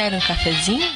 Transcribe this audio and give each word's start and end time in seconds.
Quer 0.00 0.14
um 0.14 0.20
cafezinho? 0.20 0.88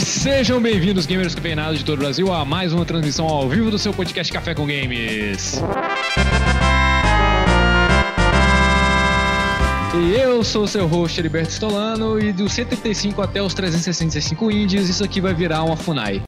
Sejam 0.00 0.60
bem-vindos, 0.60 1.06
gamers 1.06 1.32
campeonatos 1.36 1.78
de 1.78 1.84
todo 1.84 1.98
o 1.98 2.00
Brasil, 2.00 2.32
a 2.32 2.44
mais 2.44 2.72
uma 2.72 2.84
transmissão 2.84 3.28
ao 3.28 3.48
vivo 3.48 3.70
do 3.70 3.78
seu 3.78 3.94
podcast 3.94 4.32
Café 4.32 4.52
com 4.52 4.66
Games. 4.66 5.62
E 9.94 10.14
eu 10.14 10.44
sou 10.44 10.64
o 10.64 10.68
seu 10.68 10.86
host, 10.86 11.18
Heriberto 11.18 11.50
Stolano, 11.50 12.20
e 12.20 12.32
dos 12.32 12.52
135 12.52 13.20
até 13.20 13.42
os 13.42 13.52
365 13.54 14.50
indies, 14.50 14.88
isso 14.88 15.02
aqui 15.02 15.20
vai 15.20 15.34
virar 15.34 15.64
uma 15.64 15.76
FUNAI. 15.76 16.22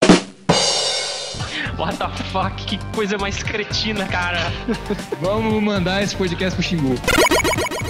What 1.79 1.97
the 1.97 2.09
fuck? 2.33 2.57
Que 2.65 2.79
coisa 2.95 3.17
mais 3.19 3.43
cretina, 3.43 4.05
cara. 4.07 4.39
Vamos 5.21 5.63
mandar 5.63 6.03
esse 6.03 6.15
podcast 6.15 6.57
pro 6.57 6.63
Xingu. 6.63 6.95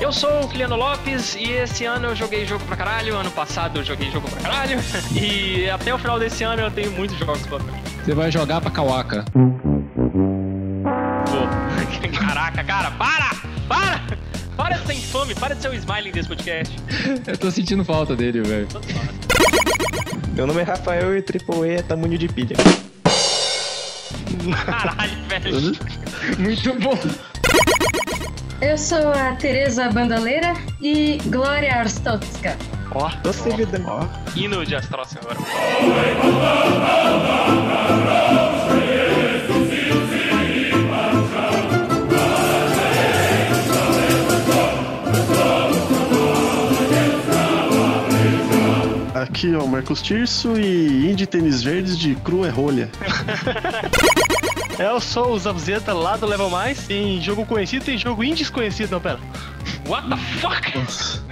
Eu 0.01 0.13
sou 0.13 0.45
o 0.45 0.49
Kiliano 0.49 0.77
Lopes 0.77 1.35
e 1.37 1.51
esse 1.51 1.85
ano 1.85 2.09
eu 2.09 2.17
joguei 2.17 2.45
jogo 2.47 2.65
pra 2.65 2.77
caralho. 2.77 3.17
Ano 3.17 3.31
passado 3.31 3.81
eu 3.81 3.85
joguei 3.85 4.11
jogo 4.11 4.29
pra 4.29 4.41
caralho. 4.43 4.79
E 5.15 5.69
até 5.71 5.93
o 5.95 5.99
final 5.99 6.19
desse 6.19 6.43
ano 6.45 6.63
eu 6.63 6.71
tenho 6.71 6.91
muitos 6.93 7.17
jogos 7.19 7.47
pra. 7.47 7.59
Você 8.05 8.15
vai 8.15 8.31
jogar 8.31 8.61
pra 8.61 8.71
Kawaka. 8.71 9.25
Pô, 9.33 9.52
Para 14.63 14.77
de 14.77 14.87
ser 14.87 14.93
infame, 14.93 15.35
para 15.35 15.55
de 15.57 15.63
ser 15.63 15.71
o 15.71 15.75
smiling 15.75 16.13
desse 16.13 16.29
podcast. 16.29 16.77
Eu 17.27 17.37
tô 17.37 17.51
sentindo 17.51 17.85
falta 17.85 18.15
dele, 18.15 18.43
velho. 18.43 18.69
Meu 20.35 20.47
nome 20.47 20.61
é 20.61 20.63
Rafael 20.63 21.19
e 21.19 21.21
Triple 21.21 21.67
E 21.67 21.71
é 21.73 21.83
tamanho 21.83 22.17
de 22.17 22.29
pilha. 22.29 22.55
Caralho, 24.65 25.17
velho. 25.27 25.77
Muito 26.39 26.75
bom. 26.81 26.97
Eu 28.61 28.79
sou 28.79 29.11
a 29.11 29.35
Tereza 29.35 29.91
Bandaleira 29.91 30.55
e 30.81 31.19
Glória 31.27 31.75
Arstotska. 31.75 32.57
Ó, 32.95 33.11
Tô 33.21 33.33
servidão. 33.33 33.85
Ó, 33.85 34.07
hino 34.39 34.65
de 34.65 34.77
Astrócia 34.77 35.21
agora. 35.21 35.41
Aqui, 49.43 49.57
ó, 49.57 49.67
Marcos 49.67 50.01
Tirso 50.01 50.57
e 50.57 51.11
Indie 51.11 51.27
Tênis 51.27 51.65
Verdes 51.65 51.99
de 51.99 52.15
Cru 52.15 52.47
é 52.47 52.49
Rolha. 52.49 52.89
Eu 54.79 55.01
sou 55.01 55.33
o 55.33 55.39
Zabuzeta 55.41 55.93
lá 55.93 56.17
do 56.17 56.27
Level 56.27 56.49
Mais. 56.49 56.87
Tem 56.87 57.21
jogo 57.21 57.45
conhecido, 57.45 57.85
tem 57.85 57.99
jogo 57.99 58.23
indesconhecido, 58.23 58.93
não, 58.93 59.01
pera. 59.01 59.19
What 59.89 60.09
the 60.09 60.17
fuck? 60.17 61.32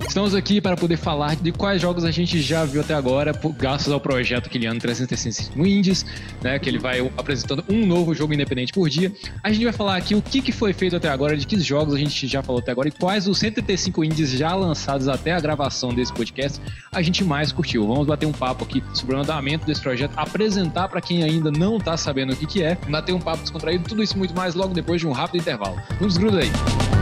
Estamos 0.00 0.34
aqui 0.34 0.60
para 0.60 0.76
poder 0.76 0.96
falar 0.96 1.36
de 1.36 1.52
quais 1.52 1.80
jogos 1.80 2.04
a 2.04 2.10
gente 2.10 2.40
já 2.40 2.64
viu 2.64 2.80
até 2.80 2.94
agora, 2.94 3.32
graças 3.56 3.92
ao 3.92 4.00
projeto 4.00 4.50
Kiliano 4.50 4.78
365 4.78 5.66
Indies, 5.66 6.04
né? 6.42 6.58
Que 6.58 6.68
ele 6.68 6.78
vai 6.78 7.00
apresentando 7.16 7.64
um 7.68 7.86
novo 7.86 8.14
jogo 8.14 8.34
independente 8.34 8.72
por 8.72 8.88
dia. 8.88 9.12
A 9.42 9.52
gente 9.52 9.64
vai 9.64 9.72
falar 9.72 9.96
aqui 9.96 10.14
o 10.14 10.22
que, 10.22 10.40
que 10.40 10.52
foi 10.52 10.72
feito 10.72 10.96
até 10.96 11.08
agora, 11.08 11.36
de 11.36 11.46
que 11.46 11.58
jogos 11.60 11.94
a 11.94 11.98
gente 11.98 12.26
já 12.26 12.42
falou 12.42 12.60
até 12.60 12.72
agora 12.72 12.88
e 12.88 12.92
quais 12.92 13.26
os 13.26 13.38
135 13.38 14.04
indies 14.04 14.30
já 14.30 14.54
lançados 14.54 15.08
até 15.08 15.32
a 15.32 15.40
gravação 15.40 15.92
desse 15.94 16.12
podcast 16.12 16.60
a 16.92 17.02
gente 17.02 17.24
mais 17.24 17.52
curtiu. 17.52 17.86
Vamos 17.86 18.06
bater 18.06 18.26
um 18.26 18.32
papo 18.32 18.64
aqui 18.64 18.82
sobre 18.94 19.16
o 19.16 19.18
andamento 19.18 19.66
desse 19.66 19.80
projeto, 19.80 20.12
apresentar 20.16 20.88
para 20.88 21.00
quem 21.00 21.22
ainda 21.22 21.50
não 21.50 21.78
tá 21.78 21.96
sabendo 21.96 22.32
o 22.32 22.36
que, 22.36 22.46
que 22.46 22.62
é, 22.62 22.76
bater 22.88 23.12
um 23.12 23.20
papo 23.20 23.42
descontraído, 23.42 23.84
tudo 23.84 24.02
isso 24.02 24.16
muito 24.16 24.34
mais 24.34 24.54
logo 24.54 24.74
depois 24.74 25.00
de 25.00 25.06
um 25.06 25.12
rápido 25.12 25.40
intervalo. 25.40 25.76
Não 26.00 26.08
desgruda 26.08 26.40
aí. 26.40 26.95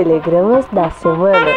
Telegramas 0.00 0.66
da 0.72 0.90
semana. 0.90 1.52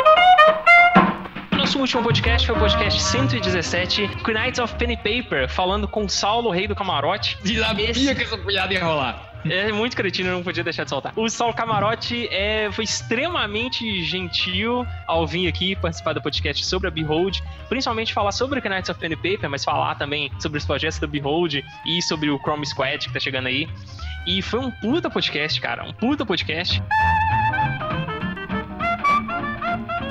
Nosso 1.58 1.78
último 1.78 2.02
podcast 2.02 2.48
foi 2.48 2.56
o 2.56 2.60
podcast 2.60 3.02
117, 3.02 4.10
Knights 4.26 4.60
of 4.60 4.74
Pen 4.76 4.94
and 4.94 4.96
Paper, 4.96 5.50
falando 5.50 5.90
com 5.90 6.08
Saulo, 6.08 6.50
rei 6.50 6.66
do 6.66 6.74
camarote. 6.74 7.38
Sabia 7.60 7.92
Esse- 7.92 8.16
que 8.16 8.24
essa 8.24 8.38
piada 8.38 8.74
ia 8.74 8.82
rolar. 8.82 9.26
É 9.44 9.74
muito 9.74 9.94
cretino, 9.96 10.30
eu 10.30 10.36
não 10.36 10.44
podia 10.44 10.64
deixar 10.64 10.86
de 10.86 10.90
soltar. 10.90 11.12
O 11.18 11.30
Saulo 11.30 11.54
Camarote 11.54 12.28
é, 12.30 12.70
foi 12.72 12.84
extremamente 12.86 14.04
gentil 14.04 14.86
ao 15.08 15.26
vir 15.28 15.48
aqui 15.48 15.76
participar 15.78 16.12
do 16.14 16.22
podcast 16.22 16.66
sobre 16.66 16.88
a 16.88 16.92
Behold, 16.92 17.40
principalmente 17.68 18.14
falar 18.14 18.32
sobre 18.32 18.60
o 18.60 18.62
Knights 18.62 18.90
of 18.90 19.00
Pen 19.00 19.16
Paper, 19.18 19.50
mas 19.50 19.64
falar 19.66 19.96
também 19.96 20.32
sobre 20.40 20.58
os 20.60 20.66
projetos 20.66 21.00
da 21.00 21.08
Behold 21.08 21.62
e 21.86 22.02
sobre 22.02 22.30
o 22.30 22.38
Chrome 22.40 22.66
Squad 22.66 23.06
que 23.08 23.14
tá 23.14 23.20
chegando 23.20 23.48
aí. 23.48 23.68
E 24.28 24.42
foi 24.42 24.60
um 24.60 24.72
puta 24.72 25.10
podcast, 25.10 25.60
cara, 25.62 25.84
um 25.86 25.94
puta 25.94 26.26
podcast. 26.26 26.82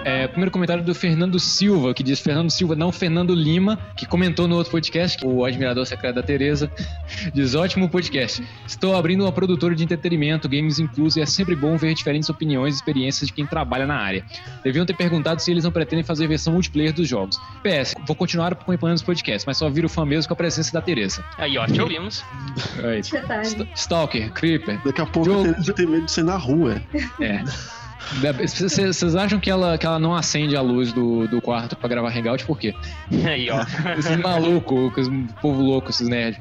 É, 0.09 0.27
primeiro 0.27 0.51
comentário 0.51 0.83
do 0.83 0.95
Fernando 0.95 1.39
Silva, 1.39 1.93
que 1.93 2.03
diz 2.03 2.19
Fernando 2.19 2.49
Silva, 2.51 2.75
não 2.75 2.91
Fernando 2.91 3.35
Lima, 3.35 3.79
que 3.95 4.07
comentou 4.07 4.49
no 4.49 4.57
outro 4.57 4.71
podcast, 4.73 5.23
o 5.23 5.45
admirador 5.45 5.85
secreto 5.85 6.15
da 6.15 6.23
Tereza, 6.23 6.71
diz 7.35 7.55
ótimo 7.55 7.91
podcast. 7.91 8.43
Estou 8.67 8.97
abrindo 8.97 9.25
uma 9.25 9.33
produtora 9.33 9.75
de 9.75 9.85
entretenimento, 9.85 10.49
games 10.49 10.79
incluso, 10.79 11.19
e 11.19 11.23
é 11.23 11.27
sempre 11.27 11.55
bom 11.55 11.77
ver 11.77 11.93
diferentes 11.93 12.29
opiniões 12.31 12.75
e 12.75 12.79
experiências 12.79 13.27
de 13.29 13.35
quem 13.35 13.45
trabalha 13.45 13.87
na 13.87 13.97
área. 13.97 14.25
Deviam 14.65 14.87
ter 14.87 14.95
perguntado 14.97 15.43
se 15.43 15.51
eles 15.51 15.65
não 15.65 15.71
pretendem 15.71 16.03
fazer 16.03 16.27
versão 16.27 16.55
multiplayer 16.55 16.93
dos 16.95 17.07
jogos. 17.07 17.39
PS, 17.63 17.95
vou 18.07 18.17
continuar 18.17 18.53
acompanhando 18.55 18.97
os 18.97 19.03
podcasts, 19.03 19.45
mas 19.45 19.59
só 19.59 19.69
viro 19.69 19.91
fã 19.91 20.07
mesmo 20.07 20.29
com 20.29 20.33
a 20.33 20.37
presença 20.37 20.73
da 20.73 20.81
Tereza. 20.81 21.23
Aí, 21.37 21.59
ó, 21.59 21.67
te 21.67 21.83
ouvimos. 21.83 22.25
É 22.83 22.99
isso. 22.99 23.15
St- 23.45 23.69
Stalker, 23.75 24.33
Creeper, 24.33 24.81
Daqui 24.87 25.03
a 25.03 25.07
pouco 25.07 25.29
Jogo- 25.29 25.51
a 25.51 25.53
Tereza 25.53 25.73
tem 25.75 25.87
medo 25.87 26.07
de 26.07 26.13
ser 26.13 26.25
na 26.25 26.37
rua. 26.39 26.81
É. 27.21 27.43
Vocês 28.41 28.97
vocês 28.97 29.17
acham 29.17 29.39
que 29.39 29.51
ela, 29.51 29.77
que 29.77 29.85
ela 29.85 29.99
não 29.99 30.15
acende 30.15 30.57
a 30.57 30.61
luz 30.61 30.93
do, 30.93 31.27
do 31.29 31.41
quarto 31.41 31.77
pra 31.77 31.89
gravar 31.89 32.11
hangout? 32.11 32.45
Por 32.45 32.59
quê? 32.59 32.75
Aí, 33.27 33.51
ó. 33.51 33.65
Esses 33.99 34.17
malucos, 34.17 34.97
esse 34.97 35.11
povo 35.41 35.63
louco, 35.63 35.91
esses 35.91 36.09
nerds. 36.09 36.41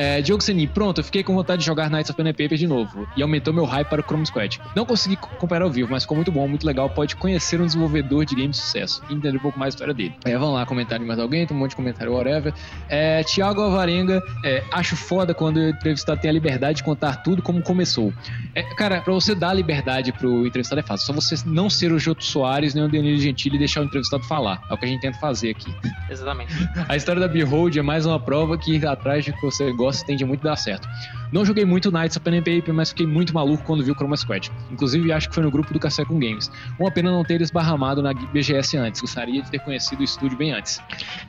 É, 0.00 0.22
Diogo 0.22 0.40
Seni, 0.42 0.66
pronto, 0.68 1.00
eu 1.00 1.04
fiquei 1.04 1.24
com 1.24 1.34
vontade 1.34 1.60
de 1.60 1.66
jogar 1.66 1.90
Knights 1.90 2.08
of 2.10 2.16
Pen 2.16 2.28
and 2.28 2.34
Paper 2.34 2.56
de 2.56 2.66
novo. 2.68 3.08
E 3.16 3.22
aumentou 3.22 3.52
meu 3.52 3.64
hype 3.64 3.88
para 3.88 4.00
o 4.00 4.04
Chrome 4.04 4.24
Squad. 4.24 4.60
Não 4.76 4.86
consegui 4.86 5.16
co- 5.16 5.28
acompanhar 5.32 5.62
ao 5.62 5.70
vivo, 5.70 5.90
mas 5.90 6.04
ficou 6.04 6.16
muito 6.16 6.30
bom, 6.30 6.46
muito 6.46 6.64
legal. 6.64 6.88
Pode 6.88 7.16
conhecer 7.16 7.60
um 7.60 7.66
desenvolvedor 7.66 8.24
de 8.24 8.36
game 8.36 8.50
de 8.50 8.56
sucesso 8.56 9.02
e 9.10 9.14
entender 9.14 9.36
um 9.36 9.40
pouco 9.40 9.58
mais 9.58 9.74
a 9.74 9.74
história 9.74 9.92
dele. 9.94 10.14
É, 10.24 10.38
vamos 10.38 10.54
lá, 10.54 10.64
comentário 10.64 11.02
de 11.04 11.08
mais 11.08 11.18
alguém, 11.18 11.44
tem 11.46 11.56
um 11.56 11.58
monte 11.60 11.70
de 11.70 11.76
comentário, 11.76 12.12
whatever. 12.12 12.54
É, 12.88 13.24
Tiago 13.24 13.60
Alvarenga, 13.60 14.22
é, 14.44 14.62
acho 14.70 14.94
foda 14.94 15.34
quando 15.34 15.56
o 15.56 15.68
entrevistado 15.70 16.20
tem 16.20 16.30
a 16.30 16.32
liberdade 16.32 16.76
de 16.76 16.84
contar 16.84 17.16
tudo 17.24 17.42
como 17.42 17.60
começou. 17.60 18.12
É, 18.54 18.62
cara, 18.76 19.00
pra 19.00 19.12
você 19.12 19.34
dar 19.34 19.52
liberdade 19.52 20.12
pro 20.12 20.46
entrevistado 20.46 20.78
é 20.80 20.84
fácil. 20.84 21.06
Só 21.06 21.12
você 21.12 21.34
não 21.44 21.68
ser 21.68 21.90
o 21.90 21.98
Joto 21.98 22.22
Soares 22.24 22.72
nem 22.72 22.84
o 22.84 22.88
Danilo 22.88 23.18
Gentili 23.18 23.56
e 23.56 23.58
deixar 23.58 23.80
o 23.80 23.84
entrevistado 23.84 24.22
falar. 24.24 24.62
É 24.70 24.74
o 24.74 24.78
que 24.78 24.84
a 24.84 24.88
gente 24.88 25.00
tenta 25.00 25.18
fazer 25.18 25.50
aqui. 25.50 25.74
Exatamente. 26.08 26.52
A 26.88 26.94
história 26.96 27.20
da 27.20 27.26
Behold 27.26 27.76
é 27.76 27.82
mais 27.82 28.06
uma 28.06 28.20
prova 28.20 28.56
que 28.56 28.76
ir 28.76 28.86
atrás 28.86 29.24
de 29.24 29.32
que 29.32 29.42
você 29.42 29.72
gosta 29.72 29.87
tende 30.04 30.24
muito 30.24 30.46
a 30.46 30.50
dar 30.50 30.56
certo. 30.56 30.88
Não 31.30 31.44
joguei 31.44 31.64
muito 31.64 31.90
Knights 31.90 32.16
of 32.16 32.24
Pen 32.24 32.38
Paper, 32.42 32.72
mas 32.72 32.88
fiquei 32.88 33.06
muito 33.06 33.34
maluco 33.34 33.62
quando 33.64 33.84
vi 33.84 33.90
o 33.90 33.94
Chroma 33.94 34.16
Squad. 34.16 34.50
Inclusive, 34.70 35.12
acho 35.12 35.28
que 35.28 35.34
foi 35.34 35.44
no 35.44 35.50
grupo 35.50 35.72
do 35.72 35.78
Café 35.78 36.04
com 36.04 36.18
Games. 36.18 36.50
Uma 36.78 36.90
pena 36.90 37.10
não 37.10 37.22
ter 37.22 37.40
esbarramado 37.40 38.02
na 38.02 38.14
BGS 38.14 38.78
antes. 38.78 39.00
Gostaria 39.00 39.42
de 39.42 39.50
ter 39.50 39.58
conhecido 39.58 40.00
o 40.00 40.04
estúdio 40.04 40.38
bem 40.38 40.52
antes. 40.52 40.80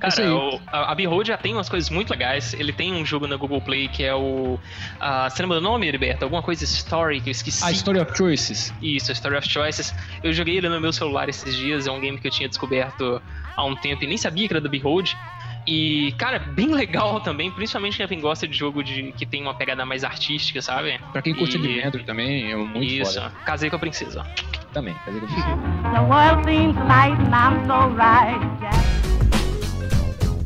É 0.01 0.09
Cara, 0.09 0.35
o, 0.35 0.61
a, 0.67 0.91
a 0.91 0.95
Behold 0.95 1.27
já 1.27 1.37
tem 1.37 1.53
umas 1.53 1.67
coisas 1.67 1.89
muito 1.89 2.11
legais. 2.11 2.53
Ele 2.53 2.71
tem 2.71 2.93
um 2.93 3.05
jogo 3.05 3.27
na 3.27 3.35
Google 3.35 3.61
Play 3.61 3.89
que 3.89 4.03
é 4.03 4.15
o. 4.15 4.57
ah, 4.99 5.29
você 5.29 5.41
lembra 5.41 5.59
do 5.59 5.63
nome, 5.63 5.87
Heriberto? 5.87 6.23
Alguma 6.23 6.41
coisa 6.41 6.63
Story 6.63 7.19
que 7.19 7.29
eu 7.29 7.31
esqueci. 7.31 7.63
A 7.63 7.71
Story 7.71 7.99
of 7.99 8.15
Choices. 8.15 8.73
Isso, 8.81 9.11
Story 9.11 9.35
of 9.35 9.47
Choices. 9.49 9.93
Eu 10.23 10.31
joguei 10.31 10.57
ele 10.57 10.69
no 10.69 10.79
meu 10.79 10.93
celular 10.93 11.27
esses 11.27 11.55
dias. 11.55 11.87
É 11.87 11.91
um 11.91 11.99
game 11.99 12.17
que 12.17 12.27
eu 12.27 12.31
tinha 12.31 12.47
descoberto 12.47 13.21
há 13.55 13.65
um 13.65 13.75
tempo 13.75 14.03
e 14.05 14.07
nem 14.07 14.17
sabia 14.17 14.47
que 14.47 14.53
era 14.53 14.61
da 14.61 14.69
Behold. 14.69 15.13
E, 15.71 16.11
cara, 16.13 16.39
bem 16.39 16.73
legal 16.73 17.19
também, 17.21 17.51
principalmente 17.51 18.05
quem 18.07 18.19
gosta 18.19 18.47
de 18.47 18.57
jogo 18.57 18.83
de, 18.83 19.11
que 19.11 19.25
tem 19.25 19.41
uma 19.43 19.53
pegada 19.53 19.85
mais 19.85 20.03
artística, 20.03 20.61
sabe? 20.63 20.99
Pra 21.11 21.21
quem 21.21 21.35
curte 21.35 21.57
E- 21.57 21.59
Adventure 21.59 22.03
também, 22.03 22.51
é 22.51 22.55
muito 22.55 22.83
Isso, 22.83 23.13
foda. 23.13 23.31
casei 23.45 23.69
com 23.69 23.75
a 23.75 23.79
princesa. 23.79 24.25
Também. 24.73 24.95
quer 25.05 25.11
dizer 25.11 25.27
que- 25.27 25.35
The 25.91 25.99
world 26.01 26.43
seems 26.45 26.75
light 26.87 27.17
and 27.19 27.33
I'm 27.35 27.65
so 27.67 27.89
right. 27.95 29.38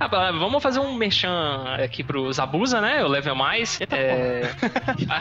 Ah, 0.00 0.32
vamos 0.32 0.62
fazer 0.62 0.80
um 0.80 0.94
merchan 0.94 1.74
aqui 1.74 2.02
pro 2.02 2.32
Zabuza, 2.32 2.80
né? 2.80 3.04
O 3.04 3.08
Level 3.08 3.34
Mais. 3.34 3.78
É... 3.90 4.48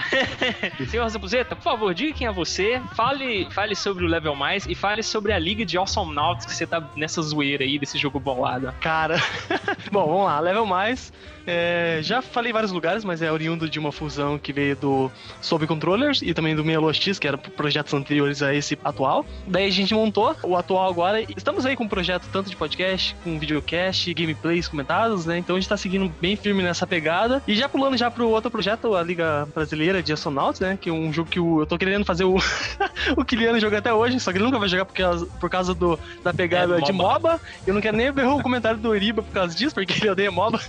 Senhor 0.87 1.09
Zabuzeta, 1.09 1.53
por 1.53 1.63
favor, 1.63 1.93
diga 1.93 2.13
quem 2.13 2.27
é 2.27 2.31
você, 2.31 2.81
fale, 2.95 3.45
fale 3.51 3.75
sobre 3.75 4.05
o 4.05 4.07
Level 4.07 4.33
Mais 4.35 4.65
e 4.65 4.73
fale 4.73 5.03
sobre 5.03 5.33
a 5.33 5.37
Liga 5.37 5.65
de 5.65 5.77
Awesome 5.77 6.15
Nauts 6.15 6.45
que 6.45 6.53
você 6.53 6.65
tá 6.65 6.81
nessa 6.95 7.21
zoeira 7.21 7.65
aí 7.65 7.77
desse 7.77 7.97
jogo 7.97 8.21
bolado. 8.21 8.73
Cara, 8.79 9.17
bom, 9.91 10.07
vamos 10.07 10.25
lá, 10.25 10.39
Level 10.39 10.65
Mais. 10.65 11.11
É, 11.45 11.99
já 12.03 12.21
falei 12.21 12.51
em 12.51 12.53
vários 12.53 12.71
lugares, 12.71 13.03
mas 13.03 13.23
é 13.23 13.31
oriundo 13.31 13.67
de 13.67 13.79
uma 13.79 13.91
fusão 13.91 14.37
que 14.37 14.53
veio 14.53 14.75
do 14.75 15.11
Sob 15.41 15.65
Controllers 15.65 16.21
e 16.21 16.31
também 16.31 16.55
do 16.55 16.63
Meia 16.63 16.79
X, 16.93 17.17
que 17.17 17.27
era 17.27 17.37
projetos 17.37 17.91
anteriores 17.93 18.43
a 18.43 18.53
esse 18.53 18.77
atual. 18.83 19.25
Daí 19.47 19.65
a 19.65 19.71
gente 19.71 19.93
montou 19.93 20.35
o 20.43 20.55
atual 20.55 20.87
agora. 20.87 21.21
Estamos 21.35 21.65
aí 21.65 21.75
com 21.75 21.85
um 21.85 21.87
projeto 21.87 22.29
tanto 22.31 22.49
de 22.49 22.55
podcast, 22.55 23.15
com 23.23 23.39
videocast, 23.39 24.13
gameplays 24.13 24.69
comentados, 24.69 25.25
né? 25.25 25.38
Então 25.38 25.56
a 25.56 25.60
gente 25.60 25.69
tá 25.69 25.77
seguindo 25.77 26.12
bem 26.21 26.36
firme 26.36 26.63
nessa 26.63 26.86
pegada. 26.88 27.42
E 27.48 27.56
já 27.56 27.68
pulando 27.68 27.98
já 27.98 28.10
pro 28.10 28.30
outro 28.30 28.50
projeto, 28.51 28.95
a 28.95 29.04
Liga 29.04 29.48
Brasileira 29.54 30.01
de 30.01 30.13
Astronauts, 30.13 30.60
né? 30.60 30.77
Que 30.80 30.89
é 30.89 30.94
um 30.94 31.12
jogo 31.12 31.30
que 31.30 31.39
eu 31.39 31.66
tô 31.68 31.77
querendo 31.77 32.06
fazer 32.06 32.24
o, 32.24 32.38
o 33.18 33.25
Kiliano 33.25 33.60
jogar 33.60 33.80
até 33.80 33.94
hoje, 33.94 34.19
só 34.19 34.31
que 34.31 34.38
ele 34.38 34.45
nunca 34.45 34.60
vai 34.60 34.69
jogar 34.69 34.86
por 34.86 34.95
causa, 34.95 35.25
por 35.25 35.50
causa 35.50 35.74
do, 35.74 36.00
da 36.24 36.33
pegada 36.33 36.77
É, 36.77 36.81
de 36.81 36.92
MOBA. 36.92 37.39
Eu 37.66 37.74
não 37.74 37.81
quero 37.81 37.98
nem 37.98 38.12
ver 38.12 38.25
o 38.25 38.42
comentário 38.42 38.77
do 38.77 38.95
Iriba 38.95 39.21
por 39.21 39.33
causa 39.33 39.56
disso, 39.56 39.74
porque 39.74 39.94
ele 39.94 40.10
odeia 40.10 40.31
MOBA. 40.31 40.60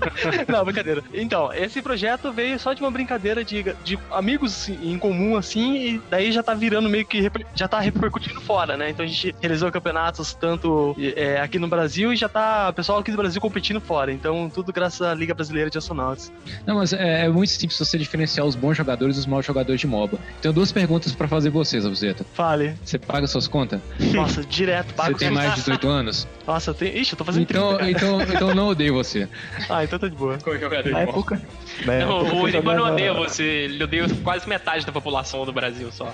Não, 0.48 0.64
brincadeira. 0.64 1.02
Então, 1.12 1.52
esse 1.52 1.82
projeto 1.82 2.32
veio 2.32 2.58
só 2.58 2.72
de 2.72 2.80
uma 2.80 2.90
brincadeira 2.90 3.44
de, 3.44 3.74
de 3.84 3.98
amigos 4.10 4.68
em 4.68 4.98
comum, 4.98 5.36
assim, 5.36 5.76
e 5.76 6.02
daí 6.10 6.32
já 6.32 6.42
tá 6.42 6.54
virando 6.54 6.88
meio 6.88 7.06
que. 7.06 7.30
já 7.54 7.68
tá 7.68 7.80
repercutindo 7.80 8.40
fora, 8.40 8.76
né? 8.76 8.90
Então 8.90 9.04
a 9.04 9.08
gente 9.08 9.34
realizou 9.40 9.70
campeonatos 9.70 10.34
tanto 10.34 10.94
é, 11.16 11.40
aqui 11.40 11.58
no 11.58 11.68
Brasil 11.68 12.12
e 12.12 12.16
já 12.16 12.28
tá 12.28 12.68
o 12.70 12.72
pessoal 12.72 12.98
aqui 12.98 13.10
do 13.10 13.16
Brasil 13.16 13.40
competindo 13.50 13.80
fora. 13.80 14.12
Então, 14.12 14.48
tudo 14.52 14.72
graças 14.72 15.02
à 15.02 15.12
Liga 15.12 15.34
Brasileira 15.34 15.68
de 15.68 15.76
Astronautas. 15.76 16.32
Não, 16.66 16.76
mas 16.76 16.92
é, 16.92 17.24
é 17.24 17.28
muito 17.28 17.50
simples 17.50 17.78
você 17.78 17.98
diferenciar 17.98 18.46
os 18.46 18.54
bons 18.54 18.76
jogadores 18.76 19.16
dos 19.16 19.26
maus 19.26 19.44
jogadores 19.44 19.80
de 19.80 19.86
MOBA. 19.86 20.18
Tenho 20.40 20.54
duas 20.54 20.70
perguntas 20.72 21.12
pra 21.12 21.26
fazer 21.28 21.50
vocês, 21.50 21.84
Abuzeta. 21.84 22.24
Fale. 22.32 22.74
Você 22.84 22.98
paga 22.98 23.26
suas 23.26 23.46
contas? 23.48 23.80
Nossa, 24.14 24.42
direto, 24.44 24.88
Você 24.88 24.94
pago 24.94 25.18
tem 25.18 25.30
mais 25.30 25.50
de 25.50 25.56
18 25.60 25.88
anos? 25.88 26.28
Nossa, 26.46 26.70
eu 26.70 26.74
tenho. 26.74 26.96
Ixi, 26.96 27.12
eu 27.12 27.18
tô 27.18 27.24
fazendo 27.24 27.42
Então, 27.42 27.76
30, 27.76 27.78
cara. 27.78 27.90
então, 27.90 28.22
então 28.34 28.48
eu 28.50 28.54
não 28.54 28.68
odeio 28.68 28.94
você. 28.94 29.28
Ah, 29.68 29.82
então 29.84 29.98
tá 29.98 30.08
de 30.08 30.14
boa. 30.16 30.38
Como 30.38 30.58
jogador 30.58 30.90
Na 30.90 31.00
de 31.00 31.06
MOBA. 31.06 31.18
época. 31.18 31.42
Na 31.84 31.98
Não, 31.98 32.20
época 32.20 32.34
o 32.36 32.38
eu 32.40 32.48
Iriba 32.48 32.74
não 32.74 32.92
odeia 32.92 33.12
você, 33.14 33.42
ele 33.42 33.82
odeia 33.82 34.06
quase 34.22 34.48
metade 34.48 34.86
da 34.86 34.92
população 34.92 35.44
do 35.44 35.52
Brasil 35.52 35.90
só. 35.92 36.12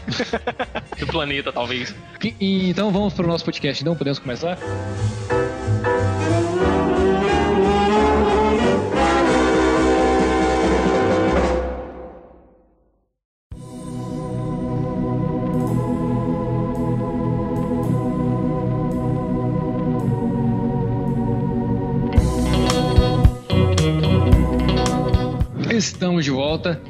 do 0.99 1.07
planeta, 1.07 1.53
talvez. 1.53 1.95
Então 2.41 2.91
vamos 2.91 3.15
pro 3.15 3.27
nosso 3.27 3.45
podcast, 3.45 3.83
então 3.83 3.95
podemos 3.95 4.19
começar? 4.19 4.59
Estamos 26.17 26.25
de 26.25 26.31
volta. 26.31 26.81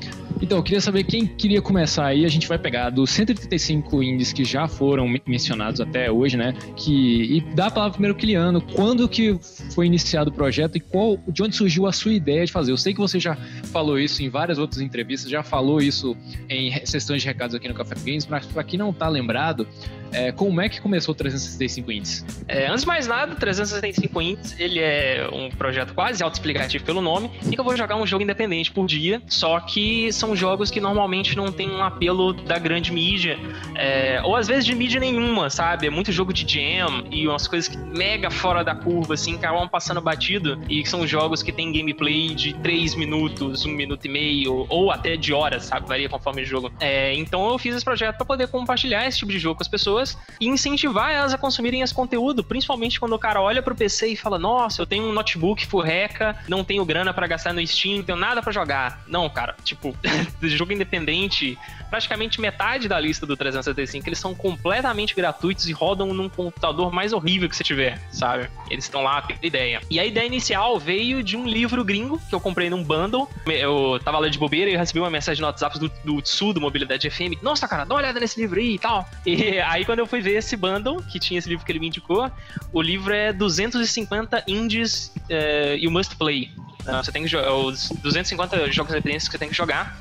Então, 0.40 0.58
eu 0.58 0.62
queria 0.62 0.80
saber 0.80 1.02
quem 1.04 1.26
queria 1.26 1.60
começar 1.62 2.04
aí. 2.06 2.24
A 2.24 2.28
gente 2.28 2.46
vai 2.46 2.58
pegar 2.58 2.90
dos 2.90 3.10
135 3.10 4.02
indies 4.02 4.32
que 4.32 4.44
já 4.44 4.68
foram 4.68 5.08
men- 5.08 5.20
mencionados 5.26 5.80
até 5.80 6.10
hoje, 6.12 6.36
né? 6.36 6.52
Que, 6.76 7.36
e 7.36 7.40
dá 7.54 7.66
a 7.66 7.70
palavra 7.70 7.94
primeiro 7.94 8.14
ao 8.14 8.20
Kiliano. 8.20 8.60
Quando 8.60 9.08
que 9.08 9.36
foi 9.74 9.86
iniciado 9.86 10.30
o 10.30 10.32
projeto 10.32 10.76
e 10.76 10.80
qual, 10.80 11.18
de 11.26 11.42
onde 11.42 11.56
surgiu 11.56 11.86
a 11.86 11.92
sua 11.92 12.12
ideia 12.12 12.44
de 12.44 12.52
fazer? 12.52 12.70
Eu 12.70 12.76
sei 12.76 12.92
que 12.92 13.00
você 13.00 13.18
já 13.18 13.34
falou 13.72 13.98
isso 13.98 14.22
em 14.22 14.28
várias 14.28 14.58
outras 14.58 14.80
entrevistas, 14.82 15.30
já 15.30 15.42
falou 15.42 15.80
isso 15.80 16.14
em 16.50 16.70
sessões 16.86 17.22
de 17.22 17.28
recados 17.28 17.56
aqui 17.56 17.66
no 17.66 17.74
Café 17.74 17.94
Games, 18.04 18.26
mas 18.26 18.44
pra 18.46 18.62
quem 18.62 18.78
não 18.78 18.92
tá 18.92 19.08
lembrado, 19.08 19.66
é, 20.12 20.32
como 20.32 20.60
é 20.60 20.68
que 20.68 20.80
começou 20.80 21.12
o 21.12 21.16
365 21.16 21.92
indies? 21.92 22.24
É, 22.48 22.66
antes 22.66 22.82
de 22.82 22.86
mais 22.86 23.06
nada, 23.06 23.34
365 23.34 24.22
Ints, 24.22 24.56
ele 24.58 24.78
é 24.80 25.28
um 25.32 25.50
projeto 25.50 25.94
quase 25.94 26.22
autoexplicativo 26.22 26.84
pelo 26.84 27.00
nome, 27.00 27.30
e 27.46 27.54
que 27.54 27.60
eu 27.60 27.64
vou 27.64 27.76
jogar 27.76 27.96
um 27.96 28.06
jogo 28.06 28.22
independente 28.22 28.70
por 28.70 28.86
dia, 28.86 29.20
só 29.26 29.58
que 29.60 30.12
são 30.12 30.34
jogos 30.36 30.70
que 30.70 30.80
normalmente 30.80 31.36
não 31.36 31.50
tem 31.50 31.70
um 31.70 31.82
apelo 31.82 32.32
da 32.32 32.58
grande 32.58 32.92
mídia, 32.92 33.38
é, 33.74 34.20
ou 34.24 34.36
às 34.36 34.46
vezes 34.46 34.64
de 34.64 34.74
mídia 34.74 35.00
nenhuma, 35.00 35.50
sabe? 35.50 35.86
É 35.86 35.90
muito 35.90 36.12
jogo 36.12 36.32
de 36.32 36.46
jam 36.46 37.04
e 37.10 37.26
umas 37.26 37.46
coisas 37.46 37.68
que 37.68 37.76
mega 37.76 38.30
fora 38.30 38.62
da 38.62 38.74
curva, 38.74 39.14
assim, 39.14 39.34
acabam 39.34 39.68
passando 39.68 40.00
batido, 40.00 40.60
e 40.68 40.82
que 40.82 40.88
são 40.88 41.06
jogos 41.06 41.42
que 41.42 41.52
tem 41.52 41.72
gameplay 41.72 42.34
de 42.34 42.54
3 42.54 42.94
minutos, 42.94 43.64
1 43.64 43.70
minuto 43.70 44.04
e 44.04 44.08
meio, 44.08 44.66
ou 44.68 44.90
até 44.90 45.16
de 45.16 45.32
horas, 45.32 45.64
sabe? 45.64 45.88
Varia 45.88 46.08
conforme 46.08 46.42
o 46.42 46.44
jogo. 46.44 46.70
É, 46.80 47.14
então 47.14 47.48
eu 47.50 47.58
fiz 47.58 47.74
esse 47.74 47.84
projeto 47.84 48.16
para 48.16 48.26
poder 48.26 48.48
compartilhar 48.48 49.06
esse 49.06 49.18
tipo 49.18 49.32
de 49.32 49.38
jogo 49.38 49.56
com 49.56 49.62
as 49.62 49.68
pessoas 49.68 49.95
e 50.40 50.46
incentivar 50.46 51.12
elas 51.12 51.32
a 51.32 51.38
consumirem 51.38 51.82
esse 51.82 51.94
conteúdo, 51.94 52.44
principalmente 52.44 52.98
quando 52.98 53.14
o 53.14 53.18
cara 53.18 53.40
olha 53.40 53.62
pro 53.62 53.74
PC 53.74 54.08
e 54.08 54.16
fala: 54.16 54.38
Nossa, 54.38 54.82
eu 54.82 54.86
tenho 54.86 55.04
um 55.04 55.12
notebook 55.12 55.66
furreca, 55.66 56.36
não 56.48 56.64
tenho 56.64 56.84
grana 56.84 57.12
pra 57.12 57.26
gastar 57.26 57.52
no 57.52 57.66
Steam, 57.66 57.98
não 57.98 58.04
tenho 58.04 58.18
nada 58.18 58.42
pra 58.42 58.52
jogar. 58.52 59.02
Não, 59.06 59.28
cara, 59.28 59.54
tipo, 59.64 59.96
jogo 60.42 60.72
independente, 60.72 61.58
praticamente 61.90 62.40
metade 62.40 62.88
da 62.88 62.98
lista 62.98 63.26
do 63.26 63.36
365, 63.36 64.08
eles 64.08 64.18
são 64.18 64.34
completamente 64.34 65.14
gratuitos 65.14 65.68
e 65.68 65.72
rodam 65.72 66.12
num 66.12 66.28
computador 66.28 66.92
mais 66.92 67.12
horrível 67.12 67.48
que 67.48 67.56
você 67.56 67.64
tiver, 67.64 68.00
sabe? 68.10 68.48
Eles 68.70 68.84
estão 68.84 69.02
lá, 69.02 69.22
tem 69.22 69.36
ideia. 69.42 69.80
E 69.90 69.98
a 69.98 70.04
ideia 70.04 70.26
inicial 70.26 70.78
veio 70.78 71.22
de 71.22 71.36
um 71.36 71.46
livro 71.46 71.84
gringo 71.84 72.20
que 72.28 72.34
eu 72.34 72.40
comprei 72.40 72.68
num 72.68 72.82
bundle. 72.82 73.28
Eu 73.46 73.98
tava 74.04 74.18
lá 74.18 74.28
de 74.28 74.38
bobeira 74.38 74.70
e 74.70 74.76
recebi 74.76 74.98
uma 74.98 75.10
mensagem 75.10 75.40
no 75.40 75.46
WhatsApp 75.46 75.78
do, 75.78 75.90
do 76.04 76.20
Tsu, 76.20 76.52
do 76.52 76.60
Mobilidade 76.60 77.08
FM. 77.08 77.42
Nossa, 77.42 77.66
cara, 77.66 77.84
dá 77.84 77.94
uma 77.94 78.00
olhada 78.00 78.20
nesse 78.20 78.40
livro 78.40 78.58
aí 78.58 78.74
e 78.74 78.78
tal. 78.78 79.08
E 79.24 79.58
aí, 79.60 79.84
quando 79.86 80.00
eu 80.00 80.06
fui 80.06 80.20
ver 80.20 80.34
esse 80.34 80.56
bundle, 80.56 81.02
que 81.02 81.18
tinha 81.18 81.38
esse 81.38 81.48
livro 81.48 81.64
que 81.64 81.72
ele 81.72 81.78
me 81.78 81.86
indicou, 81.86 82.30
o 82.72 82.82
livro 82.82 83.14
é 83.14 83.32
250 83.32 84.44
indies 84.46 85.12
eh, 85.30 85.76
you 85.80 85.90
must 85.90 86.16
play. 86.16 86.50
Ah, 86.86 87.02
Você 87.02 87.10
tem 87.10 87.22
que 87.22 87.28
jogar 87.28 87.54
os 87.54 87.88
250 88.02 88.70
jogos 88.72 88.92
independentes 88.92 89.26
que 89.26 89.32
você 89.32 89.38
tem 89.38 89.48
que 89.48 89.56
jogar. 89.56 89.98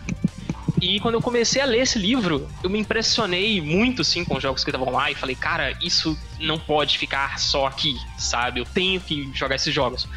E 0.81 0.99
quando 0.99 1.15
eu 1.15 1.21
comecei 1.21 1.61
a 1.61 1.65
ler 1.65 1.79
esse 1.79 1.97
livro, 1.97 2.49
eu 2.61 2.69
me 2.69 2.77
impressionei 2.77 3.61
muito, 3.61 4.03
sim, 4.03 4.25
com 4.25 4.35
os 4.35 4.43
jogos 4.43 4.63
que 4.63 4.69
estavam 4.69 4.91
lá 4.91 5.09
e 5.09 5.15
falei, 5.15 5.35
cara, 5.35 5.71
isso 5.81 6.17
não 6.39 6.59
pode 6.59 6.97
ficar 6.97 7.39
só 7.39 7.65
aqui, 7.65 7.95
sabe? 8.17 8.59
Eu 8.59 8.65
tenho 8.65 8.99
que 8.99 9.31
jogar 9.33 9.55
esses 9.55 9.73
jogos. 9.73 10.07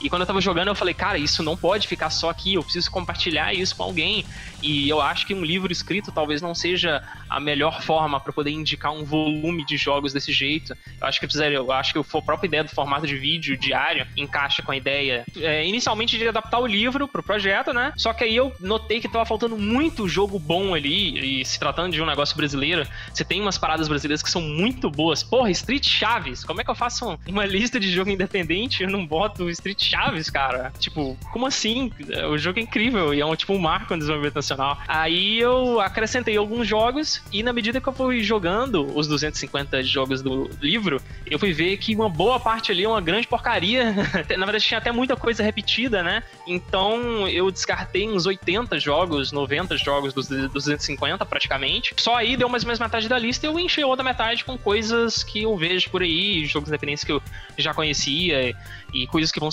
E 0.00 0.08
quando 0.08 0.22
eu 0.22 0.26
tava 0.26 0.40
jogando, 0.40 0.68
eu 0.68 0.74
falei, 0.74 0.94
cara, 0.94 1.18
isso 1.18 1.42
não 1.42 1.56
pode 1.56 1.88
ficar 1.88 2.10
só 2.10 2.30
aqui, 2.30 2.54
eu 2.54 2.62
preciso 2.62 2.90
compartilhar 2.90 3.52
isso 3.54 3.74
com 3.76 3.82
alguém. 3.82 4.24
E 4.62 4.88
eu 4.88 5.00
acho 5.00 5.26
que 5.26 5.34
um 5.34 5.44
livro 5.44 5.70
escrito 5.72 6.12
talvez 6.12 6.40
não 6.40 6.54
seja 6.54 7.02
a 7.28 7.40
melhor 7.40 7.82
forma 7.82 8.18
para 8.20 8.32
poder 8.32 8.50
indicar 8.50 8.92
um 8.92 9.04
volume 9.04 9.64
de 9.64 9.76
jogos 9.76 10.12
desse 10.12 10.32
jeito. 10.32 10.76
Eu 11.00 11.06
acho 11.06 11.20
que 11.20 11.26
precisaria, 11.26 11.58
eu 11.58 11.72
acho 11.72 11.92
que 11.92 11.98
a 11.98 12.22
própria 12.22 12.46
ideia 12.46 12.64
do 12.64 12.70
formato 12.70 13.06
de 13.06 13.16
vídeo 13.16 13.56
diário 13.56 14.06
encaixa 14.16 14.62
com 14.62 14.72
a 14.72 14.76
ideia 14.76 15.24
é, 15.36 15.66
inicialmente 15.66 16.16
de 16.18 16.28
adaptar 16.28 16.58
o 16.58 16.66
livro 16.66 17.08
pro 17.08 17.22
projeto, 17.22 17.72
né? 17.72 17.92
Só 17.96 18.12
que 18.12 18.24
aí 18.24 18.36
eu 18.36 18.52
notei 18.60 19.00
que 19.00 19.08
tava 19.08 19.26
faltando 19.26 19.56
muito 19.56 20.08
jogo 20.08 20.38
bom 20.38 20.74
ali, 20.74 21.40
e 21.40 21.44
se 21.44 21.58
tratando 21.58 21.92
de 21.92 22.02
um 22.02 22.06
negócio 22.06 22.36
brasileiro, 22.36 22.86
você 23.12 23.24
tem 23.24 23.40
umas 23.40 23.58
paradas 23.58 23.88
brasileiras 23.88 24.22
que 24.22 24.30
são 24.30 24.40
muito 24.40 24.90
boas. 24.90 25.22
Porra, 25.22 25.50
Street 25.50 25.86
Chaves, 25.86 26.44
como 26.44 26.60
é 26.60 26.64
que 26.64 26.70
eu 26.70 26.74
faço 26.74 27.18
uma 27.26 27.44
lista 27.44 27.78
de 27.78 27.90
jogo 27.90 28.10
independente 28.10 28.80
e 28.80 28.84
eu 28.84 28.90
não 28.90 29.06
boto 29.06 29.50
Street 29.50 29.82
Chaves 29.82 29.95
Chaves, 29.96 30.28
cara. 30.28 30.70
Tipo, 30.78 31.16
como 31.32 31.46
assim? 31.46 31.90
O 32.30 32.36
jogo 32.36 32.58
é 32.58 32.62
incrível 32.62 33.14
e 33.14 33.20
é 33.20 33.24
um 33.24 33.34
tipo 33.34 33.54
um 33.54 33.58
marco 33.58 33.94
no 33.94 33.98
desenvolvimento 33.98 34.34
nacional. 34.34 34.78
Aí 34.86 35.38
eu 35.38 35.80
acrescentei 35.80 36.36
alguns 36.36 36.68
jogos 36.68 37.22
e 37.32 37.42
na 37.42 37.50
medida 37.50 37.80
que 37.80 37.88
eu 37.88 37.92
fui 37.94 38.22
jogando 38.22 38.86
os 38.94 39.08
250 39.08 39.82
jogos 39.82 40.20
do 40.20 40.50
livro, 40.60 41.00
eu 41.24 41.38
fui 41.38 41.52
ver 41.52 41.78
que 41.78 41.94
uma 41.94 42.10
boa 42.10 42.38
parte 42.38 42.70
ali 42.70 42.84
é 42.84 42.88
uma 42.88 43.00
grande 43.00 43.26
porcaria. 43.26 43.94
na 44.36 44.44
verdade, 44.44 44.64
tinha 44.64 44.76
até 44.76 44.92
muita 44.92 45.16
coisa 45.16 45.42
repetida, 45.42 46.02
né? 46.02 46.22
Então 46.46 47.26
eu 47.26 47.50
descartei 47.50 48.06
uns 48.06 48.26
80 48.26 48.78
jogos, 48.78 49.32
90 49.32 49.78
jogos 49.78 50.12
dos 50.12 50.28
250 50.28 51.24
praticamente. 51.24 51.94
Só 51.96 52.16
aí 52.16 52.36
deu 52.36 52.50
mais 52.50 52.64
ou 52.64 52.66
menos 52.66 52.80
metade 52.80 53.08
da 53.08 53.18
lista 53.18 53.46
e 53.46 53.48
eu 53.48 53.58
enchi 53.58 53.80
a 53.80 53.86
outra 53.86 54.04
metade 54.04 54.44
com 54.44 54.58
coisas 54.58 55.24
que 55.24 55.44
eu 55.44 55.56
vejo 55.56 55.88
por 55.88 56.02
aí, 56.02 56.44
jogos 56.44 56.68
independentes 56.68 57.02
que 57.02 57.12
eu 57.12 57.22
já 57.56 57.72
conhecia 57.72 58.54
e 58.92 59.06
coisas 59.06 59.32
que 59.32 59.40
vão 59.40 59.50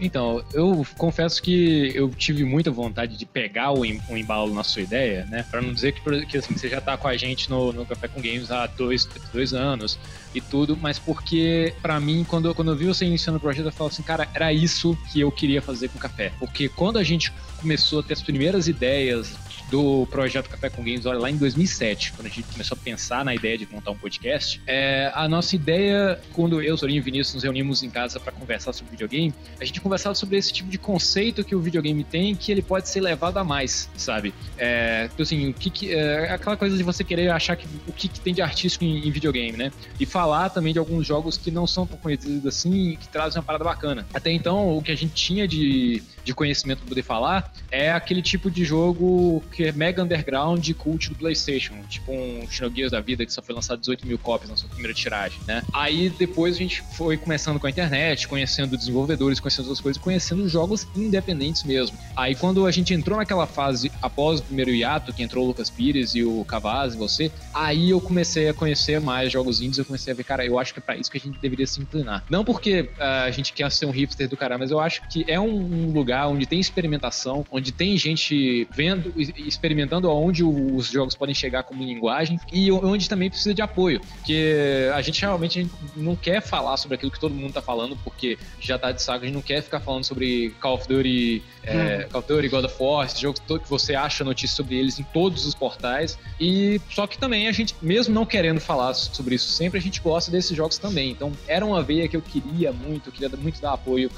Então, 0.00 0.44
eu 0.52 0.86
confesso 0.96 1.42
que 1.42 1.90
eu 1.92 2.08
tive 2.10 2.44
muita 2.44 2.70
vontade 2.70 3.16
de 3.16 3.26
pegar 3.26 3.72
o, 3.72 3.84
em- 3.84 4.00
o 4.08 4.16
embalo 4.16 4.54
na 4.54 4.62
sua 4.62 4.82
ideia, 4.82 5.26
né? 5.26 5.44
Pra 5.50 5.60
não 5.60 5.74
dizer 5.74 5.92
que, 5.92 6.26
que, 6.26 6.36
assim, 6.38 6.56
você 6.56 6.68
já 6.68 6.80
tá 6.80 6.96
com 6.96 7.08
a 7.08 7.16
gente 7.16 7.50
no, 7.50 7.72
no 7.72 7.84
Café 7.84 8.06
com 8.06 8.20
Games 8.22 8.50
há 8.52 8.66
dois, 8.68 9.08
dois 9.32 9.52
anos 9.52 9.98
e 10.32 10.40
tudo, 10.40 10.76
mas 10.76 11.00
porque, 11.00 11.74
pra 11.82 11.98
mim, 11.98 12.24
quando, 12.24 12.54
quando 12.54 12.70
eu 12.70 12.76
vi 12.76 12.86
você 12.86 13.06
iniciando 13.06 13.38
o 13.38 13.40
projeto, 13.40 13.66
eu 13.66 13.72
falei 13.72 13.88
assim, 13.92 14.02
cara, 14.04 14.28
era 14.34 14.52
isso 14.52 14.96
que 15.10 15.18
eu 15.18 15.32
queria 15.32 15.60
fazer 15.60 15.88
com 15.88 15.96
o 15.96 16.00
café. 16.00 16.32
Porque 16.38 16.68
quando 16.68 16.96
a 16.98 17.02
gente 17.02 17.32
começou 17.56 17.98
a 17.98 18.02
ter 18.04 18.12
as 18.12 18.22
primeiras 18.22 18.68
ideias 18.68 19.36
do 19.70 20.06
projeto 20.06 20.48
Café 20.48 20.70
com 20.70 20.82
Games, 20.82 21.06
olha, 21.06 21.18
lá 21.18 21.30
em 21.30 21.36
2007, 21.36 22.12
quando 22.12 22.26
a 22.26 22.30
gente 22.30 22.44
começou 22.44 22.76
a 22.76 22.84
pensar 22.84 23.24
na 23.24 23.34
ideia 23.34 23.58
de 23.58 23.66
montar 23.70 23.90
um 23.90 23.96
podcast, 23.96 24.60
é, 24.66 25.10
a 25.14 25.28
nossa 25.28 25.54
ideia, 25.54 26.20
quando 26.32 26.62
eu, 26.62 26.76
Sorinho 26.76 26.98
e 26.98 27.00
Vinícius 27.00 27.34
nos 27.34 27.42
reunimos 27.42 27.82
em 27.82 27.90
casa 27.90 28.18
para 28.18 28.32
conversar 28.32 28.72
sobre 28.72 28.92
videogame, 28.92 29.34
a 29.60 29.64
gente 29.64 29.80
conversava 29.80 30.14
sobre 30.14 30.36
esse 30.36 30.52
tipo 30.52 30.70
de 30.70 30.78
conceito 30.78 31.44
que 31.44 31.54
o 31.54 31.60
videogame 31.60 32.04
tem, 32.04 32.34
que 32.34 32.50
ele 32.50 32.62
pode 32.62 32.88
ser 32.88 33.00
levado 33.00 33.36
a 33.38 33.44
mais, 33.44 33.88
sabe? 33.96 34.32
É, 34.56 35.08
então, 35.12 35.22
assim, 35.22 35.48
o 35.48 35.54
que, 35.54 35.70
que 35.70 35.94
é 35.94 36.32
aquela 36.32 36.56
coisa 36.56 36.76
de 36.76 36.82
você 36.82 37.04
querer 37.04 37.30
achar 37.30 37.56
que 37.56 37.66
o 37.86 37.92
que, 37.92 38.08
que 38.08 38.20
tem 38.20 38.34
de 38.34 38.42
artístico 38.42 38.84
em, 38.84 39.06
em 39.06 39.10
videogame, 39.10 39.56
né? 39.56 39.72
E 39.98 40.06
falar 40.06 40.50
também 40.50 40.72
de 40.72 40.78
alguns 40.78 41.06
jogos 41.06 41.36
que 41.36 41.50
não 41.50 41.66
são 41.66 41.86
tão 41.86 41.98
conhecidos 41.98 42.46
assim 42.46 42.96
que 43.00 43.08
trazem 43.08 43.38
uma 43.38 43.44
parada 43.44 43.64
bacana. 43.64 44.06
Até 44.12 44.30
então, 44.30 44.76
o 44.76 44.82
que 44.82 44.90
a 44.90 44.96
gente 44.96 45.14
tinha 45.14 45.46
de, 45.46 46.02
de 46.28 46.34
conhecimento 46.34 46.82
poder 46.82 47.02
falar 47.02 47.50
é 47.70 47.90
aquele 47.90 48.20
tipo 48.20 48.50
de 48.50 48.62
jogo 48.62 49.42
que 49.50 49.64
é 49.64 49.72
mega 49.72 50.02
underground 50.02 50.66
e 50.68 50.74
cult 50.74 51.08
do 51.08 51.14
PlayStation, 51.14 51.74
tipo 51.88 52.12
um 52.12 52.46
Xenogears 52.50 52.92
da 52.92 53.00
vida 53.00 53.24
que 53.24 53.32
só 53.32 53.40
foi 53.40 53.54
lançado 53.54 53.80
18 53.80 54.06
mil 54.06 54.18
cópias 54.18 54.50
na 54.50 54.56
sua 54.56 54.68
primeira 54.68 54.92
tiragem, 54.92 55.40
né? 55.46 55.62
Aí 55.72 56.10
depois 56.10 56.56
a 56.56 56.58
gente 56.58 56.82
foi 56.82 57.16
começando 57.16 57.58
com 57.58 57.66
a 57.66 57.70
internet, 57.70 58.28
conhecendo 58.28 58.76
desenvolvedores, 58.76 59.40
conhecendo 59.40 59.64
outras 59.64 59.80
coisas, 59.80 60.02
conhecendo 60.02 60.46
jogos 60.50 60.86
independentes 60.94 61.64
mesmo. 61.64 61.96
Aí 62.14 62.34
quando 62.34 62.66
a 62.66 62.70
gente 62.70 62.92
entrou 62.92 63.16
naquela 63.16 63.46
fase 63.46 63.90
após 64.02 64.40
o 64.40 64.42
primeiro 64.42 64.70
hiato, 64.70 65.14
que 65.14 65.22
entrou 65.22 65.44
o 65.44 65.48
Lucas 65.48 65.70
Pires 65.70 66.14
e 66.14 66.22
o 66.22 66.44
Cavaz 66.44 66.92
e 66.92 66.98
você, 66.98 67.32
aí 67.54 67.88
eu 67.88 68.02
comecei 68.02 68.50
a 68.50 68.54
conhecer 68.54 69.00
mais 69.00 69.32
jogos 69.32 69.62
indies, 69.62 69.78
eu 69.78 69.84
comecei 69.86 70.12
a 70.12 70.16
ver, 70.16 70.24
cara, 70.24 70.44
eu 70.44 70.58
acho 70.58 70.74
que 70.74 70.78
é 70.78 70.82
pra 70.82 70.96
isso 70.96 71.10
que 71.10 71.16
a 71.16 71.20
gente 71.20 71.38
deveria 71.38 71.66
se 71.66 71.80
inclinar. 71.80 72.22
Não 72.28 72.44
porque 72.44 72.90
ah, 72.98 73.22
a 73.22 73.30
gente 73.30 73.54
quer 73.54 73.70
ser 73.72 73.86
um 73.86 73.90
hipster 73.90 74.28
do 74.28 74.36
cara, 74.36 74.58
mas 74.58 74.70
eu 74.70 74.78
acho 74.78 75.08
que 75.08 75.24
é 75.26 75.40
um 75.40 75.90
lugar 75.90 76.17
onde 76.26 76.46
tem 76.46 76.58
experimentação, 76.58 77.44
onde 77.50 77.72
tem 77.72 77.96
gente 77.96 78.66
vendo 78.70 79.12
e 79.16 79.46
experimentando 79.46 80.08
aonde 80.08 80.42
os 80.42 80.86
jogos 80.86 81.14
podem 81.14 81.34
chegar 81.34 81.62
como 81.62 81.82
linguagem 81.82 82.40
e 82.52 82.70
onde 82.72 83.08
também 83.08 83.30
precisa 83.30 83.54
de 83.54 83.62
apoio. 83.62 84.00
Porque 84.00 84.88
a 84.94 85.02
gente 85.02 85.20
realmente 85.20 85.68
não 85.96 86.16
quer 86.16 86.40
falar 86.40 86.76
sobre 86.76 86.96
aquilo 86.96 87.10
que 87.10 87.20
todo 87.20 87.34
mundo 87.34 87.52
tá 87.52 87.62
falando, 87.62 87.96
porque 87.96 88.38
já 88.60 88.78
tá 88.78 88.92
de 88.92 89.02
saco, 89.02 89.24
a 89.24 89.26
gente 89.26 89.34
não 89.34 89.42
quer 89.42 89.62
ficar 89.62 89.80
falando 89.80 90.04
sobre 90.04 90.50
Call 90.60 90.74
of 90.74 90.88
Duty, 90.88 91.42
é, 91.62 92.04
Call 92.10 92.20
of 92.20 92.28
Duty, 92.28 92.48
God 92.48 92.64
of 92.64 92.74
War, 92.80 93.06
esses 93.06 93.20
jogos 93.20 93.40
que 93.40 93.68
você 93.68 93.94
acha 93.94 94.24
notícia 94.24 94.56
sobre 94.56 94.76
eles 94.76 94.98
em 94.98 95.04
todos 95.04 95.46
os 95.46 95.54
portais. 95.54 96.18
E 96.40 96.80
só 96.90 97.06
que 97.06 97.18
também 97.18 97.48
a 97.48 97.52
gente, 97.52 97.74
mesmo 97.82 98.14
não 98.14 98.24
querendo 98.24 98.60
falar 98.60 98.94
sobre 98.94 99.34
isso 99.34 99.48
sempre, 99.48 99.78
a 99.78 99.82
gente 99.82 100.00
gosta 100.00 100.30
desses 100.30 100.56
jogos 100.56 100.78
também. 100.78 101.10
Então 101.10 101.32
era 101.46 101.64
uma 101.64 101.82
veia 101.82 102.08
que 102.08 102.16
eu 102.16 102.22
queria 102.22 102.72
muito, 102.72 103.08
eu 103.08 103.12
queria 103.12 103.28
muito 103.36 103.60
dar 103.60 103.72
apoio 103.72 104.10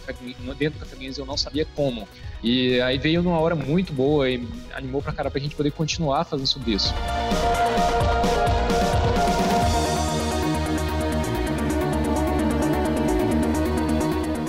dentro 0.58 0.78
do 0.78 0.84
Café 0.84 0.96
Games, 0.96 1.18
eu 1.18 1.26
não 1.26 1.36
sabia 1.36 1.66
como. 1.74 1.89
E 2.42 2.80
aí 2.80 2.96
veio 2.98 3.22
numa 3.22 3.38
hora 3.38 3.54
muito 3.54 3.92
boa 3.92 4.28
e 4.28 4.46
animou 4.74 5.02
pra 5.02 5.12
cara 5.12 5.30
pra 5.30 5.40
gente 5.40 5.54
poder 5.54 5.70
continuar 5.72 6.24
fazendo 6.24 6.46
sobre 6.46 6.72
isso. 6.72 6.94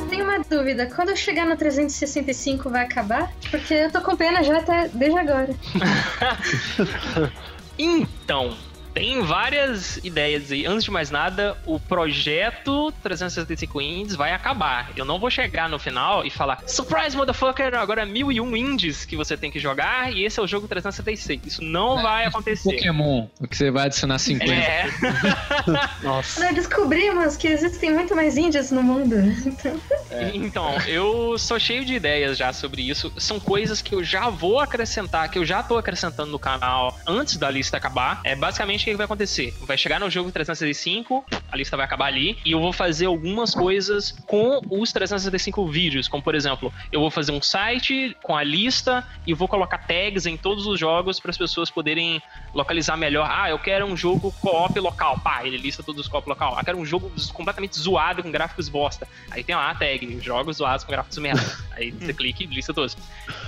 Tenho 0.09 0.23
uma 0.23 0.39
dúvida, 0.39 0.85
quando 0.95 1.09
eu 1.09 1.15
chegar 1.15 1.45
no 1.45 1.57
365 1.57 2.69
vai 2.69 2.83
acabar? 2.83 3.31
Porque 3.49 3.73
eu 3.73 3.91
tô 3.91 3.99
com 4.01 4.15
pena 4.15 4.41
já 4.41 4.59
até 4.59 4.87
desde 4.87 5.19
agora. 5.19 5.49
Então, 7.77 8.55
tem 8.93 9.21
várias 9.21 9.97
ideias 10.03 10.51
aí. 10.51 10.65
Antes 10.65 10.83
de 10.83 10.91
mais 10.91 11.09
nada, 11.09 11.57
o 11.65 11.79
projeto 11.79 12.91
365 13.03 13.81
Indies 13.81 14.15
vai 14.15 14.33
acabar. 14.33 14.89
Eu 14.95 15.05
não 15.05 15.19
vou 15.19 15.29
chegar 15.29 15.69
no 15.69 15.79
final 15.79 16.25
e 16.25 16.29
falar 16.29 16.59
Surprise, 16.67 17.15
motherfucker! 17.15 17.73
Agora 17.75 18.01
é 18.03 18.05
1001 18.05 18.55
indies 18.57 19.05
que 19.05 19.15
você 19.15 19.35
tem 19.37 19.49
que 19.51 19.59
jogar 19.59 20.11
e 20.13 20.23
esse 20.25 20.39
é 20.39 20.43
o 20.43 20.47
jogo 20.47 20.67
366. 20.67 21.41
Isso 21.45 21.63
não 21.63 22.01
vai 22.01 22.25
acontecer. 22.25 22.71
Pokémon, 22.75 23.27
o 23.39 23.47
que 23.47 23.55
você 23.57 23.71
vai 23.71 23.85
adicionar 23.85 24.17
50. 24.19 24.51
É, 24.51 24.89
Nossa. 26.03 26.43
Nós 26.43 26.55
descobrimos 26.55 27.37
que 27.37 27.47
existem 27.47 27.93
muito 27.93 28.15
mais 28.15 28.37
índios 28.37 28.71
no 28.71 28.83
mundo. 28.83 29.15
Então, 29.53 29.79
Então, 30.33 30.77
eu 30.87 31.37
sou 31.37 31.59
cheio 31.59 31.85
de 31.85 31.93
ideias 31.93 32.37
já 32.37 32.51
sobre 32.53 32.81
isso. 32.87 33.11
São 33.17 33.39
coisas 33.39 33.81
que 33.81 33.95
eu 33.95 34.03
já 34.03 34.29
vou 34.29 34.59
acrescentar, 34.59 35.29
que 35.29 35.37
eu 35.39 35.45
já 35.45 35.63
tô 35.63 35.77
acrescentando 35.77 36.31
no 36.31 36.39
canal 36.39 36.97
antes 37.07 37.37
da 37.37 37.49
lista 37.49 37.77
acabar. 37.77 38.19
É 38.23 38.35
basicamente 38.35 38.80
o 38.89 38.93
que 38.93 38.97
vai 38.97 39.05
acontecer. 39.05 39.53
Vai 39.61 39.77
chegar 39.77 39.99
no 39.99 40.09
jogo 40.09 40.31
365, 40.31 41.25
a 41.51 41.55
lista 41.55 41.77
vai 41.77 41.85
acabar 41.85 42.07
ali, 42.07 42.37
e 42.45 42.51
eu 42.51 42.59
vou 42.59 42.73
fazer 42.73 43.05
algumas 43.05 43.53
coisas 43.53 44.11
com 44.25 44.61
os 44.69 44.91
365 44.91 45.67
vídeos. 45.67 46.07
Como, 46.07 46.23
por 46.23 46.35
exemplo, 46.35 46.73
eu 46.91 46.99
vou 46.99 47.11
fazer 47.11 47.31
um 47.31 47.41
site 47.41 48.15
com 48.21 48.35
a 48.35 48.43
lista 48.43 49.07
e 49.25 49.33
vou 49.33 49.47
colocar 49.47 49.77
tags 49.79 50.25
em 50.25 50.37
todos 50.37 50.65
os 50.65 50.79
jogos 50.79 51.19
para 51.19 51.31
as 51.31 51.37
pessoas 51.37 51.69
poderem 51.69 52.21
localizar 52.53 52.97
melhor. 52.97 53.27
Ah, 53.29 53.49
eu 53.49 53.59
quero 53.59 53.85
um 53.85 53.95
jogo 53.95 54.33
co-op 54.41 54.79
local. 54.79 55.19
Pá, 55.19 55.45
ele 55.45 55.57
lista 55.57 55.83
todos 55.83 56.01
os 56.01 56.07
co-op 56.07 56.27
local. 56.27 56.55
Ah, 56.57 56.63
quero 56.63 56.77
um 56.77 56.85
jogo 56.85 57.11
completamente 57.33 57.77
zoado 57.79 58.23
com 58.23 58.31
gráficos 58.31 58.69
bosta. 58.69 59.07
Aí 59.29 59.43
tem 59.43 59.55
lá 59.55 59.69
a 59.69 59.75
tag, 59.75 60.19
jogos 60.21 60.57
zoados 60.57 60.83
com 60.83 60.91
gráficos 60.91 61.17
merda. 61.17 61.41
Aí 61.71 61.91
você 61.91 62.13
clica 62.13 62.43
e 62.43 62.47
lista 62.47 62.73
todos. 62.73 62.97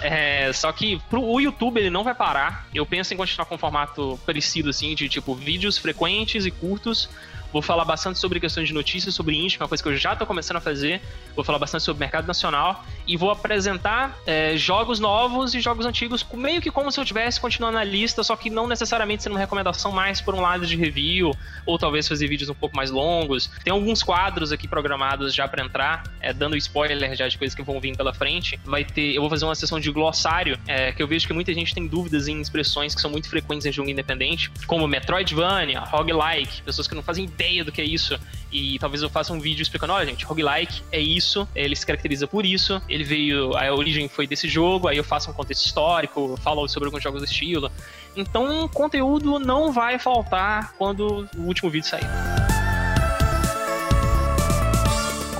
É, 0.01 0.51
só 0.53 0.71
que 0.71 0.99
pro 1.09 1.23
o 1.23 1.39
YouTube 1.39 1.79
ele 1.79 1.89
não 1.89 2.03
vai 2.03 2.13
parar. 2.13 2.67
Eu 2.73 2.85
penso 2.85 3.13
em 3.13 3.17
continuar 3.17 3.45
com 3.45 3.55
um 3.55 3.57
formato 3.57 4.19
parecido 4.25 4.69
assim, 4.69 4.93
de 4.93 5.09
tipo 5.09 5.22
vídeos 5.35 5.77
frequentes 5.77 6.45
e 6.45 6.51
curtos. 6.51 7.09
Vou 7.53 7.61
falar 7.61 7.85
bastante 7.85 8.17
sobre 8.17 8.39
questões 8.39 8.67
de 8.67 8.73
notícias, 8.73 9.13
sobre 9.13 9.35
indie, 9.35 9.57
que 9.57 9.61
é 9.61 9.63
uma 9.63 9.69
coisa 9.69 9.83
que 9.83 9.89
eu 9.89 9.95
já 9.95 10.15
tô 10.15 10.25
começando 10.25 10.57
a 10.57 10.59
fazer. 10.59 10.99
Vou 11.35 11.45
falar 11.45 11.59
bastante 11.59 11.83
sobre 11.83 11.99
mercado 11.99 12.25
nacional. 12.25 12.83
E 13.05 13.15
vou 13.15 13.29
apresentar 13.29 14.17
é, 14.25 14.57
jogos 14.57 14.99
novos 14.99 15.53
e 15.53 15.61
jogos 15.61 15.85
antigos, 15.85 16.25
meio 16.33 16.59
que 16.59 16.71
como 16.71 16.91
se 16.91 16.99
eu 16.99 17.03
estivesse 17.03 17.39
continuando 17.39 17.77
na 17.77 17.83
lista, 17.83 18.23
só 18.23 18.35
que 18.35 18.49
não 18.49 18.67
necessariamente 18.67 19.21
sendo 19.21 19.33
uma 19.33 19.39
recomendação 19.39 19.91
mais 19.91 20.19
por 20.19 20.33
um 20.33 20.41
lado 20.41 20.65
de 20.65 20.75
review, 20.75 21.31
ou 21.63 21.77
talvez 21.77 22.07
fazer 22.07 22.27
vídeos 22.27 22.49
um 22.49 22.55
pouco 22.55 22.75
mais 22.75 22.89
longos. 22.89 23.51
Tem 23.63 23.71
alguns 23.71 24.01
quadros 24.01 24.51
aqui 24.51 24.67
programados 24.67 25.31
já 25.31 25.47
para 25.47 25.63
entrar, 25.63 26.03
é, 26.19 26.33
dando 26.33 26.57
spoiler 26.57 27.15
já 27.15 27.27
de 27.27 27.37
coisas 27.37 27.53
que 27.53 27.61
vão 27.61 27.79
vir 27.79 27.95
pela 27.95 28.13
frente. 28.13 28.59
Vai 28.65 28.83
ter, 28.83 29.13
eu 29.13 29.21
vou 29.21 29.29
fazer 29.29 29.45
uma 29.45 29.53
sessão 29.53 29.79
de 29.79 29.91
glossário, 29.91 30.57
é, 30.65 30.91
que 30.91 31.03
eu 31.03 31.07
vejo 31.07 31.27
que 31.27 31.33
muita 31.33 31.53
gente 31.53 31.75
tem 31.75 31.85
dúvidas 31.85 32.27
em 32.27 32.41
expressões 32.41 32.95
que 32.95 33.01
são 33.01 33.11
muito 33.11 33.29
frequentes 33.29 33.67
em 33.67 33.71
jogo 33.71 33.91
independente, 33.91 34.49
como 34.65 34.87
Metroidvania, 34.87 35.81
roguelike, 35.81 36.63
pessoas 36.63 36.87
que 36.87 36.95
não 36.95 37.03
fazem 37.03 37.25
ideia 37.25 37.42
do 37.63 37.71
que 37.71 37.81
é 37.81 37.85
isso. 37.85 38.17
E 38.51 38.77
talvez 38.79 39.01
eu 39.01 39.09
faça 39.09 39.33
um 39.33 39.39
vídeo 39.39 39.63
explicando, 39.63 39.93
olha 39.93 40.05
gente, 40.05 40.25
roguelike 40.25 40.83
é 40.91 40.99
isso, 40.99 41.47
ele 41.55 41.75
se 41.75 41.85
caracteriza 41.85 42.27
por 42.27 42.45
isso, 42.45 42.79
ele 42.87 43.03
veio, 43.03 43.57
a 43.57 43.73
origem 43.73 44.07
foi 44.07 44.27
desse 44.27 44.47
jogo, 44.47 44.87
aí 44.87 44.97
eu 44.97 45.03
faço 45.03 45.31
um 45.31 45.33
contexto 45.33 45.65
histórico, 45.65 46.37
falo 46.43 46.67
sobre 46.67 46.87
alguns 46.87 47.01
jogos 47.01 47.21
do 47.21 47.25
estilo. 47.25 47.71
Então, 48.15 48.67
conteúdo 48.67 49.39
não 49.39 49.71
vai 49.71 49.97
faltar 49.97 50.73
quando 50.77 51.27
o 51.35 51.41
último 51.41 51.69
vídeo 51.69 51.87
sair. 51.87 52.05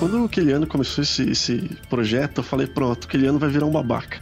Quando 0.04 0.26
o 0.26 0.28
Kiliano 0.28 0.68
começou 0.68 1.02
esse, 1.02 1.30
esse 1.30 1.70
projeto, 1.90 2.40
eu 2.40 2.44
falei, 2.44 2.68
pronto, 2.68 3.06
o 3.06 3.08
Kiliano 3.08 3.40
vai 3.40 3.50
virar 3.50 3.66
um 3.66 3.72
babaca. 3.72 4.22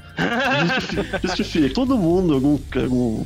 Justifica. 0.68 1.20
justifica. 1.28 1.74
Todo 1.74 1.98
mundo, 1.98 2.36
algum, 2.36 2.60
algum 2.76 3.24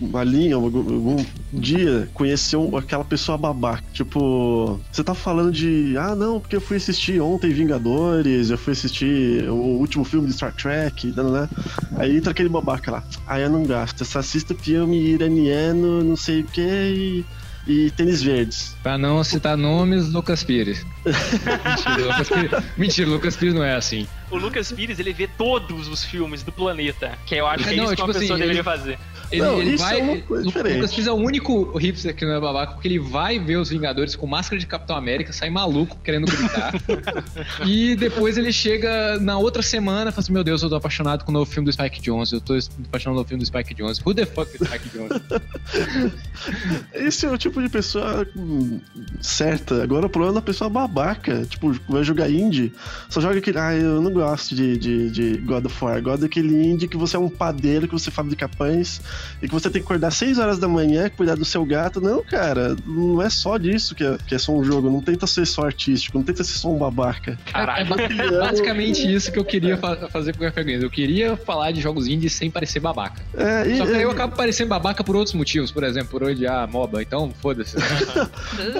uma 0.00 0.24
linha, 0.24 0.54
algum, 0.54 0.78
algum 0.78 1.24
dia, 1.52 2.08
conheceu 2.14 2.74
aquela 2.74 3.04
pessoa 3.04 3.36
babaca. 3.36 3.84
Tipo, 3.92 4.80
você 4.90 5.04
tá 5.04 5.14
falando 5.14 5.52
de, 5.52 5.94
ah, 5.98 6.14
não, 6.14 6.40
porque 6.40 6.56
eu 6.56 6.60
fui 6.60 6.78
assistir 6.78 7.20
ontem 7.20 7.50
Vingadores, 7.50 8.48
eu 8.48 8.56
fui 8.56 8.72
assistir 8.72 9.46
o 9.50 9.54
último 9.54 10.02
filme 10.02 10.26
de 10.26 10.32
Star 10.32 10.54
Trek, 10.54 11.08
né? 11.08 11.48
Aí 11.96 12.16
entra 12.16 12.30
aquele 12.30 12.48
babaca 12.48 12.90
lá. 12.90 13.04
Aí 13.26 13.42
eu 13.42 13.50
não 13.50 13.64
gasto, 13.64 14.00
eu 14.00 14.06
só 14.06 14.20
assisto 14.20 14.54
filme 14.54 14.96
iraniano, 14.96 16.02
não 16.02 16.16
sei 16.16 16.40
o 16.40 16.44
que, 16.44 16.62
e 16.62 17.24
e 17.66 17.90
tênis 17.90 18.22
verdes. 18.22 18.76
Pra 18.82 18.96
não 18.98 19.22
citar 19.22 19.56
nomes, 19.56 20.12
Lucas 20.12 20.42
Pires. 20.42 20.84
Mentira, 21.04 22.06
Lucas 22.06 22.28
Pires. 22.28 22.64
Mentira, 22.76 23.08
Lucas 23.10 23.36
Pires 23.36 23.54
não 23.54 23.62
é 23.64 23.74
assim. 23.74 24.06
O 24.30 24.36
Lucas 24.36 24.70
Pires, 24.72 24.98
ele 24.98 25.12
vê 25.12 25.26
todos 25.26 25.88
os 25.88 26.04
filmes 26.04 26.42
do 26.42 26.52
planeta, 26.52 27.18
que 27.26 27.34
eu 27.34 27.46
acho 27.46 27.64
que 27.64 27.70
é 27.74 27.76
Não, 27.76 27.84
isso 27.84 27.90
que 27.90 27.96
tipo 27.96 28.08
uma 28.08 28.14
pessoa 28.14 28.24
assim, 28.34 28.40
deveria 28.40 28.60
ele- 28.60 28.62
fazer. 28.62 28.98
Ele, 29.32 29.42
Não, 29.42 29.60
ele 29.60 29.76
vai. 29.76 30.00
é 30.00 30.24
o. 30.28 30.34
Lucas 30.40 31.06
é 31.06 31.12
o 31.12 31.14
único 31.14 31.76
hipster 31.78 32.14
que 32.14 32.24
não 32.24 32.34
é 32.34 32.40
babaca, 32.40 32.72
porque 32.72 32.88
ele 32.88 32.98
vai 32.98 33.38
ver 33.38 33.56
os 33.56 33.70
Vingadores 33.70 34.16
com 34.16 34.26
máscara 34.26 34.58
de 34.58 34.66
Capitão 34.66 34.96
América, 34.96 35.32
sai 35.32 35.48
maluco 35.50 35.96
querendo 36.02 36.26
gritar. 36.26 36.74
e 37.64 37.94
depois 37.94 38.36
ele 38.36 38.52
chega 38.52 39.18
na 39.20 39.38
outra 39.38 39.62
semana 39.62 40.10
e 40.10 40.12
fala 40.12 40.22
assim: 40.22 40.32
Meu 40.32 40.42
Deus, 40.42 40.62
eu 40.62 40.68
tô 40.68 40.74
apaixonado 40.74 41.24
com 41.24 41.30
o 41.30 41.34
novo 41.34 41.50
filme 41.50 41.66
do 41.66 41.72
Spike 41.72 42.02
Jonze. 42.02 42.34
Eu 42.34 42.40
tô 42.40 42.58
apaixonado 42.88 43.18
no 43.18 43.24
filme 43.24 43.42
do 43.42 43.46
Spike 43.46 43.72
Jonze. 43.74 44.00
Who 44.04 44.14
the 44.14 44.26
fuck 44.26 44.50
is 44.52 44.66
Spike 44.66 44.88
Jonze? 44.88 45.22
Esse 46.92 47.26
é 47.26 47.30
o 47.30 47.38
tipo 47.38 47.62
de 47.62 47.68
pessoa 47.68 48.26
certa. 49.20 49.82
Agora 49.82 50.06
o 50.06 50.10
problema 50.10 50.34
é 50.34 50.40
da 50.40 50.42
pessoa 50.42 50.68
babaca. 50.68 51.44
Tipo, 51.46 51.72
vai 51.88 52.02
jogar 52.02 52.28
indie, 52.28 52.72
só 53.08 53.20
joga 53.20 53.38
aquele. 53.38 53.58
Ah, 53.58 53.74
eu 53.76 54.00
não 54.00 54.12
gosto 54.12 54.56
de, 54.56 54.76
de, 54.76 55.10
de 55.10 55.36
God 55.38 55.66
of 55.66 55.84
War. 55.84 56.02
Gosto 56.02 56.22
daquele 56.22 56.66
indie 56.66 56.88
que 56.88 56.96
você 56.96 57.14
é 57.14 57.18
um 57.18 57.28
padeiro, 57.28 57.86
que 57.86 57.92
você 57.92 58.10
fabrica 58.10 58.48
pães 58.48 59.00
e 59.42 59.48
que 59.48 59.54
você 59.54 59.70
tem 59.70 59.80
que 59.80 59.86
acordar 59.86 60.10
6 60.10 60.38
horas 60.38 60.58
da 60.58 60.68
manhã, 60.68 61.08
cuidar 61.10 61.34
do 61.36 61.44
seu 61.44 61.64
gato. 61.64 62.00
Não, 62.00 62.22
cara, 62.22 62.76
não 62.86 63.20
é 63.22 63.30
só 63.30 63.56
disso 63.58 63.94
que 63.94 64.04
é, 64.04 64.16
que 64.26 64.34
é 64.34 64.38
só 64.38 64.52
um 64.52 64.62
jogo. 64.64 64.90
Não 64.90 65.00
tenta 65.00 65.26
ser 65.26 65.46
só 65.46 65.64
artístico, 65.64 66.18
não 66.18 66.24
tenta 66.24 66.42
ser 66.44 66.58
só 66.58 66.68
um 66.68 66.78
babaca. 66.78 67.38
É, 67.48 67.52
Caralho. 67.52 67.86
ba- 67.88 67.96
basicamente 68.40 69.12
isso 69.12 69.30
que 69.32 69.38
eu 69.38 69.44
queria 69.44 69.76
fa- 69.76 70.08
fazer 70.08 70.36
com 70.36 70.42
o 70.44 70.46
Café 70.46 70.62
Games. 70.64 70.82
Eu 70.82 70.90
queria 70.90 71.36
falar 71.36 71.72
de 71.72 71.80
jogos 71.80 72.06
indies 72.06 72.32
sem 72.32 72.50
parecer 72.50 72.80
babaca. 72.80 73.22
É, 73.36 73.66
e, 73.68 73.78
Só 73.78 73.86
que 73.86 73.92
aí 73.94 74.02
eu 74.02 74.10
é, 74.10 74.12
acabo 74.12 74.36
parecendo 74.36 74.68
babaca 74.70 75.02
por 75.04 75.16
outros 75.16 75.34
motivos, 75.34 75.70
por 75.70 75.84
exemplo, 75.84 76.10
por 76.10 76.22
odiar 76.24 76.68
MOBA, 76.68 77.02
então 77.02 77.30
foda-se. 77.40 77.76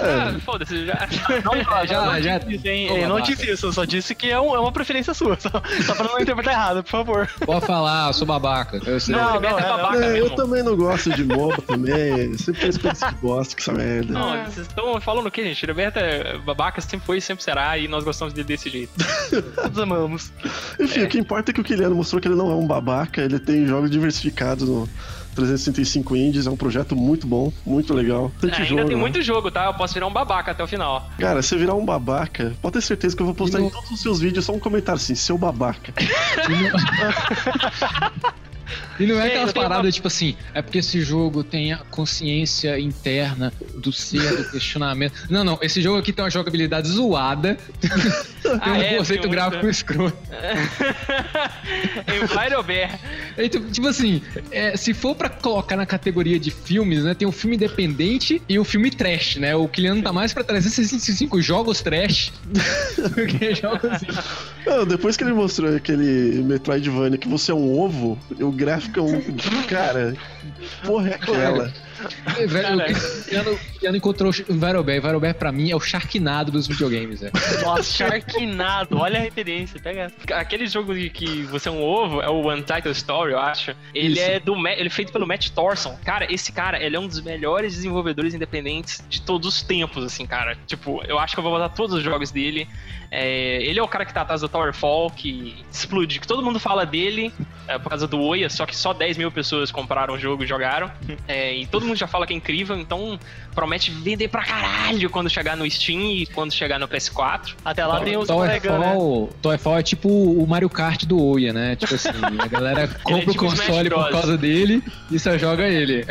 Ah, 0.01 0.39
foda-se, 0.45 0.85
já. 0.85 1.07
já, 1.87 2.21
já. 2.21 2.37
Disse? 2.39 2.67
Ô, 2.91 2.97
Eu 2.97 3.09
não 3.09 3.21
disse 3.21 3.49
isso, 3.51 3.67
eu 3.67 3.73
só 3.73 3.85
disse 3.85 4.13
que 4.15 4.29
é, 4.29 4.39
um- 4.39 4.55
é 4.55 4.59
uma 4.59 4.71
preferência 4.71 5.13
sua. 5.13 5.37
Só, 5.39 5.49
só 5.85 5.95
pra 5.95 6.05
não 6.05 6.19
interpretar 6.19 6.53
errado, 6.53 6.83
por 6.83 6.89
favor. 6.89 7.29
Pode 7.45 7.65
falar, 7.65 8.07
eu 8.07 8.13
sou 8.13 8.27
babaca. 8.27 8.79
Eu 8.85 8.99
sei. 8.99 9.15
Não, 9.15 9.35
não, 9.35 9.41
não, 9.41 9.59
é 9.59 9.61
é, 9.61 9.67
babaca 9.67 10.05
é, 10.05 10.13
eu 10.31 10.35
também 10.35 10.63
não 10.63 10.75
gosto 10.75 11.09
de 11.11 11.23
MOBA 11.23 11.61
também. 11.67 12.37
Sempre 12.37 12.61
penso 12.61 12.79
que 12.79 13.15
gosta 13.21 13.55
que 13.55 13.61
essa 13.61 13.73
merda. 13.73 14.13
Não, 14.13 14.45
vocês 14.45 14.67
estão 14.67 14.99
falando 15.01 15.27
o 15.27 15.31
quê, 15.31 15.43
gente? 15.43 15.65
Roberto 15.65 15.97
é 15.97 16.37
babaca, 16.39 16.81
sempre 16.81 17.05
foi 17.05 17.17
e 17.17 17.21
sempre 17.21 17.43
será, 17.43 17.77
e 17.77 17.87
nós 17.87 18.03
gostamos 18.03 18.33
dele 18.33 18.47
desse 18.47 18.69
jeito. 18.69 18.91
Todos 19.55 19.79
amamos. 19.79 20.31
Enfim, 20.79 21.03
o 21.03 21.07
que 21.07 21.17
importa 21.17 21.51
é 21.51 21.53
que 21.53 21.61
o 21.61 21.63
Kiliano 21.63 21.95
mostrou 21.95 22.21
que 22.21 22.27
ele 22.27 22.35
não 22.35 22.51
é 22.51 22.55
um 22.55 22.67
babaca, 22.67 23.21
ele 23.21 23.39
tem 23.39 23.65
jogos 23.65 23.89
diversificados 23.89 24.67
no 24.67 24.87
365 25.35 26.15
Indies, 26.15 26.47
é 26.47 26.49
um 26.49 26.57
projeto 26.57 26.95
muito 26.95 27.27
bom, 27.27 27.51
muito 27.65 27.93
legal. 27.93 28.31
Tem 28.39 28.51
Ainda 28.51 28.65
jogo, 28.65 28.85
tem 28.85 28.95
né? 28.95 29.01
muito 29.01 29.21
jogo, 29.21 29.51
tá? 29.51 29.65
Eu 29.65 29.73
posso 29.73 29.93
virar 29.93 30.07
um 30.07 30.13
babaca 30.13 30.51
até 30.51 30.63
o 30.63 30.67
final. 30.67 31.09
Cara, 31.17 31.41
se 31.41 31.55
virar 31.55 31.73
um 31.73 31.85
babaca, 31.85 32.53
pode 32.61 32.73
ter 32.73 32.81
certeza 32.81 33.15
que 33.15 33.21
eu 33.21 33.25
vou 33.25 33.35
postar 33.35 33.59
E 33.59 33.63
em 33.63 33.69
todos 33.69 33.91
os 33.91 34.01
seus 34.01 34.19
vídeos 34.19 34.45
só 34.45 34.53
um 34.53 34.59
comentário 34.59 35.01
assim, 35.01 35.15
seu 35.15 35.37
babaca. 35.37 35.93
E 38.99 39.05
não 39.05 39.19
é 39.19 39.23
É, 39.25 39.27
aquelas 39.29 39.49
eu 39.49 39.53
paradas 39.61 39.93
tipo 39.95 40.07
assim, 40.07 40.35
é 40.53 40.61
porque 40.61 40.79
esse 40.79 41.01
jogo 41.01 41.43
tem 41.43 41.73
a 41.73 41.77
consciência 41.89 42.79
interna 42.79 43.51
do 43.77 43.91
ser, 43.91 44.37
do 44.37 44.51
questionamento. 44.51 45.13
Não, 45.29 45.43
não, 45.43 45.57
esse 45.61 45.81
jogo 45.81 45.97
aqui 45.99 46.11
tem 46.13 46.23
uma 46.23 46.29
jogabilidade 46.31 46.87
zoada, 46.89 47.57
tem 47.81 47.89
Ah, 48.59 48.69
um 48.71 48.75
é, 48.75 48.97
conceito 48.97 49.21
tem 49.23 49.31
gráfico 49.31 49.63
muita- 49.63 49.69
escroto. 49.71 50.17
Empire 52.07 52.63
Bear. 52.65 52.99
Então, 53.37 53.61
tipo 53.71 53.87
assim, 53.87 54.21
é, 54.51 54.75
se 54.75 54.93
for 54.93 55.15
pra 55.15 55.29
colocar 55.29 55.75
na 55.75 55.85
categoria 55.85 56.39
de 56.39 56.51
filmes, 56.51 57.03
né, 57.03 57.13
tem 57.13 57.27
o 57.27 57.31
filme 57.31 57.55
independente 57.55 58.41
e 58.47 58.59
o 58.59 58.63
filme 58.63 58.91
trash, 58.91 59.37
né? 59.37 59.55
O 59.55 59.67
Kiliano 59.67 60.01
tá 60.01 60.11
mais 60.13 60.33
pra 60.33 60.43
365 60.43 61.41
jogos 61.41 61.81
trash 61.81 62.31
do 62.45 63.25
que 63.25 63.55
jogos 63.55 64.01
Não, 64.65 64.85
depois 64.85 65.15
que 65.17 65.23
ele 65.23 65.33
mostrou 65.33 65.75
aquele 65.75 66.41
Metroidvania 66.43 67.17
que 67.17 67.27
você 67.27 67.51
é 67.51 67.55
um 67.55 67.79
ovo, 67.79 68.17
o 68.39 68.51
gráfico 68.61 68.99
é 68.99 69.03
um. 69.03 69.21
Cara, 69.67 70.13
que 70.13 70.87
porra 70.87 71.09
é 71.09 71.15
aquela? 71.15 71.73
É, 72.37 72.47
velho, 72.47 72.77
o 72.77 72.83
Cristiano, 72.83 73.57
Cristiano 73.57 73.97
encontrou 73.97 74.31
o 74.49 74.57
Varobé. 74.57 74.99
O 74.99 75.01
Varobé, 75.01 75.33
pra 75.33 75.51
mim, 75.51 75.69
é 75.69 75.75
o 75.75 75.79
Sharknado 75.79 76.51
dos 76.51 76.67
videogames, 76.67 77.21
velho. 77.21 77.33
Nossa, 77.61 77.83
Sharknado, 77.83 78.97
olha 78.97 79.19
a 79.19 79.21
referência, 79.21 79.79
pega 79.79 80.01
essa. 80.01 80.15
Aquele 80.35 80.65
jogo 80.67 80.93
de 80.93 81.09
que 81.09 81.43
você 81.43 81.69
é 81.69 81.71
um 81.71 81.81
ovo, 81.81 82.21
é 82.21 82.29
o 82.29 82.51
Untitled 82.51 82.97
Story, 82.97 83.33
eu 83.33 83.39
acho. 83.39 83.75
Ele 83.93 84.13
Isso. 84.13 84.21
é 84.21 84.39
do 84.39 84.55
ele 84.67 84.87
é 84.87 84.89
feito 84.89 85.11
pelo 85.11 85.27
Matt 85.27 85.49
Thorson. 85.49 85.97
Cara, 86.03 86.31
esse 86.31 86.51
cara, 86.51 86.81
ele 86.81 86.95
é 86.95 86.99
um 86.99 87.07
dos 87.07 87.21
melhores 87.21 87.75
desenvolvedores 87.75 88.33
independentes 88.33 89.03
de 89.09 89.21
todos 89.21 89.47
os 89.47 89.61
tempos, 89.61 90.03
assim, 90.03 90.25
cara. 90.25 90.57
Tipo, 90.65 91.03
eu 91.05 91.19
acho 91.19 91.35
que 91.35 91.39
eu 91.39 91.43
vou 91.43 91.51
botar 91.51 91.69
todos 91.69 91.95
os 91.95 92.03
jogos 92.03 92.31
dele. 92.31 92.67
É, 93.13 93.61
ele 93.63 93.77
é 93.77 93.83
o 93.83 93.87
cara 93.89 94.05
que 94.05 94.13
tá 94.13 94.21
atrás 94.21 94.39
do 94.39 94.47
Towerfall, 94.47 95.11
que 95.11 95.53
explode, 95.69 96.17
que 96.17 96.25
todo 96.25 96.41
mundo 96.41 96.61
fala 96.61 96.85
dele 96.85 97.33
é, 97.67 97.77
por 97.77 97.89
causa 97.89 98.07
do 98.07 98.19
Oia, 98.21 98.49
só 98.49 98.65
que 98.65 98.73
só 98.75 98.93
10 98.93 99.17
mil 99.17 99.29
pessoas 99.29 99.69
compraram 99.69 100.13
o 100.13 100.17
jogo 100.17 100.45
e 100.45 100.47
jogaram. 100.47 100.89
É, 101.27 101.53
e 101.53 101.65
todo 101.65 101.85
mundo 101.85 101.97
já 101.97 102.07
fala 102.07 102.25
que 102.25 102.33
é 102.33 102.37
incrível, 102.37 102.77
então 102.77 103.19
promete 103.53 103.91
vender 103.91 104.29
pra 104.29 104.43
caralho 104.43 105.09
quando 105.09 105.29
chegar 105.29 105.57
no 105.57 105.69
Steam 105.69 106.01
e 106.01 106.25
quando 106.25 106.53
chegar 106.53 106.79
no 106.79 106.87
PS4. 106.87 107.55
Até 107.65 107.85
lá 107.85 107.99
tem 108.01 108.15
os 108.15 108.29
Oregon, 108.29 108.77
né? 108.77 108.93
Towerfall, 108.93 109.29
Towerfall 109.41 109.77
é 109.79 109.83
tipo 109.83 110.09
o 110.09 110.47
Mario 110.47 110.69
Kart 110.69 111.03
do 111.05 111.21
Oia, 111.21 111.51
né? 111.51 111.75
Tipo 111.75 111.95
assim, 111.95 112.09
a 112.39 112.47
galera 112.47 112.87
compra 113.03 113.31
tipo 113.31 113.31
o 113.31 113.49
console 113.49 113.89
por 113.89 114.09
causa 114.09 114.37
dele 114.37 114.83
e 115.09 115.19
só 115.19 115.37
joga 115.37 115.67
ele. 115.67 116.05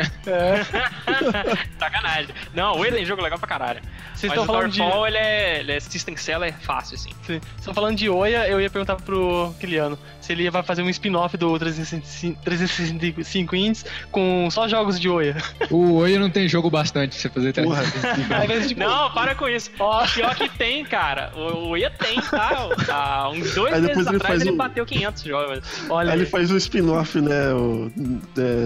Sacanagem. 1.79 2.33
Não, 2.53 2.73
o 2.73 2.79
Oia 2.79 2.91
tem 2.91 3.05
jogo 3.05 3.21
legal 3.21 3.39
pra 3.39 3.47
caralho. 3.47 3.81
Vocês 4.13 4.29
Mas 4.29 4.39
estão 4.39 4.43
o 4.43 4.45
falando 4.45 4.71
de. 4.71 4.77
Towerfall, 4.77 5.07
ele 5.07 5.17
é, 5.17 5.59
ele 5.59 5.71
é 5.71 5.79
system 5.79 6.15
seller 6.15 6.53
fácil, 6.61 6.90
assim. 6.95 7.09
Sim. 7.25 7.39
Vocês 7.39 7.41
estão 7.59 7.73
falando 7.73 7.95
de 7.97 8.09
Oia, 8.09 8.47
eu 8.47 8.59
ia 8.61 8.69
perguntar 8.69 8.95
pro 8.97 9.53
Kiliano 9.59 9.97
se 10.19 10.31
ele 10.31 10.49
vai 10.49 10.63
fazer 10.63 10.81
um 10.81 10.89
spin-off 10.89 11.35
do 11.37 11.57
365 11.57 12.41
365 12.43 13.55
Indies 13.55 13.85
com 14.11 14.49
só 14.51 14.67
jogos 14.67 14.99
de 14.99 15.09
Oia. 15.09 15.35
O 15.69 15.93
Oia 15.95 16.19
não 16.19 16.29
tem 16.29 16.47
jogo 16.47 16.69
bastante 16.69 17.11
pra 17.13 17.21
você 17.21 17.51
fazer 17.51 17.63
Porra. 17.63 17.81
365. 17.83 18.33
Aí, 18.33 18.47
mas, 18.47 18.67
tipo, 18.67 18.79
Não, 18.79 19.11
para 19.11 19.35
com 19.35 19.47
isso. 19.47 19.71
Ó. 19.79 20.05
Pior 20.07 20.35
que 20.35 20.49
tem, 20.49 20.83
cara. 20.85 21.31
O 21.35 21.69
Oia 21.69 21.89
tem, 21.91 22.19
tá? 22.21 22.67
Há 22.89 23.29
uns 23.29 23.53
dois 23.55 23.71
meses 23.73 23.87
depois 23.87 24.07
ele 24.07 24.15
atrás 24.17 24.21
faz 24.33 24.41
ele 24.41 24.51
um- 24.51 24.57
bateu 24.57 24.85
500 24.85 25.23
jogos. 25.23 25.59
olha 25.89 26.11
Aí 26.13 26.19
ele 26.19 26.25
faz 26.25 26.51
um 26.51 26.57
spin-off, 26.57 27.19
né? 27.21 27.53
O, 27.53 27.91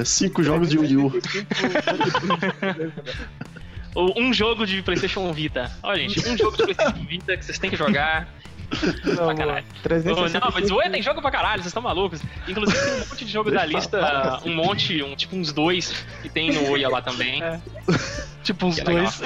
é, 0.01 0.03
cinco 0.05 0.43
jogos 0.43 0.69
de 0.69 0.77
Wii 0.77 0.97
U. 0.97 1.11
Um 3.95 4.33
jogo 4.33 4.65
de 4.65 4.81
PlayStation 4.81 5.31
Vita. 5.31 5.71
Olha, 5.81 6.07
gente, 6.07 6.27
um 6.27 6.37
jogo 6.37 6.57
de 6.57 6.63
PlayStation 6.63 7.05
Vita 7.05 7.37
que 7.37 7.45
vocês 7.45 7.57
têm 7.57 7.69
que 7.69 7.77
jogar. 7.77 8.27
Não, 9.03 9.25
pra 9.25 9.35
caralho. 9.35 9.65
Ô, 9.65 9.83
365. 9.83 10.45
Não, 10.45 10.51
mas 10.53 10.71
o 10.71 10.91
tem 10.91 11.01
jogo 11.01 11.21
pra 11.21 11.31
caralho, 11.31 11.61
vocês 11.61 11.67
estão 11.67 11.83
malucos. 11.83 12.21
Inclusive 12.47 12.77
tem 12.77 12.93
um 12.93 12.99
monte 12.99 13.25
de 13.25 13.31
jogo 13.31 13.51
da 13.51 13.65
lista, 13.65 14.41
um 14.43 14.53
monte, 14.53 15.03
um, 15.03 15.15
tipo 15.15 15.35
uns 15.35 15.53
dois 15.53 16.05
que 16.21 16.29
tem 16.29 16.51
no 16.51 16.69
Oia 16.71 16.89
lá 16.89 17.01
também. 17.01 17.41
É. 17.41 17.59
Tipo 18.43 18.67
uns 18.67 18.77
legal. 18.77 18.95
dois. 18.95 19.21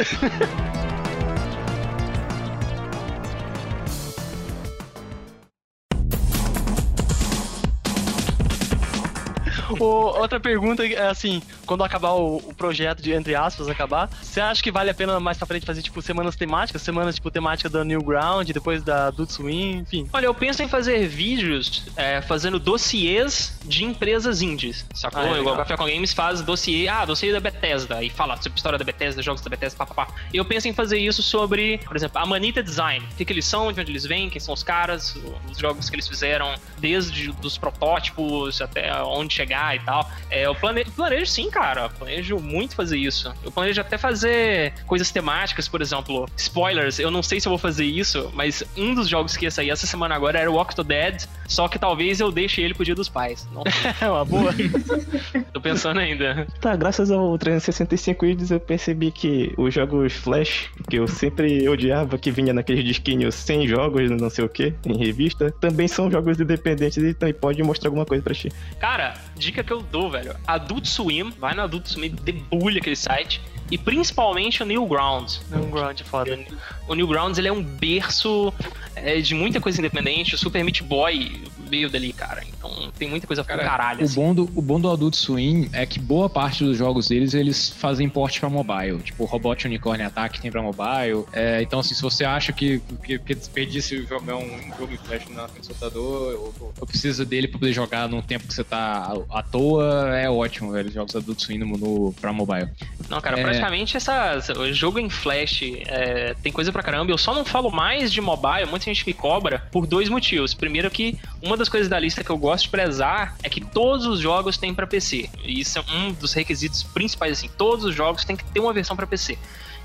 O- 9.79 10.19
outra 10.19 10.39
pergunta 10.39 10.85
é 10.85 11.07
assim, 11.09 11.41
quando 11.65 11.83
acabar 11.83 12.11
o, 12.13 12.37
o 12.37 12.53
projeto 12.53 13.01
de 13.01 13.11
entre 13.13 13.35
aspas 13.35 13.67
acabar, 13.69 14.09
você 14.21 14.41
acha 14.41 14.61
que 14.61 14.71
vale 14.71 14.89
a 14.89 14.93
pena 14.93 15.19
mais 15.19 15.37
pra 15.37 15.45
frente 15.47 15.65
fazer 15.65 15.81
tipo 15.81 16.01
semanas 16.01 16.35
temáticas, 16.35 16.81
semanas 16.81 17.15
tipo 17.15 17.29
temática 17.31 17.69
da 17.69 17.83
Newground, 17.83 18.49
depois 18.51 18.83
da 18.83 19.11
Swim, 19.27 19.77
enfim. 19.79 20.07
Olha, 20.11 20.25
eu 20.25 20.33
penso 20.33 20.63
em 20.63 20.67
fazer 20.67 21.07
vídeos 21.07 21.83
é, 21.95 22.21
fazendo 22.21 22.59
dossiês 22.59 23.57
de 23.65 23.83
empresas 23.85 24.41
indies, 24.41 24.85
sacou? 24.93 25.21
Ah, 25.21 25.27
é 25.37 25.39
Igual 25.39 25.55
o 25.55 25.57
Café 25.57 25.77
com 25.77 25.85
Games 25.85 26.13
faz 26.13 26.41
dossiê, 26.41 26.87
ah, 26.87 27.05
dossiê 27.05 27.31
da 27.31 27.39
Bethesda, 27.39 28.03
e 28.03 28.09
fala 28.09 28.35
sobre 28.37 28.53
a 28.53 28.55
história 28.55 28.77
da 28.79 28.85
Bethesda, 28.85 29.21
jogos 29.21 29.41
da 29.41 29.49
Bethesda, 29.49 29.77
papapá. 29.77 30.07
Eu 30.33 30.43
penso 30.45 30.67
em 30.67 30.73
fazer 30.73 30.97
isso 30.97 31.21
sobre, 31.21 31.77
por 31.79 31.95
exemplo, 31.95 32.19
a 32.19 32.25
Manita 32.25 32.63
Design, 32.63 33.05
o 33.11 33.15
que, 33.15 33.25
que 33.25 33.33
eles 33.33 33.45
são, 33.45 33.71
de 33.71 33.79
onde 33.79 33.91
eles 33.91 34.05
vêm, 34.05 34.29
quem 34.29 34.39
são 34.39 34.53
os 34.53 34.63
caras, 34.63 35.15
os 35.51 35.57
jogos 35.57 35.89
que 35.89 35.95
eles 35.95 36.07
fizeram, 36.07 36.53
desde 36.77 37.33
os 37.43 37.57
protótipos 37.57 38.61
até 38.61 38.91
onde 39.03 39.33
e 39.75 39.79
tal. 39.79 40.09
É, 40.29 40.45
eu 40.45 40.55
plane... 40.55 40.85
planejo 40.85 41.25
sim, 41.25 41.49
cara, 41.49 41.83
eu 41.83 41.89
planejo 41.89 42.37
muito 42.39 42.75
fazer 42.75 42.97
isso. 42.97 43.33
Eu 43.43 43.51
planejo 43.51 43.81
até 43.81 43.97
fazer 43.97 44.73
coisas 44.85 45.11
temáticas, 45.11 45.67
por 45.67 45.81
exemplo, 45.81 46.27
spoilers, 46.37 46.99
eu 46.99 47.11
não 47.11 47.23
sei 47.23 47.39
se 47.39 47.47
eu 47.47 47.51
vou 47.51 47.59
fazer 47.59 47.85
isso, 47.85 48.31
mas 48.33 48.63
um 48.77 48.93
dos 48.93 49.07
jogos 49.07 49.35
que 49.35 49.45
ia 49.45 49.51
sair 49.51 49.69
essa 49.69 49.87
semana 49.87 50.15
agora 50.15 50.39
era 50.39 50.51
o 50.51 50.59
Octodad, 50.59 51.27
só 51.47 51.67
que 51.67 51.79
talvez 51.79 52.19
eu 52.19 52.31
deixe 52.31 52.61
ele 52.61 52.73
pro 52.73 52.85
Dia 52.85 52.95
dos 52.95 53.09
Pais. 53.09 53.47
Não 53.51 53.63
É 54.01 54.09
uma 54.09 54.25
boa. 54.25 54.53
tô 55.53 55.61
pensando 55.61 55.99
ainda. 55.99 56.47
Tá, 56.61 56.75
graças 56.75 57.11
ao 57.11 57.37
365 57.37 58.25
Indies 58.25 58.51
eu 58.51 58.59
percebi 58.59 59.11
que 59.11 59.53
os 59.57 59.73
jogos 59.73 60.13
Flash, 60.13 60.69
que 60.89 60.97
eu 60.97 61.07
sempre 61.07 61.67
odiava, 61.67 62.17
que 62.17 62.31
vinha 62.31 62.53
naqueles 62.53 62.83
disquinhos 62.83 63.35
sem 63.35 63.67
jogos, 63.67 64.09
não 64.11 64.29
sei 64.29 64.45
o 64.45 64.49
que, 64.49 64.73
em 64.85 64.97
revista, 64.97 65.51
também 65.59 65.87
são 65.87 66.09
jogos 66.11 66.39
independentes 66.39 66.97
e 66.97 67.13
também 67.13 67.33
pode 67.33 67.61
mostrar 67.63 67.89
alguma 67.89 68.05
coisa 68.05 68.23
pra 68.23 68.33
ti. 68.33 68.51
Cara, 68.79 69.15
dica 69.39 69.63
que 69.63 69.73
eu 69.73 69.81
dou, 69.81 70.11
velho. 70.11 70.35
Adult 70.45 70.85
Swim, 70.85 71.31
vai 71.39 71.55
no 71.55 71.63
Adult 71.63 71.87
Swim, 71.87 72.09
debulha 72.09 72.79
aquele 72.79 72.95
site. 72.95 73.41
e 73.71 73.77
principalmente 73.77 74.63
o 74.63 74.65
Newgrounds. 74.65 75.41
Newgrounds 75.49 76.01
é 76.01 76.03
foda. 76.03 76.39
O 76.87 76.95
Newgrounds 76.95 77.37
ele 77.37 77.47
é 77.47 77.51
um 77.51 77.63
berço 77.63 78.53
é, 78.95 79.21
de 79.21 79.35
muita 79.35 79.61
coisa 79.61 79.79
independente. 79.79 80.35
O 80.35 80.37
Super 80.37 80.63
Meat 80.63 80.81
Boy 80.83 81.41
veio 81.69 81.89
dali, 81.89 82.11
cara. 82.11 82.43
Então 82.43 82.91
tem 82.97 83.07
muita 83.07 83.27
coisa 83.27 83.43
pra 83.43 83.57
caralho. 83.57 84.01
O 84.01 84.03
assim. 84.03 84.15
bom, 84.15 84.33
do, 84.33 84.43
o 84.55 84.61
bom 84.61 84.79
do 84.79 84.89
Adult 84.89 85.15
Swim 85.15 85.69
é 85.71 85.85
que 85.85 85.99
boa 85.99 86.27
parte 86.27 86.63
dos 86.63 86.77
jogos 86.77 87.07
deles 87.07 87.33
eles 87.35 87.69
fazem 87.69 88.09
porte 88.09 88.39
pra 88.39 88.49
mobile. 88.49 88.97
Tipo, 89.03 89.25
Robot 89.25 89.67
Unicorn 89.67 90.01
Attack 90.03 90.41
tem 90.41 90.49
pra 90.49 90.61
mobile. 90.61 91.25
É, 91.31 91.61
então, 91.61 91.79
assim, 91.79 91.93
se 91.93 92.01
você 92.01 92.25
acha 92.25 92.51
que, 92.51 92.81
que, 93.03 93.19
que 93.19 93.35
desperdício 93.35 94.05
jogar 94.07 94.35
um 94.35 94.59
jogo 94.79 94.93
em 94.93 94.97
flash 94.97 95.25
do 95.25 95.67
computador, 95.67 96.53
ou, 96.59 96.73
ou 96.79 96.87
precisa 96.87 97.23
dele 97.23 97.47
pra 97.47 97.59
poder 97.59 97.73
jogar 97.73 98.09
num 98.09 98.21
tempo 98.21 98.47
que 98.47 98.53
você 98.53 98.63
tá 98.63 99.13
à, 99.29 99.43
toa, 99.43 100.17
é 100.17 100.29
ótimo, 100.29 100.71
velho. 100.71 100.87
Os 100.87 100.93
jogos 100.93 101.15
Adult 101.15 101.39
Swim 101.39 101.57
no, 101.59 101.77
no, 101.77 102.13
pra 102.13 102.33
mobile. 102.33 102.69
Não, 103.09 103.21
cara, 103.21 103.39
É. 103.39 103.43
praticamente 103.43 103.95
essa, 103.97 104.37
o 104.57 104.73
jogo 104.73 104.99
em 104.99 105.09
Flash 105.09 105.61
é, 105.87 106.35
tem 106.41 106.51
coisa 106.51 106.71
pra 106.71 106.81
caramba. 106.83 107.11
Eu 107.11 107.17
só 107.17 107.33
não 107.33 107.45
falo 107.45 107.71
mais 107.71 108.11
de 108.11 108.21
mobile, 108.21 108.65
muita 108.69 108.85
gente 108.85 109.03
que 109.03 109.13
cobra, 109.13 109.59
por 109.71 109.85
dois 109.85 110.09
motivos. 110.09 110.53
Primeiro 110.53 110.89
que 110.89 111.17
uma 111.41 111.55
das 111.55 111.69
coisas 111.69 111.87
da 111.87 111.99
lista 111.99 112.23
que 112.23 112.29
eu 112.29 112.37
gosto 112.37 112.63
de 112.63 112.69
prezar 112.69 113.35
é 113.43 113.49
que 113.49 113.61
todos 113.61 114.05
os 114.05 114.19
jogos 114.19 114.57
têm 114.57 114.73
pra 114.73 114.87
PC. 114.87 115.29
E 115.43 115.59
isso 115.59 115.79
é 115.79 115.83
um 115.93 116.11
dos 116.11 116.33
requisitos 116.33 116.83
principais, 116.83 117.33
assim. 117.39 117.49
Todos 117.57 117.85
os 117.85 117.95
jogos 117.95 118.23
têm 118.25 118.35
que 118.35 118.43
ter 118.45 118.59
uma 118.59 118.73
versão 118.73 118.95
pra 118.95 119.05
PC. 119.07 119.37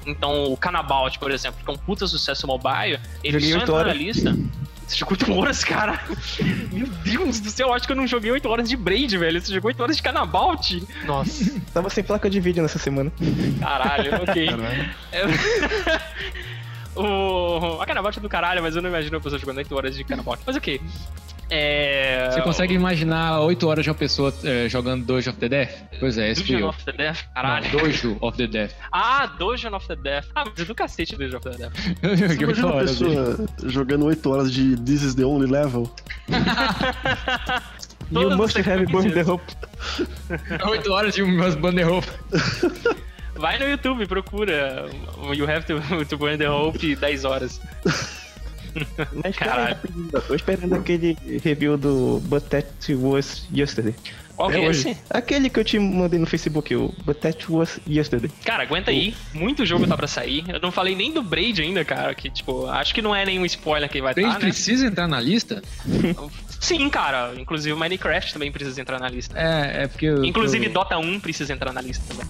Então, 0.06 0.52
o 0.52 0.56
Canabout, 0.56 1.18
por 1.18 1.30
exemplo, 1.30 1.64
que 1.64 1.70
é 1.70 1.72
um 1.72 1.78
puta 1.78 2.06
sucesso 2.06 2.46
mobile, 2.46 3.00
ele 3.22 3.40
Joguei 3.40 3.52
só 3.52 3.58
entrou 3.62 3.84
na 3.84 3.92
lista. 3.92 4.36
Você 4.86 4.96
jogou 4.96 5.16
8 5.20 5.32
horas, 5.32 5.64
cara? 5.64 6.00
Meu 6.72 6.86
Deus 6.86 7.40
do 7.40 7.50
céu, 7.50 7.68
eu 7.68 7.74
acho 7.74 7.86
que 7.86 7.92
eu 7.92 7.96
não 7.96 8.06
joguei 8.06 8.30
8 8.30 8.48
horas 8.48 8.68
de 8.68 8.76
Braid, 8.76 9.16
velho. 9.16 9.40
Você 9.40 9.52
jogou 9.52 9.68
8 9.68 9.82
horas 9.82 9.96
de 9.96 10.02
Canabout? 10.02 10.86
Nossa. 11.06 11.60
Tava 11.72 11.88
sem 11.90 12.04
placa 12.04 12.28
de 12.28 12.40
vídeo 12.40 12.62
nessa 12.62 12.78
semana. 12.78 13.10
Caralho, 13.60 14.22
ok. 14.22 14.48
É- 15.12 15.24
o... 17.00 17.80
A 17.80 17.86
Canabout 17.86 18.18
é 18.18 18.22
do 18.22 18.28
caralho, 18.28 18.62
mas 18.62 18.76
eu 18.76 18.82
não 18.82 18.90
imagino 18.90 19.16
a 19.16 19.20
pessoa 19.20 19.38
jogando 19.38 19.58
8 19.58 19.74
horas 19.74 19.96
de 19.96 20.04
Canabout. 20.04 20.42
Mas 20.46 20.56
ok. 20.56 20.80
É... 21.50 22.30
Você 22.32 22.42
consegue 22.42 22.74
imaginar 22.74 23.40
8 23.40 23.68
horas 23.68 23.84
de 23.84 23.90
uma 23.90 23.94
pessoa 23.96 24.32
é, 24.44 24.68
jogando 24.68 25.04
Dojo 25.04 25.30
of 25.30 25.38
the 25.38 25.48
Death? 25.48 25.70
Pois 26.00 26.16
é, 26.18 26.30
esse 26.30 26.52
eu. 26.52 26.68
of 26.68 26.84
the 26.84 26.92
Death? 26.92 27.18
Caralho. 27.34 27.64
Não, 27.72 27.78
Dojo 27.80 28.16
of 28.20 28.36
the 28.38 28.46
Death. 28.46 28.72
Ah, 28.92 29.26
Dungeon 29.38 29.74
of 29.74 29.86
the 29.86 29.96
Death. 29.96 30.26
Ah, 30.34 30.44
mas 30.46 30.58
é 30.58 30.64
do 30.64 30.74
cacete 30.74 31.16
Dungeon 31.16 31.36
of 31.38 31.50
the 31.50 31.56
Death. 31.56 31.72
Você 32.02 32.28
joguei 32.28 32.36
8 32.36 32.42
imagina 32.42 32.66
uma 32.66 32.74
horas. 32.76 32.98
dele. 32.98 33.14
pessoa 33.16 33.48
jogando 33.70 34.06
8 34.06 34.30
horas 34.30 34.52
de 34.52 34.76
This 34.76 35.02
is 35.02 35.14
the 35.14 35.24
Only 35.24 35.50
Level? 35.50 35.90
You 38.10 38.36
must 38.36 38.56
have 38.58 38.86
sequências. 38.86 39.26
hope. 39.28 39.42
8 40.64 40.90
horas 40.92 41.14
de 41.14 41.22
umas 41.22 41.54
banner 41.54 41.84
roupa. 41.88 42.08
Vai 43.34 43.58
no 43.58 43.64
YouTube, 43.68 44.06
procura. 44.06 44.86
You 45.34 45.46
have 45.48 45.64
to, 45.66 46.04
to 46.04 46.16
burn 46.18 46.38
the 46.38 46.46
hope 46.48 46.78
10 46.78 47.24
horas. 47.24 47.60
Mas 49.14 49.24
aí, 49.24 49.32
Caralho. 49.32 49.76
eu 50.12 50.22
Tô 50.22 50.34
esperando 50.34 50.74
aquele 50.74 51.16
review 51.42 51.76
do 51.76 52.20
But 52.24 52.44
That 52.44 52.94
Was 52.94 53.46
Yesterday. 53.54 53.94
Qual 54.36 54.50
que 54.50 54.56
é 54.56 54.60
hoje. 54.68 54.90
esse? 54.90 55.00
Aquele 55.10 55.48
que 55.48 55.60
eu 55.60 55.64
te 55.64 55.78
mandei 55.78 56.18
no 56.18 56.26
Facebook, 56.26 56.74
o 56.74 56.92
But 57.04 57.18
That 57.18 57.52
Was 57.52 57.78
Yesterday. 57.88 58.28
Cara, 58.44 58.64
aguenta 58.64 58.90
aí. 58.90 59.14
Muito 59.32 59.64
jogo 59.64 59.86
tá 59.86 59.96
pra 59.96 60.08
sair. 60.08 60.44
Eu 60.48 60.58
não 60.60 60.72
falei 60.72 60.96
nem 60.96 61.12
do 61.12 61.22
Braid 61.22 61.62
ainda, 61.62 61.84
cara. 61.84 62.12
Que, 62.16 62.28
tipo, 62.30 62.66
acho 62.66 62.92
que 62.92 63.00
não 63.00 63.14
é 63.14 63.24
nenhum 63.24 63.44
spoiler 63.46 63.88
que 63.88 64.02
vai 64.02 64.10
estar, 64.10 64.22
Braid 64.22 64.34
né? 64.34 64.40
precisa 64.40 64.86
entrar 64.86 65.06
na 65.06 65.20
lista? 65.20 65.62
Sim, 66.60 66.88
cara. 66.90 67.32
Inclusive 67.38 67.76
Minecraft 67.78 68.32
também 68.32 68.50
precisa 68.50 68.80
entrar 68.80 68.98
na 68.98 69.08
lista. 69.08 69.38
É, 69.38 69.84
é 69.84 69.86
porque. 69.86 70.06
eu- 70.06 70.24
Inclusive 70.24 70.66
eu- 70.66 70.72
Dota 70.72 70.98
1 70.98 71.20
precisa 71.20 71.52
entrar 71.52 71.72
na 71.72 71.80
lista 71.80 72.02
também. 72.08 72.26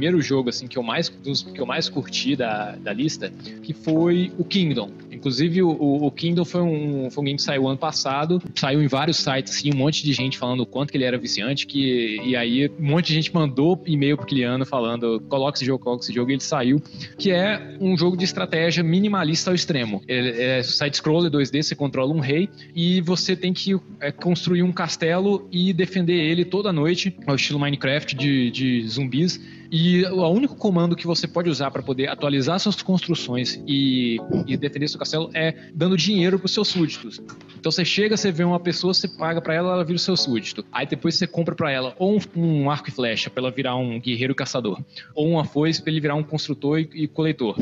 Primeiro 0.00 0.22
jogo 0.22 0.48
assim 0.48 0.66
que 0.66 0.78
eu 0.78 0.82
mais 0.82 1.10
dos 1.10 1.42
que 1.42 1.60
eu 1.60 1.66
mais 1.66 1.86
curti 1.90 2.34
da, 2.34 2.72
da 2.76 2.90
lista, 2.90 3.30
que 3.62 3.74
foi 3.74 4.32
o 4.38 4.44
Kingdom. 4.44 4.90
Inclusive 5.12 5.62
o, 5.62 5.68
o 5.70 6.10
Kingdom 6.10 6.46
foi 6.46 6.62
um, 6.62 7.10
foi 7.10 7.20
um 7.20 7.24
game 7.26 7.36
que 7.36 7.42
saiu 7.42 7.68
ano 7.68 7.76
passado, 7.76 8.42
saiu 8.54 8.82
em 8.82 8.86
vários 8.86 9.18
sites 9.18 9.54
assim, 9.54 9.70
um 9.74 9.76
monte 9.76 10.02
de 10.02 10.14
gente 10.14 10.38
falando 10.38 10.60
o 10.60 10.66
quanto 10.66 10.90
que 10.90 10.96
ele 10.96 11.04
era 11.04 11.18
viciante, 11.18 11.66
que 11.66 12.18
e 12.24 12.34
aí 12.34 12.70
um 12.80 12.86
monte 12.92 13.08
de 13.08 13.14
gente 13.14 13.34
mandou 13.34 13.78
e-mail 13.84 14.16
pro 14.16 14.24
Kiliano 14.24 14.64
falando 14.64 15.20
coloca 15.28 15.58
esse 15.58 15.66
jogo, 15.66 15.84
coloca 15.84 16.02
esse 16.02 16.14
jogo, 16.14 16.30
e 16.30 16.34
ele 16.34 16.42
saiu, 16.42 16.82
que 17.18 17.30
é 17.30 17.76
um 17.78 17.94
jogo 17.94 18.16
de 18.16 18.24
estratégia 18.24 18.82
minimalista 18.82 19.50
ao 19.50 19.54
extremo. 19.54 20.00
Ele 20.08 20.30
é 20.30 20.62
side 20.62 20.96
scroller 20.96 21.30
2D, 21.30 21.62
você 21.62 21.74
controla 21.74 22.14
um 22.14 22.20
rei 22.20 22.48
e 22.74 23.02
você 23.02 23.36
tem 23.36 23.52
que 23.52 23.78
é, 24.00 24.10
construir 24.10 24.62
um 24.62 24.72
castelo 24.72 25.46
e 25.52 25.74
defender 25.74 26.14
ele 26.14 26.46
toda 26.46 26.72
noite, 26.72 27.14
ao 27.26 27.34
estilo 27.34 27.60
Minecraft 27.60 28.16
de, 28.16 28.50
de 28.50 28.88
zumbis. 28.88 29.59
E 29.70 30.04
o 30.06 30.28
único 30.28 30.56
comando 30.56 30.96
que 30.96 31.06
você 31.06 31.28
pode 31.28 31.48
usar 31.48 31.70
para 31.70 31.82
poder 31.82 32.08
atualizar 32.08 32.58
suas 32.58 32.82
construções 32.82 33.62
e, 33.66 34.18
e 34.46 34.56
defender 34.56 34.88
seu 34.88 34.98
castelo 34.98 35.30
é 35.32 35.54
dando 35.72 35.96
dinheiro 35.96 36.38
pros 36.38 36.52
seus 36.52 36.68
súditos. 36.68 37.22
Então 37.58 37.70
você 37.70 37.84
chega, 37.84 38.16
você 38.16 38.32
vê 38.32 38.42
uma 38.42 38.58
pessoa, 38.58 38.92
você 38.92 39.06
paga 39.06 39.40
para 39.40 39.54
ela, 39.54 39.72
ela 39.74 39.84
vira 39.84 39.96
o 39.96 40.00
seu 40.00 40.16
súdito. 40.16 40.64
Aí 40.72 40.86
depois 40.86 41.14
você 41.14 41.26
compra 41.26 41.54
para 41.54 41.70
ela 41.70 41.94
ou 41.98 42.16
um, 42.16 42.40
um 42.40 42.70
arco 42.70 42.88
e 42.88 42.92
flecha 42.92 43.30
para 43.30 43.42
ela 43.42 43.50
virar 43.50 43.76
um 43.76 44.00
guerreiro 44.00 44.34
caçador, 44.34 44.82
ou 45.14 45.28
uma 45.28 45.44
foice 45.44 45.80
para 45.80 45.92
ele 45.92 46.00
virar 46.00 46.16
um 46.16 46.22
construtor 46.22 46.80
e, 46.80 46.88
e 46.92 47.08
coletor. 47.08 47.56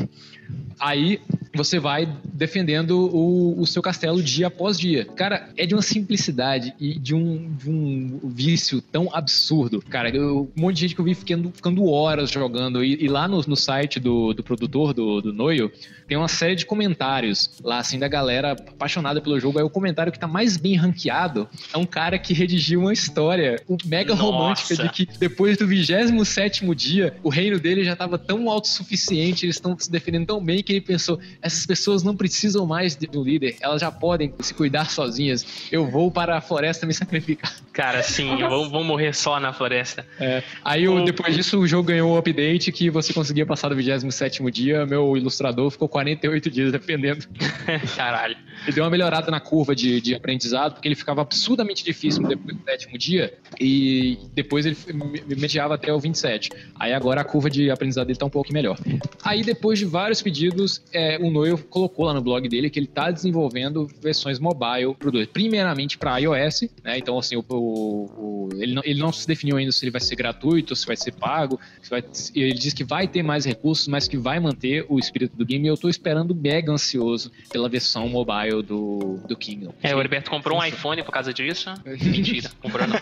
Aí 0.79 1.21
você 1.53 1.79
vai 1.79 2.07
defendendo 2.25 3.09
o, 3.13 3.59
o, 3.59 3.65
seu 3.65 3.81
castelo 3.81 4.21
dia 4.21 4.47
após 4.47 4.77
dia. 4.77 5.05
Cara, 5.05 5.49
é 5.57 5.65
de 5.65 5.73
uma 5.73 5.81
simplicidade 5.81 6.73
e 6.79 6.97
de 6.97 7.15
um, 7.15 7.53
de 7.55 7.69
um 7.69 8.19
vício 8.23 8.81
tão 8.81 9.09
absurdo. 9.13 9.81
Cara, 9.89 10.09
eu, 10.09 10.51
um 10.55 10.61
monte 10.61 10.75
de 10.75 10.81
gente 10.81 10.95
que 10.95 11.01
eu 11.01 11.05
vi 11.05 11.15
ficando, 11.15 11.51
ficando 11.51 11.85
horas 11.85 12.29
jogando. 12.29 12.83
E, 12.83 13.03
e 13.03 13.07
lá 13.07 13.27
no, 13.27 13.41
no, 13.41 13.55
site 13.55 13.99
do, 13.99 14.33
do 14.33 14.43
produtor, 14.43 14.93
do, 14.93 15.21
do 15.21 15.33
Noio, 15.33 15.71
tem 16.07 16.17
uma 16.17 16.27
série 16.27 16.55
de 16.55 16.65
comentários 16.65 17.51
lá, 17.63 17.79
assim, 17.79 17.99
da 17.99 18.07
galera 18.07 18.51
apaixonada 18.51 19.21
pelo 19.21 19.39
jogo. 19.39 19.59
Aí 19.59 19.65
o 19.65 19.69
comentário 19.69 20.11
que 20.11 20.19
tá 20.19 20.27
mais 20.27 20.57
bem 20.57 20.75
ranqueado 20.75 21.47
é 21.73 21.77
um 21.77 21.85
cara 21.85 22.17
que 22.17 22.33
redigiu 22.33 22.81
uma 22.81 22.93
história 22.93 23.61
mega 23.85 24.15
Nossa. 24.15 24.23
romântica 24.23 24.75
de 24.75 24.89
que 24.89 25.07
depois 25.17 25.57
do 25.57 25.67
27 25.67 26.65
dia, 26.75 27.15
o 27.23 27.29
reino 27.29 27.59
dele 27.59 27.83
já 27.83 27.95
tava 27.95 28.17
tão 28.17 28.49
autossuficiente, 28.49 29.45
eles 29.45 29.55
estão 29.55 29.77
se 29.77 29.91
defendendo 29.91 30.27
tão 30.27 30.43
bem 30.43 30.63
que 30.63 30.73
ele 30.73 30.81
pensou: 30.81 31.19
essas 31.41 31.65
pessoas 31.65 32.03
não 32.03 32.15
precisam 32.15 32.65
mais 32.65 32.95
de 32.95 33.09
um 33.15 33.23
líder, 33.23 33.55
elas 33.61 33.81
já 33.81 33.91
podem 33.91 34.33
se 34.39 34.53
cuidar 34.53 34.89
sozinhas. 34.89 35.45
Eu 35.71 35.85
vou 35.85 36.11
para 36.11 36.37
a 36.37 36.41
floresta 36.41 36.85
me 36.85 36.93
sacrificar. 36.93 37.55
Cara, 37.71 38.03
sim, 38.03 38.35
vão, 38.37 38.69
vão 38.69 38.83
morrer 38.83 39.13
só 39.15 39.39
na 39.39 39.53
floresta. 39.53 40.05
É, 40.19 40.43
aí 40.63 40.87
o, 40.87 41.03
depois 41.03 41.35
disso 41.35 41.59
o 41.59 41.67
jogo 41.67 41.87
ganhou 41.87 42.13
um 42.13 42.17
update 42.17 42.71
que 42.71 42.89
você 42.89 43.13
conseguia 43.13 43.45
passar 43.45 43.69
do 43.69 43.75
27 43.75 44.43
dia. 44.51 44.85
Meu 44.85 45.15
ilustrador 45.15 45.69
ficou 45.71 45.87
48 45.87 46.49
dias 46.49 46.71
defendendo. 46.71 47.25
Caralho. 47.95 48.35
Ele 48.63 48.73
deu 48.73 48.83
uma 48.83 48.89
melhorada 48.89 49.31
na 49.31 49.39
curva 49.39 49.75
de, 49.75 50.01
de 50.01 50.15
aprendizado, 50.15 50.73
porque 50.73 50.87
ele 50.87 50.95
ficava 50.95 51.21
absurdamente 51.21 51.83
difícil 51.83 52.23
depois 52.23 52.57
do 52.57 52.63
sétimo 52.63 52.97
dia, 52.97 53.33
e 53.59 54.17
depois 54.33 54.65
ele 54.65 54.77
mediava 55.25 55.75
até 55.75 55.93
o 55.93 55.99
27. 55.99 56.49
Aí 56.77 56.93
agora 56.93 57.21
a 57.21 57.23
curva 57.23 57.49
de 57.49 57.71
aprendizado 57.71 58.07
dele 58.07 58.19
tá 58.19 58.25
um 58.25 58.29
pouco 58.29 58.51
melhor. 58.51 58.77
Aí 59.23 59.43
depois 59.43 59.79
de 59.79 59.85
vários 59.85 60.21
pedidos, 60.21 60.81
é, 60.91 61.17
o 61.29 61.31
Noel 61.31 61.57
colocou 61.57 62.05
lá 62.05 62.13
no 62.13 62.21
blog 62.21 62.47
dele 62.49 62.69
que 62.69 62.79
ele 62.79 62.87
tá 62.87 63.11
desenvolvendo 63.11 63.87
versões 64.01 64.39
mobile 64.39 64.95
pro 64.97 65.11
dois. 65.11 65.27
Primeiramente 65.27 65.97
para 65.97 66.17
iOS, 66.17 66.69
né? 66.83 66.97
Então, 66.97 67.17
assim, 67.17 67.35
o, 67.35 67.43
o, 67.49 68.49
ele, 68.57 68.73
não, 68.73 68.81
ele 68.85 68.99
não 68.99 69.11
se 69.11 69.27
definiu 69.27 69.57
ainda 69.57 69.71
se 69.71 69.83
ele 69.83 69.91
vai 69.91 70.01
ser 70.01 70.15
gratuito, 70.15 70.75
se 70.75 70.85
vai 70.85 70.97
ser 70.97 71.11
pago. 71.13 71.59
Se 71.81 71.89
vai, 71.89 72.03
ele 72.35 72.53
diz 72.53 72.73
que 72.73 72.83
vai 72.83 73.07
ter 73.07 73.23
mais 73.23 73.45
recursos, 73.45 73.87
mas 73.87 74.07
que 74.07 74.17
vai 74.17 74.39
manter 74.39 74.85
o 74.89 74.99
espírito 74.99 75.35
do 75.35 75.45
game. 75.45 75.67
E 75.67 75.69
eu 75.69 75.77
tô 75.77 75.89
esperando 75.89 76.35
mega 76.35 76.71
ansioso 76.71 77.31
pela 77.51 77.69
versão 77.69 78.07
mobile 78.09 78.61
do, 78.63 79.19
do 79.27 79.35
Kingdom. 79.35 79.73
É, 79.81 79.95
o 79.95 79.99
Herberto 79.99 80.29
comprou 80.29 80.59
um 80.59 80.63
iPhone 80.63 81.03
por 81.03 81.11
causa 81.11 81.33
disso. 81.33 81.73
Mentira, 81.85 82.49
comprou 82.61 82.87
não. 82.87 82.97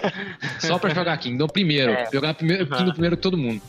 Só 0.60 0.78
pra 0.78 0.94
jogar 0.94 1.18
Kingdom 1.18 1.48
primeiro. 1.48 1.92
É. 1.92 2.10
Jogar 2.12 2.34
primeiro, 2.34 2.63
uhum. 2.63 2.78
Kingdom 2.78 2.92
primeiro 2.92 3.18
que 3.18 3.24
todo 3.24 3.38
mundo. 3.38 3.62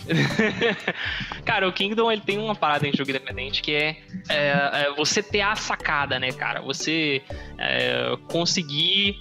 cara, 1.44 1.68
o 1.68 1.72
Kingdom 1.72 2.10
ele 2.10 2.20
tem 2.20 2.38
uma 2.38 2.54
parada 2.54 2.86
em 2.86 2.92
jogo 2.92 3.10
independente 3.10 3.62
que 3.62 3.72
é, 3.72 3.96
é, 4.28 4.47
é 4.48 4.94
você 4.96 5.22
ter 5.22 5.40
a 5.40 5.54
sacada, 5.56 6.18
né, 6.18 6.32
cara? 6.32 6.60
Você 6.62 7.22
é, 7.58 8.16
conseguir 8.30 9.16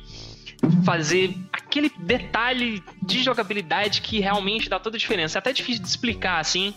fazer 0.84 1.36
aquele 1.52 1.92
detalhe 2.00 2.84
de 3.02 3.22
jogabilidade 3.22 4.02
que 4.02 4.20
realmente 4.20 4.70
dá 4.70 4.80
toda 4.80 4.98
a 4.98 5.00
diferença. 5.00 5.38
É 5.38 5.40
até 5.40 5.54
difícil 5.54 5.82
de 5.82 5.88
explicar, 5.88 6.40
assim, 6.40 6.74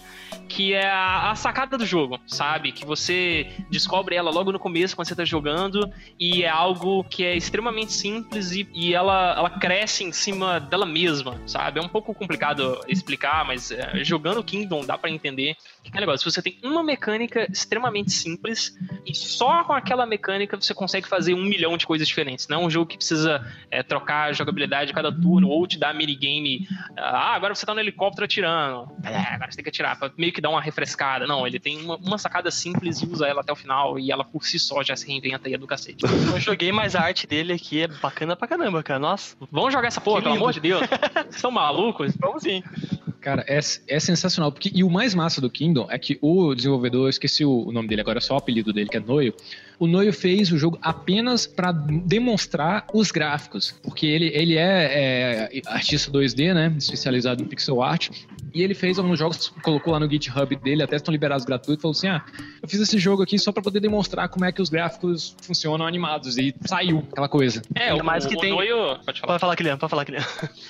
que 0.51 0.75
é 0.75 0.91
a, 0.91 1.31
a 1.31 1.35
sacada 1.37 1.79
do 1.79 1.87
jogo, 1.87 2.19
sabe? 2.27 2.73
Que 2.73 2.85
você 2.85 3.47
descobre 3.71 4.17
ela 4.17 4.33
logo 4.33 4.51
no 4.51 4.59
começo, 4.59 4.97
quando 4.97 5.07
você 5.07 5.15
tá 5.15 5.25
jogando, 5.25 5.89
e 6.19 6.43
é 6.43 6.49
algo 6.49 7.05
que 7.05 7.25
é 7.25 7.37
extremamente 7.37 7.93
simples 7.93 8.51
e, 8.51 8.69
e 8.75 8.93
ela, 8.93 9.35
ela 9.39 9.51
cresce 9.51 10.03
em 10.03 10.11
cima 10.11 10.59
dela 10.59 10.85
mesma, 10.85 11.41
sabe? 11.47 11.79
É 11.79 11.83
um 11.83 11.89
pouco 11.89 12.13
complicado 12.13 12.81
explicar, 12.89 13.45
mas 13.45 13.71
é, 13.71 14.03
jogando 14.03 14.43
Kingdom 14.43 14.85
dá 14.85 14.99
para 14.99 15.09
entender 15.09 15.57
que 15.85 15.97
é 15.97 16.01
negócio. 16.01 16.31
Você 16.31 16.43
tem 16.43 16.59
uma 16.63 16.83
mecânica 16.83 17.47
extremamente 17.51 18.11
simples 18.11 18.77
e 19.07 19.15
só 19.15 19.65
com 19.65 19.73
aquela 19.73 20.05
mecânica 20.05 20.57
você 20.61 20.75
consegue 20.75 21.09
fazer 21.09 21.35
um 21.35 21.45
milhão 21.45 21.77
de 21.77 21.87
coisas 21.87 22.07
diferentes. 22.07 22.49
Não 22.49 22.63
é 22.63 22.67
um 22.67 22.71
jogo 22.71 22.87
que 22.87 22.97
precisa 22.97 23.45
é, 23.71 23.83
trocar 23.83 24.31
a 24.31 24.33
jogabilidade 24.33 24.91
a 24.91 24.95
cada 24.95 25.13
turno 25.13 25.49
ou 25.49 25.67
te 25.67 25.79
dar 25.79 25.95
minigame. 25.95 26.67
Ah, 26.97 27.35
agora 27.35 27.55
você 27.55 27.65
tá 27.65 27.73
no 27.73 27.81
helicóptero 27.81 28.25
atirando. 28.25 28.91
É, 29.05 29.17
agora 29.35 29.51
você 29.51 29.57
tem 29.57 29.63
que 29.63 29.71
atirar. 29.71 29.99
Meio 30.17 30.33
que 30.33 30.40
dar 30.41 30.51
uma 30.51 30.61
refrescada. 30.61 31.27
Não, 31.27 31.47
ele 31.47 31.59
tem 31.59 31.81
uma, 31.81 31.97
uma 31.97 32.19
sacada 32.19 32.51
simples 32.51 33.01
e 33.01 33.07
usa 33.07 33.27
ela 33.27 33.41
até 33.41 33.53
o 33.53 33.57
final 33.57 33.99
e 33.99 34.11
ela 34.11 34.25
por 34.25 34.45
si 34.45 34.59
só 34.59 34.83
já 34.83 34.97
se 34.97 35.07
reinventa 35.07 35.49
e 35.49 35.55
é 35.55 35.59
do 35.59 35.67
cacete. 35.67 36.05
Eu 36.33 36.41
joguei, 36.41 36.73
mas 36.73 36.95
a 36.95 37.03
arte 37.03 37.27
dele 37.27 37.53
aqui 37.53 37.83
é 37.83 37.87
bacana 37.87 38.37
pra 38.37 38.49
caramba, 38.49 38.83
cara. 38.83 38.99
Nossa. 38.99 39.37
Vamos 39.51 39.73
jogar 39.73 39.89
essa 39.89 40.01
porra, 40.01 40.19
Que 40.19 40.25
pelo 40.25 40.37
amor 40.37 40.53
de 40.53 40.61
Deus. 40.61 40.81
Vocês 41.15 41.37
estão 41.37 41.51
malucos? 41.51 42.15
Vamos 42.17 42.43
sim. 42.43 42.63
Cara, 43.21 43.45
é, 43.47 43.59
é 43.89 44.01
sensacional. 44.01 44.51
Porque, 44.51 44.71
e 44.75 44.83
o 44.83 44.91
mais 44.91 45.15
massa 45.15 45.41
do 45.41 45.51
Kingdom 45.51 45.87
é 45.91 45.99
que 45.99 46.19
o 46.23 46.55
desenvolvedor, 46.55 47.07
eu 47.07 47.11
esqueci 47.11 47.45
o, 47.45 47.69
o 47.69 47.73
nome 47.73 47.89
dele 47.89 48.01
agora, 48.01 48.21
só 48.21 48.35
o 48.35 48.39
apelido 48.39 48.73
dele, 48.73 48.89
que 48.89 48.97
é 48.97 49.01
Noio. 49.01 49.35
O 49.79 49.87
Noio 49.87 50.13
fez 50.13 50.53
o 50.53 50.59
jogo 50.59 50.79
apenas 50.83 51.47
para 51.47 51.73
demonstrar 51.73 52.87
os 52.93 53.11
gráficos. 53.11 53.75
Porque 53.83 54.07
ele, 54.07 54.27
ele 54.35 54.57
é, 54.57 55.49
é 55.55 55.63
artista 55.67 56.11
2D, 56.11 56.53
né? 56.53 56.75
Especializado 56.77 57.43
em 57.43 57.47
pixel 57.47 57.83
art. 57.83 58.11
E 58.53 58.63
ele 58.63 58.75
fez 58.75 58.99
alguns 58.99 59.19
jogos, 59.19 59.49
colocou 59.63 59.93
lá 59.93 60.01
no 60.01 60.11
GitHub 60.11 60.55
dele, 60.57 60.83
até 60.83 60.97
estão 60.97 61.13
liberados 61.13 61.47
gratuitos, 61.47 61.81
falou 61.81 61.93
assim: 61.93 62.09
ah, 62.09 62.23
eu 62.63 62.69
fiz 62.69 62.81
esse 62.81 62.99
jogo 62.99 63.23
aqui 63.23 63.39
só 63.39 63.53
para 63.53 63.63
poder 63.63 63.81
demonstrar 63.81 64.29
como 64.29 64.45
é 64.45 64.53
que 64.53 64.61
os 64.61 64.69
gráficos 64.69 65.35
funcionam 65.41 65.87
animados. 65.87 66.37
E 66.37 66.55
saiu 66.67 67.07
aquela 67.11 67.29
coisa. 67.29 67.63
É, 67.75 67.91
Ainda 67.91 68.03
o, 68.03 68.07
mais 68.07 68.27
que 68.27 68.35
o 68.35 68.39
tem- 68.39 68.51
Noio... 68.51 68.99
Pode 69.05 69.21
falar. 69.21 69.33
Pode 69.33 69.41
falar, 69.41 69.57
Kilian, 69.57 69.79
pode 69.79 69.91
falar, 69.91 70.05
Kilian. 70.05 70.25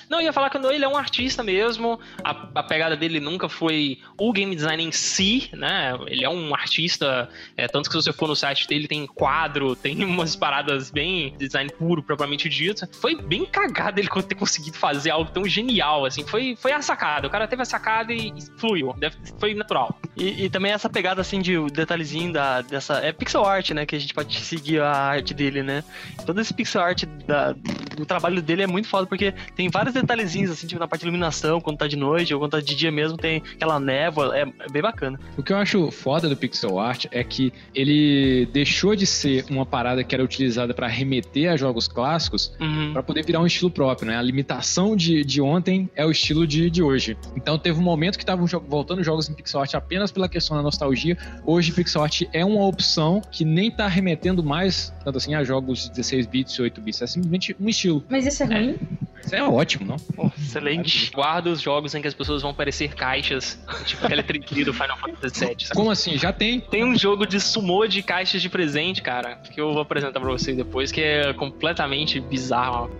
Não, 0.08 0.20
eu 0.20 0.26
ia 0.26 0.32
falar 0.32 0.50
que 0.50 0.58
o 0.58 0.70
ele 0.70 0.84
é 0.84 0.88
um 0.88 0.96
artista 0.96 1.42
mesmo. 1.42 1.98
A, 2.22 2.39
a 2.54 2.62
pegada 2.62 2.96
dele 2.96 3.20
nunca 3.20 3.48
foi 3.48 3.98
o 4.18 4.32
game 4.32 4.54
design 4.54 4.82
em 4.82 4.92
si, 4.92 5.48
né? 5.52 5.98
Ele 6.06 6.24
é 6.24 6.28
um 6.28 6.54
artista, 6.54 7.28
é, 7.56 7.66
tanto 7.66 7.88
que 7.88 7.96
se 7.96 8.02
você 8.02 8.12
for 8.12 8.28
no 8.28 8.36
site 8.36 8.66
dele 8.66 8.88
tem 8.88 9.06
quadro, 9.06 9.74
tem 9.76 10.02
umas 10.04 10.36
paradas 10.36 10.90
bem 10.90 11.34
design 11.38 11.70
puro, 11.78 12.02
propriamente 12.02 12.48
dito. 12.48 12.88
Foi 13.00 13.14
bem 13.14 13.44
cagado 13.44 14.00
ele 14.00 14.08
ter 14.28 14.34
conseguido 14.34 14.76
fazer 14.76 15.10
algo 15.10 15.30
tão 15.30 15.46
genial, 15.46 16.04
assim. 16.04 16.24
Foi, 16.24 16.56
foi 16.56 16.72
a 16.72 16.82
sacada. 16.82 17.26
O 17.26 17.30
cara 17.30 17.46
teve 17.46 17.62
a 17.62 17.64
sacada 17.64 18.12
e, 18.12 18.28
e 18.28 18.58
fluiu. 18.58 18.94
Foi 19.38 19.54
natural. 19.54 19.98
E, 20.16 20.44
e 20.44 20.50
também 20.50 20.72
essa 20.72 20.88
pegada 20.88 21.20
assim 21.20 21.40
de 21.40 21.58
detalhezinho 21.70 22.32
da, 22.32 22.62
dessa. 22.62 22.94
É 22.98 23.12
pixel 23.12 23.44
art, 23.44 23.70
né? 23.70 23.86
Que 23.86 23.96
a 23.96 23.98
gente 23.98 24.14
pode 24.14 24.38
seguir 24.40 24.80
a 24.80 24.92
arte 24.92 25.34
dele, 25.34 25.62
né? 25.62 25.84
Todo 26.26 26.40
esse 26.40 26.52
pixel 26.52 26.82
art 26.82 27.04
da, 27.26 27.52
do 27.96 28.06
trabalho 28.06 28.42
dele 28.42 28.62
é 28.62 28.66
muito 28.66 28.88
foda, 28.88 29.06
porque 29.06 29.32
tem 29.54 29.68
vários 29.68 29.94
detalhezinhos, 29.94 30.50
assim, 30.50 30.66
tipo 30.66 30.80
na 30.80 30.88
parte 30.88 31.02
de 31.02 31.06
iluminação, 31.06 31.60
quando 31.60 31.78
tá 31.78 31.86
de 31.86 31.96
noite, 31.96 32.29
ou 32.34 32.40
quando 32.40 32.52
tá 32.52 32.60
de 32.60 32.74
dia 32.74 32.90
mesmo, 32.90 33.16
tem 33.16 33.42
aquela 33.54 33.78
névoa, 33.78 34.36
é, 34.36 34.42
é 34.42 34.68
bem 34.70 34.82
bacana. 34.82 35.18
O 35.36 35.42
que 35.42 35.52
eu 35.52 35.56
acho 35.56 35.90
foda 35.90 36.28
do 36.28 36.36
pixel 36.36 36.78
art 36.78 37.06
é 37.10 37.22
que 37.24 37.52
ele 37.74 38.48
deixou 38.52 38.94
de 38.94 39.06
ser 39.06 39.44
uma 39.50 39.66
parada 39.66 40.02
que 40.04 40.14
era 40.14 40.22
utilizada 40.24 40.74
para 40.74 40.86
remeter 40.86 41.50
a 41.50 41.56
jogos 41.56 41.88
clássicos 41.88 42.52
Uhum. 42.60 42.92
para 42.92 43.02
poder 43.02 43.24
virar 43.24 43.40
um 43.40 43.46
estilo 43.46 43.70
próprio, 43.70 44.08
né? 44.08 44.16
A 44.16 44.22
limitação 44.22 44.94
de, 44.94 45.24
de 45.24 45.40
ontem 45.40 45.88
é 45.94 46.04
o 46.04 46.10
estilo 46.10 46.46
de, 46.46 46.70
de 46.70 46.82
hoje. 46.82 47.16
Então 47.36 47.58
teve 47.58 47.78
um 47.78 47.82
momento 47.82 48.16
que 48.16 48.22
estavam 48.22 48.46
voltando 48.68 49.02
jogos 49.02 49.28
em 49.28 49.34
pixel 49.34 49.60
art 49.60 49.74
apenas 49.74 50.10
pela 50.12 50.28
questão 50.28 50.56
da 50.56 50.62
nostalgia. 50.62 51.16
Hoje 51.44 51.72
pixel 51.72 52.02
art 52.02 52.22
é 52.32 52.44
uma 52.44 52.66
opção 52.66 53.22
que 53.30 53.44
nem 53.44 53.70
tá 53.70 53.86
remetendo 53.86 54.42
mais 54.42 54.92
tanto 55.04 55.18
assim 55.18 55.34
a 55.34 55.42
jogos 55.42 55.84
de 55.84 55.90
16 55.90 56.26
bits 56.26 56.54
e 56.54 56.62
8 56.62 56.80
bits, 56.80 57.02
é 57.02 57.06
simplesmente 57.06 57.56
um 57.58 57.68
estilo. 57.68 58.04
Mas 58.08 58.26
isso 58.26 58.42
é 58.42 58.46
ruim? 58.46 58.76
Isso 59.24 59.34
é 59.36 59.42
ótimo, 59.42 59.86
não? 59.86 59.96
Pô, 59.96 60.30
excelente. 60.36 61.10
Guarda 61.12 61.50
os 61.50 61.60
jogos 61.60 61.94
em 61.94 62.00
que 62.02 62.08
as 62.08 62.14
pessoas 62.14 62.42
vão 62.42 62.52
parecer 62.54 62.94
caixas, 62.94 63.58
tipo 63.86 64.04
aquele 64.04 64.22
trinquedo 64.22 64.66
do 64.66 64.74
Final 64.74 64.96
Fantasy 64.96 65.46
VII. 65.46 65.56
sabe? 65.60 65.74
Como 65.74 65.90
assim? 65.90 66.18
Já 66.18 66.32
tem. 66.32 66.60
Tem 66.60 66.84
um 66.84 66.96
jogo 66.96 67.26
de 67.26 67.40
sumô 67.40 67.86
de 67.86 68.02
caixas 68.02 68.42
de 68.42 68.48
presente, 68.48 69.02
cara, 69.02 69.36
que 69.36 69.60
eu 69.60 69.72
vou 69.72 69.82
apresentar 69.82 70.20
pra 70.20 70.30
vocês 70.30 70.56
depois, 70.56 70.90
que 70.90 71.00
é 71.00 71.32
completamente 71.32 72.18
bizarro. 72.20 72.90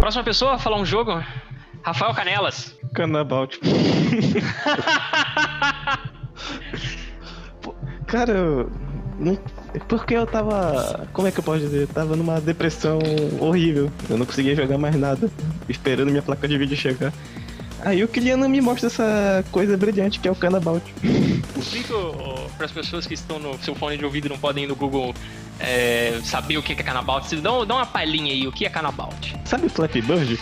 Próxima 0.00 0.24
pessoa 0.24 0.54
a 0.54 0.58
falar 0.58 0.76
um 0.78 0.84
jogo? 0.84 1.22
Rafael 1.82 2.14
Canelas. 2.14 2.74
Canabout. 2.94 3.58
Pô, 7.60 7.74
Cara, 8.06 8.32
eu 8.32 8.70
não. 9.18 9.38
Porque 9.88 10.14
eu 10.14 10.26
tava. 10.26 11.08
Como 11.12 11.28
é 11.28 11.30
que 11.30 11.38
eu 11.38 11.44
posso 11.44 11.60
dizer? 11.60 11.82
Eu 11.82 11.88
tava 11.88 12.16
numa 12.16 12.40
depressão 12.40 12.98
horrível. 13.40 13.90
Eu 14.08 14.18
não 14.18 14.26
conseguia 14.26 14.54
jogar 14.54 14.78
mais 14.78 14.94
nada. 14.96 15.30
Esperando 15.68 16.10
minha 16.10 16.22
placa 16.22 16.46
de 16.46 16.58
vídeo 16.58 16.76
chegar. 16.76 17.12
Aí 17.84 18.04
o 18.04 18.08
Kiliano 18.08 18.48
me 18.48 18.60
mostra 18.60 18.86
essa 18.86 19.44
coisa 19.50 19.76
brilhante 19.76 20.20
que 20.20 20.28
é 20.28 20.30
o 20.30 20.36
Canabout. 20.36 20.84
Explica 21.56 21.94
para 22.56 22.66
as 22.66 22.72
pessoas 22.72 23.06
que 23.06 23.14
estão 23.14 23.40
no 23.40 23.58
seu 23.58 23.74
fone 23.74 23.96
de 23.98 24.04
ouvido 24.04 24.26
e 24.26 24.28
não 24.28 24.38
podem 24.38 24.64
ir 24.64 24.66
no 24.68 24.76
Google 24.76 25.12
é, 25.58 26.20
saber 26.22 26.58
o 26.58 26.62
que 26.62 26.72
é 26.72 26.76
Canabout. 26.76 27.34
Dá, 27.36 27.64
dá 27.64 27.74
uma 27.74 27.86
palhinha 27.86 28.32
aí, 28.32 28.46
o 28.46 28.52
que 28.52 28.64
é 28.64 28.70
Canabout? 28.70 29.36
Sabe 29.44 29.66
o 29.66 29.70
Flappy 29.70 30.00
Bird? 30.00 30.38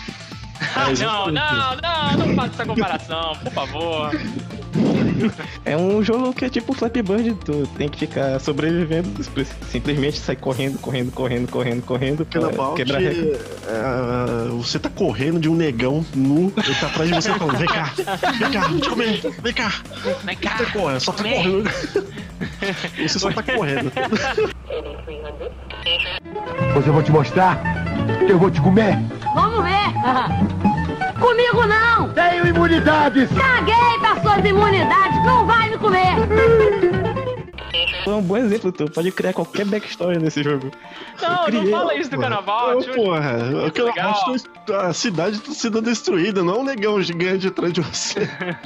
Ah, 0.74 0.92
não, 0.98 1.26
não, 1.30 1.76
não, 1.76 2.26
não 2.26 2.34
faça 2.34 2.54
essa 2.54 2.66
comparação, 2.66 3.36
por 3.42 3.52
favor. 3.52 4.10
É 5.64 5.76
um 5.76 6.02
jogo 6.02 6.32
que 6.32 6.44
é 6.44 6.48
tipo 6.48 6.72
Flappy 6.72 7.02
Bird, 7.02 7.34
tu 7.44 7.66
tem 7.76 7.88
que 7.88 8.00
ficar 8.00 8.38
sobrevivendo, 8.40 9.08
simplesmente 9.70 10.18
sai 10.18 10.36
correndo, 10.36 10.78
correndo, 10.78 11.12
correndo, 11.12 11.50
correndo, 11.50 11.82
correndo, 11.82 12.26
pra 12.26 12.74
quebrar 12.74 13.02
é, 13.02 13.12
você 14.52 14.78
tá 14.78 14.88
correndo 14.88 15.38
de 15.38 15.48
um 15.48 15.54
negão 15.54 16.04
nu, 16.14 16.52
ele 16.56 16.74
tá 16.74 16.86
atrás 16.86 17.10
de 17.10 17.16
você 17.16 17.32
falando, 17.32 17.58
vem 17.58 17.68
cá, 17.68 17.92
vem 18.38 18.50
cá, 18.50 18.68
te 18.68 18.88
comer, 18.88 19.20
vem 19.42 19.52
cá. 19.52 19.72
Vem 20.24 20.36
cá. 20.36 20.56
Tá 20.56 20.66
correndo, 20.66 21.00
só 21.00 21.12
tá 21.12 21.22
Vem. 21.22 21.36
correndo. 21.42 21.70
Você 22.98 23.18
só 23.18 23.30
tá 23.32 23.42
correndo. 23.42 23.92
Hoje 26.76 26.86
eu 26.86 26.92
vou 26.92 27.02
te 27.02 27.12
mostrar. 27.12 27.60
Eu 28.28 28.38
vou 28.38 28.50
te 28.50 28.60
comer. 28.60 28.98
Vamos 29.34 29.64
ver. 29.64 30.60
Comigo 31.20 31.66
não. 31.66 32.08
Tenho 32.08 32.46
imunidades. 32.46 33.28
Caguei 33.30 33.98
pra 34.00 34.20
suas 34.22 34.44
imunidades. 34.44 35.24
Não 35.24 35.46
vai 35.46 35.68
me 35.70 35.78
comer. 35.78 37.09
É 38.06 38.10
um 38.10 38.22
bom 38.22 38.36
exemplo, 38.36 38.72
tu 38.72 38.90
pode 38.90 39.10
criar 39.12 39.32
qualquer 39.32 39.64
backstory 39.66 40.18
nesse 40.18 40.42
jogo. 40.42 40.70
Não, 41.20 41.28
não 41.30 41.44
criei, 41.44 41.70
fala 41.70 41.94
isso 41.94 42.10
do 42.10 42.18
Canabout. 42.18 42.90
Ô, 42.90 42.94
porra, 42.94 43.66
aquela 43.66 43.88
legal. 43.90 44.34
a 44.80 44.92
cidade 44.92 45.40
tá 45.40 45.52
sendo 45.52 45.80
destruída, 45.80 46.42
não 46.42 46.54
é 46.54 46.58
um 46.58 46.64
negão 46.64 47.00
gigante 47.02 47.46
atrás 47.46 47.72
de 47.72 47.80
você. 47.80 48.20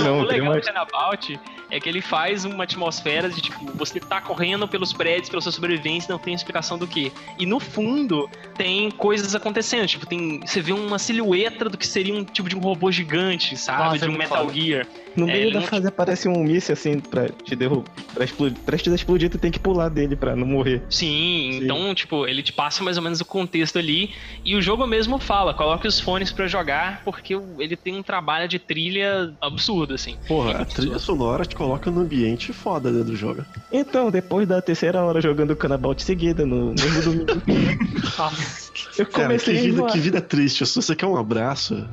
Não, 0.00 0.22
o 0.22 0.26
tem 0.26 0.38
legal 0.40 0.54
do 0.54 0.62
Canabout 0.62 1.38
é 1.70 1.78
que 1.78 1.86
ele 1.86 2.00
faz 2.00 2.46
uma 2.46 2.64
atmosfera 2.64 3.28
de 3.28 3.42
tipo, 3.42 3.70
você 3.74 4.00
tá 4.00 4.22
correndo 4.22 4.66
pelos 4.66 4.90
prédios, 4.94 5.28
pela 5.28 5.42
sua 5.42 5.52
sobrevivência, 5.52 6.10
não 6.10 6.18
tem 6.18 6.32
explicação 6.32 6.78
do 6.78 6.86
que. 6.86 7.12
E 7.38 7.44
no 7.44 7.60
fundo 7.60 8.26
tem 8.56 8.90
coisas 8.90 9.34
acontecendo, 9.34 9.86
tipo, 9.86 10.06
tem. 10.06 10.40
Você 10.46 10.62
vê 10.62 10.72
uma 10.72 10.98
silhueta 10.98 11.68
do 11.68 11.76
que 11.76 11.86
seria 11.86 12.14
um 12.14 12.24
tipo 12.24 12.48
de 12.48 12.56
um 12.56 12.60
robô 12.60 12.90
gigante, 12.90 13.54
sabe? 13.56 13.82
Nossa, 13.84 13.98
de 13.98 14.04
é 14.06 14.08
um 14.08 14.16
Metal 14.18 14.46
foda. 14.46 14.54
Gear. 14.58 14.86
No 15.14 15.24
É, 15.28 15.32
meio 15.32 15.42
ele 15.44 15.52
da 15.52 15.60
não- 15.60 15.66
fase 15.66 15.86
aparece 15.86 16.26
um 16.26 16.42
míssil 16.42 16.72
assim 16.72 16.98
pra 16.98 17.28
te 17.28 17.54
derrubar, 17.54 17.90
pra 18.22 18.24
explodir, 18.24 18.58
prestes 18.64 18.92
a 18.92 18.96
explodir, 18.96 19.30
tu 19.30 19.38
tem 19.38 19.50
que 19.50 19.58
pular 19.58 19.88
dele 19.88 20.16
pra 20.16 20.36
não 20.36 20.46
morrer. 20.46 20.82
Sim, 20.88 21.50
Sim. 21.52 21.60
então, 21.62 21.94
tipo, 21.94 22.26
ele 22.26 22.42
te 22.42 22.52
passa 22.52 22.82
mais 22.82 22.96
ou 22.96 23.02
menos 23.02 23.20
o 23.20 23.24
contexto 23.24 23.78
ali. 23.78 24.10
E 24.44 24.54
o 24.54 24.62
jogo 24.62 24.86
mesmo 24.86 25.18
fala, 25.18 25.54
coloque 25.54 25.86
os 25.86 26.00
fones 26.00 26.32
pra 26.32 26.46
jogar, 26.46 27.02
porque 27.04 27.34
ele 27.58 27.76
tem 27.76 27.96
um 27.96 28.02
trabalho 28.02 28.48
de 28.48 28.58
trilha 28.58 29.32
absurdo, 29.40 29.94
assim. 29.94 30.16
Porra, 30.28 30.52
a 30.52 30.64
trilha 30.64 30.98
sonora 30.98 31.44
te 31.44 31.54
coloca 31.54 31.90
no 31.90 32.00
ambiente 32.00 32.52
foda 32.52 32.90
dentro 32.90 33.08
do 33.08 33.16
jogo. 33.16 33.44
Então, 33.72 34.10
depois 34.10 34.46
da 34.46 34.60
terceira 34.62 35.02
hora 35.02 35.20
jogando 35.20 35.56
Canabout 35.56 36.02
seguida, 36.02 36.46
no 36.46 36.74
mesmo 36.74 37.02
domingo, 37.02 37.42
eu 38.98 39.06
Cara, 39.06 39.06
que 39.06 39.22
comecei 39.22 39.54
vida, 39.60 39.86
que 39.86 39.98
vida 39.98 40.20
triste. 40.20 40.66
Se 40.66 40.76
você 40.76 40.96
quer 40.96 41.06
um 41.06 41.16
abraço, 41.16 41.86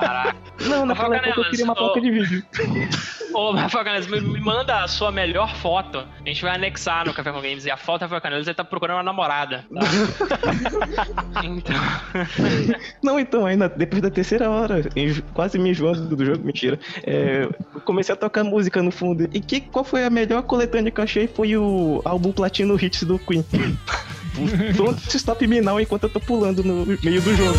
Caraca. 0.00 0.36
Não, 0.60 0.86
naquela 0.86 1.16
época 1.16 1.28
eu 1.28 1.34
Canelas, 1.34 1.50
queria 1.50 1.64
uma 1.64 1.74
placa 1.74 2.00
de 2.00 2.10
vídeo. 2.10 2.44
Ô, 3.34 3.50
Rafael 3.52 3.84
Canelis, 3.84 4.06
me, 4.06 4.20
me 4.20 4.40
manda 4.40 4.84
a 4.84 4.88
sua 4.88 5.10
melhor 5.10 5.54
foto. 5.56 5.98
A 5.98 6.28
gente 6.28 6.40
vai 6.42 6.54
anexar 6.54 7.04
no 7.04 7.12
Café 7.12 7.32
com 7.32 7.40
Games. 7.40 7.64
E 7.64 7.70
a 7.70 7.76
foto 7.76 8.00
do 8.00 8.02
Rafael 8.02 8.20
Canelis, 8.20 8.46
ele 8.46 8.54
tá 8.54 8.64
procurando 8.64 8.98
uma 8.98 9.02
namorada. 9.02 9.64
tá? 9.74 9.80
então. 11.42 11.74
Não, 13.02 13.18
então, 13.18 13.44
ainda 13.44 13.68
depois 13.68 14.00
da 14.00 14.10
terceira 14.10 14.48
hora, 14.48 14.82
quase 15.32 15.58
me 15.58 15.70
enjoando 15.70 16.14
do 16.14 16.24
jogo, 16.24 16.44
mentira. 16.44 16.78
é, 17.02 17.48
eu 17.74 17.80
comecei 17.80 18.12
a 18.12 18.16
tocar 18.16 18.44
música 18.44 18.80
no 18.82 18.92
fundo. 18.92 19.28
E 19.32 19.40
que, 19.40 19.60
qual 19.60 19.84
foi 19.84 20.04
a 20.04 20.10
melhor 20.10 20.42
coletânea 20.42 20.92
que 20.92 21.00
eu 21.00 21.04
achei? 21.04 21.26
Foi 21.26 21.56
o 21.56 22.00
álbum 22.04 22.30
Platino 22.30 22.78
Hits 22.80 23.02
do 23.02 23.18
Queen. 23.18 23.44
Don't 24.76 25.16
stop 25.16 25.46
me 25.46 25.60
now 25.60 25.80
enquanto 25.80 26.04
eu 26.04 26.08
tô 26.08 26.20
pulando 26.20 26.62
no 26.62 26.84
meio 26.86 27.20
do 27.22 27.36
jogo. 27.36 27.58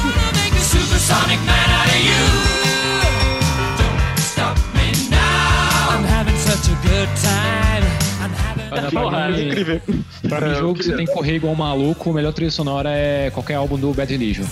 Pra, 8.70 8.92
Porra, 8.92 9.30
mim, 9.30 9.48
Incrível. 9.48 9.82
pra 10.28 10.42
mim, 10.42 10.56
jogo 10.56 10.74
que 10.74 10.84
você 10.84 10.96
tem 10.96 11.06
que 11.06 11.14
correr 11.14 11.36
igual 11.36 11.54
um 11.54 11.56
maluco, 11.56 12.10
o 12.10 12.14
melhor 12.14 12.34
trilha 12.34 12.52
sonora 12.52 12.90
é 12.92 13.30
qualquer 13.32 13.56
álbum 13.56 13.78
do 13.78 13.94
Bad 13.94 14.12
Religion. 14.12 14.44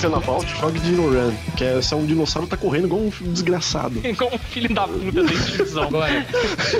Cena 0.00 0.18
Vault, 0.20 0.46
jogue 0.60 0.78
Dino 0.80 1.08
Run, 1.10 1.32
que 1.56 1.64
é, 1.64 1.80
se 1.80 1.94
é 1.94 1.96
um 1.96 2.04
dinossauro 2.04 2.46
tá 2.46 2.56
correndo 2.56 2.86
igual 2.86 3.00
um 3.00 3.10
desgraçado. 3.32 4.00
Igual 4.06 4.34
um 4.34 4.38
filho 4.38 4.74
da 4.74 4.86
puta 4.86 5.22
desse 5.24 5.52
tiozão. 5.52 5.84
Agora, 5.84 6.26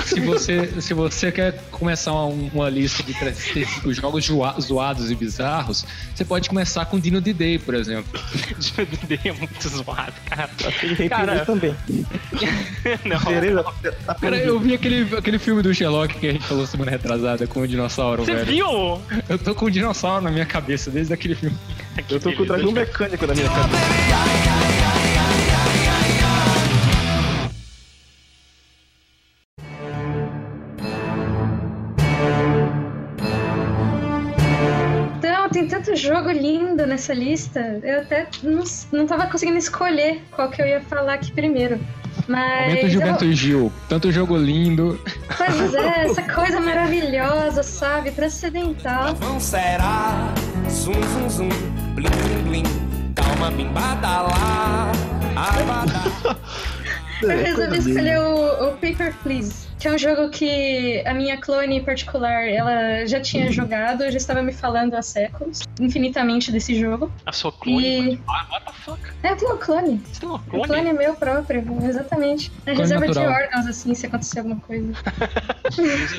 se 0.05 0.21
você, 0.21 0.81
se 0.81 0.93
você 0.95 1.33
quer 1.33 1.63
começar 1.71 2.13
uma, 2.13 2.27
uma 2.53 2.69
lista 2.69 3.03
de 3.03 3.15
365 3.15 3.93
jogos 3.95 4.25
zoa- 4.27 4.57
zoados 4.61 5.11
e 5.11 5.15
bizarros, 5.15 5.85
você 6.15 6.25
pode 6.25 6.49
começar 6.49 6.85
com 6.87 6.99
Dino 7.01 7.21
D 7.21 7.33
Day, 7.33 7.59
por 7.59 7.75
exemplo. 7.75 8.21
D&D 9.09 9.29
é 9.29 9.33
muito 9.33 9.69
zoado, 9.69 10.13
cara. 10.29 10.51
Rei 10.97 11.09
Cara, 11.09 11.45
também. 11.45 11.75
Não, 13.05 13.19
Tereza, 13.21 13.65
tá 14.07 14.15
Cara, 14.15 14.37
eu 14.37 14.59
vi 14.61 14.75
aquele, 14.75 15.17
aquele 15.17 15.39
filme 15.39 15.63
do 15.63 15.73
Sherlock 15.75 16.19
que 16.19 16.29
a 16.29 16.33
gente 16.33 16.45
falou 16.47 16.67
semana 16.67 16.91
retrasada 16.91 17.47
com 17.47 17.61
o 17.61 17.69
dinossauro, 17.69 18.25
você 18.25 18.35
velho. 18.35 18.47
viu? 18.47 19.01
Eu 19.29 19.39
tô 19.39 19.55
com 19.55 19.67
o 19.67 19.71
dinossauro 19.71 20.23
na 20.23 20.31
minha 20.31 20.47
cabeça 20.47 20.91
desde 20.91 21.13
aquele 21.15 21.35
filme. 21.35 21.57
Eu 22.11 22.21
tô 22.21 22.33
com 22.33 22.43
o 22.43 22.47
dragão 22.47 22.73
mecânico 22.73 23.27
na 23.27 23.35
minha 23.35 23.49
cabeça. 23.49 24.86
Tanto 35.97 36.15
jogo 36.15 36.31
lindo 36.31 36.87
nessa 36.87 37.15
lista. 37.15 37.81
Eu 37.83 38.01
até 38.01 38.27
não, 38.43 38.63
não 38.93 39.07
tava 39.07 39.27
conseguindo 39.27 39.59
escolher 39.59 40.23
qual 40.31 40.51
que 40.51 40.61
eu 40.61 40.67
ia 40.67 40.81
falar 40.83 41.15
aqui 41.15 41.33
primeiro. 41.33 41.81
Mas. 42.29 42.67
Momento 42.69 42.85
eu 42.85 42.91
Gilberto 42.91 43.25
vou- 43.25 43.35
Gil. 43.35 43.73
Tanto 43.89 44.13
jogo 44.13 44.37
lindo. 44.37 45.01
Pois 45.37 45.75
é, 45.75 46.05
essa 46.07 46.23
coisa 46.23 46.61
maravilhosa, 46.61 47.63
sabe? 47.63 48.11
Transcendental. 48.11 49.15
Não 49.21 49.41
será 49.41 50.33
zum 50.69 50.95
zum 50.95 51.29
zum, 51.31 51.49
blim 51.95 52.09
blim 52.11 52.43
blim, 52.49 52.63
calma 53.15 53.51
bimbada 53.51 54.23
lá, 54.23 54.93
abadá. 55.37 56.37
Eu 57.23 57.31
resolvi 57.31 57.79
escolher 57.79 58.19
o, 58.21 58.69
o 58.69 58.73
Paper 58.73 59.15
Please, 59.23 59.67
que 59.87 59.91
é 59.91 59.95
um 59.95 59.99
jogo 59.99 60.31
que 60.31 61.01
a 61.07 61.15
minha 61.15 61.37
clone 61.37 61.77
em 61.77 61.85
particular, 61.85 62.49
ela 62.49 63.07
já 63.07 63.21
tinha 63.21 63.53
jogado, 63.53 64.01
já 64.11 64.17
estava 64.17 64.43
me 64.43 64.53
falando 64.53 64.95
há 64.95 65.03
séculos, 65.03 65.61
infinitamente 65.81 66.51
desse 66.51 66.75
jogo. 66.79 67.11
A 67.25 67.31
sua 67.31 67.53
clone? 67.53 68.15
E- 68.15 68.21
Ah, 68.29 68.47
What 68.51 68.67
the 68.67 68.73
fuck? 68.73 69.01
É, 69.23 69.31
eu 69.31 69.37
tenho 69.37 69.55
um 69.55 69.59
clone. 69.59 70.03
Você 70.13 70.21
tem 70.21 70.29
uma 70.29 70.39
O 70.39 70.41
clone? 70.51 70.67
clone 70.67 70.89
é 70.89 70.93
meu 70.93 71.15
próprio, 71.15 71.65
exatamente. 71.89 72.51
É 72.63 72.73
Clone 72.75 72.81
reserva 72.81 73.07
natural. 73.07 73.27
de 73.29 73.43
órgãos, 73.43 73.67
assim, 73.69 73.95
se 73.95 74.07
acontecer 74.07 74.39
alguma 74.41 74.57
coisa. 74.61 74.93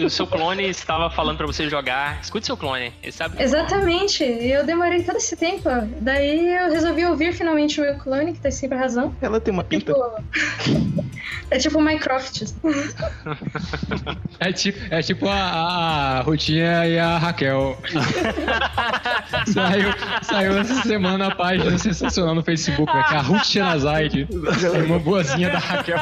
O 0.04 0.10
seu 0.10 0.28
clone 0.28 0.70
estava 0.70 1.10
falando 1.10 1.38
pra 1.38 1.46
você 1.48 1.70
jogar. 1.70 2.20
Escute 2.22 2.46
seu 2.46 2.56
clone. 2.56 2.94
Ele 3.02 3.12
sabe. 3.12 3.42
Exatamente, 3.42 4.24
eu 4.24 4.66
demorei 4.66 5.02
todo 5.04 5.16
esse 5.18 5.36
tempo. 5.36 5.68
Daí 6.02 6.48
eu 6.56 6.72
resolvi 6.72 7.06
ouvir 7.06 7.34
finalmente 7.34 7.80
o 7.82 7.84
meu 7.84 7.96
clone, 7.98 8.34
que 8.34 8.40
tá 8.40 8.52
sempre 8.52 8.78
a 8.78 8.82
razão. 8.82 9.16
Ela 9.22 9.40
tem 9.42 9.54
uma 9.54 9.64
pinta. 9.64 9.94
Tipo. 9.94 11.08
É 11.50 11.58
tipo 11.58 11.80
Minecraft. 11.82 12.46
É 14.40 14.54
tipo, 14.54 14.80
é 14.92 15.02
tipo 15.02 15.28
a, 15.28 15.34
a, 15.34 16.20
a 16.20 16.22
Rutinha 16.22 16.86
e 16.86 17.00
a 17.00 17.18
Raquel. 17.18 17.76
saiu, 19.52 19.90
saiu 20.22 20.60
essa 20.60 20.84
semana 20.84 21.28
a 21.28 21.36
página 21.36 21.76
sensacional 21.78 22.36
no 22.36 22.44
Facebook, 22.44 22.94
né, 22.94 23.04
que 23.08 23.16
é 23.16 23.18
a 23.18 23.22
Ruth 23.22 23.46
Xenazide. 23.46 24.28
É 24.76 24.84
uma 24.84 25.00
boazinha 25.00 25.50
da 25.50 25.58
Raquel. 25.58 25.98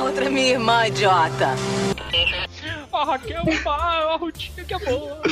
Outra 0.00 0.30
minha 0.30 0.52
irmã, 0.52 0.86
idiota. 0.86 1.56
A 3.00 3.04
Raquel, 3.04 3.42
a, 3.66 3.70
a 4.12 4.16
Rutinha 4.16 4.62
que 4.64 4.74
é 4.74 4.78
boa. 4.78 5.22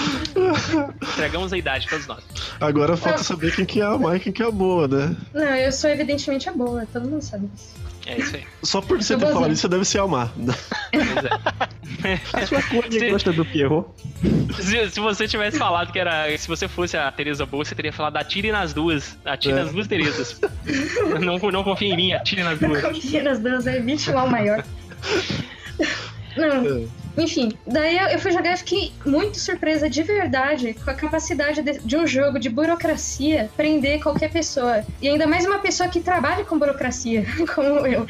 Entregamos 1.13 1.53
a 1.53 1.59
idade, 1.59 1.87
todos 1.89 2.07
nós. 2.07 2.25
Agora 2.61 2.97
falta 2.97 3.23
saber 3.23 3.55
quem 3.55 3.67
que 3.67 3.81
é 3.81 3.85
a 3.85 3.99
Mai 3.99 4.17
e 4.17 4.21
quem 4.21 4.33
que 4.33 4.43
é 4.43 4.47
a 4.47 4.51
boa, 4.51 4.89
né? 4.89 5.15
Não, 5.35 5.43
eu 5.43 5.71
sou 5.71 5.91
evidentemente 5.91 6.49
a 6.49 6.53
boa, 6.53 6.87
todo 6.93 7.07
mundo 7.09 7.21
sabe 7.23 7.47
disso. 7.49 7.75
É 8.07 8.19
isso 8.19 8.37
aí. 8.37 8.45
Só 8.63 8.81
por 8.81 9.03
você 9.03 9.19
ter 9.19 9.31
falado 9.31 9.53
isso, 9.53 9.61
você 9.61 9.69
deve 9.69 9.85
se 9.85 9.99
amar. 9.99 10.33
Pois 10.91 11.25
é. 11.25 12.21
A 12.33 12.47
sua 12.47 12.63
clone 12.63 12.99
Sim. 12.99 13.11
gosta 13.11 13.33
do 13.33 13.45
Pierrot? 13.45 13.91
Se, 14.63 14.91
se 14.91 15.01
você 15.01 15.29
tivesse 15.29 15.59
falado 15.59 15.93
que 15.93 15.99
era. 15.99 16.35
Se 16.39 16.49
você 16.49 16.67
fosse 16.69 16.97
a 16.97 17.11
Tereza 17.13 17.45
Boa, 17.45 17.65
você 17.65 17.75
teria 17.75 17.93
falado 17.93 18.17
atire 18.17 18.51
nas 18.51 18.73
duas. 18.73 19.19
Atire 19.27 19.53
É. 19.59 19.63
nas 19.65 19.73
duas 19.73 19.87
Terezas. 19.89 20.41
não, 21.21 21.39
não 21.51 21.65
confia 21.65 21.93
em 21.93 21.97
mim, 21.97 22.13
atire 22.15 22.43
nas 22.43 22.59
duas. 22.59 22.81
Confia 22.81 23.23
nas 23.23 23.39
duas, 23.41 23.67
é 23.67 23.79
20 23.81 24.13
mal 24.13 24.27
maior. 24.29 24.65
Não, 26.37 26.89
enfim, 27.23 27.53
daí 27.67 27.99
eu, 28.13 28.19
fui 28.19 28.31
jogar 28.31 28.55
e 28.55 28.57
fiquei 28.57 28.93
muito 29.05 29.39
surpresa 29.39 29.89
de 29.89 30.03
verdade 30.03 30.75
com 30.75 30.91
a 30.91 30.95
capacidade 30.95 31.63
de, 31.63 31.79
de 31.79 31.97
um 31.97 32.07
jogo 32.07 32.39
de 32.39 32.49
burocracia 32.49 33.51
prender 33.57 34.03
qualquer 34.03 34.31
pessoa. 34.31 34.85
E 35.01 35.09
ainda 35.09 35.27
mais 35.27 35.47
uma 35.47 35.59
pessoa 35.59 35.89
que 35.89 36.01
trabalha 36.01 36.45
com 36.45 36.59
burocracia, 36.59 37.25
como 37.55 37.87
eu. 37.87 38.07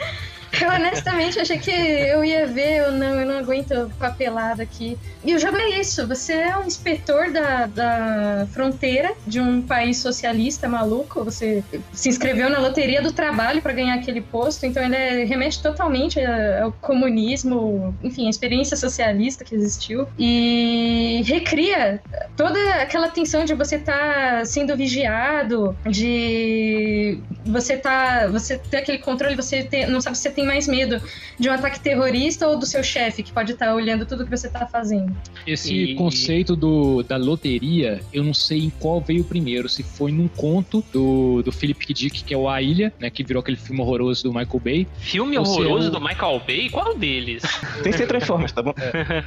Eu 0.60 0.68
honestamente 0.70 1.38
achei 1.38 1.58
que 1.58 1.70
eu 1.70 2.24
ia 2.24 2.46
ver, 2.46 2.78
eu 2.78 2.92
não, 2.92 3.20
eu 3.20 3.26
não 3.26 3.38
aguento 3.38 3.90
papelada 3.98 4.62
aqui. 4.62 4.96
E 5.24 5.34
o 5.34 5.38
jogo 5.38 5.56
é 5.56 5.78
isso: 5.80 6.06
você 6.06 6.32
é 6.32 6.56
um 6.56 6.64
inspetor 6.64 7.30
da, 7.30 7.66
da 7.66 8.46
fronteira 8.52 9.12
de 9.26 9.40
um 9.40 9.60
país 9.62 9.98
socialista 9.98 10.68
maluco, 10.68 11.24
você 11.24 11.62
se 11.92 12.08
inscreveu 12.08 12.48
na 12.48 12.58
loteria 12.58 13.02
do 13.02 13.12
trabalho 13.12 13.60
para 13.60 13.72
ganhar 13.72 13.94
aquele 13.94 14.20
posto, 14.20 14.64
então 14.64 14.82
ele 14.82 14.96
é- 14.96 15.24
remete 15.24 15.60
totalmente 15.62 16.18
ao 16.62 16.72
comunismo, 16.72 17.94
enfim, 18.02 18.26
a 18.26 18.30
experiência 18.30 18.76
socialista 18.76 19.44
que 19.44 19.54
existiu. 19.54 20.06
E 20.18 21.22
recria 21.26 22.00
toda 22.36 22.58
aquela 22.76 23.08
tensão 23.08 23.44
de 23.44 23.54
você 23.54 23.76
estar 23.76 24.46
sendo 24.46 24.76
vigiado, 24.76 25.76
de 25.86 27.18
você 27.44 27.76
tá, 27.76 28.26
você 28.28 28.56
ter 28.58 28.78
aquele 28.78 28.98
controle, 28.98 29.34
você 29.36 29.62
ter- 29.62 29.86
não 29.88 30.00
sabe 30.00 30.16
se 30.16 30.22
você 30.22 30.30
tem 30.38 30.46
mais 30.46 30.68
medo 30.68 31.00
de 31.38 31.48
um 31.48 31.52
ataque 31.52 31.80
terrorista 31.80 32.46
ou 32.46 32.56
do 32.58 32.64
seu 32.64 32.82
chefe 32.82 33.22
que 33.24 33.32
pode 33.32 33.52
estar 33.52 33.74
olhando 33.74 34.06
tudo 34.06 34.24
que 34.24 34.30
você 34.30 34.48
tá 34.48 34.66
fazendo. 34.66 35.12
Esse 35.46 35.74
E- 35.74 35.94
conceito 35.96 36.54
do, 36.54 37.02
da 37.02 37.16
loteria, 37.16 38.00
eu 38.12 38.22
não 38.22 38.32
sei 38.34 38.60
em 38.64 38.70
qual 38.70 39.00
veio 39.00 39.24
primeiro. 39.24 39.68
Se 39.68 39.82
foi 39.82 40.12
num 40.12 40.28
conto 40.28 40.84
do, 40.92 41.42
do 41.42 41.50
Philip 41.50 41.84
K. 41.86 41.92
Dick, 41.94 42.22
que 42.24 42.32
é 42.34 42.36
o 42.36 42.48
A 42.48 42.62
Ilha, 42.62 42.92
né? 43.00 43.10
Que 43.10 43.24
virou 43.24 43.40
aquele 43.40 43.56
filme 43.56 43.80
horroroso 43.80 44.22
do 44.22 44.30
Michael 44.32 44.60
Bay. 44.62 44.86
Filme 44.98 45.36
horroroso 45.38 45.88
o- 45.88 45.90
do 45.90 46.00
Michael 46.00 46.40
Bay? 46.46 46.70
Qual 46.70 46.96
deles? 46.96 47.42
Tem 47.82 47.90
que 47.92 47.98
ser 47.98 48.06
Transformers, 48.06 48.52
tá 48.52 48.62
bom? 48.62 48.74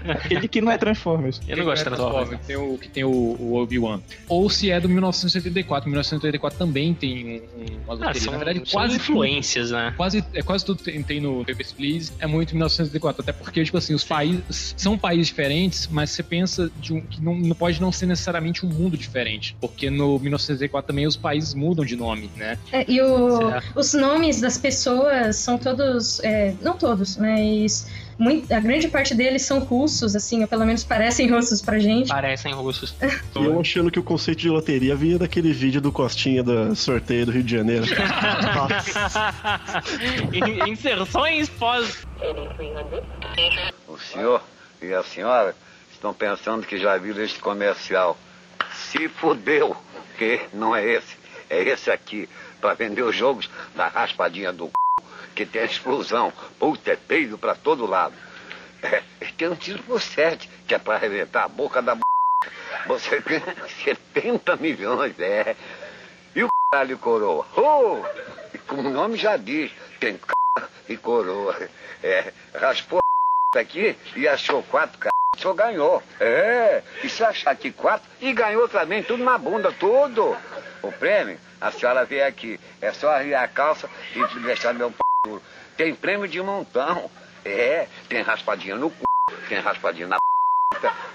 Aquele 0.08 0.48
que 0.48 0.62
não 0.62 0.72
é 0.72 0.78
Transformers. 0.78 1.42
Eu 1.48 1.58
não 1.58 1.66
gosto 1.66 1.84
de 1.84 1.96
Transformers. 1.96 2.40
Que 2.42 2.48
tem 2.48 2.56
o, 2.56 2.78
que 2.78 2.90
tem 2.90 3.04
o, 3.04 3.10
o 3.10 3.56
Obi-Wan. 3.56 4.00
Ou 4.30 4.50
se 4.50 4.72
é 4.72 4.80
do 4.80 4.88
1984. 4.88 5.90
1984 5.90 6.58
também 6.58 6.94
tem 6.94 7.42
um, 7.58 7.62
um- 7.62 7.76
uma 7.86 7.94
Ah, 7.94 7.94
loteria. 8.08 8.22
são, 8.22 8.32
Na 8.32 8.38
verdade, 8.38 8.62
são 8.70 8.80
quase 8.80 8.96
influências, 8.96 9.72
né? 9.72 9.94
Quase, 9.98 10.24
é, 10.34 10.42
quase 10.42 10.66
tudo 10.66 10.84
tem, 10.84 11.01
tem 11.04 11.20
no 11.20 11.44
Papers, 11.46 11.72
Please 11.72 12.12
é 12.20 12.28
muito 12.28 12.52
1984, 12.54 13.22
até 13.22 13.32
porque, 13.32 13.64
tipo 13.64 13.78
assim, 13.78 13.94
os 13.94 14.04
países 14.04 14.74
são 14.78 14.98
países 14.98 15.28
diferentes, 15.28 15.88
mas 15.92 16.10
você 16.12 16.24
pensa 16.24 16.72
um, 16.90 17.02
que 17.02 17.22
não, 17.22 17.36
não 17.36 17.56
pode 17.56 17.80
não 17.82 17.92
ser 17.92 18.06
necessariamente 18.06 18.66
um 18.66 18.70
mundo 18.70 18.98
diferente, 18.98 19.56
porque 19.60 19.90
no 19.90 20.20
1984 20.20 20.88
também 20.88 21.08
os 21.08 21.16
países 21.16 21.54
mudam 21.54 21.84
de 21.86 21.96
nome, 21.96 22.30
né? 22.36 22.58
É, 22.72 22.86
e 22.90 23.02
o- 23.02 23.52
os 23.76 23.94
nomes 23.94 24.42
das 24.42 24.58
pessoas 24.58 25.36
são 25.38 25.58
todos, 25.58 26.20
é, 26.22 26.54
não 26.62 26.78
todos, 26.78 27.18
mas 27.18 27.88
muito, 28.22 28.54
a 28.54 28.60
grande 28.60 28.88
parte 28.88 29.16
deles 29.16 29.42
são 29.42 29.60
russos, 29.60 30.16
assim, 30.16 30.42
ou 30.42 30.48
pelo 30.48 30.64
menos 30.66 30.84
parecem 30.84 31.28
russos 31.32 31.62
pra 31.62 31.80
gente. 31.80 32.08
Parecem 32.10 32.54
russos. 32.54 32.94
E 33.02 33.08
eu 33.44 33.60
achando 33.60 33.90
que 33.90 34.00
o 34.00 34.04
conceito 34.04 34.38
de 34.40 34.50
loteria 34.50 34.96
vinha 34.96 35.18
daquele 35.18 35.52
vídeo 35.52 35.82
do 35.82 35.92
Costinha 35.92 36.44
da 36.44 36.76
sorteio 36.76 37.26
do 37.26 37.32
Rio 37.32 37.44
de 37.44 37.56
Janeiro. 37.56 37.86
In- 40.32 40.70
Inserções 40.72 41.50
pós. 41.50 42.06
O 43.88 43.98
senhor 43.98 44.42
e 44.82 44.94
a 44.94 45.04
senhora 45.04 45.56
estão 45.92 46.14
pensando 46.14 46.66
que 46.66 46.78
já 46.78 46.98
viram 46.98 47.24
este 47.24 47.40
comercial. 47.40 48.18
Se 48.74 49.10
fudeu, 49.10 49.76
que 50.18 50.42
não 50.54 50.76
é 50.76 50.86
esse, 50.86 51.16
é 51.50 51.64
esse 51.64 51.90
aqui, 51.90 52.30
para 52.60 52.74
vender 52.76 53.02
os 53.04 53.16
jogos 53.16 53.50
da 53.76 53.88
raspadinha 53.88 54.54
do 54.54 54.66
c... 54.66 54.72
que 55.36 55.46
tem 55.46 55.62
a 55.62 55.66
explosão. 55.66 56.32
Puta, 56.60 56.92
é 56.92 56.96
peido 56.96 57.38
pra 57.38 57.56
todo 57.56 57.86
lado. 57.86 58.16
É, 58.82 59.02
tem 59.38 59.48
um 59.48 59.56
tiro 59.56 59.82
por 59.84 60.02
sete, 60.02 60.50
que 60.68 60.74
é 60.74 60.80
para 60.80 60.96
arrebentar 60.96 61.44
a 61.44 61.48
boca 61.48 61.82
da 61.82 61.96
b... 61.96 62.02
Você 62.88 63.20
ganha 63.22 63.56
70 63.86 64.56
milhões, 64.58 65.20
é. 65.20 65.56
E 66.36 66.44
o 66.44 66.48
caralho 66.72 66.98
coroa? 66.98 67.46
Oh! 67.56 68.04
E 68.54 68.58
como 68.58 68.90
o 68.90 68.92
nome 68.92 69.18
já 69.18 69.38
diz, 69.38 69.72
tem 70.00 70.16
c... 70.16 70.66
e 70.90 70.98
coroa. 70.98 71.56
É, 72.04 72.34
raspou 72.56 73.00
a 73.56 73.60
aqui 73.60 73.96
e 74.16 74.28
achou 74.28 74.64
quatro 74.64 75.00
c... 75.02 75.10
Senhor 75.38 75.54
ganhou. 75.54 76.04
É, 76.20 76.84
e 77.04 77.10
se 77.10 77.24
achar 77.24 77.52
aqui 77.52 77.72
quatro, 77.72 78.08
e 78.20 78.32
ganhou 78.34 78.68
também, 78.68 79.02
tudo 79.04 79.24
na 79.24 79.38
bunda, 79.38 79.72
tudo. 79.72 80.38
O 80.82 80.92
prêmio, 80.92 81.40
a 81.60 81.72
senhora 81.72 82.06
vê 82.06 82.22
aqui, 82.22 82.60
é 82.80 82.92
só 82.92 83.10
arriar 83.10 83.44
a 83.44 83.48
calça 83.48 83.90
e 84.16 84.40
deixar 84.42 84.74
meu 84.74 84.92
p... 84.92 85.01
Tem 85.78 85.94
prêmio 85.94 86.28
de 86.28 86.42
montão. 86.42 87.10
É, 87.46 87.88
tem 88.10 88.22
raspadinha 88.22 88.76
no 88.76 88.90
c... 88.90 88.96
tem 89.48 89.60
raspadinha 89.60 90.08
na 90.08 90.18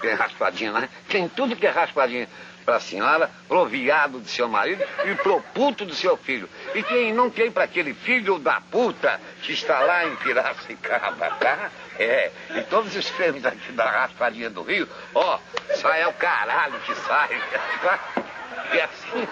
tem 0.01 0.13
raspadinha 0.13 0.71
na... 0.71 0.87
Tem 1.09 1.27
tudo 1.27 1.55
que 1.55 1.67
é 1.67 1.69
raspadinha 1.69 2.29
pra 2.63 2.79
senhora, 2.79 3.29
pro 3.47 3.65
viado 3.65 4.19
do 4.19 4.27
seu 4.27 4.47
marido 4.47 4.83
e 5.05 5.15
pro 5.15 5.41
puto 5.53 5.85
do 5.85 5.95
seu 5.95 6.15
filho. 6.15 6.49
E 6.75 6.83
quem 6.83 7.13
não 7.13 7.29
tem 7.29 7.51
pra 7.51 7.63
aquele 7.65 7.93
filho 7.93 8.39
da 8.39 8.61
puta 8.61 9.19
que 9.41 9.53
está 9.53 9.79
lá 9.79 10.05
em 10.05 10.15
Piracicaba, 10.17 11.31
tá? 11.31 11.71
É, 11.99 12.31
e 12.55 12.61
todos 12.63 12.95
os 12.95 13.09
prêmios 13.09 13.45
aqui 13.45 13.71
da 13.71 13.89
raspadinha 13.89 14.49
do 14.49 14.63
Rio, 14.63 14.87
ó, 15.15 15.39
sai 15.75 16.01
é 16.01 16.07
o 16.07 16.13
caralho 16.13 16.79
que 16.81 16.95
sai. 16.95 17.29
E 18.73 18.81
assim. 18.81 19.27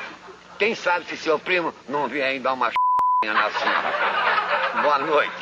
Quem 0.58 0.74
sabe 0.74 1.04
se 1.06 1.16
seu 1.16 1.38
primo 1.38 1.72
não 1.88 2.08
vier 2.08 2.28
aí 2.28 2.40
dar 2.40 2.54
uma 2.54 2.70
na 3.24 3.50
senhora. 3.50 4.82
Boa 4.82 4.98
noite. 4.98 5.32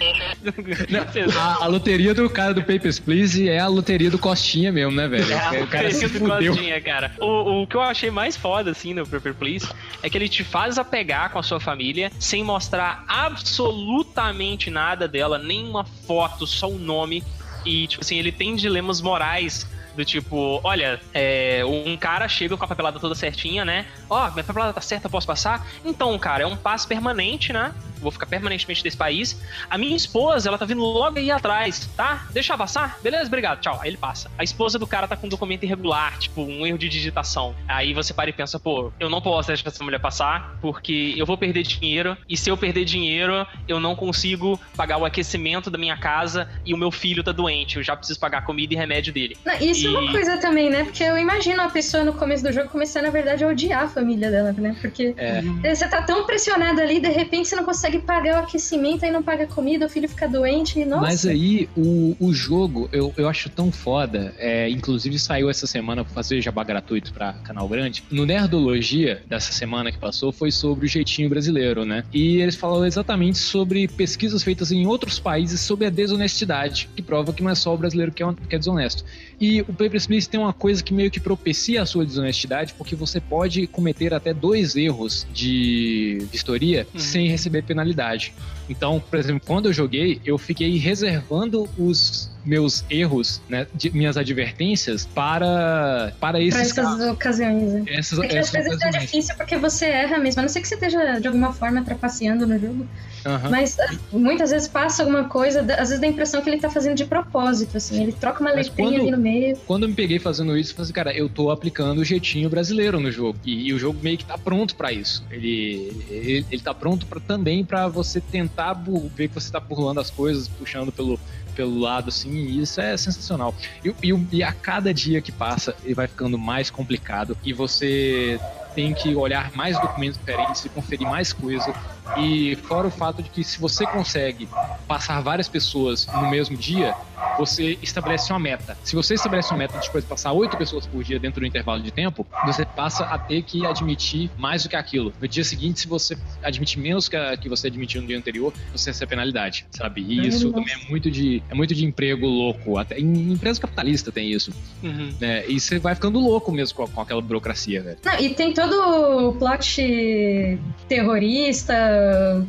A, 1.38 1.64
a 1.64 1.66
loteria 1.66 2.14
do 2.14 2.28
cara 2.30 2.54
do 2.54 2.62
Papers, 2.62 2.98
Please 2.98 3.46
é 3.46 3.58
a 3.58 3.68
loteria 3.68 4.10
do 4.10 4.18
Costinha 4.18 4.72
mesmo, 4.72 4.92
né, 4.92 5.06
velho? 5.06 5.26
o 5.62 5.66
cara 5.66 5.90
se 5.90 6.08
fudeu. 6.08 6.52
Costinha, 6.52 6.80
cara. 6.80 7.12
O, 7.20 7.62
o 7.62 7.66
que 7.66 7.76
eu 7.76 7.82
achei 7.82 8.10
mais 8.10 8.36
foda, 8.36 8.70
assim, 8.70 8.94
no 8.94 9.06
Paper 9.06 9.34
Please, 9.34 9.68
é 10.02 10.08
que 10.08 10.16
ele 10.16 10.28
te 10.28 10.42
faz 10.42 10.78
apegar 10.78 11.30
com 11.30 11.38
a 11.38 11.42
sua 11.42 11.60
família 11.60 12.10
sem 12.18 12.42
mostrar 12.42 13.04
absolutamente 13.06 14.70
nada 14.70 15.06
dela, 15.06 15.38
nenhuma 15.38 15.84
foto, 15.84 16.46
só 16.46 16.70
o 16.70 16.78
nome. 16.78 17.22
E, 17.66 17.86
tipo 17.86 18.02
assim, 18.02 18.18
ele 18.18 18.32
tem 18.32 18.56
dilemas 18.56 19.02
morais 19.02 19.66
do 20.00 20.04
tipo, 20.04 20.60
olha, 20.64 20.98
é, 21.12 21.62
um 21.64 21.94
cara 21.96 22.26
chega 22.26 22.56
com 22.56 22.64
a 22.64 22.68
papelada 22.68 22.98
toda 22.98 23.14
certinha, 23.14 23.64
né? 23.64 23.86
Ó, 24.08 24.30
minha 24.30 24.42
papelada 24.42 24.72
tá 24.72 24.80
certa, 24.80 25.10
posso 25.10 25.26
passar? 25.26 25.66
Então, 25.84 26.18
cara, 26.18 26.44
é 26.44 26.46
um 26.46 26.56
passo 26.56 26.88
permanente, 26.88 27.52
né? 27.52 27.74
Vou 28.00 28.10
ficar 28.10 28.24
permanentemente 28.24 28.82
desse 28.82 28.96
país. 28.96 29.38
A 29.68 29.76
minha 29.76 29.94
esposa, 29.94 30.48
ela 30.48 30.56
tá 30.56 30.64
vindo 30.64 30.80
logo 30.80 31.18
aí 31.18 31.30
atrás, 31.30 31.86
tá? 31.94 32.26
Deixa 32.32 32.54
eu 32.54 32.58
passar? 32.58 32.98
Beleza, 33.02 33.26
obrigado, 33.26 33.60
tchau. 33.60 33.78
Aí 33.80 33.90
ele 33.90 33.98
passa. 33.98 34.30
A 34.38 34.42
esposa 34.42 34.78
do 34.78 34.86
cara 34.86 35.06
tá 35.06 35.16
com 35.16 35.26
um 35.26 35.30
documento 35.30 35.64
irregular, 35.64 36.18
tipo, 36.18 36.42
um 36.42 36.66
erro 36.66 36.78
de 36.78 36.88
digitação. 36.88 37.54
Aí 37.68 37.92
você 37.92 38.14
para 38.14 38.30
e 38.30 38.32
pensa, 38.32 38.58
pô, 38.58 38.90
eu 38.98 39.10
não 39.10 39.20
posso 39.20 39.48
deixar 39.48 39.68
essa 39.68 39.84
mulher 39.84 40.00
passar, 40.00 40.56
porque 40.62 41.14
eu 41.16 41.26
vou 41.26 41.36
perder 41.36 41.62
dinheiro, 41.62 42.16
e 42.26 42.38
se 42.38 42.48
eu 42.48 42.56
perder 42.56 42.86
dinheiro, 42.86 43.46
eu 43.68 43.78
não 43.78 43.94
consigo 43.94 44.58
pagar 44.74 44.96
o 44.96 45.04
aquecimento 45.04 45.70
da 45.70 45.76
minha 45.76 45.96
casa 45.96 46.48
e 46.64 46.72
o 46.72 46.78
meu 46.78 46.90
filho 46.90 47.22
tá 47.22 47.32
doente. 47.32 47.76
Eu 47.76 47.82
já 47.82 47.94
preciso 47.94 48.18
pagar 48.18 48.46
comida 48.46 48.72
e 48.72 48.76
remédio 48.76 49.12
dele. 49.12 49.36
Não, 49.44 49.54
isso 49.56 49.89
uma 49.90 50.10
coisa 50.12 50.36
também, 50.38 50.70
né? 50.70 50.84
Porque 50.84 51.02
eu 51.02 51.18
imagino 51.18 51.60
a 51.62 51.68
pessoa 51.68 52.04
no 52.04 52.12
começo 52.12 52.42
do 52.42 52.52
jogo 52.52 52.68
começar, 52.68 53.02
na 53.02 53.10
verdade, 53.10 53.44
a 53.44 53.48
odiar 53.48 53.84
a 53.84 53.88
família 53.88 54.30
dela, 54.30 54.52
né? 54.52 54.76
Porque 54.80 55.14
É. 55.16 55.42
você 55.74 55.86
tá 55.88 56.02
tão 56.02 56.24
pressionado 56.24 56.80
ali, 56.80 57.00
de 57.00 57.08
repente 57.08 57.48
você 57.48 57.56
não 57.56 57.64
consegue 57.64 57.98
pagar 57.98 58.40
o 58.40 58.44
aquecimento, 58.44 59.04
aí 59.04 59.10
não 59.10 59.22
paga 59.22 59.44
a 59.44 59.46
comida, 59.46 59.86
o 59.86 59.88
filho 59.88 60.08
fica 60.08 60.28
doente, 60.28 60.80
e 60.80 60.84
nossa. 60.84 61.02
Mas 61.02 61.26
aí, 61.26 61.68
o, 61.76 62.16
o 62.20 62.32
jogo, 62.32 62.88
eu, 62.92 63.12
eu 63.16 63.28
acho 63.28 63.48
tão 63.50 63.70
foda. 63.72 64.34
É, 64.38 64.68
inclusive, 64.68 65.18
saiu 65.18 65.50
essa 65.50 65.66
semana 65.66 66.04
pra 66.04 66.12
fazer 66.14 66.40
jabá 66.40 66.62
gratuito 66.64 67.12
pra 67.12 67.32
canal 67.44 67.68
grande. 67.68 68.02
No 68.10 68.24
Nerdologia 68.26 69.22
dessa 69.28 69.52
semana 69.52 69.90
que 69.90 69.98
passou 69.98 70.32
foi 70.32 70.50
sobre 70.50 70.86
o 70.86 70.88
jeitinho 70.88 71.28
brasileiro, 71.28 71.84
né? 71.84 72.04
E 72.12 72.36
eles 72.40 72.56
falaram 72.56 72.84
exatamente 72.84 73.38
sobre 73.38 73.88
pesquisas 73.88 74.42
feitas 74.42 74.70
em 74.72 74.86
outros 74.86 75.18
países 75.18 75.60
sobre 75.60 75.86
a 75.86 75.90
desonestidade, 75.90 76.88
que 76.94 77.02
prova 77.02 77.32
que 77.32 77.42
não 77.42 77.50
é 77.50 77.54
só 77.54 77.74
o 77.74 77.76
brasileiro 77.78 78.12
que 78.12 78.22
é, 78.22 78.26
que 78.48 78.54
é 78.54 78.58
desonesto. 78.58 79.04
E 79.40 79.62
o 79.70 79.74
Papers, 79.74 80.06
Please 80.06 80.28
tem 80.28 80.38
uma 80.40 80.52
coisa 80.52 80.82
que 80.82 80.92
meio 80.92 81.10
que 81.10 81.20
propicia 81.20 81.82
a 81.82 81.86
sua 81.86 82.04
desonestidade, 82.04 82.74
porque 82.74 82.94
você 82.96 83.20
pode 83.20 83.66
cometer 83.66 84.12
até 84.12 84.34
dois 84.34 84.76
erros 84.76 85.26
de 85.32 86.26
vistoria 86.30 86.86
sem 86.96 87.28
receber 87.28 87.62
penalidade. 87.62 88.32
Então, 88.68 89.00
por 89.00 89.18
exemplo, 89.18 89.42
quando 89.46 89.66
eu 89.66 89.72
joguei, 89.72 90.20
eu 90.24 90.36
fiquei 90.38 90.76
reservando 90.78 91.68
os 91.78 92.30
meus 92.44 92.84
erros, 92.88 93.40
né, 93.48 93.66
de- 93.74 93.90
minhas 93.90 94.16
advertências 94.16 95.06
para 95.14 96.12
para 96.20 96.38
Pra 96.38 96.40
esses 96.42 96.60
essas 96.60 96.72
casos. 96.72 97.06
ocasiões, 97.08 97.72
né? 97.72 97.84
Essas, 97.88 98.18
É 98.18 98.26
que 98.28 98.38
às 98.38 98.48
essas 98.48 98.52
vezes 98.52 98.72
é 98.72 98.74
ocasiões. 98.76 99.04
difícil 99.04 99.34
porque 99.36 99.56
você 99.56 99.86
erra 99.86 100.18
mesmo. 100.18 100.40
A 100.40 100.42
não 100.42 100.48
ser 100.48 100.60
que 100.60 100.68
você 100.68 100.74
esteja 100.74 101.18
de 101.20 101.26
alguma 101.26 101.52
forma 101.52 101.82
trapaceando 101.84 102.46
no 102.46 102.58
jogo. 102.58 102.86
Aham. 103.24 103.50
Mas 103.50 103.78
ah, 103.78 103.90
muitas 104.12 104.50
vezes 104.50 104.66
passa 104.68 105.02
alguma 105.02 105.24
coisa, 105.24 105.60
às 105.60 105.88
vezes 105.88 106.00
dá 106.00 106.06
a 106.06 106.10
impressão 106.10 106.40
que 106.42 106.48
ele 106.48 106.58
tá 106.60 106.70
fazendo 106.70 106.96
de 106.96 107.04
propósito, 107.04 107.76
assim. 107.76 108.02
Ele 108.02 108.12
troca 108.12 108.40
uma 108.40 108.54
Mas 108.54 108.68
letrinha 108.68 108.90
quando- 108.90 109.00
ali 109.02 109.10
no 109.10 109.18
meio. 109.18 109.56
Quando 109.66 109.82
eu 109.84 109.88
me 109.90 109.94
peguei 109.94 110.18
fazendo 110.18 110.56
isso, 110.56 110.72
eu 110.72 110.76
falei 110.76 110.84
assim, 110.84 110.92
cara, 110.92 111.12
eu 111.16 111.28
tô 111.28 111.50
aplicando 111.50 111.98
o 111.98 112.04
jeitinho 112.04 112.48
brasileiro 112.48 112.98
no 113.00 113.10
jogo. 113.10 113.38
E, 113.44 113.68
e 113.68 113.72
o 113.74 113.78
jogo 113.78 113.98
meio 114.02 114.16
que 114.18 114.24
tá 114.24 114.38
pronto 114.38 114.74
pra 114.74 114.92
isso. 114.92 115.24
Ele, 115.30 116.04
ele, 116.10 116.46
ele 116.50 116.62
tá 116.62 116.72
pronto 116.72 117.06
pra, 117.06 117.20
também 117.20 117.64
pra 117.64 117.88
você 117.88 118.20
tentar 118.20 118.72
ver 119.14 119.28
que 119.28 119.34
você 119.34 119.50
tá 119.50 119.60
burlando 119.60 120.00
as 120.00 120.10
coisas, 120.10 120.48
puxando 120.48 120.90
pelo, 120.90 121.18
pelo 121.54 121.78
lado, 121.78 122.08
assim, 122.08 122.30
e 122.30 122.62
isso 122.62 122.80
é 122.80 122.96
sensacional. 122.96 123.54
E, 123.84 123.94
e, 124.02 124.26
e 124.32 124.42
a 124.42 124.52
cada 124.52 124.92
dia 124.94 125.20
que 125.20 125.30
passa, 125.32 125.74
ele 125.84 125.94
vai 125.94 126.06
ficando 126.06 126.38
mais 126.38 126.70
complicado 126.70 127.36
e 127.44 127.52
você 127.52 128.40
tem 128.74 128.94
que 128.94 129.14
olhar 129.16 129.50
mais 129.54 129.78
documentos 129.80 130.16
diferentes 130.18 130.64
e 130.64 130.68
conferir 130.68 131.06
mais 131.06 131.32
coisa. 131.32 131.74
E 132.16 132.56
fora 132.64 132.86
o 132.88 132.90
fato 132.90 133.22
de 133.22 133.28
que 133.30 133.42
se 133.44 133.60
você 133.60 133.86
consegue 133.86 134.48
passar 134.88 135.20
várias 135.20 135.48
pessoas 135.48 136.06
no 136.06 136.28
mesmo 136.30 136.56
dia, 136.56 136.94
você 137.38 137.78
estabelece 137.82 138.32
uma 138.32 138.38
meta. 138.38 138.76
Se 138.82 138.94
você 138.96 139.14
estabelece 139.14 139.50
uma 139.52 139.58
meta 139.58 139.78
de 139.78 139.86
depois 139.86 140.04
passar 140.04 140.32
oito 140.32 140.56
pessoas 140.56 140.86
por 140.86 141.02
dia 141.02 141.18
dentro 141.18 141.40
do 141.40 141.46
intervalo 141.46 141.82
de 141.82 141.90
tempo, 141.90 142.26
você 142.44 142.64
passa 142.64 143.04
a 143.04 143.18
ter 143.18 143.42
que 143.42 143.64
admitir 143.64 144.30
mais 144.36 144.62
do 144.62 144.68
que 144.68 144.76
aquilo. 144.76 145.12
No 145.20 145.26
dia 145.28 145.44
seguinte, 145.44 145.80
se 145.80 145.88
você 145.88 146.16
admitir 146.42 146.78
menos 146.80 147.08
que, 147.08 147.16
a- 147.16 147.36
que 147.36 147.48
você 147.48 147.66
admitiu 147.68 148.00
no 148.02 148.06
dia 148.08 148.18
anterior, 148.18 148.52
você 148.72 148.90
recebe 148.90 149.10
penalidade, 149.10 149.66
sabe? 149.70 150.00
E 150.02 150.26
isso 150.26 150.50
também 150.52 150.74
é 150.74 150.88
muito 150.90 151.10
de 151.10 151.42
é 151.48 151.54
muito 151.54 151.74
de 151.74 151.84
emprego 151.84 152.26
louco. 152.26 152.78
Até 152.78 152.98
em 152.98 153.32
empresa 153.32 153.60
capitalista 153.60 154.10
tem 154.12 154.30
isso, 154.30 154.52
Uhum. 154.82 155.14
né? 155.20 155.44
E 155.48 155.58
você 155.58 155.78
vai 155.78 155.94
ficando 155.94 156.18
louco 156.18 156.50
mesmo 156.52 156.76
com, 156.76 156.86
com 156.88 157.00
aquela 157.00 157.20
burocracia, 157.22 157.82
velho. 157.82 157.98
Não, 158.04 158.18
e 158.20 158.30
tem 158.34 158.52
todo 158.52 159.28
o 159.28 159.32
plot 159.34 160.58
terrorista, 160.88 161.74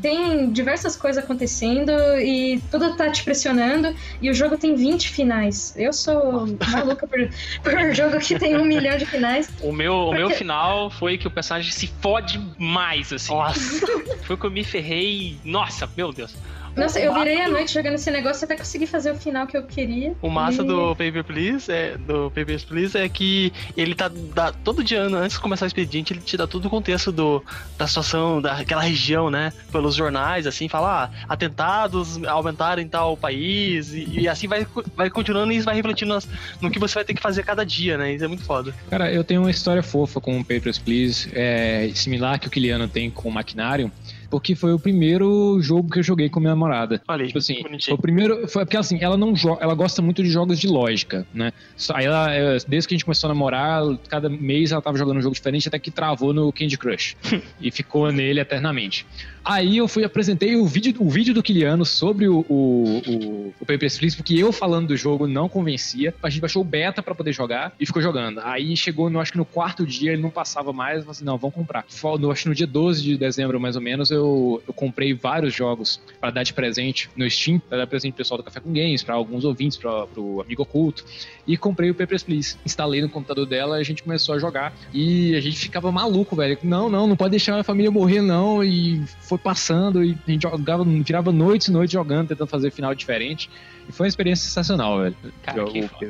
tem 0.01 0.49
diversas 0.51 0.95
coisas 0.95 1.23
acontecendo 1.23 1.91
e 2.19 2.61
tudo 2.71 2.95
tá 2.95 3.09
te 3.11 3.23
pressionando. 3.23 3.93
E 4.21 4.29
o 4.29 4.33
jogo 4.33 4.57
tem 4.57 4.75
20 4.75 5.09
finais. 5.09 5.73
Eu 5.77 5.93
sou 5.93 6.45
maluca 6.71 7.07
por, 7.07 7.19
por 7.63 7.93
jogo 7.93 8.19
que 8.19 8.37
tem 8.37 8.57
um 8.57 8.65
milhão 8.65 8.97
de 8.97 9.05
finais. 9.05 9.49
O 9.61 9.71
meu, 9.71 9.93
o 9.93 10.11
meu 10.13 10.23
Porque- 10.27 10.37
final 10.37 10.89
foi 10.89 11.17
que 11.17 11.27
o 11.27 11.31
personagem 11.31 11.71
se 11.71 11.87
fode 12.01 12.39
mais, 12.57 13.11
assim. 13.13 13.33
Nossa. 13.33 13.85
Foi 14.23 14.37
que 14.37 14.45
eu 14.45 14.51
me 14.51 14.63
ferrei. 14.63 15.37
Nossa, 15.43 15.89
meu 15.95 16.11
Deus. 16.11 16.35
Nossa, 16.75 16.99
eu 16.99 17.13
virei 17.13 17.41
a 17.41 17.49
noite 17.49 17.73
jogando 17.73 17.95
esse 17.95 18.09
negócio 18.11 18.45
até 18.45 18.55
conseguir 18.55 18.87
fazer 18.87 19.11
o 19.11 19.15
final 19.15 19.45
que 19.45 19.57
eu 19.57 19.63
queria. 19.63 20.13
O 20.21 20.29
massa 20.29 20.61
E- 20.61 20.65
do 20.65 20.89
Paper 20.95 21.23
Please 21.23 21.71
é, 21.71 21.97
do 21.97 22.31
Papers, 22.31 22.63
Please 22.63 22.97
é 22.97 23.07
que 23.09 23.51
ele 23.75 23.93
tá 23.95 24.09
dá- 24.09 24.51
todo 24.51 24.83
dia 24.83 25.01
antes 25.03 25.35
de 25.37 25.41
começar 25.41 25.65
o 25.65 25.67
expediente, 25.67 26.13
ele 26.13 26.21
te 26.21 26.37
dá 26.37 26.47
todo 26.47 26.65
o 26.65 26.69
contexto 26.69 27.11
do, 27.11 27.43
da 27.77 27.87
situação 27.87 28.41
daquela 28.41 28.81
região, 28.81 29.29
né? 29.29 29.51
Pelos 29.71 29.95
jornais, 29.95 30.47
assim, 30.47 30.67
fala, 30.69 31.05
ah, 31.05 31.25
atentados 31.27 32.23
aumentaram 32.25 32.81
em 32.81 32.87
tal 32.87 33.15
país, 33.17 33.93
e, 33.93 34.21
e 34.21 34.27
assim 34.27 34.47
vai, 34.47 34.65
vai 34.95 35.09
continuando 35.09 35.51
e 35.51 35.57
isso 35.57 35.65
vai 35.65 35.75
refletindo 35.75 36.13
nas- 36.13 36.27
no 36.61 36.71
que 36.71 36.79
você 36.79 36.95
vai 36.95 37.03
ter 37.05 37.13
que 37.13 37.21
fazer 37.21 37.43
cada 37.43 37.65
dia, 37.65 37.97
né? 37.97 38.13
Isso 38.13 38.23
é 38.23 38.27
muito 38.27 38.43
foda. 38.43 38.73
Cara, 38.89 39.11
eu 39.11 39.23
tenho 39.23 39.41
uma 39.41 39.51
história 39.51 39.83
fofa 39.83 40.19
com 40.21 40.39
o 40.39 40.43
Papers, 40.45 40.77
Please, 40.77 41.29
é, 41.33 41.89
similar 41.93 42.39
que 42.39 42.47
o 42.47 42.51
Kiliano 42.51 42.87
tem 42.87 43.09
com 43.09 43.27
o 43.29 43.31
Maquinário, 43.31 43.91
porque 44.31 44.55
foi 44.55 44.73
o 44.73 44.79
primeiro 44.79 45.59
jogo 45.61 45.91
que 45.91 45.99
eu 45.99 46.03
joguei 46.03 46.29
com 46.29 46.39
minha 46.39 46.53
namorada. 46.53 47.01
Olha 47.07 47.21
aí, 47.21 47.27
Tipo 47.27 47.37
assim, 47.39 47.61
bonitinho. 47.61 47.95
o 47.95 48.01
primeiro. 48.01 48.47
Foi 48.47 48.65
porque 48.65 48.77
assim, 48.77 48.97
ela 49.01 49.17
não 49.17 49.35
joga, 49.35 49.61
ela 49.63 49.75
gosta 49.75 50.01
muito 50.01 50.23
de 50.23 50.29
jogos 50.29 50.57
de 50.59 50.67
lógica, 50.67 51.27
né? 51.33 51.51
Aí 51.93 52.05
ela, 52.05 52.33
é, 52.33 52.57
desde 52.67 52.87
que 52.87 52.93
a 52.93 52.97
gente 52.97 53.05
começou 53.05 53.29
a 53.29 53.33
namorar, 53.33 53.83
cada 54.07 54.29
mês 54.29 54.71
ela 54.71 54.81
tava 54.81 54.97
jogando 54.97 55.17
um 55.17 55.21
jogo 55.21 55.35
diferente, 55.35 55.67
até 55.67 55.77
que 55.77 55.91
travou 55.91 56.33
no 56.33 56.51
Candy 56.51 56.77
Crush. 56.77 57.15
e 57.61 57.69
ficou 57.69 58.11
nele 58.11 58.39
eternamente. 58.39 59.05
Aí 59.43 59.77
eu 59.77 59.87
fui 59.87 60.03
apresentei 60.03 60.55
o 60.55 60.65
vídeo, 60.67 60.93
o 60.99 61.09
vídeo 61.09 61.33
do 61.33 61.41
Kiliano 61.41 61.83
sobre 61.83 62.27
o, 62.27 62.45
o, 62.47 63.01
o, 63.07 63.53
o 63.59 63.65
Papers, 63.65 63.97
Please, 63.97 64.15
porque 64.15 64.35
eu 64.35 64.51
falando 64.51 64.87
do 64.89 64.95
jogo 64.95 65.27
não 65.27 65.49
convencia. 65.49 66.13
A 66.21 66.29
gente 66.29 66.41
baixou 66.41 66.61
o 66.61 66.65
beta 66.65 67.01
pra 67.01 67.15
poder 67.15 67.33
jogar 67.33 67.73
e 67.79 67.85
ficou 67.85 68.01
jogando. 68.01 68.39
Aí 68.43 68.77
chegou, 68.77 69.09
no, 69.09 69.19
acho 69.19 69.31
que 69.31 69.39
no 69.39 69.45
quarto 69.45 69.85
dia 69.85 70.13
ele 70.13 70.21
não 70.21 70.29
passava 70.29 70.71
mais, 70.71 70.97
eu 70.97 71.01
falei 71.03 71.11
assim, 71.11 71.25
não, 71.25 71.37
vamos 71.39 71.55
comprar. 71.55 71.83
No- 72.19 72.31
Acho 72.31 72.43
que 72.43 72.49
no 72.49 72.55
dia 72.55 72.67
12 72.67 73.01
de 73.01 73.17
dezembro, 73.17 73.59
mais 73.59 73.75
ou 73.75 73.81
menos, 73.81 74.11
eu, 74.11 74.20
eu 74.25 74.73
comprei 74.73 75.13
vários 75.13 75.53
jogos 75.53 75.99
pra 76.19 76.29
dar 76.31 76.43
de 76.43 76.53
presente 76.53 77.09
no 77.15 77.29
Steam, 77.29 77.59
pra 77.59 77.77
dar 77.77 77.87
presente 77.87 78.13
pro 78.13 78.17
pessoal 78.19 78.37
do 78.37 78.43
Café 78.43 78.59
com 78.59 78.71
Games, 78.71 79.03
pra 79.03 79.15
alguns 79.15 79.43
ouvintes, 79.43 79.77
pra, 79.77 80.05
pro 80.07 80.41
amigo 80.41 80.63
oculto. 80.63 81.03
E 81.47 81.57
comprei 81.57 81.89
o 81.89 81.95
Papers, 81.95 82.23
Please. 82.23 82.57
Instalei 82.65 83.01
no 83.01 83.09
computador 83.09 83.45
dela, 83.45 83.77
a 83.77 83.83
gente 83.83 84.03
começou 84.03 84.35
a 84.35 84.39
jogar. 84.39 84.73
E 84.93 85.35
a 85.35 85.41
gente 85.41 85.57
ficava 85.57 85.91
maluco, 85.91 86.35
velho. 86.35 86.57
Não, 86.63 86.89
não, 86.89 87.07
não 87.07 87.15
pode 87.15 87.31
deixar 87.31 87.59
a 87.59 87.63
família 87.63 87.91
morrer, 87.91 88.21
não. 88.21 88.63
E 88.63 89.01
foi 89.21 89.37
passando, 89.37 90.03
e 90.03 90.17
a 90.27 90.31
gente 90.31 90.43
jogava, 90.43 90.83
virava 90.83 91.31
noites 91.31 91.67
e 91.67 91.71
noites 91.71 91.91
jogando, 91.93 92.29
tentando 92.29 92.47
fazer 92.47 92.71
final 92.71 92.93
diferente. 92.95 93.49
E 93.89 93.91
foi 93.91 94.05
uma 94.05 94.09
experiência 94.09 94.45
sensacional, 94.47 94.99
velho. 95.01 95.15
Cara, 95.41 95.63
que 95.65 95.79
o 95.79 95.87
foda. 95.87 96.07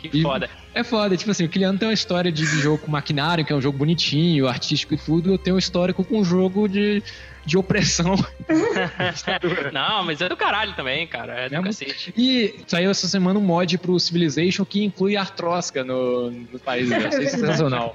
Que 0.00 0.10
E- 0.18 0.22
foda. 0.22 0.50
É 0.74 0.82
foda, 0.84 1.16
tipo 1.16 1.30
assim, 1.30 1.44
o 1.44 1.48
Kiliano 1.48 1.78
tem 1.78 1.88
uma 1.88 1.94
história 1.94 2.30
de 2.30 2.44
jogo 2.44 2.78
com 2.78 2.90
maquinário, 2.90 3.44
que 3.44 3.52
é 3.52 3.56
um 3.56 3.60
jogo 3.62 3.78
bonitinho, 3.78 4.46
artístico 4.46 4.94
e 4.94 4.98
tudo. 4.98 5.32
Eu 5.32 5.38
tenho 5.38 5.56
um 5.56 5.58
histórico 5.58 6.04
com 6.04 6.20
um 6.20 6.24
jogo 6.24 6.68
de, 6.68 7.02
de 7.46 7.56
opressão. 7.56 8.16
Não, 9.72 10.04
mas 10.04 10.20
é 10.20 10.28
do 10.28 10.36
caralho 10.36 10.74
também, 10.74 11.06
cara. 11.06 11.32
É 11.34 11.48
do 11.48 11.54
É 11.56 11.62
cacete. 11.62 12.12
E 12.16 12.54
saiu 12.66 12.90
essa 12.90 13.06
semana 13.08 13.38
um 13.38 13.42
mod 13.42 13.78
pro 13.78 13.98
Civilization 13.98 14.64
que 14.64 14.84
inclui 14.84 15.16
Artrosca 15.16 15.84
no, 15.84 16.30
no 16.30 16.58
país. 16.58 16.90
Eu 16.96 17.08
achei 17.08 17.28
sensacional. 17.28 17.94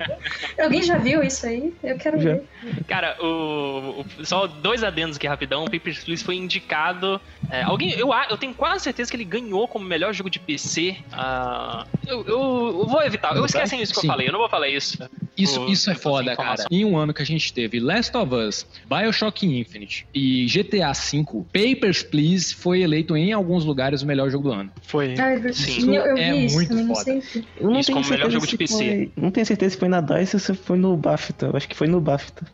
Alguém 0.59 0.81
já 0.83 0.97
viu 0.97 1.21
isso 1.23 1.45
aí? 1.45 1.73
Eu 1.83 1.97
quero 1.97 2.19
Já. 2.21 2.33
ver. 2.35 2.43
Cara, 2.87 3.17
o, 3.21 4.01
o- 4.19 4.25
só 4.25 4.47
dois 4.47 4.83
adendos 4.83 5.17
aqui 5.17 5.27
rapidão. 5.27 5.63
O 5.65 5.69
Papers, 5.69 6.03
Please 6.03 6.23
foi 6.23 6.35
indicado. 6.35 7.19
é, 7.49 7.63
alguém, 7.63 7.91
eu, 7.91 8.09
eu 8.29 8.37
tenho 8.37 8.53
quase 8.53 8.83
certeza 8.83 9.09
que 9.11 9.17
ele 9.17 9.25
ganhou 9.25 9.67
como 9.67 9.85
melhor 9.85 10.13
jogo 10.13 10.29
de 10.29 10.39
PC. 10.39 10.97
ah, 11.11 11.85
eu, 12.07 12.21
eu- 12.25 12.77
eu 12.81 12.87
vou 12.87 13.01
evitar. 13.03 13.35
Eu 13.35 13.45
esquecem 13.45 13.81
isso 13.81 13.93
que 13.93 13.99
Sim. 14.01 14.07
eu 14.07 14.11
falei. 14.13 14.27
Eu 14.27 14.31
não 14.31 14.39
vou 14.39 14.49
falar 14.49 14.69
isso. 14.69 14.97
Isso, 15.37 15.59
Vou- 15.61 15.69
isso 15.69 15.89
é 15.89 15.95
foda, 15.95 16.35
cara. 16.35 16.65
Em 16.69 16.83
um 16.85 16.97
ano 16.97 17.13
que 17.13 17.21
a 17.21 17.25
gente 17.25 17.53
teve 17.53 17.79
Last 17.79 18.15
of 18.15 18.33
Us, 18.33 18.67
Bioshock 18.85 19.40
Infinite 19.45 20.05
e 20.13 20.45
GTA 20.47 20.91
V, 20.93 21.25
Papers, 21.51 22.03
Please 22.03 22.53
foi 22.53 22.81
eleito 22.81 23.15
em 23.15 23.31
alguns 23.31 23.65
lugares 23.65 24.01
o 24.01 24.05
melhor 24.07 24.29
jogo 24.29 24.49
do 24.49 24.53
ano. 24.53 24.71
Foi. 24.83 25.15
Ai, 25.17 25.53
Sim. 25.53 25.95
eu, 25.95 26.03
eu 26.03 26.17
É 26.17 26.31
vi 26.33 26.45
isso, 26.45 26.55
muito 26.55 26.69
também, 26.69 26.85
não 26.85 26.95
foda. 26.95 27.03
sei. 27.21 27.45
Eu 27.57 27.69
não 27.69 27.79
Isso 27.79 27.91
como 27.91 28.05
melhor 28.05 28.17
certeza 28.17 28.31
jogo 28.33 28.45
de 28.45 28.51
se 28.51 28.57
PC. 28.57 28.73
Foi, 28.73 29.11
não 29.15 29.31
tenho 29.31 29.45
certeza 29.45 29.71
se 29.73 29.77
foi 29.79 29.87
na 29.87 30.01
DICE 30.01 30.35
ou 30.35 30.39
se 30.39 30.53
foi 30.53 30.77
no 30.77 30.95
BAFTA. 30.97 31.45
Eu 31.47 31.55
acho 31.57 31.67
que 31.67 31.75
foi 31.75 31.87
no 31.87 31.99
BAFTA. 32.01 32.45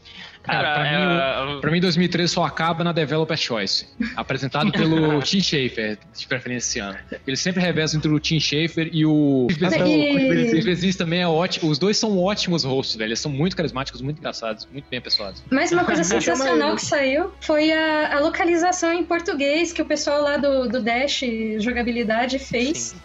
Cara, 0.47 0.73
pra, 0.73 0.83
Cara, 0.83 1.45
mim, 1.53 1.61
pra 1.61 1.71
mim 1.71 1.79
2013 1.81 2.33
só 2.33 2.43
acaba 2.45 2.83
na 2.83 2.91
Developer 2.91 3.37
Choice. 3.37 3.85
Apresentado 4.15 4.71
pelo 4.71 5.19
Tim 5.23 5.41
Schafer, 5.41 5.97
de 6.17 6.25
preferência 6.27 6.67
esse 6.67 6.79
ano. 6.79 6.97
Eles 7.27 7.39
sempre 7.39 7.61
revezam 7.61 7.97
entre 7.99 8.09
o 8.11 8.19
Tim 8.19 8.39
Schafer 8.39 8.89
e 8.91 9.05
o. 9.05 9.47
E- 9.49 10.91
O 10.93 10.97
também 10.97 11.21
é 11.21 11.27
ótimo. 11.27 11.69
Os 11.69 11.77
dois 11.77 11.97
são 11.97 12.17
ótimos 12.17 12.63
hosts, 12.63 12.95
velho. 12.95 13.09
Eles 13.09 13.19
são 13.19 13.31
muito 13.31 13.55
carismáticos, 13.55 14.01
muito 14.01 14.17
engraçados, 14.19 14.67
muito 14.71 14.85
bem 14.89 14.99
apessoados. 14.99 15.43
Mais 15.51 15.71
uma 15.71 15.83
coisa 15.83 16.03
sensacional 16.05 16.75
que 16.75 16.85
saiu 16.85 17.31
foi 17.41 17.71
a, 17.71 18.15
a 18.15 18.19
localização 18.19 18.93
em 18.93 19.03
português 19.03 19.73
que 19.73 19.81
o 19.81 19.85
pessoal 19.85 20.21
lá 20.21 20.37
do, 20.37 20.67
do 20.69 20.81
Dash 20.81 21.21
Jogabilidade 21.59 22.39
fez. 22.39 22.95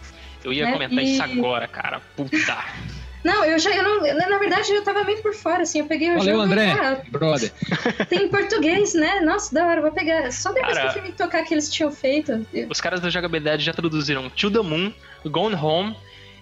eu 0.43 0.53
ia 0.53 0.65
né? 0.65 0.71
comentar 0.73 0.99
E- 1.03 1.13
isso 1.13 1.23
agora, 1.23 1.67
cara. 1.67 2.01
Puta. 2.15 2.57
Não, 3.23 3.45
eu 3.45 3.57
já. 3.57 3.69
Eu 3.75 3.83
não, 3.83 4.01
na 4.29 4.37
verdade, 4.37 4.71
eu 4.71 4.83
tava 4.83 5.03
meio 5.03 5.21
por 5.21 5.33
fora, 5.33 5.63
assim. 5.63 5.79
Eu 5.79 5.85
peguei 5.85 6.11
o 6.11 6.17
Valeu, 6.17 6.33
jogo 6.35 6.43
André. 6.45 6.67
e. 6.67 6.71
Ah, 6.71 7.01
Brother. 7.09 7.51
tem 8.09 8.23
em 8.23 8.27
português, 8.27 8.93
né? 8.93 9.21
Nossa, 9.21 9.53
da 9.53 9.65
hora, 9.65 9.81
vou 9.81 9.91
pegar. 9.91 10.31
Só 10.31 10.51
depois 10.51 10.73
Cara. 10.77 10.91
que 10.91 10.97
eu 10.97 11.01
fui 11.01 11.11
me 11.11 11.17
tocar 11.17 11.43
que 11.43 11.53
eles 11.53 11.71
tinham 11.71 11.91
feito. 11.91 12.45
Eu- 12.53 12.67
Os 12.69 12.81
caras 12.81 12.99
da 12.99 13.09
jogabilidade 13.09 13.63
já 13.63 13.73
traduziram 13.73 14.29
To 14.29 14.51
the 14.51 14.59
Moon, 14.61 14.91
Gone 15.25 15.55
Home 15.55 15.95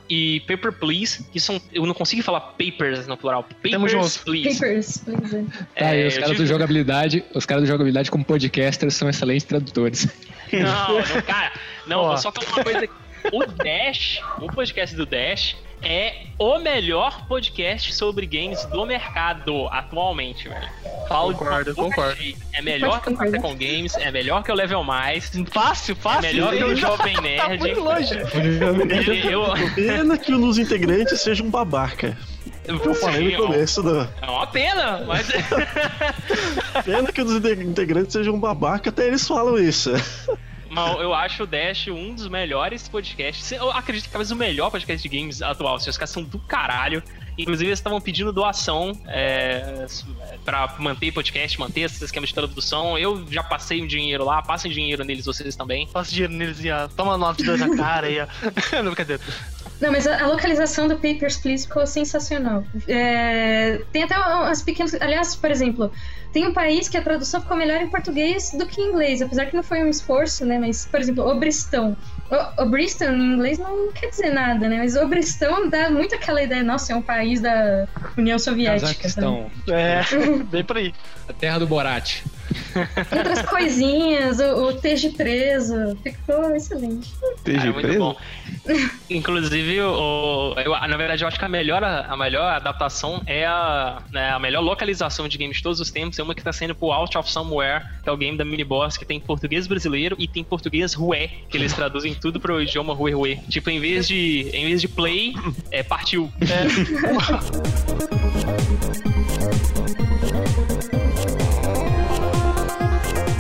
e 0.10 0.42
Paper 0.42 0.74
Please, 0.74 1.24
que 1.32 1.40
são. 1.40 1.62
Eu 1.72 1.86
não 1.86 1.94
consigo 1.94 2.22
falar 2.24 2.42
papers 2.42 3.06
no 3.08 3.16
plural. 3.16 3.44
Tamo 3.44 3.86
Papers, 3.86 3.92
junto. 4.14 4.26
please. 4.26 4.60
Papers, 4.60 4.98
please. 4.98 5.46
Tá 5.78 5.88
aí, 5.90 6.02
É, 6.04 6.08
os 6.08 6.14
caras 6.16 6.30
do 6.30 6.36
tive- 6.38 6.48
jogabilidade, 6.48 7.24
os 7.34 7.46
caras 7.46 7.64
do 7.64 7.68
jogabilidade 7.68 8.10
como 8.12 8.26
podcasters 8.26 8.96
são 8.96 9.08
excelentes 9.08 9.46
tradutores. 9.46 10.08
Não, 10.52 10.96
não, 10.96 11.22
cara. 11.22 11.52
Não, 11.88 12.06
vou 12.08 12.18
só 12.18 12.32
falar 12.32 12.48
uma 12.56 12.64
coisa. 12.64 12.90
O 13.32 13.46
Dash, 13.46 14.20
o 14.42 14.48
podcast 14.48 14.96
do 14.96 15.06
Dash, 15.06 15.56
é 15.82 16.26
o 16.38 16.60
melhor 16.60 17.26
podcast 17.28 17.94
sobre 17.94 18.26
games 18.26 18.64
do 18.66 18.86
mercado 18.86 19.68
atualmente, 19.70 20.48
velho. 20.48 20.70
Falo 21.08 21.34
Concordo, 21.34 21.76
concordo. 21.76 22.18
É 22.54 22.62
melhor 22.62 23.02
que 23.02 23.10
o 23.10 23.18
Café 23.18 23.40
com 23.40 23.54
Games, 23.56 23.96
é 23.96 24.12
melhor 24.12 24.44
que 24.44 24.52
o 24.52 24.56
Level 24.56 24.84
Mais, 24.84 25.32
Fácil, 25.52 25.94
é 25.94 25.96
fácil. 25.96 26.22
melhor 26.22 26.56
que 26.56 26.64
o 26.64 26.76
Jovem 26.76 27.16
Tá 27.16 27.22
Nerd. 27.22 27.60
muito 27.60 27.80
longe. 27.82 28.16
Eu, 29.30 29.44
Pena 29.76 30.18
que 30.18 30.34
um 30.34 30.42
dos 30.42 30.58
integrantes 30.58 31.20
seja 31.22 31.44
um 31.44 31.50
babaca. 31.50 32.18
Eu 32.66 32.94
falei 32.96 33.36
no 33.36 33.46
começo, 33.46 33.82
não. 33.84 34.08
É 34.22 34.26
uma 34.30 34.48
pena, 34.48 35.04
mas. 35.08 35.28
Pena 36.86 37.12
que 37.12 37.22
um 37.22 37.26
dos 37.26 37.36
integrantes 37.66 38.14
seja 38.14 38.32
um 38.32 38.40
babaca, 38.40 38.90
até 38.90 39.08
eles 39.08 39.28
falam 39.28 39.58
isso. 39.58 39.92
Mas 40.72 41.02
eu 41.02 41.14
acho 41.14 41.44
o 41.44 41.46
Dash 41.46 41.88
um 41.90 42.16
dos 42.16 42.30
melhores 42.30 42.88
podcasts. 42.88 43.52
Eu 43.52 43.70
acredito 43.72 44.06
que 44.06 44.10
talvez 44.10 44.32
o 44.32 44.36
melhor 44.38 44.72
podcast 44.72 45.08
de 45.08 45.18
games 45.18 45.42
atual. 45.42 45.76
Assim, 45.76 45.90
os 45.90 45.98
caras 45.98 46.12
são 46.12 46.24
do 46.24 46.40
caralho. 46.40 47.04
Inclusive, 47.42 47.70
eles 47.70 47.80
estavam 47.80 48.00
pedindo 48.00 48.32
doação 48.32 48.92
é, 49.08 49.86
para 50.44 50.76
manter 50.80 51.12
podcast, 51.12 51.60
manter 51.60 51.82
esse 51.82 52.04
esquema 52.04 52.26
de 52.26 52.34
tradução. 52.34 52.98
Eu 52.98 53.26
já 53.30 53.44
passei 53.44 53.82
um 53.82 53.88
dinheiro 53.88 54.24
lá, 54.24 54.42
passem 54.42 54.72
dinheiro 54.72 55.04
neles 55.04 55.26
vocês 55.26 55.56
também. 55.56 55.88
Passa 55.88 56.12
dinheiro 56.12 56.34
neles 56.34 56.64
e 56.64 56.72
ó, 56.72 56.88
toma 56.88 57.18
nove 57.18 57.44
de 57.44 57.58
na 57.58 57.76
cara 57.76 58.08
aí, 58.08 58.20
ó. 58.20 58.28
Não, 58.82 58.92
brincadeira. 58.92 59.22
Não, 59.82 59.92
mas 59.92 60.06
a, 60.06 60.24
a 60.24 60.28
localização 60.28 60.88
do 60.88 60.96
Papers, 60.96 61.38
Please 61.38 61.66
ficou 61.66 61.88
sensacional. 61.88 62.64
É, 62.88 63.82
tem 63.92 64.04
até 64.04 64.16
umas 64.18 64.62
pequenas. 64.62 64.94
Aliás, 64.94 65.36
por 65.36 65.50
exemplo, 65.50 65.92
tem 66.32 66.48
um 66.48 66.54
país 66.54 66.88
que 66.88 66.96
a 66.98 67.02
tradução 67.02 67.42
ficou 67.42 67.58
melhor 67.58 67.82
em 67.82 67.90
português 67.90 68.52
do 68.52 68.68
que 68.68 68.80
em 68.80 68.90
inglês, 68.90 69.22
apesar 69.22 69.48
que 69.48 69.56
não 69.56 69.64
foi 69.64 69.84
um 69.84 69.90
esforço, 69.90 70.46
né? 70.46 70.60
Mas, 70.60 70.86
por 70.86 71.00
exemplo, 71.00 71.28
Obristão. 71.28 71.98
O, 72.30 72.62
Obristão 72.62 73.14
em 73.14 73.34
inglês 73.34 73.58
não 73.58 73.92
quer 73.92 74.10
dizer 74.10 74.32
nada, 74.32 74.70
né? 74.70 74.78
Mas 74.78 74.96
Obristão 74.96 75.68
dá 75.68 75.90
muito 75.90 76.14
aquela 76.14 76.44
ideia, 76.44 76.64
nossa, 76.64 76.94
é 76.94 76.96
um 76.96 77.02
país 77.02 77.31
da 77.40 77.88
União 78.18 78.38
Soviética. 78.38 78.88
Cazaquistão, 78.88 79.50
É, 79.70 80.02
bem 80.52 80.64
por 80.64 80.78
aí. 80.78 80.94
a 81.30 81.34
terra 81.34 81.60
do 81.60 81.68
Borat. 81.68 82.24
Outras 83.18 83.42
coisinhas, 83.44 84.40
o, 84.40 84.68
o 84.68 84.74
Tejo 84.74 85.12
preso, 85.14 85.98
ficou 86.04 86.56
excelente. 86.56 87.10
Cara, 87.44 87.66
muito 87.72 87.82
preso? 87.82 88.00
bom. 88.00 88.16
Inclusive, 89.10 89.82
o, 89.82 90.54
eu- 90.58 90.72
na 90.88 90.98
verdade, 90.98 91.24
eu 91.24 91.28
acho 91.28 91.38
que 91.40 91.46
a 91.46 91.50
melhor, 91.50 91.84
a 91.84 92.16
melhor 92.18 92.54
adaptação 92.54 93.22
é 93.26 93.46
a, 93.46 94.02
né, 94.12 94.30
a 94.32 94.40
melhor 94.40 94.62
localização 94.62 95.28
de 95.28 95.38
games 95.38 95.58
de 95.58 95.64
todos 95.64 95.80
os 95.80 95.90
tempos. 95.92 96.18
É 96.20 96.24
uma 96.24 96.36
que 96.36 96.44
tá 96.44 96.54
sendo 96.54 96.76
pro 96.76 96.92
Out 96.92 97.18
of 97.18 97.30
Somewhere, 97.32 97.84
que 98.04 98.10
é 98.10 98.12
o 98.12 98.18
game 98.18 98.38
da 98.38 98.46
Miniboss, 98.46 98.98
que 98.98 99.06
tem 99.06 99.20
português 99.20 99.68
brasileiro 99.68 100.16
e 100.20 100.28
tem 100.28 100.44
português 100.44 100.94
rué, 100.94 101.30
que 101.50 101.58
eles 101.58 101.74
traduzem 101.74 102.14
tudo 102.14 102.40
pro 102.40 102.62
idioma 102.62 102.94
rué 102.94 103.12
rué. 103.14 103.40
Tipo, 103.50 103.70
em 103.70 103.80
vez 103.80 104.08
de, 104.08 104.50
em 104.54 104.66
vez 104.66 104.82
de 104.82 104.88
play, 104.88 105.34
é 105.72 105.84
partiu. 105.84 106.32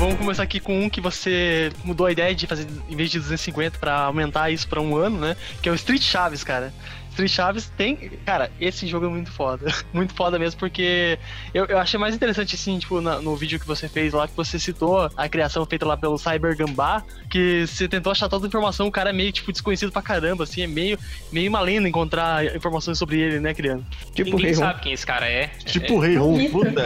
Vamos 0.02 0.18
começar 0.18 0.41
aqui 0.41 0.60
com 0.60 0.84
um 0.84 0.89
que 0.89 0.99
você 0.99 1.72
mudou 1.84 2.08
a 2.08 2.12
ideia 2.12 2.34
de 2.34 2.47
fazer, 2.47 2.66
em 2.89 2.95
vez 2.95 3.12
de 3.12 3.20
250, 3.20 3.78
pra 3.78 4.06
aumentar 4.06 4.49
isso 4.49 4.68
pra 4.68 4.82
um 4.82 4.95
ano, 4.95 5.20
né? 5.20 5.38
Que 5.62 5.70
é 5.70 5.72
o 5.72 5.76
Street 5.76 6.02
Chaves, 6.02 6.43
cara. 6.43 6.74
Street 7.12 7.32
Chaves 7.32 7.72
tem. 7.78 7.95
Cara, 8.26 8.51
esse 8.59 8.88
jogo 8.88 9.05
é 9.05 9.09
muito 9.09 9.32
foda. 9.32 9.72
Muito 9.93 10.14
foda 10.14 10.39
mesmo, 10.39 10.57
porque 10.59 11.20
eu, 11.53 11.66
eu 11.66 11.78
achei 11.78 11.99
mais 11.99 12.16
interessante, 12.16 12.55
assim, 12.55 12.80
tipo, 12.80 13.01
na- 13.01 13.20
no 13.22 13.36
vídeo 13.36 13.59
que 13.59 13.68
você 13.68 13.89
fez 13.89 14.14
lá, 14.14 14.28
que 14.28 14.36
você 14.36 14.57
citou 14.57 15.09
a 15.18 15.28
criação 15.30 15.66
feita 15.66 15.86
lá 15.86 15.97
pelo 15.97 16.18
Cyber 16.18 16.55
Gambá, 16.55 17.03
que 17.30 17.66
você 17.68 17.88
tentou 17.88 18.12
achar 18.12 18.30
toda 18.30 18.45
a 18.45 18.47
informação, 18.47 18.88
o 18.88 18.91
cara 18.91 19.09
é 19.09 19.14
meio, 19.14 19.32
tipo, 19.32 19.51
desconhecido 19.51 19.91
pra 19.91 20.01
caramba, 20.01 20.45
assim, 20.45 20.62
é 20.62 20.68
meio, 20.68 20.97
meio 21.32 21.49
uma 21.49 21.59
lenda 21.59 21.88
encontrar 21.88 22.55
informações 22.55 22.97
sobre 22.97 23.20
ele, 23.20 23.39
né, 23.39 23.53
criando. 23.53 23.86
Tipo 24.16 24.32
Ninguém 24.32 24.53
Ron. 24.53 24.59
sabe 24.59 24.82
quem 24.82 24.93
esse 24.93 25.05
cara 25.05 25.28
é. 25.28 25.47
Tipo 25.66 25.95
o 25.95 25.99
Rei 25.99 26.16
Ron, 26.16 26.49
puta. 26.49 26.86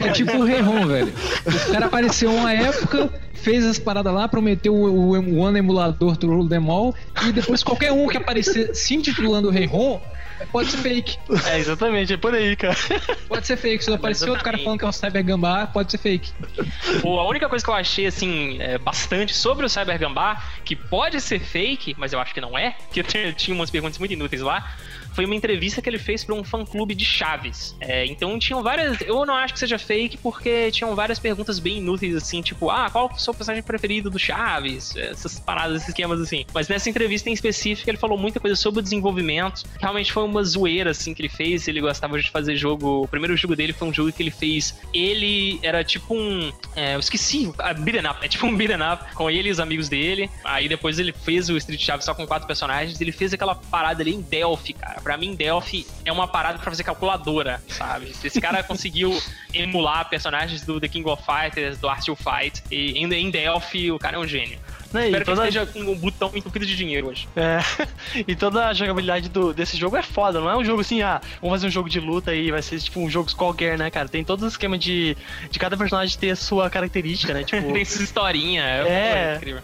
É 0.00 0.12
tipo 0.12 0.36
o 0.38 0.44
Rei 0.44 0.60
Ron, 0.60 0.86
velho. 0.86 1.12
O 1.68 1.72
cara 1.72 1.86
apareceu 1.86 2.32
uma 2.32 2.52
época, 2.52 3.10
fez 3.34 3.64
as 3.64 3.78
paradas 3.78 4.12
lá, 4.12 4.26
prometeu 4.26 4.74
o, 4.74 5.10
o, 5.10 5.56
emulador 5.56 6.16
them 6.48 6.70
all, 6.70 6.94
e 7.26 7.32
depois 7.32 7.62
qualquer 7.62 7.92
um 7.92 8.08
que 8.08 8.16
aparecer 8.16 8.74
se 8.74 8.94
intitulando 8.94 9.50
Rei 9.50 9.65
Pode 10.52 10.70
ser 10.70 10.76
fake. 10.78 11.18
É, 11.46 11.58
exatamente, 11.58 12.12
é 12.12 12.16
por 12.18 12.34
aí, 12.34 12.54
cara. 12.56 12.76
Pode 13.26 13.46
ser 13.46 13.56
fake. 13.56 13.82
Se 13.82 13.90
aparecer 13.92 14.28
outro 14.28 14.44
cara 14.44 14.58
falando 14.58 14.78
que 14.78 14.84
é 14.84 14.88
um 14.88 14.92
Cyber 14.92 15.24
Gambá, 15.24 15.66
pode 15.66 15.90
ser 15.90 15.96
fake. 15.98 16.30
Pô, 17.00 17.18
a 17.18 17.26
única 17.26 17.48
coisa 17.48 17.64
que 17.64 17.70
eu 17.70 17.74
achei, 17.74 18.04
assim, 18.06 18.58
é, 18.60 18.76
bastante 18.76 19.34
sobre 19.34 19.64
o 19.64 19.68
Cyber 19.68 19.98
Gambá, 19.98 20.42
que 20.64 20.76
pode 20.76 21.20
ser 21.22 21.38
fake, 21.40 21.94
mas 21.96 22.12
eu 22.12 22.20
acho 22.20 22.34
que 22.34 22.40
não 22.40 22.56
é, 22.58 22.76
que 22.92 23.00
eu 23.00 23.04
tinha- 23.04 23.32
tinha 23.32 23.54
umas 23.54 23.70
perguntas 23.70 23.98
muito 23.98 24.12
inúteis 24.12 24.42
lá, 24.42 24.76
foi 25.16 25.24
uma 25.24 25.34
entrevista 25.34 25.80
que 25.80 25.88
ele 25.88 25.98
fez 25.98 26.22
para 26.22 26.34
um 26.34 26.44
fã-clube 26.44 26.94
de 26.94 27.04
Chaves. 27.04 27.74
É, 27.80 28.04
então 28.04 28.38
tinham 28.38 28.62
várias. 28.62 29.00
Eu 29.00 29.24
não 29.24 29.34
acho 29.34 29.54
que 29.54 29.58
seja 29.58 29.78
fake, 29.78 30.18
porque 30.18 30.70
tinham 30.70 30.94
várias 30.94 31.18
perguntas 31.18 31.58
bem 31.58 31.78
inúteis, 31.78 32.14
assim, 32.14 32.42
tipo, 32.42 32.68
ah, 32.68 32.90
qual 32.90 33.10
o 33.10 33.18
seu 33.18 33.32
personagem 33.32 33.62
preferido 33.62 34.10
do 34.10 34.18
Chaves? 34.18 34.94
Essas 34.94 35.40
paradas, 35.40 35.76
esses 35.76 35.88
esquemas 35.88 36.20
assim. 36.20 36.44
Mas 36.52 36.68
nessa 36.68 36.90
entrevista 36.90 37.30
em 37.30 37.32
específico, 37.32 37.88
ele 37.88 37.96
falou 37.96 38.18
muita 38.18 38.38
coisa 38.38 38.54
sobre 38.54 38.80
o 38.80 38.82
desenvolvimento. 38.82 39.62
Realmente 39.80 40.12
foi 40.12 40.22
uma 40.22 40.44
zoeira, 40.44 40.90
assim, 40.90 41.14
que 41.14 41.22
ele 41.22 41.30
fez. 41.30 41.66
Ele 41.66 41.80
gostava 41.80 42.20
de 42.20 42.30
fazer 42.30 42.54
jogo. 42.54 43.04
O 43.04 43.08
primeiro 43.08 43.34
jogo 43.38 43.56
dele 43.56 43.72
foi 43.72 43.88
um 43.88 43.94
jogo 43.94 44.12
que 44.12 44.22
ele 44.22 44.30
fez. 44.30 44.78
Ele 44.92 45.58
era 45.62 45.82
tipo 45.82 46.14
um. 46.14 46.52
é, 46.74 46.94
eu 46.94 47.00
esqueci, 47.00 47.50
a 47.58 47.70
up. 48.10 48.18
É 48.22 48.28
tipo 48.28 48.46
um 48.46 48.54
beat'em 48.54 48.82
up 48.82 49.14
com 49.14 49.30
ele 49.30 49.48
e 49.48 49.52
os 49.52 49.60
amigos 49.60 49.88
dele. 49.88 50.30
Aí 50.44 50.68
depois 50.68 50.98
ele 50.98 51.12
fez 51.12 51.48
o 51.48 51.56
Street 51.56 51.80
Chaves 51.80 52.04
só 52.04 52.14
com 52.14 52.26
quatro 52.26 52.46
personagens. 52.46 53.00
Ele 53.00 53.12
fez 53.12 53.32
aquela 53.32 53.54
parada 53.54 54.02
ali 54.02 54.14
em 54.14 54.20
Delphi, 54.20 54.74
cara. 54.74 55.00
Pra 55.06 55.16
mim, 55.16 55.36
Delphi 55.36 55.86
é 56.04 56.10
uma 56.10 56.26
parada 56.26 56.58
pra 56.58 56.68
fazer 56.68 56.82
calculadora, 56.82 57.62
sabe? 57.68 58.12
Se 58.12 58.26
esse 58.26 58.40
cara 58.40 58.60
conseguiu 58.66 59.16
emular 59.54 60.08
personagens 60.08 60.62
do 60.62 60.80
The 60.80 60.88
King 60.88 61.08
of 61.08 61.22
Fighters, 61.24 61.78
do 61.78 61.88
Art 61.88 62.04
to 62.04 62.16
Fight, 62.16 62.60
e 62.72 62.98
ainda 62.98 63.14
em 63.14 63.30
Delphi, 63.30 63.92
o 63.92 64.00
cara 64.00 64.16
é 64.16 64.18
um 64.18 64.26
gênio. 64.26 64.58
E 64.92 64.98
Espero 65.04 65.24
toda- 65.24 65.42
que 65.42 65.48
esteja 65.48 65.66
com 65.66 65.78
um 65.92 65.94
botão 65.96 66.32
entupido 66.34 66.66
de 66.66 66.74
dinheiro 66.76 67.06
hoje. 67.06 67.28
É, 67.36 67.58
e 68.26 68.34
toda 68.34 68.66
a 68.66 68.74
jogabilidade 68.74 69.28
do, 69.28 69.54
desse 69.54 69.76
jogo 69.76 69.96
é 69.96 70.02
foda, 70.02 70.40
não 70.40 70.50
é 70.50 70.56
um 70.56 70.64
jogo 70.64 70.80
assim, 70.80 71.02
ah, 71.02 71.20
vamos 71.40 71.54
fazer 71.54 71.68
um 71.68 71.70
jogo 71.70 71.88
de 71.88 72.00
luta 72.00 72.34
e 72.34 72.50
vai 72.50 72.60
ser 72.60 72.80
tipo 72.80 72.98
um 72.98 73.08
jogo 73.08 73.32
qualquer, 73.36 73.78
né, 73.78 73.88
cara? 73.92 74.08
Tem 74.08 74.24
todo 74.24 74.42
o 74.42 74.48
esquema 74.48 74.76
de, 74.76 75.16
de 75.52 75.58
cada 75.60 75.76
personagem 75.76 76.18
ter 76.18 76.30
a 76.30 76.36
sua 76.36 76.68
característica, 76.68 77.32
né? 77.32 77.44
Tipo, 77.46 77.72
Tem 77.72 77.82
essa 77.82 78.02
historinha, 78.02 78.64
é, 78.64 78.88
É. 78.88 79.36
incrível. 79.36 79.62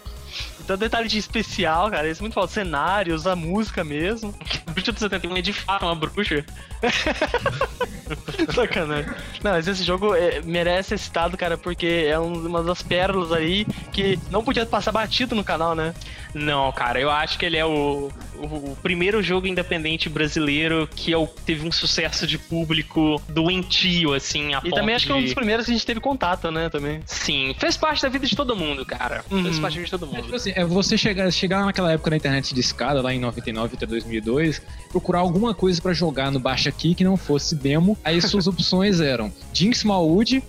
Então 0.63 0.77
detalhe 0.77 1.07
de 1.07 1.17
especial, 1.17 1.89
cara, 1.91 2.09
isso 2.09 2.21
é 2.21 2.23
muito 2.23 2.33
foda. 2.33 2.47
Cenários, 2.47 3.25
a 3.27 3.35
música 3.35 3.83
mesmo. 3.83 4.33
Bruxa 4.73 4.91
do 4.91 4.99
71 4.99 5.37
é 5.37 5.41
de 5.41 5.53
fato 5.53 5.85
uma 5.85 5.95
bruxa. 5.95 6.43
Sacanagem. 8.53 9.11
Não, 9.43 9.51
mas 9.51 9.67
esse 9.67 9.83
jogo 9.83 10.13
é, 10.15 10.41
merece 10.41 10.89
ser 10.89 10.97
citado, 10.97 11.37
cara, 11.37 11.57
porque 11.57 12.05
é 12.07 12.19
um- 12.19 12.45
uma 12.47 12.61
das 12.61 12.81
pérolas 12.81 13.31
aí 13.31 13.65
que 13.91 14.19
não 14.29 14.43
podia 14.43 14.65
passar 14.65 14.91
batido 14.91 15.35
no 15.35 15.43
canal, 15.43 15.73
né? 15.75 15.93
Não, 16.33 16.71
cara, 16.71 16.99
eu 16.99 17.11
acho 17.11 17.37
que 17.37 17.45
ele 17.45 17.57
é 17.57 17.65
o, 17.65 18.09
o, 18.37 18.45
o 18.71 18.77
primeiro 18.81 19.21
jogo 19.21 19.45
independente 19.47 20.09
brasileiro 20.09 20.89
que 20.95 21.13
é 21.13 21.17
o- 21.17 21.27
teve 21.27 21.65
um 21.67 21.71
sucesso 21.71 22.25
de 22.25 22.37
público 22.39 23.21
doentio, 23.29 24.13
assim, 24.13 24.53
a 24.53 24.57
E 24.57 24.61
ponto 24.61 24.75
também 24.75 24.95
acho 24.95 25.05
que 25.05 25.11
é 25.11 25.15
um 25.15 25.19
de- 25.19 25.25
dos 25.25 25.33
primeiros 25.35 25.65
que 25.65 25.71
a 25.71 25.75
gente 25.75 25.85
teve 25.85 25.99
contato, 25.99 26.49
né, 26.51 26.69
também. 26.69 27.01
Sim, 27.05 27.55
fez 27.59 27.77
parte 27.77 28.01
da 28.01 28.09
vida 28.09 28.25
de 28.25 28.35
todo 28.35 28.55
mundo, 28.55 28.83
cara. 28.85 29.23
Uhum. 29.29 29.43
Fez 29.43 29.59
parte 29.59 29.75
da 29.75 29.79
vida 29.79 29.85
de 29.85 29.91
todo 29.91 30.07
mundo. 30.07 30.23
Tipo 30.23 30.35
assim, 30.35 30.52
é 30.55 30.65
você 30.65 30.97
chegar, 30.97 31.31
chegar 31.31 31.65
naquela 31.65 31.91
época 31.91 32.09
na 32.09 32.17
internet 32.17 32.53
de 32.53 32.59
escada, 32.61 33.01
lá 33.01 33.13
em 33.13 33.19
99 33.19 33.75
até 33.75 33.85
2002, 33.85 34.61
procurar 34.89 35.19
alguma 35.19 35.53
coisa 35.53 35.81
pra 35.81 35.93
jogar 35.93 36.31
no 36.31 36.39
Baixa 36.39 36.69
Aqui 36.69 36.95
que 36.95 37.03
não 37.03 37.17
fosse 37.17 37.55
demo. 37.55 37.97
Aí 38.03 38.21
suas 38.21 38.47
opções 38.47 38.99
eram 38.99 39.31
Jinx 39.53 39.83
Malwood 39.83 40.43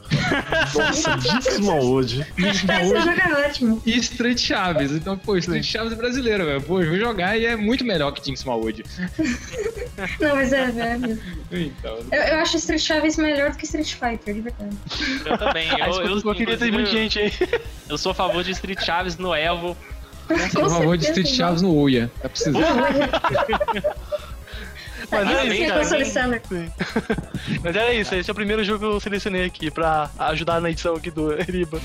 Nossa, 0.75 1.19
Jinx 1.19 1.59
Malwood. 1.61 2.27
Jinx 2.37 2.61
jogo 2.61 3.11
é 3.11 3.47
ótimo. 3.47 3.83
e 3.85 3.97
Street 3.99 4.39
Chaves. 4.39 4.93
Então, 4.93 5.17
pô, 5.19 5.37
Street 5.37 5.65
Chaves 5.65 5.93
é 5.93 5.97
brasileiro, 5.97 6.45
velho. 6.45 6.63
Pô, 6.63 6.81
eu 6.81 6.89
vou 6.91 6.99
jogar 6.99 7.37
e 7.39 7.47
é 7.47 7.57
muito 7.57 7.85
melhor 7.85 8.13
que 8.13 8.25
Jinx 8.25 8.45
Malwood. 8.45 8.85
Não, 10.21 10.35
mas 10.37 10.53
é, 10.53 10.63
é 10.63 10.99
mesmo. 10.99 11.23
Então, 11.51 11.99
Eu, 12.11 12.23
eu 12.23 12.37
acho 12.39 12.57
Street 12.57 12.81
Chaves 12.81 13.17
melhor 13.17 13.51
do 13.51 13.57
que 13.57 13.65
Street 13.65 13.93
Fighter, 13.95 14.35
de 14.35 14.41
verdade. 14.41 14.77
Eu 15.25 15.39
também. 15.39 15.69
Ah, 15.71 15.89
Eu, 15.89 15.91
isso 15.91 16.27
eu, 16.27 16.31
eu 16.31 16.35
queria 16.35 16.57
ter 16.57 16.73
muita 16.73 16.91
gente 16.91 17.19
aí. 17.19 17.33
eu 17.89 17.99
sou 17.99 18.13
a 18.13 18.15
favor 18.15 18.43
de 18.43 18.51
Street 18.53 18.83
Chaves 18.85 19.17
no 19.17 19.35
Evo. 19.35 19.77
Com 20.29 20.61
por 20.61 20.71
favor, 20.71 20.97
de 20.97 21.05
Street 21.07 21.29
Chaves 21.29 21.61
no 21.63 21.75
Uia. 21.75 22.11
Tá 22.23 22.29
precisando. 22.29 22.59
Mas 25.11 25.31
é 25.31 25.47
bem, 25.47 25.63
isso, 25.63 25.73
cara, 25.75 25.85
bem. 25.99 26.05
seller. 26.07 26.43
Mas 27.63 27.77
era 27.77 27.93
isso, 27.95 28.15
esse 28.15 28.31
é 28.31 28.33
o 28.33 28.35
primeiro 28.35 28.65
jogo 28.65 28.79
que 28.81 28.85
eu 28.87 29.01
selecionei 29.01 29.45
aqui 29.45 29.71
pra 29.71 30.11
ajudar 30.19 30.61
na 30.61 30.71
edição 30.71 30.95
aqui 30.97 31.11
do 31.11 31.31
Eriba. 31.39 31.79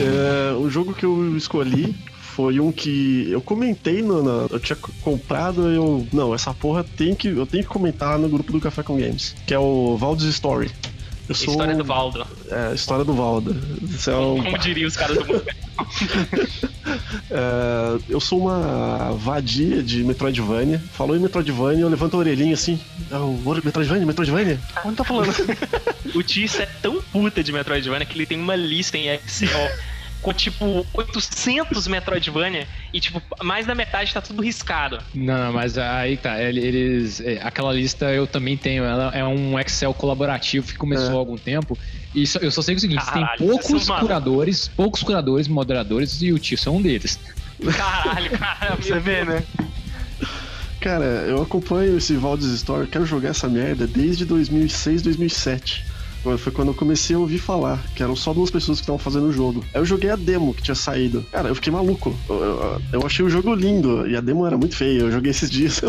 É, 0.00 0.54
o 0.56 0.68
jogo 0.70 0.94
que 0.94 1.04
eu 1.04 1.36
escolhi 1.36 1.94
foi 2.20 2.58
um 2.58 2.72
que 2.72 3.30
eu 3.30 3.40
comentei 3.40 4.02
no, 4.02 4.22
na- 4.22 4.46
eu 4.50 4.58
tinha 4.58 4.76
comprado 5.02 5.68
eu 5.70 6.06
não 6.12 6.34
essa 6.34 6.52
porra 6.54 6.82
tem 6.82 7.14
que 7.14 7.28
eu 7.28 7.46
tenho 7.46 7.62
que 7.62 7.68
comentar 7.68 8.18
no 8.18 8.28
grupo 8.28 8.50
do 8.50 8.58
Café 8.60 8.82
com 8.82 8.96
Games 8.98 9.34
que 9.46 9.52
é 9.52 9.58
o 9.58 9.96
Valdes 9.98 10.24
Story 10.26 10.70
eu 11.28 11.34
sou 11.34 11.52
História 11.52 11.74
do 11.74 11.84
Valdo. 11.84 12.26
é, 12.50 12.68
a 12.68 12.74
história 12.74 13.04
do 13.04 13.14
Valda 13.14 13.56
Isso 13.82 14.10
é 14.10 14.16
um- 14.16 14.42
Como 14.42 14.58
diriam 14.58 14.88
os 14.88 14.96
caras 14.96 15.18
do 15.18 15.26
mundo. 15.26 15.44
é, 17.30 17.98
eu 18.08 18.20
sou 18.20 18.40
uma 18.40 19.12
vadia 19.12 19.82
de 19.82 20.02
Metroidvania 20.04 20.82
falou 20.92 21.16
em 21.16 21.20
Metroidvania 21.20 21.80
eu 21.82 21.88
levanto 21.88 22.14
a 22.14 22.18
orelhinha 22.18 22.54
assim 22.54 22.78
é 23.10 23.64
Metroidvania 23.64 24.06
Metroidvania 24.06 24.60
Onde 24.84 24.96
tá 24.96 25.04
falando? 25.04 25.32
O 26.14 26.22
Tice 26.22 26.62
é 26.62 26.68
tão 26.82 27.00
puta 27.12 27.42
de 27.42 27.52
Metroidvania 27.52 28.04
que 28.04 28.16
ele 28.16 28.26
tem 28.26 28.38
uma 28.38 28.54
lista 28.56 28.98
em 28.98 29.08
Excel 29.08 29.48
com 30.22 30.32
tipo 30.32 30.86
800 30.94 31.86
Metroidvania 31.88 32.66
e 32.92 33.00
tipo 33.00 33.20
mais 33.42 33.66
da 33.66 33.74
metade 33.74 34.14
tá 34.14 34.20
tudo 34.22 34.40
riscado. 34.40 34.98
Não, 35.14 35.36
não, 35.46 35.52
mas 35.52 35.76
aí 35.76 36.16
tá. 36.16 36.40
ele- 36.40 36.60
Eles, 36.64 37.20
é, 37.20 37.40
aquela 37.42 37.72
lista 37.72 38.06
eu 38.12 38.26
também 38.26 38.56
tenho. 38.56 38.84
Ela 38.84 39.10
é 39.14 39.24
um 39.24 39.58
Excel 39.58 39.92
colaborativo 39.92 40.66
que 40.68 40.76
começou 40.76 41.10
É. 41.10 41.14
há 41.14 41.18
algum 41.18 41.36
tempo. 41.36 41.76
E 42.14 42.26
só- 42.26 42.38
eu 42.38 42.50
só 42.50 42.62
sei 42.62 42.76
o 42.76 42.80
seguinte: 42.80 43.04
Caralho, 43.04 43.38
tem 43.38 43.46
poucos 43.48 43.66
vocês 43.66 43.84
são 43.84 43.98
curadores, 43.98 44.68
poucos 44.68 45.02
curadores, 45.02 45.48
moderadores, 45.48 46.22
e 46.22 46.32
o 46.32 46.38
Tio 46.38 46.56
é 46.64 46.70
um 46.70 46.80
deles. 46.80 47.18
Caralho, 47.76 48.30
cara. 48.38 48.76
Você 48.80 48.98
vê, 49.00 49.24
né? 49.24 49.42
Cara, 50.80 51.04
eu 51.04 51.40
acompanho 51.40 51.96
esse 51.96 52.14
Valdes 52.16 52.46
Story, 52.48 52.88
quero 52.88 53.06
jogar 53.06 53.28
essa 53.28 53.48
merda 53.48 53.86
desde 53.86 54.24
2006, 54.24 55.00
2007. 55.02 55.84
Foi 56.38 56.52
quando 56.52 56.68
eu 56.68 56.74
comecei 56.74 57.16
a 57.16 57.18
ouvir 57.18 57.38
falar, 57.38 57.82
que 57.96 58.02
eram 58.02 58.14
só 58.14 58.32
duas 58.32 58.48
pessoas 58.50 58.78
que 58.78 58.82
estavam 58.84 58.98
fazendo 58.98 59.26
o 59.26 59.32
jogo. 59.32 59.64
Aí 59.74 59.80
eu 59.80 59.84
joguei 59.84 60.08
a 60.08 60.14
demo 60.16 60.54
que 60.54 60.62
tinha 60.62 60.74
saído. 60.74 61.26
Cara, 61.32 61.48
eu 61.48 61.54
fiquei 61.56 61.72
maluco. 61.72 62.14
Eu, 62.28 62.36
eu- 62.36 62.82
eu 62.92 63.06
achei 63.06 63.24
o 63.24 63.28
jogo 63.28 63.52
lindo, 63.54 64.06
e 64.06 64.16
a 64.16 64.20
demo 64.20 64.46
era 64.46 64.56
muito 64.56 64.76
feia. 64.76 65.00
Eu 65.00 65.10
joguei 65.10 65.32
esses 65.32 65.50
dias. 65.50 65.80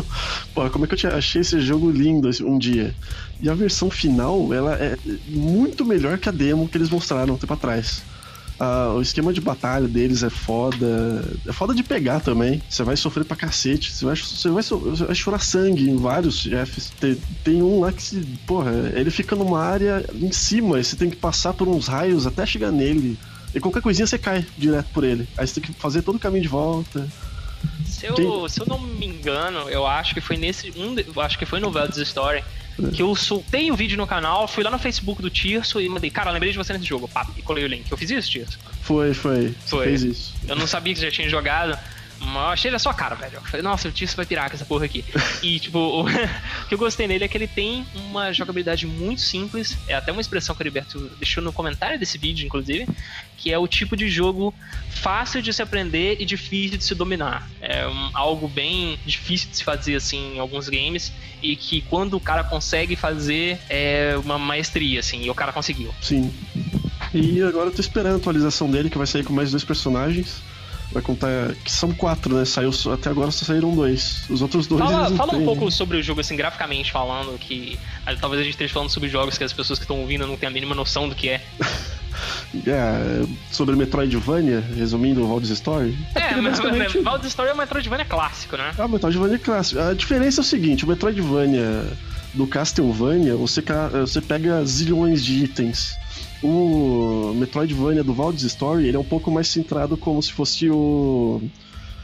Pô, 0.55 0.67
como 0.71 0.85
é 0.85 0.87
que 0.87 0.95
eu 0.95 0.97
tinha- 0.97 1.13
achei 1.15 1.41
esse 1.41 1.59
jogo 1.61 1.91
lindo 1.91 2.29
um 2.45 2.57
dia? 2.57 2.95
E 3.39 3.47
a 3.49 3.53
versão 3.53 3.91
final, 3.91 4.51
ela 4.53 4.73
é 4.73 4.97
muito 5.27 5.85
melhor 5.85 6.17
que 6.17 6.27
a 6.29 6.31
demo 6.31 6.67
que 6.67 6.77
eles 6.77 6.89
mostraram 6.89 7.35
um 7.35 7.37
tempo 7.37 7.53
atrás. 7.53 8.01
Ah, 8.59 8.93
o 8.95 9.01
esquema 9.01 9.33
de 9.33 9.41
batalha 9.41 9.87
deles 9.87 10.23
é 10.23 10.29
foda. 10.29 11.23
É 11.47 11.51
foda 11.51 11.73
de 11.73 11.83
pegar 11.83 12.19
também. 12.19 12.61
Você 12.69 12.83
vai 12.83 12.95
sofrer 12.95 13.25
pra 13.25 13.35
cacete. 13.35 13.91
Você 13.91 14.05
vai, 14.05 14.15
você 14.15 14.49
vai, 14.49 14.63
você 14.63 15.05
vai 15.05 15.15
chorar 15.15 15.39
sangue 15.39 15.89
em 15.89 15.95
vários 15.97 16.39
chefes. 16.39 16.91
Tem, 16.99 17.17
tem 17.43 17.61
um 17.61 17.79
lá 17.81 17.91
que 17.91 18.01
se. 18.01 18.19
Porra, 18.45 18.71
ele 18.95 19.09
fica 19.09 19.35
numa 19.35 19.59
área 19.59 20.05
em 20.13 20.31
cima 20.31 20.79
e 20.79 20.83
você 20.83 20.95
tem 20.95 21.09
que 21.09 21.15
passar 21.15 21.53
por 21.53 21.67
uns 21.67 21.87
raios 21.87 22.25
até 22.27 22.45
chegar 22.45 22.71
nele. 22.71 23.17
E 23.53 23.59
qualquer 23.59 23.81
coisinha 23.81 24.07
você 24.07 24.17
cai 24.17 24.45
direto 24.57 24.87
por 24.93 25.03
ele. 25.03 25.27
Aí 25.37 25.45
você 25.47 25.59
tem 25.59 25.63
que 25.63 25.79
fazer 25.79 26.01
todo 26.01 26.15
o 26.15 26.19
caminho 26.19 26.43
de 26.43 26.47
volta. 26.47 27.07
Se 27.85 28.05
eu, 28.05 28.13
Tem- 28.15 28.49
se 28.49 28.59
eu 28.59 28.65
não 28.65 28.79
me 28.79 29.05
engano, 29.05 29.69
eu 29.69 29.85
acho 29.87 30.13
que 30.13 30.21
foi 30.21 30.37
nesse. 30.37 30.71
Um, 30.75 30.95
acho 31.21 31.37
que 31.39 31.45
foi 31.45 31.59
no 31.59 31.71
Veldes 31.71 31.97
Story. 31.97 32.43
Que 32.93 33.01
eu 33.01 33.15
soltei 33.15 33.71
o 33.71 33.75
vídeo 33.75 33.97
no 33.97 34.07
canal, 34.07 34.47
fui 34.47 34.63
lá 34.63 34.71
no 34.71 34.79
Facebook 34.79 35.21
do 35.21 35.29
Tirso 35.29 35.79
e 35.79 35.87
mandei, 35.87 36.09
cara, 36.09 36.31
lembrei 36.31 36.51
de 36.51 36.57
você 36.57 36.73
nesse 36.73 36.85
jogo, 36.85 37.07
pá, 37.07 37.27
e 37.37 37.41
colei 37.41 37.63
o 37.63 37.67
link. 37.67 37.89
Eu 37.91 37.97
fiz 37.97 38.09
isso, 38.09 38.31
Tirso? 38.31 38.59
Foi, 38.81 39.13
foi. 39.13 39.53
Foi. 39.65 39.85
fez 39.85 40.03
isso. 40.03 40.33
Eu 40.47 40.55
não 40.55 40.65
sabia 40.65 40.93
que 40.93 40.99
você 40.99 41.05
já 41.05 41.11
tinha 41.11 41.29
jogado, 41.29 41.77
Eu 42.25 42.39
achei 42.49 42.69
ele 42.69 42.75
a 42.75 42.79
sua 42.79 42.93
cara, 42.93 43.15
velho. 43.15 43.35
Eu 43.35 43.41
falei, 43.41 43.61
nossa, 43.61 43.87
o 43.87 43.91
Tício 43.91 44.15
vai 44.15 44.25
pirar 44.25 44.49
com 44.49 44.55
essa 44.55 44.65
porra 44.65 44.85
aqui. 44.85 45.03
E, 45.41 45.59
tipo, 45.59 45.77
o, 45.77 46.01
o 46.05 46.67
que 46.67 46.73
eu 46.73 46.77
gostei 46.77 47.07
nele 47.07 47.23
é 47.23 47.27
que 47.27 47.37
ele 47.37 47.47
tem 47.47 47.85
uma 47.93 48.31
jogabilidade 48.33 48.85
muito 48.87 49.21
simples. 49.21 49.77
É 49.87 49.93
até 49.95 50.11
uma 50.11 50.21
expressão 50.21 50.55
que 50.55 50.61
o 50.61 50.63
Heriberto 50.63 50.99
deixou 51.19 51.43
no 51.43 51.51
comentário 51.53 51.99
desse 51.99 52.17
vídeo, 52.17 52.45
inclusive. 52.45 52.87
Que 53.37 53.51
é 53.51 53.57
o 53.57 53.67
tipo 53.67 53.95
de 53.97 54.07
jogo 54.09 54.53
fácil 54.89 55.41
de 55.41 55.53
se 55.53 55.61
aprender 55.61 56.17
e 56.19 56.25
difícil 56.25 56.77
de 56.77 56.83
se 56.83 56.95
dominar. 56.95 57.49
É 57.61 57.87
um- 57.87 58.09
algo 58.13 58.47
bem 58.47 58.97
difícil 59.05 59.49
de 59.49 59.57
se 59.57 59.63
fazer, 59.63 59.95
assim, 59.95 60.35
em 60.35 60.39
alguns 60.39 60.69
games. 60.69 61.11
E 61.41 61.55
que 61.55 61.81
quando 61.81 62.15
o 62.15 62.19
cara 62.19 62.43
consegue 62.43 62.95
fazer, 62.95 63.59
é 63.69 64.15
uma 64.23 64.39
maestria, 64.39 64.99
assim. 65.01 65.23
E 65.23 65.29
o 65.29 65.35
cara 65.35 65.51
conseguiu. 65.51 65.93
Sim. 66.01 66.33
E 67.13 67.41
agora 67.43 67.67
eu 67.67 67.73
tô 67.73 67.81
esperando 67.81 68.13
a 68.13 68.17
atualização 68.17 68.71
dele, 68.71 68.89
que 68.89 68.97
vai 68.97 69.05
sair 69.05 69.23
com 69.23 69.33
mais 69.33 69.51
dois 69.51 69.63
personagens. 69.63 70.41
Vai 70.93 71.01
contar. 71.01 71.53
Que 71.63 71.71
são 71.71 71.91
quatro, 71.91 72.35
né? 72.35 72.45
Saiu, 72.45 72.71
até 72.93 73.09
agora 73.09 73.31
só 73.31 73.45
saíram 73.45 73.73
dois. 73.75 74.29
Os 74.29 74.41
outros 74.41 74.67
dois. 74.67 74.79
Fala, 74.81 75.09
fala 75.11 75.33
um 75.33 75.37
têm. 75.37 75.45
pouco 75.45 75.71
sobre 75.71 75.97
o 75.97 76.03
jogo, 76.03 76.21
assim, 76.21 76.35
graficamente 76.35 76.91
falando, 76.91 77.37
que 77.39 77.79
ah, 78.05 78.15
talvez 78.15 78.41
a 78.41 78.43
gente 78.43 78.53
esteja 78.53 78.73
falando 78.73 78.89
sobre 78.89 79.09
jogos 79.09 79.37
que 79.37 79.43
as 79.43 79.51
pessoas 79.51 79.79
que 79.79 79.83
estão 79.83 79.99
ouvindo 79.99 80.27
não 80.27 80.37
têm 80.37 80.47
a 80.47 80.51
mínima 80.51 80.75
noção 80.75 81.09
do 81.09 81.15
que 81.15 81.29
é. 81.29 81.41
É, 82.67 83.25
sobre 83.51 83.75
Metroidvania, 83.75 84.63
resumindo 84.77 85.23
o 85.23 85.27
Valdes 85.27 85.49
Story. 85.49 85.97
É, 86.13 86.35
mas 86.39 86.59
basicamente- 86.59 87.01
Baldur's 87.01 87.29
Story 87.29 87.49
é 87.49 87.53
um 87.53 87.57
Metroidvania 87.57 88.05
clássico, 88.05 88.55
né? 88.55 88.71
Ah, 88.77 88.85
o 88.85 88.89
Metroidvania 88.89 89.35
é 89.35 89.39
clássico. 89.39 89.81
A 89.81 89.93
diferença 89.93 90.41
é 90.41 90.43
o 90.43 90.45
seguinte: 90.45 90.85
o 90.85 90.87
Metroidvania 90.87 91.85
do 92.33 92.47
Castlevania, 92.47 93.35
você, 93.35 93.63
você 93.99 94.21
pega 94.21 94.63
zilhões 94.65 95.23
de 95.23 95.43
itens. 95.43 95.95
O 96.43 97.33
Metroidvania 97.35 98.03
do 98.03 98.13
Valdes 98.13 98.43
Story, 98.43 98.87
ele 98.87 98.97
é 98.97 98.99
um 98.99 99.03
pouco 99.03 99.31
mais 99.31 99.47
centrado 99.47 99.95
como 99.97 100.21
se 100.21 100.31
fosse 100.33 100.69
o. 100.69 101.41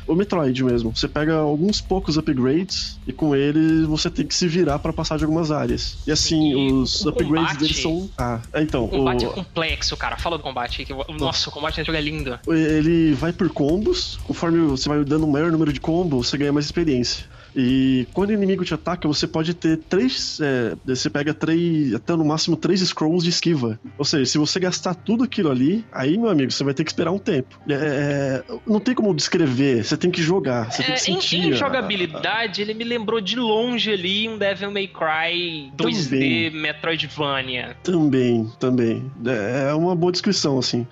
O 0.07 0.15
Metroid 0.15 0.63
mesmo. 0.63 0.95
Você 0.95 1.07
pega 1.07 1.35
alguns 1.35 1.81
poucos 1.81 2.17
upgrades 2.17 2.97
e 3.05 3.13
com 3.13 3.35
ele 3.35 3.85
você 3.85 4.09
tem 4.09 4.25
que 4.25 4.33
se 4.33 4.47
virar 4.47 4.79
pra 4.79 4.91
passar 4.91 5.19
de 5.19 5.23
algumas 5.23 5.51
áreas. 5.51 5.99
E 6.07 6.11
assim, 6.11 6.49
E 6.51 6.71
os 6.71 7.05
upgrades 7.05 7.49
combate- 7.49 7.59
deles 7.59 7.77
são. 7.79 8.09
Ah, 8.17 8.41
é, 8.51 8.63
então. 8.63 8.85
O 8.85 8.89
combate 8.89 9.23
o- 9.27 9.29
é 9.29 9.33
complexo, 9.33 9.95
cara. 9.95 10.17
Fala 10.17 10.37
do 10.39 10.43
combate. 10.43 10.83
Que... 10.83 10.93
Nossa, 11.13 11.49
o 11.49 11.51
combate 11.51 11.77
nesse 11.77 11.85
jogo 11.85 11.97
é 11.99 12.01
lindo. 12.01 12.39
Ele 12.47 13.13
vai 13.13 13.31
por 13.31 13.49
combos, 13.49 14.17
conforme 14.23 14.57
você 14.65 14.89
vai 14.89 15.03
dando 15.05 15.27
um 15.27 15.29
maior 15.29 15.51
número 15.51 15.71
de 15.71 15.79
combos, 15.79 16.27
você 16.29 16.37
ganha 16.39 16.51
mais 16.51 16.65
experiência. 16.65 17.25
E 17.55 18.07
quando 18.13 18.29
o 18.29 18.33
inimigo 18.33 18.63
te 18.63 18.73
ataca, 18.73 19.07
você 19.07 19.27
pode 19.27 19.53
ter 19.53 19.77
três. 19.89 20.37
é, 20.41 20.75
você 20.85 21.09
pega 21.09 21.33
três. 21.33 21.93
até 21.93 22.15
no 22.15 22.25
máximo 22.25 22.55
três 22.55 22.79
scrolls 22.81 23.23
de 23.23 23.29
esquiva. 23.29 23.79
Ou 23.97 24.05
seja, 24.05 24.25
se 24.25 24.37
você 24.37 24.59
gastar 24.59 24.93
tudo 24.95 25.23
aquilo 25.23 25.49
ali, 25.51 25.85
aí, 25.91 26.17
meu 26.17 26.29
amigo, 26.29 26.51
você 26.51 26.63
vai 26.63 26.73
ter 26.73 26.83
que 26.83 26.91
esperar 26.91 27.11
um 27.11 27.17
tempo. 27.19 27.59
É, 27.69 28.43
não 28.67 28.79
tem 28.79 28.93
como 28.93 29.13
descrever, 29.15 29.83
você 29.83 29.97
tem 29.97 30.11
que 30.11 30.21
jogar, 30.21 30.71
você 30.71 30.83
tem 30.83 30.93
É, 30.93 30.97
que 30.97 31.11
em, 31.11 31.15
sentir. 31.15 31.37
em 31.37 31.51
a- 31.51 31.55
jogabilidade, 31.55 32.61
ele 32.61 32.73
me 32.73 32.83
lembrou 32.83 33.19
de 33.21 33.35
longe 33.35 33.91
ali 33.91 34.27
um 34.29 34.37
Devil 34.37 34.71
May 34.71 34.87
Cry 34.87 35.71
2D 35.75 36.51
Metroidvania. 36.51 37.75
Também, 37.83 38.49
também. 38.59 39.11
É 39.25 39.69
é 39.69 39.73
uma 39.73 39.95
boa 39.95 40.11
descrição, 40.11 40.57
assim. 40.57 40.85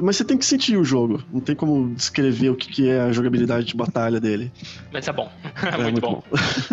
Mas 0.00 0.16
você 0.16 0.24
tem 0.24 0.36
que 0.36 0.44
sentir 0.44 0.76
o 0.76 0.84
jogo. 0.84 1.22
Não 1.32 1.40
tem 1.40 1.54
como 1.54 1.94
descrever 1.94 2.50
o 2.50 2.56
que 2.56 2.68
que 2.68 2.88
é 2.88 3.00
a 3.00 3.12
jogabilidade 3.12 3.66
de 3.66 3.76
batalha 3.76 4.20
dele. 4.20 4.52
Mas 4.92 5.08
é 5.08 5.12
bom. 5.12 5.30
É 5.68 5.76
muito, 5.76 6.00
bom. 6.00 6.22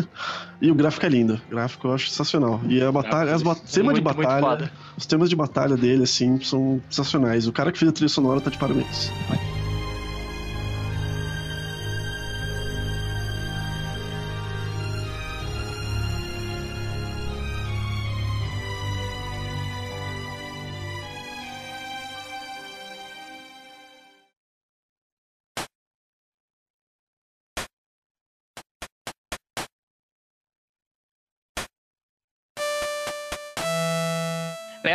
e 0.62 0.72
o 0.72 0.76
gráfico 0.76 1.06
é 1.06 1.10
lindo. 1.10 1.42
O 1.48 1.52
gráfico 1.52 1.88
eu 1.88 1.94
acho 1.94 2.10
sensacional. 2.10 2.62
E 2.68 2.82
a 2.82 2.92
batalha, 2.92 3.34
as 3.34 3.42
ba 3.42 3.56
temas 3.56 3.96
de 3.96 4.02
Muito, 4.02 4.04
muito 4.04 4.28
batalha, 4.28 4.72
os 4.98 5.06
temas 5.06 5.30
de 5.30 5.36
batalha 5.36 5.76
dele, 5.76 6.04
assim, 6.04 6.40
são 6.42 6.82
sensacionais. 6.90 7.48
O 7.48 7.54
cara 7.54 7.72
que 7.72 7.80
fez 7.80 7.90
a 7.90 7.94
trilha 7.94 8.10
sonora 8.10 8.42
tá 8.42 8.50
de 8.50 8.58
parabéns. 8.58 9.12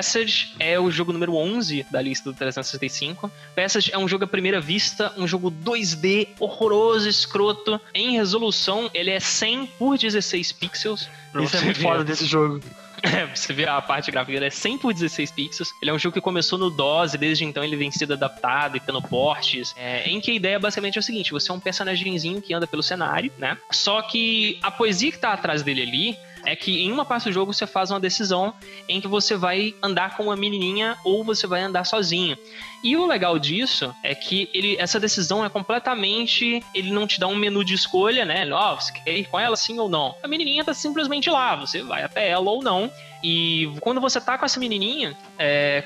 Passage 0.01 0.55
é 0.59 0.81
o 0.81 0.91
jogo 0.91 1.13
número 1.13 1.37
11 1.37 1.85
da 1.91 2.01
lista 2.01 2.31
do 2.31 2.35
365. 2.35 3.31
Passage 3.55 3.93
é 3.93 3.99
um 3.99 4.09
jogo 4.09 4.25
à 4.25 4.27
primeira 4.27 4.59
vista, 4.59 5.13
um 5.15 5.29
jogo 5.29 5.51
2D 5.51 6.29
horroroso, 6.41 7.07
escroto. 7.07 7.79
Em 7.93 8.13
resolução, 8.13 8.91
ele 8.95 9.11
é 9.11 9.21
100 9.21 9.67
por 9.79 9.99
16 9.99 10.53
pixels. 10.53 11.07
Isso 11.43 11.55
é 11.55 11.61
muito 11.61 11.77
ver. 11.77 11.83
foda 11.83 12.03
desse 12.03 12.25
jogo. 12.25 12.63
É, 13.03 13.25
você 13.35 13.55
vê 13.55 13.67
a 13.67 13.81
parte 13.81 14.11
gráfica, 14.11 14.37
ele 14.37 14.45
é 14.45 14.51
100 14.51 14.77
por 14.77 14.93
16 14.93 15.31
pixels. 15.31 15.73
Ele 15.81 15.91
é 15.91 15.95
um 15.95 15.99
jogo 15.99 16.13
que 16.13 16.21
começou 16.21 16.59
no 16.59 16.69
DOS 16.69 17.15
e 17.15 17.19
desde 17.19 17.47
então 17.47 17.65
ele 17.65 17.75
vem 17.75 17.91
sido 17.91 18.13
adaptado 18.13 18.77
e 18.77 18.81
tendo 18.81 19.01
portes. 19.01 19.75
É, 19.75 20.07
em 20.07 20.21
que 20.21 20.31
a 20.31 20.35
ideia 20.35 20.59
basicamente 20.59 20.99
é 20.99 21.01
o 21.01 21.03
seguinte: 21.03 21.33
você 21.33 21.51
é 21.51 21.55
um 21.55 21.59
personagemzinho 21.59 22.43
que 22.43 22.53
anda 22.53 22.67
pelo 22.67 22.83
cenário, 22.83 23.33
né? 23.39 23.57
Só 23.71 24.03
que 24.03 24.59
a 24.63 24.71
poesia 24.71 25.11
que 25.11 25.19
tá 25.19 25.33
atrás 25.33 25.63
dele 25.63 25.81
ali 25.81 26.19
é 26.45 26.57
que 26.57 26.81
em 26.81 26.91
uma 26.91 27.05
parte 27.05 27.25
do 27.25 27.33
jogo 27.33 27.53
você 27.53 27.67
faz 27.67 27.91
uma 27.91 28.01
decisão 28.01 28.55
em 28.89 29.01
que 29.01 29.09
você 29.09 29.37
vai 29.37 29.75
andar 29.83 30.17
com 30.17 30.25
uma 30.25 30.37
menininha 30.37 30.97
ou 31.05 31.25
você 31.25 31.47
vai 31.47 31.63
andar 31.63 31.85
sozinho. 31.85 32.37
E 32.83 32.97
o 32.97 33.07
legal 33.07 33.39
disso 33.39 33.95
é 34.03 34.15
que 34.15 34.49
ele, 34.55 34.77
essa 34.79 34.99
decisão 34.99 35.45
é 35.45 35.49
completamente. 35.49 36.63
Ele 36.75 36.91
não 36.91 37.07
te 37.07 37.21
dá 37.21 37.27
um 37.27 37.37
menu 37.37 37.65
de 37.65 37.75
escolha, 37.75 38.25
né? 38.25 38.51
Ó, 38.51 38.75
você 38.75 38.93
quer 38.93 39.17
ir 39.17 39.27
com 39.27 39.39
ela 39.39 39.57
sim 39.57 39.79
ou 39.79 39.89
não? 39.89 40.15
A 40.23 40.29
menininha 40.29 40.65
tá 40.65 40.73
simplesmente 40.73 41.29
lá, 41.29 41.57
você 41.57 41.83
vai 41.83 42.03
até 42.03 42.29
ela 42.29 42.51
ou 42.51 42.63
não. 42.63 42.91
E 43.23 43.71
quando 43.81 44.01
você 44.01 44.19
tá 44.19 44.39
com 44.39 44.47
essa 44.47 44.59
menininha, 44.59 45.15
é, 45.39 45.85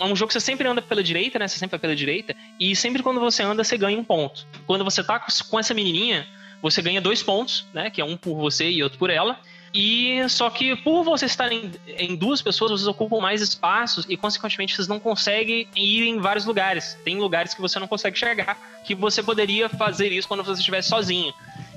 é 0.00 0.04
um 0.04 0.16
jogo 0.16 0.28
que 0.28 0.32
você 0.32 0.40
sempre 0.40 0.66
anda 0.66 0.82
pela 0.82 1.02
direita, 1.02 1.38
né? 1.38 1.46
Você 1.46 1.58
sempre 1.58 1.72
vai 1.72 1.80
pela 1.80 1.94
direita. 1.94 2.34
E 2.58 2.74
sempre 2.74 3.02
quando 3.02 3.20
você 3.20 3.42
anda, 3.42 3.62
você 3.62 3.78
ganha 3.78 3.98
um 3.98 4.04
ponto. 4.04 4.44
Quando 4.66 4.84
você 4.84 5.02
tá 5.04 5.24
com 5.48 5.58
essa 5.58 5.72
menininha, 5.72 6.26
você 6.60 6.82
ganha 6.82 7.00
dois 7.00 7.22
pontos, 7.22 7.66
né? 7.72 7.88
Que 7.88 8.00
é 8.00 8.04
um 8.04 8.16
por 8.16 8.36
você 8.36 8.68
e 8.68 8.82
outro 8.82 8.98
por 8.98 9.10
ela. 9.10 9.38
E 9.74 10.28
só 10.28 10.50
que 10.50 10.76
por 10.76 11.02
vocês 11.02 11.32
estarem 11.32 11.72
em 11.86 12.14
duas 12.14 12.42
pessoas, 12.42 12.72
vocês 12.72 12.86
ocupam 12.86 13.20
mais 13.20 13.40
espaços 13.40 14.04
e, 14.08 14.16
consequentemente, 14.16 14.74
vocês 14.74 14.86
não 14.86 15.00
conseguem 15.00 15.66
ir 15.74 16.02
em 16.02 16.18
vários 16.18 16.44
lugares. 16.44 16.96
Tem 17.04 17.18
lugares 17.18 17.54
que 17.54 17.60
você 17.60 17.78
não 17.78 17.88
consegue 17.88 18.18
chegar, 18.18 18.58
que 18.84 18.94
você 18.94 19.22
poderia 19.22 19.68
fazer 19.70 20.12
isso 20.12 20.28
quando 20.28 20.44
você 20.44 20.60
estivesse 20.60 20.90
sozinho. 20.90 21.32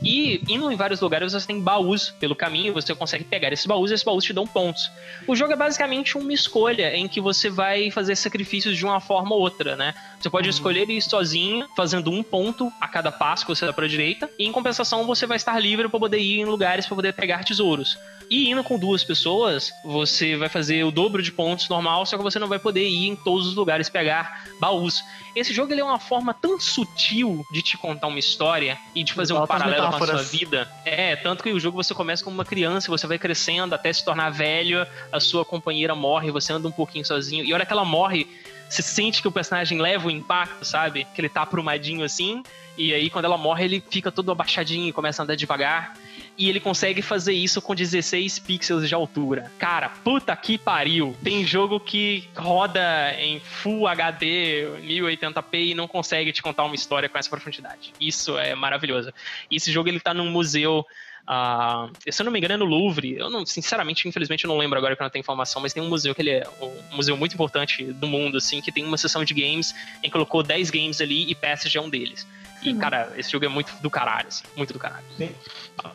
E 0.06 0.40
indo 0.48 0.72
em 0.72 0.76
vários 0.76 1.02
lugares, 1.02 1.34
você 1.34 1.48
tem 1.48 1.60
baús 1.60 2.12
pelo 2.20 2.36
caminho, 2.36 2.72
você 2.72 2.94
consegue 2.94 3.24
pegar 3.24 3.52
esses 3.52 3.66
baús 3.66 3.90
e 3.90 3.96
esses 3.96 4.06
baús 4.06 4.24
te 4.24 4.32
dão 4.32 4.46
pontos. 4.46 4.92
O 5.28 5.36
jogo 5.36 5.54
é 5.54 5.56
basicamente 5.56 6.16
uma 6.16 6.32
escolha 6.32 6.96
em 6.96 7.08
que 7.08 7.20
você 7.20 7.50
vai 7.50 7.90
fazer 7.90 8.16
sacrifícios 8.16 8.78
de 8.78 8.86
uma 8.86 9.02
forma 9.02 9.34
ou 9.34 9.42
outra, 9.42 9.76
né? 9.76 9.96
Você 10.20 10.30
pode 10.30 10.48
escolher 10.48 10.88
ir 10.92 11.02
sozinho, 11.02 11.68
fazendo 11.76 12.12
um 12.12 12.22
ponto 12.22 12.72
a 12.80 12.88
cada 12.88 13.12
passo 13.12 13.46
que 13.46 13.56
você 13.56 13.66
dá 13.66 13.74
pra 13.74 13.88
direita, 13.88 14.30
e 14.38 14.46
em 14.46 14.52
compensação 14.52 15.06
você 15.08 15.26
vai 15.26 15.38
estar 15.38 15.60
livre 15.60 15.90
para 15.90 16.00
poder 16.00 16.20
ir 16.20 16.40
em 16.40 16.46
lugares 16.46 16.86
para 16.86 16.96
poder 16.96 17.14
pegar 17.14 17.44
tesouros. 17.44 17.98
E 18.30 18.50
indo 18.50 18.64
com 18.64 18.78
duas 18.78 19.04
pessoas, 19.04 19.72
você 19.84 20.36
vai 20.36 20.50
fazer 20.50 20.84
o 20.84 20.92
dobro 20.92 21.22
de 21.22 21.32
pontos 21.32 21.70
normal, 21.70 22.06
só 22.06 22.18
que 22.18 22.24
você 22.24 22.40
não 22.40 22.48
vai 22.48 22.60
poder 22.60 22.88
ir 22.88 23.08
em 23.08 23.16
todos 23.16 23.48
os 23.48 23.56
lugares 23.56 23.90
pegar 23.90 24.46
baús. 24.60 25.04
Esse 25.36 25.54
jogo 25.54 25.74
ele 25.74 25.82
é 25.82 25.84
uma 25.84 26.00
forma 26.00 26.34
tão 26.34 26.60
sutil 26.60 27.46
de 27.52 27.62
te 27.62 27.78
contar 27.78 28.08
uma 28.08 28.20
história 28.20 28.78
e 28.94 29.04
de 29.04 29.14
fazer 29.14 29.34
um 29.34 29.46
paralelo 29.46 29.82
com 29.82 29.88
a 29.88 29.92
sua 29.92 30.00
metáforas. 30.00 30.32
vida. 30.32 30.72
É, 30.86 31.16
tanto 31.18 31.44
que 31.44 31.52
o 31.52 31.60
jogo 31.60 31.84
você 31.84 31.94
começa 31.94 32.24
como 32.24 32.36
uma 32.36 32.46
criança, 32.46 32.90
você 32.90 33.06
vai 33.06 33.20
crescendo 33.20 33.76
até 33.76 33.92
se 33.92 34.04
tornar 34.04 34.30
velho, 34.30 34.88
a 35.12 35.20
sua 35.20 35.44
companheira 35.44 35.94
morre, 35.94 36.32
você 36.32 36.54
anda 36.54 36.68
um 36.68 36.72
pouquinho 36.72 37.06
sozinho. 37.06 37.44
E 37.44 37.52
a 37.52 37.56
hora 37.56 37.66
que 37.66 37.74
ela 37.74 37.84
morre, 37.84 38.28
você 38.70 38.82
sente 38.82 39.22
que 39.22 39.28
o 39.28 39.32
personagem 39.32 39.80
leva 39.80 40.08
o 40.08 40.12
impacto, 40.12 40.64
sabe? 40.64 41.06
Que 41.14 41.22
ele 41.22 41.30
tá 41.30 41.42
aprumadinho 41.42 42.04
assim. 42.06 42.42
E 42.78 42.94
aí, 42.94 43.10
quando 43.10 43.26
ela 43.26 43.38
morre, 43.38 43.66
ele 43.66 43.84
fica 43.90 44.12
todo 44.12 44.32
abaixadinho 44.32 44.88
e 44.88 44.94
começa 44.94 45.22
a 45.22 45.24
andar 45.24 45.36
devagar. 45.36 45.94
E 46.38 46.50
ele 46.50 46.60
consegue 46.60 47.02
fazer 47.02 47.34
isso 47.34 47.62
com 47.62 47.74
16 47.74 48.40
pixels 48.40 48.88
de 48.88 48.94
altura. 48.94 49.52
Cara, 49.58 49.90
puta 49.90 50.36
que 50.36 50.58
pariu. 50.58 51.16
Tem 51.24 51.46
jogo 51.46 51.80
que 51.80 52.28
roda 52.36 53.16
em 53.18 53.40
Full 53.40 53.88
HD, 53.88 54.68
1080p 54.84 55.72
e 55.72 55.74
não 55.74 55.88
consegue 55.88 56.34
te 56.34 56.42
contar 56.42 56.66
uma 56.66 56.76
história 56.76 57.08
com 57.08 57.18
essa 57.18 57.30
profundidade. 57.30 57.94
Isso 58.00 58.38
é 58.38 58.54
maravilhoso. 58.54 59.14
Esse 59.50 59.72
jogo 59.72 59.88
ele 59.88 60.00
tá 60.00 60.14
num 60.14 60.30
museu. 60.30 60.86
ah, 61.26 61.90
se 62.10 62.22
eu 62.22 62.26
não 62.26 62.32
me 62.34 62.40
engano, 62.40 62.56
é 62.56 62.58
no 62.58 62.66
Louvre. 62.66 63.16
Eu 63.16 63.30
não, 63.30 63.46
sinceramente, 63.46 64.06
infelizmente, 64.06 64.44
eu 64.44 64.50
não 64.50 64.58
lembro 64.58 64.78
agora 64.78 64.94
que 64.94 65.02
eu 65.02 65.06
não 65.06 65.10
tenho 65.10 65.22
informação, 65.22 65.62
mas 65.62 65.74
tem 65.74 65.82
um 65.82 65.90
museu 65.90 66.14
que 66.14 66.22
ele 66.22 66.32
é 66.32 66.44
um 66.62 66.98
museu 66.98 67.16
muito 67.16 67.34
importante 67.34 67.86
do 67.86 68.08
mundo, 68.08 68.38
assim, 68.38 68.62
que 68.62 68.74
tem 68.74 68.84
uma 68.84 68.98
seção 68.98 69.24
de 69.24 69.34
games 69.34 69.74
em 70.00 70.08
que 70.08 70.12
colocou 70.12 70.44
10 70.44 70.70
games 70.70 71.00
ali 71.00 71.30
e 71.30 71.34
Passage 71.34 71.78
é 71.78 71.82
um 71.82 71.90
deles. 71.90 72.28
E, 72.66 72.74
cara, 72.76 73.12
esse 73.18 73.32
jogo 73.32 73.46
é 73.46 73.50
muito 73.50 73.72
do 73.82 73.90
caralho, 73.90 74.28
assim, 74.28 74.44
muito 74.56 74.74
do 74.74 74.80
caralho. 74.80 75.04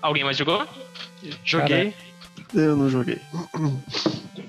Alguém 0.00 0.24
mais 0.24 0.36
jogou? 0.36 0.66
Joguei. 1.44 1.94
Eu 2.54 2.76
não 2.76 2.88
joguei. 2.90 3.20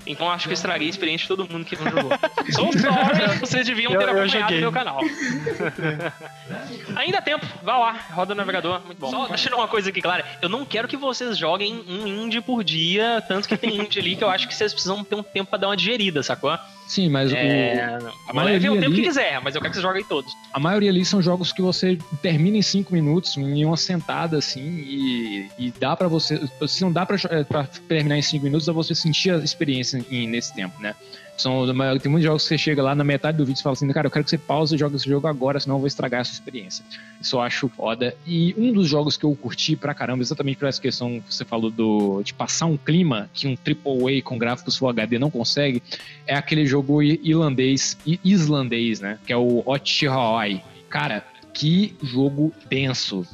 Então 0.07 0.27
acho 0.31 0.45
que 0.45 0.49
eu 0.49 0.53
estraguei 0.53 0.87
a 0.87 0.89
experiência 0.89 1.23
de 1.23 1.27
todo 1.27 1.47
mundo 1.51 1.63
que 1.65 1.75
não 1.75 1.91
jogou. 1.91 2.11
So 2.51 2.71
sorry, 2.79 3.39
vocês 3.39 3.67
deviam 3.67 3.91
ter 3.91 3.97
Eu- 3.97 4.01
eu 4.01 4.07
acompanhado 4.09 4.31
joguei. 4.39 4.59
meu 4.59 4.71
canal. 4.71 4.99
Ainda 6.95 7.19
há 7.19 7.21
tempo, 7.21 7.45
vá 7.63 7.77
lá, 7.77 7.91
roda 8.11 8.33
o 8.33 8.35
navegador, 8.35 8.81
muito 8.85 8.97
bom. 8.99 9.09
Só 9.11 9.27
deixando 9.27 9.55
uma 9.55 9.67
coisa 9.67 9.89
aqui 9.89 10.01
clara, 10.01 10.25
eu 10.41 10.49
não 10.49 10.65
quero 10.65 10.87
que 10.87 10.97
vocês 10.97 11.37
joguem 11.37 11.83
um 11.87 12.07
indie 12.07 12.41
por 12.41 12.63
dia, 12.63 13.23
tanto 13.27 13.47
que 13.47 13.55
tem 13.57 13.77
indie 13.81 13.99
ali 13.99 14.15
que 14.15 14.23
eu 14.23 14.29
acho 14.29 14.47
que 14.47 14.55
vocês 14.55 14.73
precisam 14.73 15.03
ter 15.03 15.15
um 15.15 15.23
tempo 15.23 15.49
pra 15.49 15.59
dar 15.59 15.67
uma 15.67 15.77
digerida, 15.77 16.23
sacou? 16.23 16.57
Sim, 16.91 17.07
mas 17.07 17.31
É, 17.31 17.97
o, 18.01 18.29
a 18.29 18.33
maioria 18.33 18.69
o 18.69 18.73
tempo 18.75 18.87
que 18.93 18.99
ali, 18.99 19.03
quiser, 19.07 19.39
mas 19.41 19.55
eu 19.55 19.61
quero 19.61 19.71
que 19.71 19.77
vocês 19.77 19.81
joguem 19.87 20.03
todos. 20.03 20.35
a 20.51 20.59
maioria 20.59 20.89
ali 20.89 21.05
são 21.05 21.21
jogos 21.21 21.53
que 21.53 21.61
você 21.61 21.97
termina 22.21 22.57
em 22.57 22.61
5 22.61 22.93
minutos, 22.93 23.37
em 23.37 23.63
uma 23.63 23.77
sentada 23.77 24.37
assim, 24.37 24.61
e, 24.85 25.47
e 25.57 25.71
dá 25.79 25.95
pra 25.95 26.09
você. 26.09 26.37
Se 26.67 26.81
não 26.81 26.91
dá 26.91 27.05
pra, 27.05 27.15
eh, 27.29 27.45
pra 27.45 27.63
terminar 27.87 28.17
em 28.17 28.21
5 28.21 28.43
minutos, 28.43 28.67
é 28.67 28.73
você 28.73 28.93
sentir 28.93 29.31
a 29.33 29.37
experiência 29.37 30.03
em- 30.11 30.27
nesse 30.27 30.53
tempo, 30.53 30.81
né? 30.81 30.93
São, 31.41 31.65
tem 31.99 32.11
muitos 32.11 32.25
jogos 32.25 32.43
que 32.43 32.49
você 32.49 32.57
chega 32.57 32.83
lá 32.83 32.93
na 32.93 33.03
metade 33.03 33.37
do 33.37 33.45
vídeo 33.45 33.59
e 33.59 33.63
fala 33.63 33.73
assim, 33.73 33.87
cara, 33.91 34.07
eu 34.07 34.11
quero 34.11 34.23
que 34.23 34.29
você 34.29 34.37
pause 34.37 34.75
e 34.75 34.77
jogue 34.77 34.95
esse 34.95 35.07
jogo 35.09 35.27
agora, 35.27 35.59
senão 35.59 35.75
eu 35.75 35.79
vou 35.79 35.87
estragar 35.87 36.21
a 36.21 36.23
sua 36.23 36.33
experiência. 36.33 36.83
Isso 37.19 37.35
eu 37.35 37.41
acho 37.41 37.67
foda. 37.69 38.15
E 38.25 38.53
um 38.57 38.71
dos 38.71 38.87
jogos 38.87 39.17
que 39.17 39.23
eu 39.25 39.35
curti 39.35 39.75
pra 39.75 39.93
caramba, 39.93 40.21
exatamente 40.21 40.57
por 40.57 40.67
essa 40.67 40.81
questão 40.81 41.19
que 41.21 41.33
você 41.33 41.43
falou 41.45 41.71
do, 41.71 42.21
de 42.23 42.33
passar 42.33 42.65
um 42.67 42.77
clima 42.77 43.29
que 43.33 43.47
um 43.47 43.55
AAA 43.55 44.21
com 44.23 44.37
gráficos 44.37 44.77
Full 44.77 44.89
HD 44.89 45.17
não 45.19 45.29
consegue, 45.31 45.81
é 46.27 46.35
aquele 46.35 46.65
jogo 46.65 47.01
irlandês, 47.01 47.97
i- 48.05 48.19
islandês, 48.23 48.99
né? 48.99 49.17
Que 49.25 49.33
é 49.33 49.37
o 49.37 49.63
Otihoi. 49.65 50.61
Cara, 50.89 51.23
que 51.53 51.95
jogo 52.01 52.53
denso. 52.69 53.25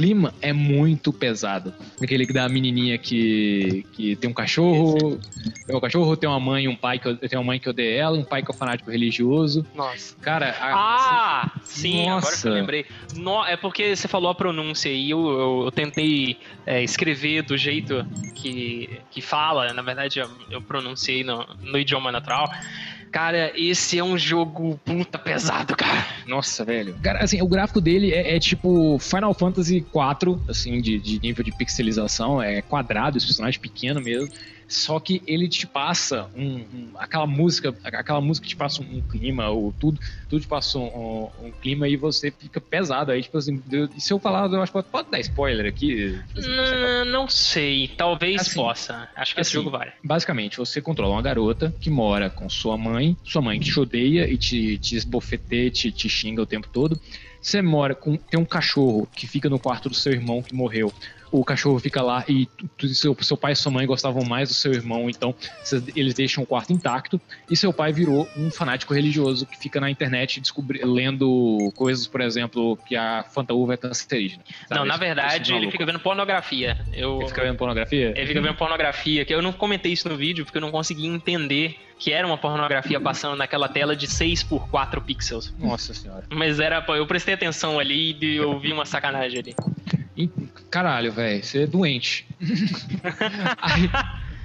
O 0.00 0.02
clima 0.02 0.32
é 0.40 0.50
muito 0.50 1.12
pesado. 1.12 1.74
Aquele 2.02 2.24
da 2.24 2.48
menininha 2.48 2.96
que, 2.96 3.84
que 3.92 4.16
tem 4.16 4.30
um 4.30 4.32
cachorro, 4.32 5.20
tem 5.66 5.76
um 5.76 5.80
cachorro, 5.80 6.16
tem 6.16 6.26
uma 6.26 6.40
mãe, 6.40 6.66
um 6.66 6.74
pai 6.74 6.98
que 6.98 7.14
tem 7.28 7.38
uma 7.38 7.44
mãe 7.44 7.60
que 7.60 7.68
odeia 7.68 8.00
ela, 8.04 8.16
um 8.16 8.24
pai 8.24 8.42
que 8.42 8.50
é 8.50 8.54
fanático 8.54 8.90
religioso. 8.90 9.66
Nossa. 9.74 10.16
Cara, 10.22 10.56
a- 10.58 10.72
Ah, 10.72 11.52
sim, 11.64 12.08
agora 12.08 12.20
que 12.22 12.26
Nossa. 12.28 12.48
eu 12.48 12.54
lembrei. 12.54 12.86
No- 13.14 13.44
é 13.44 13.58
porque 13.58 13.94
você 13.94 14.08
falou 14.08 14.30
a 14.30 14.34
pronúncia 14.34 14.88
e 14.88 15.10
eu, 15.10 15.20
eu, 15.28 15.62
eu 15.66 15.70
tentei 15.70 16.38
é, 16.64 16.82
escrever 16.82 17.42
do 17.42 17.58
jeito 17.58 18.02
que, 18.34 18.88
que 19.10 19.20
fala. 19.20 19.74
Na 19.74 19.82
verdade, 19.82 20.18
eu, 20.18 20.30
eu 20.50 20.62
pronunciei 20.62 21.22
no, 21.22 21.46
no 21.60 21.78
idioma 21.78 22.10
natural. 22.10 22.50
Cara, 23.10 23.52
esse 23.56 23.98
é 23.98 24.04
um 24.04 24.16
jogo 24.16 24.78
puta 24.84 25.18
pesado, 25.18 25.76
cara. 25.76 26.06
Nossa, 26.26 26.64
velho. 26.64 26.96
Cara, 27.02 27.22
assim, 27.22 27.42
o 27.42 27.48
gráfico 27.48 27.80
dele 27.80 28.12
é, 28.12 28.36
é 28.36 28.38
tipo 28.38 28.98
Final 28.98 29.34
Fantasy 29.34 29.78
IV, 29.78 30.38
assim, 30.48 30.80
de, 30.80 30.98
de 30.98 31.20
nível 31.20 31.44
de 31.44 31.50
pixelização. 31.50 32.40
É 32.40 32.62
quadrado, 32.62 33.18
esse 33.18 33.26
personagem 33.26 33.60
pequeno 33.60 34.00
mesmo. 34.00 34.32
Só 34.70 35.00
que 35.00 35.20
ele 35.26 35.48
te 35.48 35.66
passa 35.66 36.30
um, 36.32 36.58
um- 36.58 36.92
aquela 36.96 37.26
música, 37.26 37.74
aquela 37.82 38.20
música 38.20 38.46
te 38.46 38.54
passa 38.54 38.80
um, 38.80 39.00
clima, 39.02 39.48
ou 39.48 39.72
tudo, 39.72 39.98
tudo 40.28 40.40
te 40.40 40.46
passa 40.46 40.78
um, 40.78 41.28
um- 41.40 41.52
clima 41.60 41.88
e 41.88 41.96
você 41.96 42.30
fica 42.30 42.60
pesado. 42.60 43.10
Aí, 43.10 43.20
tipo 43.20 43.36
assim, 43.36 43.60
eu- 43.70 43.88
se 43.98 44.12
eu 44.12 44.20
falar, 44.20 44.48
eu 44.48 44.62
acho 44.62 44.72
que 44.72 44.82
pode 44.84 45.10
dar 45.10 45.18
spoiler 45.18 45.66
aqui. 45.66 46.16
N- 46.36 47.10
não 47.10 47.28
sei, 47.28 47.88
talvez 47.88 48.42
Assim, 48.42 48.54
possa. 48.60 49.08
Acho 49.16 49.34
que 49.34 49.40
esse 49.40 49.48
assim, 49.48 49.54
jogo 49.64 49.70
vale. 49.70 49.90
Basicamente, 50.04 50.56
você 50.56 50.80
controla 50.80 51.14
uma 51.14 51.22
garota 51.22 51.74
que 51.80 51.90
mora 51.90 52.30
com 52.30 52.48
sua 52.48 52.78
mãe, 52.78 53.16
sua 53.24 53.42
mãe 53.42 53.58
que 53.58 53.66
te 53.72 53.80
odeia 53.80 54.30
e 54.30 54.38
te, 54.38 54.78
te 54.78 54.94
esbofeteia, 54.94 55.68
te, 55.70 55.90
te 55.90 56.08
xinga 56.08 56.42
o 56.42 56.46
tempo 56.46 56.68
todo. 56.72 56.98
Você 57.42 57.60
mora 57.60 57.94
com. 57.94 58.16
Tem 58.16 58.38
um 58.38 58.44
cachorro 58.44 59.08
que 59.16 59.26
fica 59.26 59.48
no 59.48 59.58
quarto 59.58 59.88
do 59.88 59.94
seu 59.96 60.12
irmão 60.12 60.42
que 60.42 60.54
morreu. 60.54 60.92
O 61.30 61.44
cachorro 61.44 61.78
fica 61.78 62.02
lá 62.02 62.24
e 62.28 62.48
seu, 62.92 63.16
seu 63.20 63.36
pai 63.36 63.52
e 63.52 63.56
sua 63.56 63.70
mãe 63.70 63.86
gostavam 63.86 64.24
mais 64.24 64.48
do 64.48 64.54
seu 64.54 64.72
irmão, 64.72 65.08
então 65.08 65.34
eles 65.94 66.14
deixam 66.14 66.42
o 66.42 66.46
quarto 66.46 66.72
intacto. 66.72 67.20
E 67.50 67.56
seu 67.56 67.72
pai 67.72 67.92
virou 67.92 68.28
um 68.36 68.50
fanático 68.50 68.92
religioso 68.92 69.46
que 69.46 69.58
fica 69.58 69.80
na 69.80 69.90
internet 69.90 70.42
lendo 70.82 71.72
coisas, 71.74 72.06
por 72.06 72.20
exemplo, 72.20 72.76
que 72.86 72.96
a 72.96 73.22
fantaúva 73.22 73.74
é 73.74 73.76
cancerígena. 73.76 74.42
sabe? 74.68 74.80
não, 74.80 74.84
na 74.84 74.96
verdade, 74.96 75.52
esse 75.52 75.52
ele 75.52 75.70
fica 75.70 75.86
vendo 75.86 76.00
pornografia. 76.00 76.78
Eu, 76.92 77.18
Ele 77.18 77.28
fica 77.28 77.42
vendo 77.42 77.56
pornografia? 77.56 78.12
Ele 78.16 78.26
fica 78.26 78.40
vendo 78.40 78.54
pornografia, 78.54 79.24
que 79.24 79.34
eu 79.34 79.42
não 79.42 79.52
comentei 79.52 79.92
isso 79.92 80.08
no 80.08 80.16
vídeo 80.16 80.44
porque 80.44 80.58
eu 80.58 80.62
não 80.62 80.70
consegui 80.70 81.06
entender 81.06 81.76
que 82.00 82.10
era 82.10 82.26
uma 82.26 82.38
pornografia 82.38 82.98
passando 82.98 83.36
naquela 83.36 83.68
tela 83.68 83.94
de 83.94 84.08
6 84.08 84.42
por 84.44 84.66
4 84.70 85.02
pixels. 85.02 85.54
Nossa 85.58 85.92
senhora. 85.92 86.24
Mas 86.30 86.58
era, 86.58 86.82
eu 86.88 87.06
prestei 87.06 87.34
atenção 87.34 87.78
ali 87.78 88.16
e 88.18 88.36
eu 88.36 88.58
vi 88.58 88.72
uma 88.72 88.86
sacanagem 88.86 89.40
ali. 89.40 90.30
Caralho, 90.70 91.12
velho, 91.12 91.44
você 91.44 91.64
é 91.64 91.66
doente. 91.66 92.26
aí, 93.60 93.90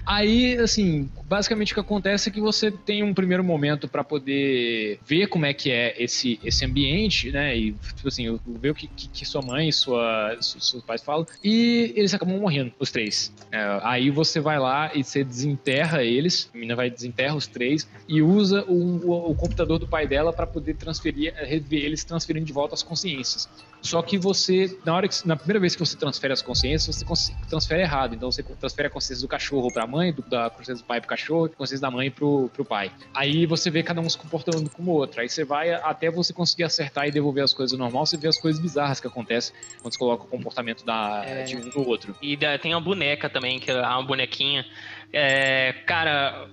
aí, 0.06 0.58
assim, 0.58 1.10
basicamente 1.26 1.72
o 1.72 1.76
que 1.76 1.80
acontece 1.80 2.30
é 2.30 2.32
que 2.32 2.40
você 2.42 2.72
tem 2.72 3.04
um 3.04 3.14
primeiro 3.14 3.44
momento 3.44 3.88
pra 3.88 4.04
poder 4.04 5.00
ver 5.06 5.28
como 5.28 5.46
é 5.46 5.54
que 5.54 5.72
é 5.72 5.96
esse, 6.02 6.40
esse 6.44 6.64
ambiente, 6.66 7.32
né? 7.32 7.58
E, 7.58 7.72
tipo 7.96 8.08
assim, 8.08 8.40
ver 8.46 8.70
o 8.70 8.76
que, 8.76 8.88
que, 8.88 9.08
que 9.08 9.26
sua 9.26 9.42
mãe 9.42 9.70
e 9.70 9.74
sua, 9.74 10.38
su- 10.42 10.60
seus 10.62 10.84
pais 10.84 11.02
falam. 11.04 11.26
E 11.44 11.94
eles 11.96 12.14
acabam 12.14 12.38
morrendo, 12.40 12.72
os 12.80 12.92
três. 12.92 13.34
É, 13.52 13.80
aí 13.84 14.10
você 14.10 14.40
vai 14.40 14.60
lá 14.60 14.92
e 14.94 15.04
você 15.04 15.24
desenterra 15.24 16.04
eles, 16.04 16.50
a 16.54 16.58
menina 16.58 16.76
vai 16.76 16.90
desenterra 16.90 17.36
os 17.36 17.48
três 17.48 17.88
e 18.08 18.22
usa 18.22 18.64
o, 18.68 18.74
o, 19.06 19.32
o 19.32 19.36
computador 19.36 19.80
do 19.80 19.88
pai 19.88 20.08
dela 20.08 20.32
pra 20.32 20.46
poder 20.46 20.76
transferir, 20.76 21.34
rever 21.38 21.84
eles 21.84 22.04
transferindo 22.04 22.46
de 22.46 22.54
volta 22.54 22.74
as 22.76 22.84
consciências. 22.84 23.50
Só 23.86 24.02
que 24.02 24.18
você, 24.18 24.78
na 24.86 24.96
hora 24.96 25.08
que, 25.08 25.28
na 25.28 25.36
primeira 25.36 25.60
vez 25.60 25.76
que 25.76 25.80
você 25.80 25.96
transfere 25.96 26.34
as 26.34 26.42
consciências, 26.42 27.04
você 27.04 27.34
transfere 27.48 27.82
errado. 27.82 28.16
Então 28.16 28.32
você 28.32 28.42
transfere 28.44 28.88
a 28.88 28.92
consciência 28.92 29.22
do 29.24 29.28
cachorro 29.28 29.72
pra 29.72 29.86
mãe, 29.86 30.12
do, 30.12 30.22
da 30.24 30.50
consciência 30.50 30.84
do 30.84 30.88
pai 30.88 31.00
pro 31.00 31.10
cachorro, 31.10 31.46
a 31.46 31.50
consciência 31.50 31.82
da 31.82 31.92
mãe 31.92 32.10
pro, 32.10 32.50
pro 32.54 32.66
pai. 32.66 32.92
Aí 33.14 33.46
você 33.46 33.70
vê 33.70 33.84
cada 33.84 34.02
um 34.02 34.10
se 34.10 34.18
comportando 34.18 34.70
como 34.70 34.92
o 34.92 34.96
outro. 34.96 35.22
Aí 35.22 35.30
você 35.30 35.44
vai 35.44 35.72
até 35.74 36.10
você 36.10 36.34
conseguir 36.34 36.64
acertar 36.64 37.08
e 37.08 37.12
devolver 37.12 37.44
as 37.44 37.54
coisas 37.54 37.74
ao 37.74 37.80
normal, 37.80 38.06
você 38.06 38.18
vê 38.18 38.28
as 38.28 38.38
coisas 38.40 38.60
bizarras 38.62 39.00
que 39.00 39.08
acontecem 39.08 39.54
quando 39.82 39.94
você 39.94 40.00
coloca 40.00 40.24
o 40.24 40.28
comportamento 40.28 40.84
da, 40.84 41.24
É. 41.26 41.44
de 41.44 41.56
um 41.58 41.66
no 41.66 41.88
outro. 41.88 42.16
E 42.22 42.36
da- 42.36 42.58
tem 42.58 42.74
uma 42.74 42.82
boneca 42.82 43.30
também, 43.30 43.60
que 43.60 43.70
é 43.72 43.80
uma 43.82 44.04
bonequinha. 44.04 44.66
É, 45.14 45.74
cara, 45.86 46.48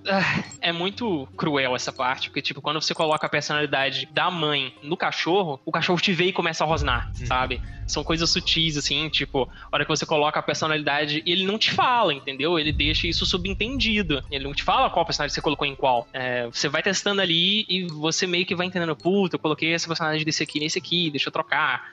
é 0.61 0.71
muito 0.71 1.27
cruel 1.35 1.75
essa 1.75 1.91
parte, 1.91 2.29
porque, 2.29 2.41
tipo, 2.41 2.61
quando 2.61 2.81
você 2.81 2.93
coloca 2.93 3.25
a 3.25 3.29
personalidade 3.29 4.07
da 4.11 4.31
mãe 4.31 4.73
no 4.81 4.95
cachorro, 4.95 5.59
o 5.65 5.71
cachorro 5.71 5.99
te 5.99 6.13
vê 6.13 6.25
e 6.25 6.33
começa 6.33 6.63
a 6.63 6.67
rosnar, 6.67 7.09
sabe? 7.27 7.61
São 7.85 8.03
coisas 8.03 8.29
sutis, 8.29 8.77
assim, 8.77 9.09
tipo, 9.09 9.49
a 9.71 9.75
hora 9.75 9.85
que 9.85 9.89
você 9.89 10.05
coloca 10.05 10.39
a 10.39 10.43
personalidade, 10.43 11.21
ele 11.25 11.45
não 11.45 11.57
te 11.57 11.71
fala, 11.71 12.13
entendeu? 12.13 12.57
Ele 12.57 12.71
deixa 12.71 13.07
isso 13.07 13.25
subentendido. 13.25 14.23
Ele 14.31 14.45
não 14.45 14.53
te 14.53 14.63
fala 14.63 14.89
qual 14.89 15.05
personagem 15.05 15.33
você 15.33 15.41
colocou 15.41 15.67
em 15.67 15.75
qual. 15.75 16.07
É, 16.13 16.45
você 16.47 16.69
vai 16.69 16.81
testando 16.81 17.21
ali 17.21 17.65
e 17.67 17.85
você 17.87 18.25
meio 18.25 18.45
que 18.45 18.55
vai 18.55 18.67
entendendo, 18.67 18.95
puta, 18.95 19.35
eu 19.35 19.39
coloquei 19.39 19.73
esse 19.73 19.87
personagem 19.87 20.23
desse 20.23 20.43
aqui 20.43 20.59
nesse 20.59 20.79
aqui, 20.79 21.11
deixa 21.11 21.27
eu 21.27 21.33
trocar. 21.33 21.83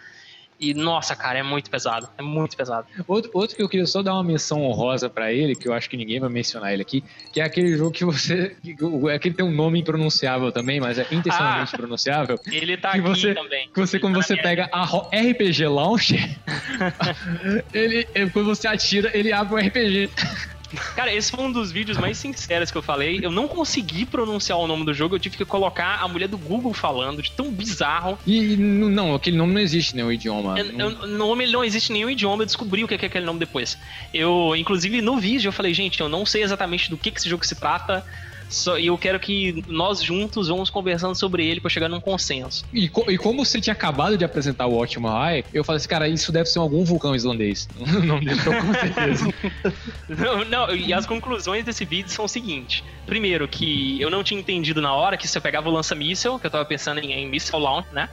E, 0.60 0.74
nossa, 0.74 1.16
cara, 1.16 1.38
é 1.38 1.42
muito 1.42 1.70
pesado. 1.70 2.08
É 2.18 2.22
muito 2.22 2.56
pesado. 2.56 2.86
Outro, 3.08 3.30
outro 3.32 3.56
que 3.56 3.62
eu 3.62 3.68
queria 3.68 3.86
só 3.86 4.02
dar 4.02 4.12
uma 4.14 4.22
menção 4.22 4.62
honrosa 4.62 5.08
pra 5.08 5.32
ele, 5.32 5.54
que 5.54 5.66
eu 5.66 5.72
acho 5.72 5.88
que 5.88 5.96
ninguém 5.96 6.20
vai 6.20 6.28
mencionar 6.28 6.72
ele 6.72 6.82
aqui, 6.82 7.02
que 7.32 7.40
é 7.40 7.44
aquele 7.44 7.74
jogo 7.76 7.92
que 7.92 8.04
você. 8.04 8.54
É 9.10 9.18
que 9.18 9.28
ele 9.28 9.34
tem 9.34 9.46
um 9.46 9.50
nome 9.54 9.80
impronunciável 9.80 10.52
também, 10.52 10.78
mas 10.78 10.98
é 10.98 11.06
intencionalmente 11.10 11.74
Ah. 11.74 11.78
pronunciável. 11.78 12.38
Ele 12.46 12.76
tá 12.76 12.90
que 12.92 12.98
aqui 12.98 13.08
você, 13.08 13.34
também. 13.34 13.68
que 13.72 13.80
você, 13.80 13.98
quando 13.98 14.22
você 14.22 14.36
pega 14.36 14.68
a 14.72 14.84
RPG 14.84 15.66
Launcher, 15.66 16.38
ele, 17.72 18.06
quando 18.32 18.46
você 18.46 18.68
atira, 18.68 19.10
ele 19.14 19.32
abre 19.32 19.54
o 19.54 19.58
RPG. 19.66 20.10
Cara, 20.94 21.12
esse 21.12 21.30
foi 21.30 21.44
um 21.44 21.50
dos 21.52 21.72
vídeos 21.72 21.98
mais 21.98 22.16
sinceros 22.18 22.70
que 22.70 22.78
eu 22.78 22.82
falei. 22.82 23.18
Eu 23.22 23.30
não 23.30 23.48
consegui 23.48 24.04
pronunciar 24.04 24.58
o 24.58 24.66
nome 24.66 24.84
do 24.84 24.94
jogo, 24.94 25.14
eu 25.16 25.18
tive 25.20 25.36
que 25.36 25.44
colocar 25.44 25.96
a 26.00 26.08
mulher 26.08 26.28
do 26.28 26.38
Google 26.38 26.72
falando, 26.72 27.22
de 27.22 27.30
tão 27.32 27.50
bizarro. 27.52 28.18
E, 28.26 28.52
e 28.52 28.56
não, 28.56 29.14
aquele 29.14 29.36
nome 29.36 29.52
não 29.54 29.60
existe, 29.60 29.96
né? 29.96 30.04
O 30.04 30.12
idioma. 30.12 30.58
Eu- 30.58 30.90
no 30.90 31.06
nome 31.06 31.46
não 31.46 31.64
existe 31.64 31.92
nenhum 31.92 32.10
idioma, 32.10 32.42
eu 32.42 32.46
descobri 32.46 32.84
o 32.84 32.88
que 32.88 32.94
é 32.94 33.06
aquele 33.06 33.24
nome 33.26 33.38
depois. 33.40 33.76
Eu, 34.14 34.54
inclusive, 34.56 35.00
no 35.02 35.18
vídeo 35.18 35.48
eu 35.48 35.52
falei, 35.52 35.74
gente, 35.74 36.00
eu 36.00 36.08
não 36.08 36.24
sei 36.24 36.42
exatamente 36.42 36.88
do 36.90 36.96
que, 36.96 37.10
que 37.10 37.18
esse 37.18 37.28
jogo 37.28 37.44
se 37.44 37.54
trata. 37.54 38.04
Só, 38.50 38.76
e 38.78 38.86
eu 38.88 38.98
quero 38.98 39.18
que 39.20 39.64
nós 39.68 40.02
juntos 40.02 40.48
vamos 40.48 40.68
conversando 40.70 41.14
sobre 41.14 41.46
ele 41.46 41.60
pra 41.60 41.70
chegar 41.70 41.88
num 41.88 42.00
consenso. 42.00 42.64
E, 42.72 42.88
co- 42.88 43.08
e 43.08 43.16
como 43.16 43.44
você 43.44 43.60
tinha 43.60 43.72
acabado 43.72 44.18
de 44.18 44.24
apresentar 44.24 44.66
o 44.66 44.74
Ótimo 44.76 45.08
High, 45.08 45.44
eu 45.54 45.62
falei 45.62 45.76
assim, 45.76 45.88
cara, 45.88 46.08
isso 46.08 46.32
deve 46.32 46.46
ser 46.48 46.58
algum 46.58 46.84
vulcão 46.84 47.14
islandês. 47.14 47.68
O 47.78 47.86
nome 48.04 48.26
dele 48.26 48.40
tô 48.42 48.50
com 48.50 48.74
certeza. 48.74 49.32
Não, 50.08 50.44
não, 50.44 50.74
e 50.74 50.92
as 50.92 51.06
conclusões 51.06 51.64
desse 51.64 51.84
vídeo 51.84 52.10
são 52.10 52.24
o 52.24 52.28
seguinte: 52.28 52.82
primeiro, 53.06 53.46
que 53.46 54.00
eu 54.00 54.10
não 54.10 54.24
tinha 54.24 54.40
entendido 54.40 54.80
na 54.82 54.92
hora 54.92 55.16
que 55.16 55.28
se 55.28 55.38
eu 55.38 55.42
pegava 55.42 55.68
o 55.68 55.72
lança-míssel, 55.72 56.38
que 56.38 56.46
eu 56.46 56.50
tava 56.50 56.64
pensando 56.64 56.98
em, 56.98 57.12
em 57.12 57.28
Missile 57.28 57.62
Launch, 57.62 57.86
né? 57.92 58.08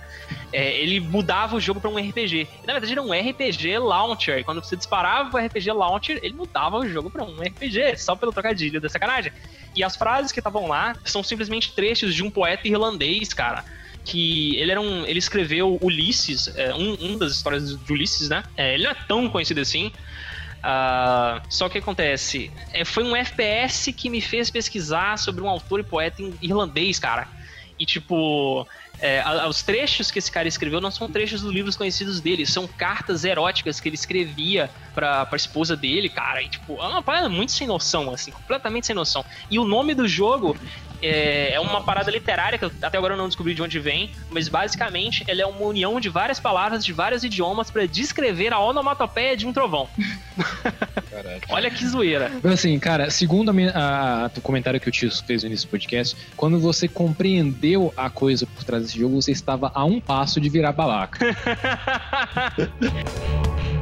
é, 0.54 0.78
ele 0.80 1.00
mudava 1.00 1.56
o 1.56 1.60
jogo 1.60 1.82
pra 1.82 1.90
um 1.90 1.98
RPG. 1.98 2.48
Na 2.66 2.74
verdade, 2.74 2.92
era 2.94 3.02
um 3.02 3.12
RPG 3.12 3.80
Launcher. 3.80 4.44
Quando 4.46 4.64
você 4.64 4.76
disparava 4.76 5.36
o 5.36 5.40
RPG 5.46 5.72
Launcher, 5.72 6.20
ele 6.22 6.34
mudava 6.36 6.78
o 6.78 6.88
jogo 6.88 7.10
pra 7.10 7.24
um 7.24 7.42
RPG, 7.42 7.98
só 7.98 8.16
pelo 8.16 8.32
trocadilho 8.32 8.80
da 8.80 8.88
sacanagem. 8.90 9.32
E 9.78 9.84
as 9.84 9.96
frases 9.96 10.32
que 10.32 10.40
estavam 10.40 10.68
lá 10.68 10.98
são 11.06 11.24
simplesmente 11.24 11.74
trechos 11.74 12.14
de 12.14 12.24
um 12.24 12.32
poeta 12.32 12.68
irlandês, 12.68 13.34
cara 13.34 13.64
que 14.04 14.56
ele 14.56 14.72
era 14.72 14.80
um. 14.80 15.06
Ele 15.06 15.20
escreveu 15.20 15.78
Ulisses, 15.82 16.48
é, 16.56 16.74
um, 16.74 16.98
um 17.00 17.18
das 17.18 17.34
histórias 17.34 17.78
de 17.78 17.94
Ulisses, 17.94 18.30
né? 18.30 18.42
É, 18.56 18.74
ele 18.74 18.86
não 18.86 18.92
é 18.92 18.96
tão 19.06 19.30
conhecido 19.30 19.60
assim. 19.60 19.92
Ah, 20.64 21.42
só 21.50 21.70
que 21.70 21.78
acontece, 21.78 22.52
é, 22.74 22.84
foi 22.84 23.04
um 23.04 23.16
FPS 23.16 23.94
que 23.94 24.10
me 24.10 24.22
fez 24.22 24.50
pesquisar 24.50 25.18
sobre 25.18 25.44
um 25.44 25.50
autor 25.50 25.80
e 25.80 25.84
poeta 25.84 26.22
irlandês, 26.42 26.98
cara. 27.00 27.28
E 27.80 27.86
tipo, 27.86 28.66
é, 29.00 29.24
os 29.48 29.62
trechos 29.62 30.10
que 30.10 30.20
esse 30.20 30.32
cara 30.32 30.48
escreveu 30.48 30.82
não 30.82 30.90
são 30.90 31.08
trechos 31.08 31.42
dos 31.42 31.54
livros 31.54 31.76
conhecidos 31.76 32.20
dele, 32.20 32.46
são 32.46 32.68
cartas 32.68 33.24
eróticas 33.24 33.80
que 33.80 33.90
ele 33.90 33.96
escrevia 33.96 34.70
pra, 34.96 35.26
pra 35.26 35.36
esposa 35.36 35.76
dele, 35.76 36.10
cara. 36.10 36.42
E 36.42 36.50
tipo, 36.50 36.82
é 36.82 36.88
uma 36.88 37.04
parada 37.04 37.30
muito 37.30 37.52
sem 37.52 37.68
noção, 37.68 38.12
assim, 38.12 38.32
completamente 38.32 38.88
sem 38.88 38.96
noção. 38.96 39.24
E 39.50 39.60
o 39.60 39.66
nome 39.66 39.94
do 39.94 40.08
jogo 40.08 40.58
é, 41.02 41.54
é 41.54 41.60
uma 41.60 41.84
parada 41.84 42.10
literária 42.12 42.58
que 42.58 42.66
eu, 42.66 42.72
até 42.82 42.98
agora 42.98 43.14
eu 43.14 43.18
não 43.18 43.28
descobri 43.28 43.54
de 43.54 43.62
onde 43.62 43.80
vem, 43.80 44.12
mas 44.30 44.48
basicamente 44.48 45.24
ela 45.28 45.42
é 45.42 45.46
uma 45.46 45.66
união 45.66 46.00
de 46.00 46.10
várias 46.10 46.40
palavras 46.40 46.84
de 46.84 46.92
vários 46.94 47.24
idiomas 47.24 47.70
pra 47.72 47.86
descrever 47.86 48.54
a 48.54 48.60
onomatopeia 48.60 49.36
de 49.38 49.46
um 49.48 49.54
trovão. 49.54 49.88
Olha 51.50 51.70
que 51.72 51.86
zoeira. 51.88 52.32
Assim, 52.44 52.78
cara, 52.80 53.10
segundo 53.10 53.52
a 53.52 53.54
a- 53.74 54.32
o 54.38 54.42
comentário 54.42 54.80
que 54.80 54.88
o 54.88 54.92
Tio 54.92 55.10
fez 55.26 55.44
no 55.44 55.50
início 55.50 55.68
do 55.68 55.72
podcast, 55.72 56.16
quando 56.36 56.60
você 56.60 56.88
compreendeu 56.88 57.94
a 57.98 58.10
coisa 58.10 58.46
por 58.46 58.64
trás 58.64 58.84
desse 58.84 59.00
jogo, 59.00 59.20
você 59.22 59.32
estava 59.32 59.72
a 59.74 59.84
um 59.86 60.00
passo 60.00 60.40
de 60.40 60.50
virar 60.50 60.72
babaca. 60.72 61.26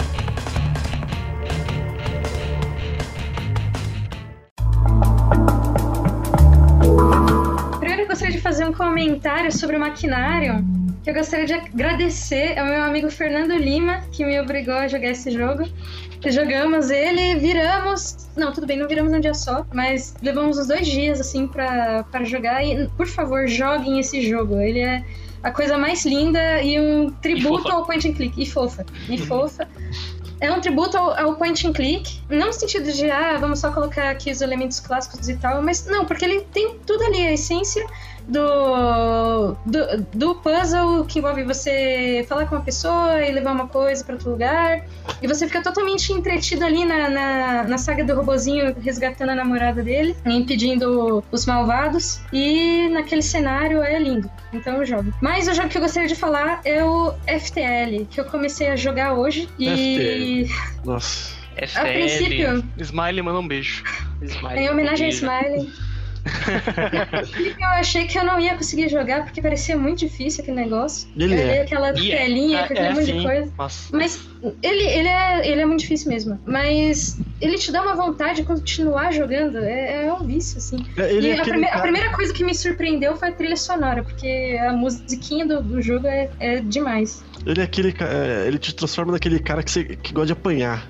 gostaria 8.15 8.37
de 8.37 8.41
fazer 8.41 8.65
um 8.65 8.71
comentário 8.71 9.51
sobre 9.51 9.75
o 9.75 9.79
maquinário. 9.79 10.63
Que 11.03 11.09
eu 11.09 11.13
gostaria 11.13 11.45
de 11.45 11.53
agradecer 11.53 12.57
ao 12.57 12.65
meu 12.65 12.81
amigo 12.81 13.11
Fernando 13.11 13.53
Lima, 13.53 14.01
que 14.09 14.23
me 14.23 14.39
obrigou 14.39 14.73
a 14.73 14.87
jogar 14.87 15.09
esse 15.09 15.29
jogo. 15.31 15.67
Jogamos 16.25 16.89
ele, 16.89 17.37
viramos. 17.37 18.29
Não, 18.37 18.53
tudo 18.53 18.65
bem, 18.65 18.77
não 18.77 18.87
viramos 18.87 19.11
num 19.11 19.19
dia 19.19 19.33
só, 19.33 19.65
mas 19.73 20.15
levamos 20.23 20.57
uns 20.57 20.67
dois 20.67 20.87
dias 20.87 21.19
assim 21.19 21.45
pra 21.45 22.05
jogar. 22.23 22.65
E, 22.65 22.87
por 22.95 23.05
favor, 23.05 23.47
joguem 23.47 23.99
esse 23.99 24.21
jogo. 24.27 24.61
Ele 24.61 24.79
é 24.79 25.03
a 25.43 25.51
coisa 25.51 25.77
mais 25.77 26.05
linda 26.05 26.61
e 26.63 26.79
um 26.79 27.09
tributo 27.21 27.63
fofa. 27.63 27.75
ao 27.75 27.85
point 27.85 28.07
and 28.07 28.13
click. 28.13 28.41
E 28.41 28.45
fofa. 28.45 28.85
E 29.09 29.17
fofa. 29.17 29.67
É 30.45 30.51
um 30.51 30.61
tributo 30.61 30.95
ao, 30.95 31.19
ao 31.19 31.35
point 31.35 31.67
and 31.67 31.73
click, 31.73 32.21
não 32.29 32.47
no 32.47 32.53
sentido 32.53 32.91
de, 32.91 33.09
ah, 33.09 33.35
vamos 33.39 33.57
só 33.59 33.71
colocar 33.71 34.11
aqui 34.11 34.29
os 34.29 34.41
elementos 34.41 34.79
clássicos 34.79 35.27
e 35.27 35.35
tal, 35.37 35.59
mas 35.59 35.87
não, 35.87 36.05
porque 36.05 36.23
ele 36.23 36.41
tem 36.41 36.77
tudo 36.85 37.03
ali, 37.03 37.27
a 37.27 37.33
essência 37.33 37.83
do, 38.27 39.55
do, 39.65 40.05
do 40.13 40.35
puzzle 40.35 41.05
que 41.05 41.19
envolve 41.19 41.43
você 41.43 42.25
falar 42.27 42.45
com 42.47 42.55
uma 42.55 42.63
pessoa 42.63 43.23
e 43.23 43.31
levar 43.31 43.51
uma 43.51 43.67
coisa 43.67 44.03
para 44.03 44.15
outro 44.15 44.31
lugar, 44.31 44.83
e 45.21 45.27
você 45.27 45.45
fica 45.47 45.61
totalmente 45.61 46.11
entretido 46.11 46.65
ali 46.65 46.85
na, 46.85 47.09
na, 47.09 47.63
na 47.63 47.77
saga 47.77 48.03
do 48.03 48.15
robozinho 48.15 48.75
resgatando 48.81 49.29
a 49.29 49.35
namorada 49.35 49.83
dele, 49.83 50.15
impedindo 50.25 51.23
os 51.31 51.45
malvados, 51.45 52.21
e 52.33 52.89
naquele 52.89 53.21
cenário 53.21 53.81
é 53.83 53.99
lindo. 53.99 54.29
Então 54.51 54.77
eu 54.77 54.85
jogo. 54.85 55.13
Mas 55.21 55.47
o 55.47 55.53
jogo 55.53 55.69
que 55.69 55.77
eu 55.77 55.81
gostaria 55.81 56.07
de 56.07 56.15
falar 56.15 56.61
é 56.65 56.83
o 56.83 57.13
FTL, 57.27 58.05
que 58.09 58.19
eu 58.19 58.25
comecei 58.25 58.69
a 58.69 58.75
jogar 58.75 59.13
hoje. 59.13 59.47
E 59.59 60.47
Nossa. 60.83 61.35
a 61.75 61.81
princípio, 61.81 62.63
Smiley 62.77 63.21
manda 63.21 63.39
um 63.39 63.47
beijo. 63.47 63.83
em 64.55 64.69
homenagem 64.69 65.07
a 65.07 65.09
Smiley. 65.09 65.71
eu 67.59 67.67
achei 67.79 68.05
que 68.05 68.17
eu 68.17 68.23
não 68.25 68.39
ia 68.39 68.55
conseguir 68.55 68.89
jogar 68.89 69.23
porque 69.23 69.41
parecia 69.41 69.77
muito 69.77 69.99
difícil 69.99 70.41
aquele 70.43 70.57
negócio. 70.57 71.07
Ele 71.15 71.35
eu 71.35 71.39
é. 71.39 71.61
aquela 71.61 71.97
E 71.99 72.11
é. 72.11 72.17
telinha 72.17 72.59
É, 72.59 72.63
aquele 72.63 72.79
é, 72.79 72.93
monte 72.93 73.05
sim. 73.05 73.17
de 73.19 73.23
coisa. 73.25 73.53
Nossa. 73.57 73.97
Mas 73.97 74.19
ele, 74.61 74.83
ele, 74.83 75.07
é, 75.07 75.47
ele 75.47 75.61
é 75.61 75.65
muito 75.65 75.79
difícil 75.81 76.09
mesmo. 76.09 76.39
Mas 76.45 77.17
ele 77.41 77.57
te 77.57 77.71
dá 77.71 77.81
uma 77.81 77.95
vontade 77.95 78.37
de 78.41 78.43
continuar 78.43 79.11
jogando. 79.11 79.57
É, 79.59 80.05
é 80.05 80.13
um 80.13 80.25
vício, 80.25 80.57
assim. 80.57 80.77
É, 80.97 81.11
Ele 81.13 81.27
e 81.27 81.31
é 81.31 81.39
a, 81.39 81.43
prime- 81.43 81.65
a 81.65 81.69
cara- 81.69 81.81
primeira 81.81 82.09
coisa 82.11 82.33
que 82.33 82.43
me 82.43 82.53
surpreendeu 82.55 83.15
foi 83.15 83.29
a 83.29 83.31
trilha 83.31 83.57
sonora, 83.57 84.03
porque 84.03 84.57
a 84.67 84.73
musiquinha 84.73 85.45
do, 85.45 85.61
do 85.63 85.81
jogo 85.81 86.07
é, 86.07 86.29
é 86.39 86.59
demais. 86.61 87.23
Ele 87.45 87.61
é 87.61 87.63
aquele. 87.63 87.93
é, 87.99 88.47
Ele 88.47 88.57
te 88.57 88.73
transforma 88.73 89.11
naquele 89.11 89.39
cara 89.39 89.61
que, 89.63 89.71
você, 89.71 89.83
que 89.83 90.13
gosta 90.13 90.27
de 90.27 90.33
apanhar. 90.33 90.89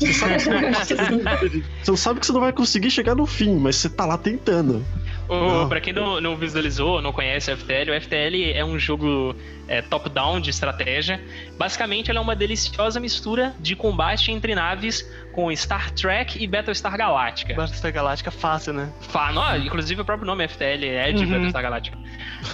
Você 0.00 0.12
sabe, 0.14 0.36
que 0.36 0.42
você, 0.42 0.94
não 1.10 1.22
vai 1.22 1.36
conseguir- 1.38 1.64
você 1.82 1.96
sabe 1.96 2.20
que 2.20 2.26
você 2.26 2.32
não 2.32 2.40
vai 2.40 2.52
conseguir 2.52 2.90
chegar 2.90 3.14
no 3.14 3.26
fim, 3.26 3.56
mas 3.56 3.76
você 3.76 3.88
tá 3.88 4.06
lá 4.06 4.16
tentando. 4.16 4.84
Não. 5.28 5.68
pra 5.68 5.80
quem 5.80 5.92
não, 5.92 6.20
não 6.20 6.36
visualizou, 6.36 7.00
não 7.00 7.12
conhece 7.12 7.52
o 7.52 7.56
FTL, 7.56 7.92
o 7.92 8.00
FTL 8.00 8.52
é 8.52 8.64
um 8.64 8.76
jogo 8.78 9.34
é, 9.68 9.80
top-down 9.80 10.40
de 10.40 10.50
estratégia. 10.50 11.20
Basicamente, 11.56 12.10
ele 12.10 12.18
é 12.18 12.20
uma 12.20 12.34
deliciosa 12.34 12.98
mistura 12.98 13.54
de 13.60 13.76
combate 13.76 14.32
entre 14.32 14.56
naves 14.56 15.08
com 15.32 15.54
Star 15.54 15.90
Trek 15.92 16.42
e 16.42 16.46
Battlestar 16.46 16.96
Galactica. 16.96 17.54
Battlestar 17.54 17.92
Galáctica 17.92 18.30
fácil, 18.30 18.72
né? 18.72 18.88
Fa- 19.00 19.32
não, 19.32 19.56
inclusive 19.56 20.00
o 20.00 20.04
próprio 20.04 20.26
nome 20.26 20.46
FTL 20.48 20.84
é 20.86 21.12
de 21.12 21.24
Uhum. 21.24 21.30
Battlestar 21.30 21.62
Galactica. 21.62 21.98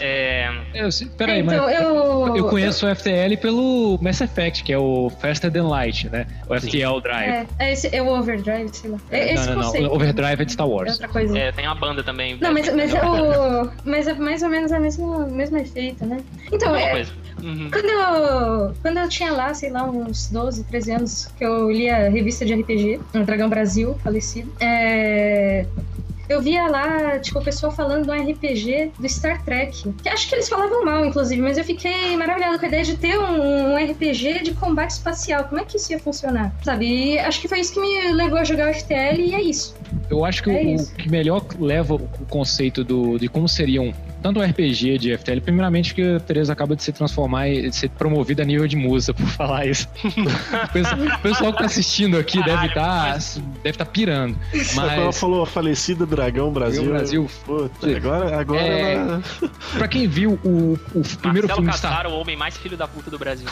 É, 0.01 0.51
Eu, 0.75 0.91
se- 0.91 1.07
peraí, 1.07 1.41
então, 1.41 1.65
mas 1.65 1.81
eu. 1.81 2.37
eu 2.37 2.49
conheço 2.49 2.87
o 2.87 2.95
FTL 2.95 3.37
pelo 3.37 3.99
Mass 4.03 4.21
Effect, 4.21 4.63
que 4.65 4.73
é 4.73 4.79
o 4.79 5.11
Faster 5.21 5.51
Than 5.51 5.69
Light, 5.69 6.09
né? 6.09 6.27
O 6.49 6.55
FTL 6.55 7.01
Drive. 7.01 7.29
É, 7.31 7.47
é, 7.59 7.73
esse, 7.73 7.95
é 7.95 8.03
o 8.03 8.09
Overdrive, 8.09 8.69
sei 8.75 8.91
lá. 8.91 8.99
É, 9.11 9.33
esse 9.35 9.47
não, 9.49 9.55
não, 9.57 9.63
conceito. 9.65 9.85
não. 9.85 9.95
Overdrive 9.95 10.43
é 10.43 10.45
de 10.45 10.53
Star 10.53 10.67
É 10.67 10.71
Wars. 10.71 10.93
outra 10.93 11.09
coisa. 11.09 11.39
é, 11.39 11.53
tem 11.53 11.67
uma 11.67 11.75
banda 11.75 12.03
também. 12.03 12.37
Não, 12.41 12.53
mas, 12.53 12.73
mas, 12.75 12.93
é 12.95 12.99
é 12.99 13.05
o, 13.07 13.71
mas 13.85 14.09
é 14.09 14.15
mais 14.15 14.43
ou 14.43 14.49
menos 14.49 14.73
a 14.73 14.81
mesma, 14.81 15.07
o 15.07 15.31
mesmo 15.31 15.57
efeito, 15.59 16.05
né? 16.05 16.19
Então, 16.53 16.75
é, 16.75 16.91
coisa. 16.91 17.13
Uhum. 17.43 17.71
quando, 17.71 17.85
eu, 17.85 18.75
quando 18.81 18.97
eu 18.99 19.09
tinha 19.11 19.31
lá, 19.31 19.53
sei 19.53 19.71
lá, 19.71 19.85
uns 19.85 20.31
12, 20.31 20.65
13 20.65 20.93
anos, 20.93 21.27
que 21.37 21.45
eu 21.45 21.71
lia 21.71 22.07
a 22.07 22.09
revista 22.09 22.47
de 22.47 22.55
RPG, 22.67 23.01
um 23.15 23.23
Dragão 23.25 23.49
Brasil, 23.49 23.95
falecido, 24.03 24.53
é, 24.61 25.67
eu 26.29 26.43
via 26.43 26.67
lá, 26.67 27.19
tipo, 27.21 27.39
o 27.39 27.43
pessoal 27.43 27.71
falando 27.71 28.05
de 28.05 28.11
um 28.11 28.31
RPG 28.31 28.93
do 28.99 29.09
Star 29.09 29.45
Trek. 29.45 29.93
Que 30.03 30.09
acho 30.09 30.29
que 30.29 30.35
eles 30.35 30.49
falavam 30.49 30.85
mal, 30.85 31.05
inclusive, 31.05 31.41
mas 31.41 31.57
eu 31.57 31.65
fiquei 31.65 32.17
maravilhada 32.17 32.59
com 32.59 32.65
a 32.65 32.69
ideia 32.69 32.83
de 32.83 32.97
ter 32.97 33.17
um, 33.19 33.73
um 33.73 33.77
RPG 33.77 34.43
de 34.43 34.53
combate 34.55 34.91
espacial. 34.91 35.45
Como 35.45 35.61
é 35.61 35.65
que 35.65 35.77
isso 35.77 35.93
ia 35.93 36.01
funcionar? 36.01 36.53
Sabe? 36.65 36.87
E 36.87 37.19
acho 37.19 37.41
que 37.41 37.49
foi 37.49 37.61
isso 37.61 37.75
que 37.75 37.81
me 37.81 38.13
levou 38.13 38.39
a 38.39 38.45
jogar 38.45 38.71
o 38.71 38.75
FTL 38.75 39.21
e 39.21 39.35
é 39.35 39.41
isso. 39.41 39.77
Eu 40.11 40.25
acho 40.25 40.43
que 40.43 40.51
É 40.51 40.63
o, 40.65 40.77
o 40.77 40.87
que 40.95 41.09
melhor 41.09 41.45
leva 41.61 41.95
o 41.95 42.09
conceito 42.29 42.83
do, 42.83 43.19
de 43.19 43.29
como 43.29 43.49
seriam 43.49 43.95
tanto 44.27 44.41
o 44.41 44.43
RPG 44.43 44.99
de 44.99 45.17
FTL, 45.17 45.41
primeiramente 45.41 45.95
que 45.95 46.03
a 46.17 46.19
Teresa 46.19 46.53
acaba 46.53 46.75
de 46.75 46.83
se 46.83 46.93
transformar 46.93 47.49
e 47.49 47.71
de 47.71 47.77
ser 47.77 47.91
promovida 47.91 48.43
a 48.43 48.45
nível 48.45 48.67
de 48.67 48.75
musa 48.75 49.15
por 49.15 49.25
falar 49.27 49.67
isso. 49.67 49.87
o 50.05 50.69
pessoal, 50.73 51.01
o 51.01 51.19
pessoal 51.21 51.53
que 51.53 51.59
tá 51.61 51.65
assistindo 51.67 52.19
aqui 52.19 52.43
deve 52.43 52.67
estar 52.67 53.19
deve 53.63 53.79
tá 53.79 53.85
pirando. 53.85 54.37
Agora 54.73 54.93
ela 54.95 55.07
Mas 55.07 55.21
falou 55.21 55.47
falecida 55.47 56.05
Dragão 56.05 56.51
Brasil. 56.53 56.83
Dragão 56.83 56.99
Brasil. 56.99 57.31
Puta, 57.45 57.97
agora, 57.97 58.41
agora 58.41 58.61
É, 58.61 58.95
ela- 58.95 59.23
pra 59.75 59.87
quem 59.87 60.09
viu 60.09 60.33
o, 60.45 60.77
o 60.93 61.03
primeiro 61.23 61.47
Marcelo 61.47 61.55
filme 61.55 61.73
Star 61.73 61.91
Cassaro, 61.93 62.11
o 62.11 62.19
homem 62.19 62.37
mais 62.37 62.57
filho 62.57 62.77
da 62.77 62.89
puta 62.89 63.09
do 63.11 63.19
Brasil. 63.21 63.47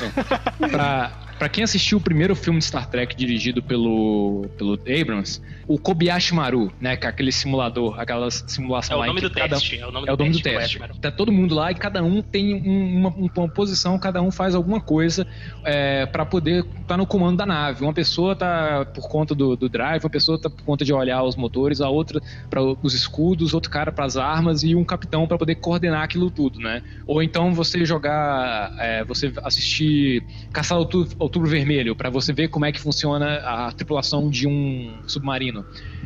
pra, 0.58 1.12
pra 1.38 1.48
quem 1.48 1.64
assistiu 1.64 1.98
o 1.98 2.00
primeiro 2.00 2.34
filme 2.36 2.58
de 2.58 2.64
Star 2.64 2.88
Trek 2.88 3.14
dirigido 3.16 3.62
pelo, 3.62 4.46
pelo 4.56 4.74
Abrams, 4.74 5.40
o 5.66 5.78
Kobayashi 5.78 6.34
Maru, 6.34 6.72
né, 6.80 6.96
que 6.96 7.06
é 7.06 7.08
aquele 7.08 7.32
simulador, 7.32 7.98
aquela 7.98 8.26
É 8.26 8.30
simulação 8.30 8.96
o 8.96 9.00
lá 9.00 9.06
nome 9.06 9.20
em 9.20 9.22
do 9.22 9.30
cada, 9.30 9.56
teste. 9.56 9.78
É 9.78 9.86
o 9.86 9.90
nome 9.92 10.08
é 10.08 10.12
o 10.12 10.16
do 10.16 10.24
nome 10.24 10.36
do 10.36 10.42
teste. 10.42 10.78
teste. 10.78 11.00
Tá 11.00 11.10
todo 11.10 11.32
mundo 11.32 11.54
lá 11.54 11.70
e 11.70 11.74
cada 11.74 12.02
um 12.02 12.22
tem 12.22 12.54
um- 12.54 12.98
uma, 12.98 13.08
uma 13.36 13.48
posição, 13.48 13.98
cada 13.98 14.20
um 14.22 14.30
faz 14.30 14.54
alguma 14.54 14.80
coisa 14.80 15.26
é, 15.64 16.06
para 16.06 16.24
poder 16.26 16.64
estar 16.80 16.96
no 16.96 17.06
comando 17.06 17.38
da 17.38 17.46
nave. 17.46 17.82
Uma 17.82 17.92
pessoa 17.94 18.36
tá 18.36 18.84
por 18.94 19.08
conta 19.08 19.34
do, 19.34 19.56
do 19.56 19.68
drive, 19.68 20.02
uma 20.04 20.10
pessoa 20.10 20.38
tá 20.40 20.48
por 20.50 20.62
conta 20.64 20.84
de 20.84 20.92
olhar 20.92 21.22
os 21.22 21.36
motores, 21.36 21.80
a 21.80 21.88
outra 21.88 22.20
para 22.50 22.62
os 22.62 22.94
escudos, 22.94 23.54
outro 23.54 23.70
cara 23.70 23.90
para 23.90 24.04
as 24.04 24.16
armas 24.16 24.62
e 24.62 24.74
um 24.74 24.84
capitão 24.84 25.26
para 25.26 25.38
poder 25.38 25.56
coordenar 25.56 26.02
aquilo 26.02 26.30
tudo, 26.30 26.58
né? 26.60 26.82
Ou 27.06 27.22
então 27.22 27.52
você 27.54 27.84
jogar, 27.84 28.74
é, 28.78 29.04
você 29.04 29.32
assistir 29.42 30.22
Caçar 30.52 30.78
Outubro, 30.78 31.14
Outubro 31.24 31.48
Vermelho 31.48 31.96
para 31.96 32.10
você 32.10 32.32
ver 32.32 32.48
como 32.48 32.66
é 32.66 32.72
que 32.72 32.80
funciona 32.80 33.36
a 33.38 33.72
tripulação 33.72 34.28
de 34.28 34.46
um 34.46 34.92
submarino. 35.06 35.64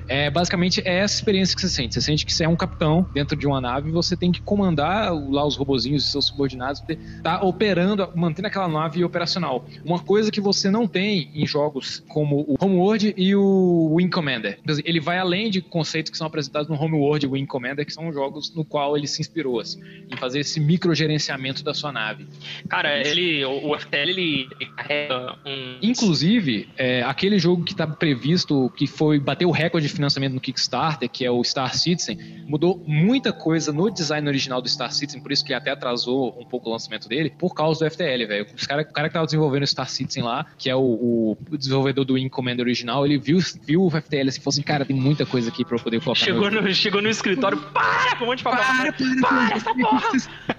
É, 0.08 0.30
basicamente 0.30 0.80
é 0.84 1.00
essa 1.00 1.16
experiência 1.16 1.54
que 1.54 1.60
você 1.60 1.68
sente. 1.68 1.94
Você 1.94 2.00
sente 2.00 2.24
que 2.24 2.32
você 2.32 2.44
é 2.44 2.48
um 2.48 2.56
capitão 2.56 3.06
dentro 3.12 3.36
de 3.36 3.46
uma 3.46 3.60
nave 3.60 3.90
e 3.90 3.92
você 3.92 4.16
tem 4.16 4.32
que 4.32 4.40
comandar 4.40 5.12
lá 5.12 5.46
os 5.46 5.54
robozinhos 5.54 6.04
e 6.04 6.10
seus 6.10 6.26
subordinados, 6.26 6.82
tá 7.22 7.42
operando, 7.42 8.08
mantendo 8.14 8.48
aquela 8.48 8.68
nave 8.68 9.04
operacional. 9.04 9.66
Uma 9.84 9.98
coisa 9.98 10.30
que 10.30 10.40
você 10.40 10.70
não 10.70 10.88
tem 10.88 11.30
em 11.34 11.46
jogos 11.46 12.02
como 12.08 12.40
o 12.48 12.56
Homeworld 12.58 13.14
e 13.16 13.36
o 13.36 13.94
Wing 13.94 14.08
Commander. 14.10 14.58
Ele 14.84 15.00
vai 15.00 15.18
além 15.18 15.50
de 15.50 15.60
conceitos 15.60 16.10
que 16.10 16.16
são 16.16 16.26
apresentados 16.26 16.68
no 16.68 16.80
Homeworld 16.80 17.26
e 17.26 17.28
Wing 17.28 17.46
Commander, 17.46 17.84
que 17.84 17.92
são 17.92 18.10
jogos 18.12 18.54
no 18.54 18.64
qual 18.64 18.96
ele 18.96 19.06
se 19.06 19.20
inspirou, 19.20 19.60
assim, 19.60 19.82
em 20.10 20.16
fazer 20.16 20.40
esse 20.40 20.58
microgerenciamento 20.58 21.62
da 21.62 21.74
sua 21.74 21.92
nave. 21.92 22.26
Cara, 22.68 22.98
ele, 23.06 23.44
o, 23.44 23.78
FTL, 23.78 24.10
ele 24.10 24.48
pega 24.86 25.07
um. 25.14 25.78
Inclusive, 25.82 26.68
é, 26.76 27.02
aquele 27.02 27.38
jogo 27.38 27.64
que 27.64 27.72
está 27.72 27.86
previsto, 27.86 28.70
que 28.76 28.86
foi 28.86 29.18
bater 29.18 29.46
o 29.46 29.50
recorde 29.50 29.86
de 29.86 29.92
financiamento 29.92 30.34
no 30.34 30.40
Kickstarter, 30.40 31.08
que 31.08 31.24
é 31.24 31.30
o 31.30 31.42
Star 31.42 31.74
Citizen, 31.74 32.18
mudou 32.46 32.82
muita 32.86 33.32
coisa 33.32 33.72
no 33.72 33.90
design 33.90 34.26
original 34.28 34.60
do 34.60 34.68
Star 34.68 34.92
Citizen, 34.92 35.20
por 35.20 35.32
isso 35.32 35.44
que 35.44 35.52
até 35.52 35.70
atrasou 35.70 36.38
um 36.40 36.44
pouco 36.44 36.68
o 36.68 36.72
lançamento 36.72 37.08
dele, 37.08 37.30
por 37.38 37.54
causa 37.54 37.84
do 37.84 37.90
FTL, 37.90 38.26
velho. 38.26 38.46
Os 38.54 38.66
cara, 38.66 38.82
o 38.82 38.92
cara 38.92 39.08
que 39.08 39.14
tava 39.14 39.26
desenvolvendo 39.26 39.62
o 39.62 39.66
Star 39.66 39.88
Citizen 39.88 40.22
lá, 40.22 40.46
que 40.56 40.70
é 40.70 40.76
o, 40.76 41.36
o 41.50 41.56
desenvolvedor 41.56 42.04
do 42.04 42.14
Wing 42.14 42.28
Commander 42.28 42.64
original, 42.64 43.04
ele 43.04 43.18
viu, 43.18 43.38
viu 43.62 43.84
o 43.84 43.90
FTL 43.90 44.28
assim, 44.28 44.40
falou 44.40 44.52
assim, 44.52 44.62
cara, 44.62 44.84
tem 44.84 44.96
muita 44.96 45.24
coisa 45.26 45.48
aqui 45.48 45.64
pra 45.64 45.76
eu 45.76 45.82
poder 45.82 46.00
colocar. 46.02 46.24
Chegou 46.24 46.50
no, 46.50 46.74
chegou 46.74 47.02
no 47.02 47.08
escritório, 47.08 47.58
para 47.58 48.16
com 48.16 48.24
um 48.24 48.26
monte 48.28 48.38
de 48.38 48.44
papel. 48.44 48.64
Para, 48.64 48.92
para, 48.92 49.28
para 49.28 49.56
essa 49.56 49.74
porra! 49.74 50.08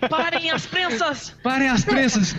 Parem 0.10 0.52
as 0.52 0.66
prensas! 0.66 1.36
Parem 1.43 1.70
as 1.70 1.86
prensas! 1.86 2.36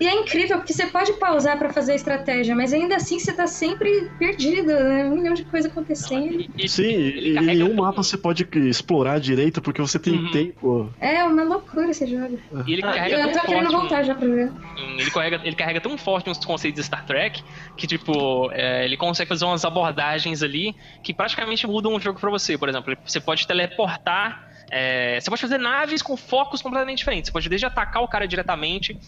E 0.00 0.06
é 0.06 0.12
incrível, 0.12 0.58
porque 0.58 0.72
você 0.72 0.86
pode 0.86 1.12
pausar 1.14 1.35
pra 1.58 1.72
fazer 1.72 1.92
a 1.92 1.94
estratégia, 1.96 2.54
mas 2.54 2.72
ainda 2.72 2.96
assim 2.96 3.18
você 3.18 3.32
tá 3.32 3.46
sempre 3.46 3.88
perdido, 4.18 4.66
né? 4.68 5.04
Um 5.04 5.16
milhão 5.16 5.34
de 5.34 5.44
coisas 5.44 5.70
acontecendo. 5.70 6.38
Sim, 6.66 6.84
e 6.84 7.36
em 7.36 7.40
nenhum 7.42 7.74
mapa 7.74 8.02
você 8.02 8.16
pode 8.16 8.48
explorar 8.68 9.20
direito 9.20 9.60
porque 9.60 9.80
você 9.80 9.98
tem 9.98 10.14
Uhum. 10.14 10.30
tempo. 10.30 10.94
É 11.00 11.22
uma 11.24 11.44
loucura 11.44 11.90
esse 11.90 12.06
jogo. 12.06 12.38
E 12.66 12.72
ele 12.72 12.82
Ah, 12.84 12.92
carrega 12.92 13.16
eu 13.16 13.22
tão 13.30 13.32
tô 13.32 13.46
querendo 13.46 13.62
forte 13.70 13.76
um- 13.76 13.80
voltar 13.80 14.02
já 14.02 14.14
pra 14.14 14.26
ver. 14.26 14.52
Ele 14.98 15.10
carrega, 15.10 15.40
ele 15.44 15.56
carrega 15.56 15.80
tão 15.80 15.96
forte 15.98 16.30
uns 16.30 16.38
conceitos 16.44 16.80
de 16.80 16.86
Star 16.86 17.04
Trek 17.04 17.42
que, 17.76 17.86
tipo, 17.86 18.50
é, 18.52 18.84
ele 18.84 18.96
consegue 18.96 19.28
fazer 19.28 19.44
umas 19.44 19.64
abordagens 19.64 20.42
ali 20.42 20.74
que 21.02 21.12
praticamente 21.14 21.66
mudam 21.66 21.94
o 21.94 22.00
jogo 22.00 22.18
pra 22.18 22.30
você. 22.30 22.56
Por 22.58 22.68
exemplo, 22.68 22.96
você 23.04 23.20
pode 23.20 23.46
teleportar. 23.46 24.44
é, 24.68 25.20
você 25.20 25.30
pode 25.30 25.40
fazer 25.40 25.58
naves 25.58 26.02
com 26.02 26.16
focos 26.16 26.60
completamente 26.60 26.98
diferentes. 26.98 27.28
Você 27.28 27.32
pode 27.32 27.48
desde 27.48 27.64
atacar 27.66 28.02
o 28.02 28.08
cara 28.08 28.26
diretamente 28.26 28.98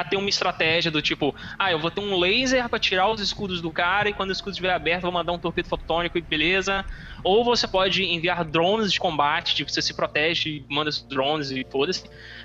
a 0.00 0.04
ter 0.04 0.16
uma 0.16 0.28
estratégia 0.28 0.90
do 0.90 1.00
tipo, 1.00 1.34
ah, 1.58 1.70
eu 1.70 1.78
vou 1.78 1.90
ter 1.90 2.00
um 2.00 2.18
laser 2.18 2.68
pra 2.68 2.78
tirar 2.78 3.08
os 3.10 3.20
escudos 3.20 3.60
do 3.60 3.70
cara 3.70 4.08
e 4.08 4.12
quando 4.12 4.30
o 4.30 4.32
escudo 4.32 4.50
estiver 4.52 4.72
aberto 4.72 4.98
eu 5.04 5.10
vou 5.10 5.12
mandar 5.12 5.32
um 5.32 5.38
torpedo 5.38 5.68
fotônico 5.68 6.18
e 6.18 6.20
beleza. 6.20 6.84
Ou 7.22 7.42
você 7.44 7.66
pode 7.66 8.04
enviar 8.04 8.44
drones 8.44 8.92
de 8.92 9.00
combate, 9.00 9.54
tipo, 9.54 9.70
você 9.70 9.80
se 9.80 9.94
protege, 9.94 10.64
manda 10.68 10.90
os 10.90 11.02
drones 11.02 11.50
e 11.50 11.64
foda-se. 11.70 12.04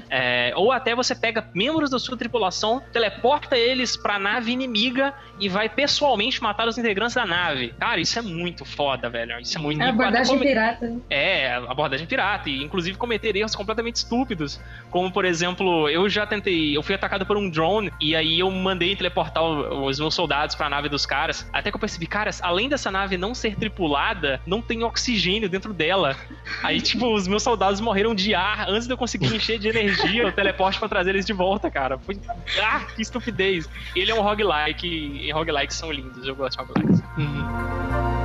É, 0.09 0.53
ou 0.55 0.71
até 0.71 0.95
você 0.95 1.13
pega 1.13 1.47
membros 1.53 1.89
da 1.89 1.99
sua 1.99 2.17
tripulação, 2.17 2.81
teleporta 2.91 3.57
eles 3.57 3.97
pra 3.97 4.17
nave 4.17 4.51
inimiga 4.51 5.13
e 5.39 5.47
vai 5.49 5.67
pessoalmente 5.69 6.41
matar 6.41 6.67
os 6.67 6.77
integrantes 6.77 7.15
da 7.15 7.25
nave. 7.25 7.73
Cara, 7.79 7.99
isso 7.99 8.17
é 8.17 8.21
muito 8.21 8.63
foda, 8.65 9.09
velho. 9.09 9.39
Isso 9.39 9.57
é 9.57 9.61
muito 9.61 9.81
É 9.81 9.89
abordagem 9.89 10.33
Come- 10.35 10.45
pirata. 10.47 10.95
é, 11.09 11.53
abordagem 11.53 12.07
pirata, 12.07 12.49
e 12.49 12.63
inclusive 12.63 12.97
cometer 12.97 13.35
erros 13.35 13.55
completamente 13.55 13.97
estúpidos. 13.97 14.59
Como, 14.89 15.11
por 15.11 15.25
exemplo, 15.25 15.89
eu 15.89 16.09
já 16.09 16.25
tentei, 16.25 16.75
eu 16.75 16.81
fui 16.81 16.95
atacado 16.95 17.25
por 17.25 17.37
um 17.37 17.38
drone, 17.47 17.93
e 18.01 18.15
aí 18.15 18.39
eu 18.39 18.49
mandei 18.49 18.95
teleportar 18.95 19.43
os 19.43 19.99
meus 19.99 20.15
soldados 20.15 20.55
pra 20.55 20.67
nave 20.67 20.89
dos 20.89 21.05
caras. 21.05 21.47
Até 21.53 21.69
que 21.69 21.75
eu 21.75 21.79
percebi, 21.79 22.07
caras, 22.07 22.41
além 22.41 22.67
dessa 22.67 22.89
nave 22.89 23.17
não 23.17 23.35
ser 23.35 23.55
tripulada, 23.55 24.41
não 24.47 24.61
tem 24.61 24.83
oxigênio 24.83 25.47
dentro 25.47 25.71
dela. 25.73 26.15
Aí, 26.63 26.81
tipo, 26.81 27.13
os 27.13 27.27
meus 27.27 27.43
soldados 27.43 27.79
morreram 27.79 28.15
de 28.15 28.33
ar 28.33 28.67
antes 28.67 28.87
de 28.87 28.93
eu 28.93 28.97
conseguir 28.97 29.35
encher 29.35 29.59
de 29.59 29.67
energia 29.67 30.27
o 30.27 30.31
teleporte 30.31 30.79
pra 30.79 30.89
trazer 30.89 31.11
eles 31.11 31.25
de 31.25 31.33
volta, 31.33 31.69
cara. 31.69 31.99
Foi. 31.99 32.19
Ah, 32.61 32.79
que 32.95 33.01
estupidez. 33.01 33.69
Ele 33.95 34.09
é 34.09 34.15
um 34.15 34.21
roguelike, 34.21 34.87
e 34.87 35.31
roguelikes 35.31 35.77
são 35.77 35.91
lindos, 35.91 36.27
eu 36.27 36.35
gosto 36.35 36.57
de 36.57 36.65
roguelikes. 36.65 38.18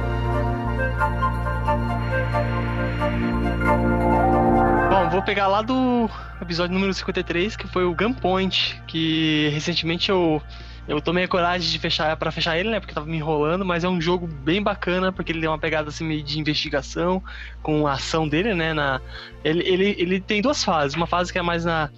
Bom, 5.04 5.10
vou 5.10 5.22
pegar 5.22 5.48
lá 5.48 5.60
do 5.60 6.08
episódio 6.40 6.72
número 6.72 6.94
53, 6.94 7.56
que 7.56 7.68
foi 7.68 7.84
o 7.84 7.94
Gunpoint, 7.94 8.80
que 8.86 9.50
recentemente 9.52 10.10
eu 10.10 10.40
eu 10.88 11.00
tomei 11.00 11.24
a 11.24 11.28
coragem 11.28 11.70
de 11.70 11.78
fechar 11.78 12.16
para 12.16 12.30
fechar 12.30 12.58
ele, 12.58 12.70
né, 12.70 12.80
porque 12.80 12.94
tava 12.94 13.06
me 13.06 13.16
enrolando, 13.16 13.64
mas 13.64 13.84
é 13.84 13.88
um 13.88 14.00
jogo 14.00 14.26
bem 14.26 14.62
bacana 14.62 15.12
porque 15.12 15.32
ele 15.32 15.40
tem 15.40 15.48
uma 15.48 15.58
pegada 15.58 15.88
assim 15.88 16.04
meio 16.04 16.22
de 16.22 16.38
investigação 16.38 17.22
com 17.62 17.86
a 17.86 17.92
ação 17.92 18.26
dele, 18.26 18.54
né, 18.54 18.72
na 18.72 19.00
ele, 19.42 19.62
ele, 19.66 19.96
ele 19.98 20.20
tem 20.20 20.40
duas 20.40 20.64
fases, 20.64 20.94
uma 20.94 21.06
fase 21.06 21.32
que 21.32 21.38
é 21.38 21.42
mais 21.42 21.64
na 21.66 21.90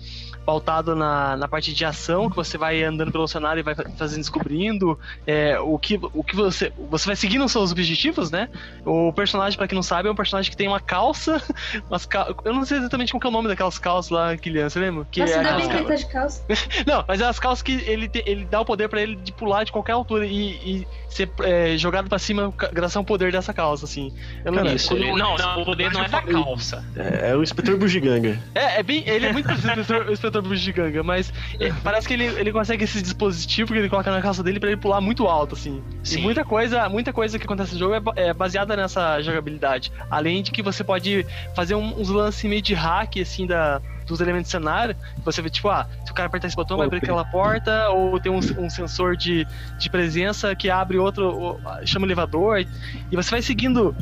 pautado 0.47 0.95
na, 0.95 1.37
na 1.37 1.49
parte 1.49 1.75
de 1.75 1.85
ação, 1.85 2.31
que 2.31 2.37
você 2.37 2.57
vai 2.57 2.83
andando 2.85 3.11
pelo 3.11 3.27
cenário 3.27 3.61
e 3.61 3.63
vai 3.65 3.75
fazendo 3.75 4.21
descobrindo 4.21 4.99
é, 5.27 5.59
o 5.59 5.77
que, 5.79 5.99
o 6.15 6.23
que 6.23 6.37
você. 6.37 6.73
Você 6.89 7.07
vai 7.07 7.17
seguindo 7.17 7.45
os 7.45 7.51
seus 7.51 7.73
objetivos, 7.73 8.31
né? 8.31 8.49
O 8.85 9.13
personagem, 9.13 9.59
pra 9.59 9.67
quem 9.67 9.75
não 9.75 9.83
sabe, 9.83 10.09
é 10.09 10.13
um 10.13 10.15
personagem 10.15 10.49
que 10.51 10.57
tem 10.57 10.69
uma 10.69 10.79
calça. 10.81 11.43
Umas 11.91 12.07
cal... 12.07 12.35
Eu 12.45 12.55
não 12.55 12.65
sei 12.65 12.79
exatamente 12.79 13.13
qual 13.13 13.21
é 13.25 13.27
o 13.27 13.31
nome 13.31 13.49
daquelas 13.49 13.79
calças 13.79 14.11
lá, 14.11 14.37
Kilian, 14.37 14.69
você 14.71 14.79
lembra? 14.79 15.05
Que 15.11 15.21
Nossa, 15.21 15.33
é 15.33 15.39
ainda 15.39 15.57
bem 15.57 15.69
que 15.69 15.75
ele 15.77 15.85
tá 15.85 15.95
de 15.97 16.07
calça. 16.07 16.45
Não, 16.87 17.05
mas 17.09 17.21
é 17.21 17.25
as 17.25 17.39
calças 17.41 17.63
que 17.63 17.73
ele, 17.73 18.09
te- 18.09 18.23
ele 18.25 18.45
dá 18.45 18.61
o 18.61 18.65
poder 18.65 18.89
pra 18.89 19.03
ele 19.03 19.17
de 19.17 19.33
pular 19.33 19.65
de 19.65 19.73
qualquer 19.73 19.93
altura 19.93 20.27
e, 20.27 20.53
e 20.83 20.89
ser 21.09 21.29
é, 21.41 21.77
jogado 21.77 22.09
pra 22.09 22.19
cima 22.19 22.53
graças 22.73 22.97
ao 22.97 23.03
poder 23.05 23.33
dessa 23.33 23.53
calça, 23.53 23.85
assim. 23.85 24.13
Eu 24.45 24.53
não 24.53 24.59
Cara, 24.59 24.69
lembro. 24.69 24.77
Isso, 24.77 24.95
ele- 24.95 25.13
não, 25.13 25.37
não, 25.37 25.63
o 25.63 25.65
poder 25.65 25.91
não 25.93 26.05
é 26.05 26.09
da 26.09 26.23
calça. 26.23 26.85
É, 26.95 27.31
é 27.31 27.37
o 27.37 27.43
inspetor 27.43 27.77
Bugiganga. 27.77 28.39
É, 28.55 28.79
é 28.79 28.83
bem, 28.83 29.03
ele 29.09 29.27
é 29.27 29.33
muito 29.33 29.47
parecido 29.47 29.73
com 30.05 30.11
o 30.11 30.13
inspetor- 30.13 30.36
o 30.37 30.41
inspetor 30.41 30.43
Bugiganga, 30.43 31.03
mas 31.03 31.33
é, 31.59 31.73
parece 31.83 32.07
que 32.07 32.15
ele, 32.15 32.25
ele 32.25 32.53
consegue 32.53 32.85
esse 32.85 33.01
dispositivo 33.03 33.73
que 33.73 33.79
ele 33.79 33.89
coloca 33.89 34.11
na 34.11 34.21
calça 34.21 34.43
dele 34.43 34.61
pra 34.61 34.71
ele 34.71 34.81
pular 34.81 35.01
muito 35.01 35.27
alto, 35.27 35.55
assim. 35.55 35.83
Sim. 36.03 36.19
E 36.19 36.23
muita 36.23 36.45
coisa, 36.45 36.89
muita 36.89 37.13
coisa 37.13 37.39
que 37.39 37.45
acontece 37.45 37.73
no 37.75 37.79
jogo 37.79 38.13
é, 38.17 38.29
é 38.29 38.35
baseada 38.35 38.77
nessa 38.77 39.21
jogabilidade. 39.23 39.93
Além 40.11 40.43
de 40.43 40.51
que 40.51 40.63
você 40.63 40.83
pode 40.85 41.27
fazer 41.55 41.75
um- 41.75 42.01
uns 42.01 42.09
lances 42.09 42.45
meio 42.49 42.63
de 42.63 42.75
hack, 42.75 43.17
assim, 43.21 43.47
da, 43.47 43.81
dos 44.07 44.21
elementos 44.21 44.49
do 44.49 44.53
cenário. 44.53 44.97
Você 45.25 45.43
vê, 45.43 45.51
tipo, 45.51 45.69
ah, 45.69 45.87
se 46.05 46.11
o 46.13 46.15
cara 46.15 46.29
apertar 46.29 46.47
esse 46.49 46.57
botão, 46.57 46.77
vai 46.77 46.87
abrir 46.87 46.99
aquela 46.99 47.25
porta, 47.25 47.89
ou 47.91 48.19
tem 48.21 48.31
um, 48.31 48.39
um 48.39 48.71
sensor 48.71 49.17
de, 49.17 49.47
de 49.79 49.91
presença 49.91 50.55
que 50.55 50.71
abre 50.71 50.99
outro, 50.99 51.61
chama 51.85 52.05
o 52.05 52.09
elevador, 52.09 52.61
e 53.11 53.17
você 53.17 53.31
vai 53.31 53.43
seguindo 53.43 53.95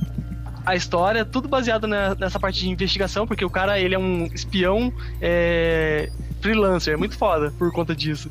a 0.64 0.74
história, 0.74 1.24
tudo 1.24 1.48
baseado 1.48 1.86
na- 1.86 2.14
nessa 2.14 2.38
parte 2.40 2.60
de 2.60 2.68
investigação, 2.70 3.26
porque 3.26 3.44
o 3.44 3.50
cara, 3.50 3.78
ele 3.78 3.94
é 3.94 3.98
um 3.98 4.24
espião 4.32 4.92
é, 5.20 6.10
freelancer, 6.40 6.94
é 6.94 6.96
muito 6.96 7.16
foda 7.16 7.52
por 7.58 7.70
conta 7.72 7.94
disso. 7.94 8.28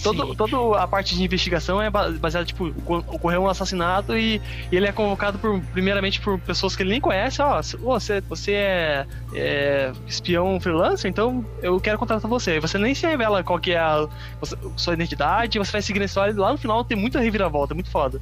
Todo, 0.00 0.32
toda 0.36 0.80
a 0.80 0.86
parte 0.86 1.16
de 1.16 1.24
investigação 1.24 1.82
é 1.82 1.90
ba- 1.90 2.08
baseada, 2.10 2.46
tipo, 2.46 2.72
co- 2.82 2.98
ocorreu 3.08 3.42
um 3.42 3.48
assassinato 3.48 4.16
e, 4.16 4.40
e 4.70 4.76
ele 4.76 4.86
é 4.86 4.92
convocado 4.92 5.40
por, 5.40 5.60
primeiramente 5.72 6.20
por 6.20 6.38
pessoas 6.38 6.76
que 6.76 6.84
ele 6.84 6.90
nem 6.90 7.00
conhece, 7.00 7.42
ó, 7.42 7.58
"Ô, 7.82 7.98
você, 7.98 8.20
você 8.20 8.52
é, 8.52 9.06
é 9.34 9.92
espião 10.06 10.60
freelancer, 10.60 11.10
então 11.10 11.44
eu 11.60 11.80
quero 11.80 11.98
contratar 11.98 12.30
você. 12.30 12.60
Você 12.60 12.78
nem 12.78 12.94
se 12.94 13.08
revela 13.08 13.42
qual 13.42 13.58
que 13.58 13.72
é 13.72 13.78
a 13.80 14.06
você- 14.40 14.56
sua 14.76 14.94
identidade, 14.94 15.58
você 15.58 15.72
vai 15.72 15.82
seguindo 15.82 16.02
a 16.02 16.06
história 16.06 16.30
e 16.30 16.34
lá 16.36 16.52
no 16.52 16.58
final 16.58 16.84
tem 16.84 16.96
muita 16.96 17.18
reviravolta, 17.18 17.72
é 17.72 17.74
muito 17.74 17.90
foda. 17.90 18.20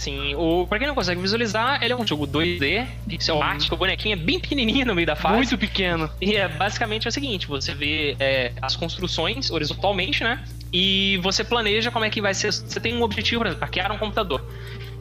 Sim, 0.00 0.34
o, 0.34 0.66
pra 0.66 0.78
quem 0.78 0.88
não 0.88 0.94
consegue 0.94 1.20
visualizar, 1.20 1.82
ele 1.82 1.92
é 1.92 1.96
um 1.96 2.06
jogo 2.06 2.26
2D, 2.26 2.86
pixel 3.06 3.42
art, 3.42 3.70
o 3.70 3.76
bonequinho 3.76 4.14
é 4.14 4.16
bem 4.16 4.40
pequenininho 4.40 4.86
no 4.86 4.94
meio 4.94 5.06
da 5.06 5.14
fase. 5.14 5.36
Muito 5.36 5.58
pequeno. 5.58 6.08
E 6.22 6.36
é 6.36 6.48
basicamente 6.48 7.06
é 7.06 7.10
o 7.10 7.12
seguinte, 7.12 7.46
você 7.46 7.74
vê 7.74 8.16
é, 8.18 8.50
as 8.62 8.74
construções 8.76 9.50
horizontalmente, 9.50 10.24
né? 10.24 10.42
E 10.72 11.18
você 11.22 11.44
planeja 11.44 11.90
como 11.90 12.06
é 12.06 12.08
que 12.08 12.22
vai 12.22 12.32
ser. 12.32 12.50
Você 12.50 12.80
tem 12.80 12.94
um 12.96 13.02
objetivo, 13.02 13.40
por 13.40 13.48
exemplo, 13.48 13.62
hackear 13.62 13.92
um 13.92 13.98
computador. 13.98 14.42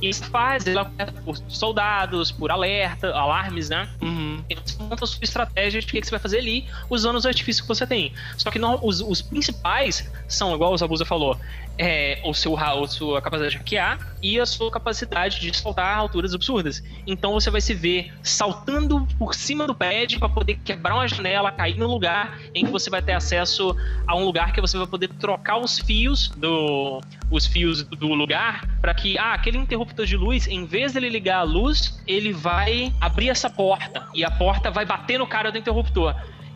E 0.02 0.10
essa 0.10 0.26
fase 0.26 0.72
ela 0.72 0.92
é 0.98 1.06
por 1.06 1.38
soldados, 1.48 2.32
por 2.32 2.52
alerta, 2.52 3.10
alarmes, 3.14 3.70
né? 3.70 3.88
Uhum. 4.02 4.44
E 4.50 4.56
você 4.56 4.82
monta 4.82 5.06
a 5.06 5.08
sua 5.08 5.20
estratégia 5.24 5.80
de 5.80 5.88
o 5.88 5.90
que, 5.90 6.02
que 6.02 6.08
você 6.08 6.12
vai 6.12 6.20
fazer 6.20 6.40
ali, 6.40 6.66
usando 6.90 7.16
os 7.18 7.26
artifícios 7.26 7.62
que 7.62 7.68
você 7.68 7.86
tem. 7.88 8.12
Só 8.38 8.50
que 8.52 8.58
não- 8.60 8.80
os, 8.82 9.00
os 9.02 9.22
principais 9.22 10.10
são, 10.28 10.54
igual 10.56 10.74
o 10.74 10.78
Zabuza 10.78 11.06
falou, 11.06 11.38
é, 11.80 12.20
o 12.26 12.34
seu, 12.34 12.58
a 12.58 12.88
sua 12.88 13.22
capacidade 13.22 13.54
de 13.54 13.58
hackear 13.58 13.98
e 14.22 14.38
a 14.38 14.46
sua 14.46 14.70
capacidade 14.70 15.40
de 15.40 15.56
saltar 15.56 15.98
alturas 15.98 16.34
absurdas. 16.34 16.84
Então 17.08 17.32
você 17.32 17.50
vai 17.50 17.62
se 17.62 17.74
ver 17.74 18.12
saltando 18.22 19.08
por 19.18 19.34
cima 19.34 19.66
do 19.66 19.74
pad 19.74 20.20
para 20.20 20.28
poder 20.28 20.60
quebrar 20.66 20.96
uma 20.96 21.08
janela, 21.08 21.54
cair 21.54 21.78
no 21.78 21.88
lugar 21.88 22.38
em 22.54 22.66
que 22.66 22.72
você 22.72 22.90
vai 22.90 23.02
ter 23.02 23.14
acesso 23.14 23.74
a 24.06 24.14
um 24.14 24.26
lugar 24.26 24.52
que 24.52 24.60
você 24.60 24.78
vai 24.78 24.88
poder 24.88 25.08
trocar 25.08 25.58
os 25.58 25.80
fios 25.80 26.28
do 26.28 27.02
os 27.32 27.46
fios 27.46 27.84
do 27.84 28.08
lugar 28.08 28.68
para 28.82 28.94
que 28.94 29.18
ah, 29.18 29.34
aquele 29.34 29.58
interruptor 29.58 30.06
de 30.06 30.18
luz, 30.18 30.48
em 30.48 30.66
vez 30.66 30.94
dele 30.94 31.08
ligar 31.08 31.40
a 31.40 31.44
luz, 31.44 32.02
ele 32.06 32.34
vai 32.34 32.92
abrir 33.00 33.30
essa 33.30 33.50
porta 33.50 34.06
e 34.14 34.26
a 34.26 34.32
porta 34.32 34.70
vai 34.70 34.84
bater 34.84 35.18
no 35.18 35.28
cara 35.28 35.50
do 35.50 35.58
interruptor. 35.58 36.14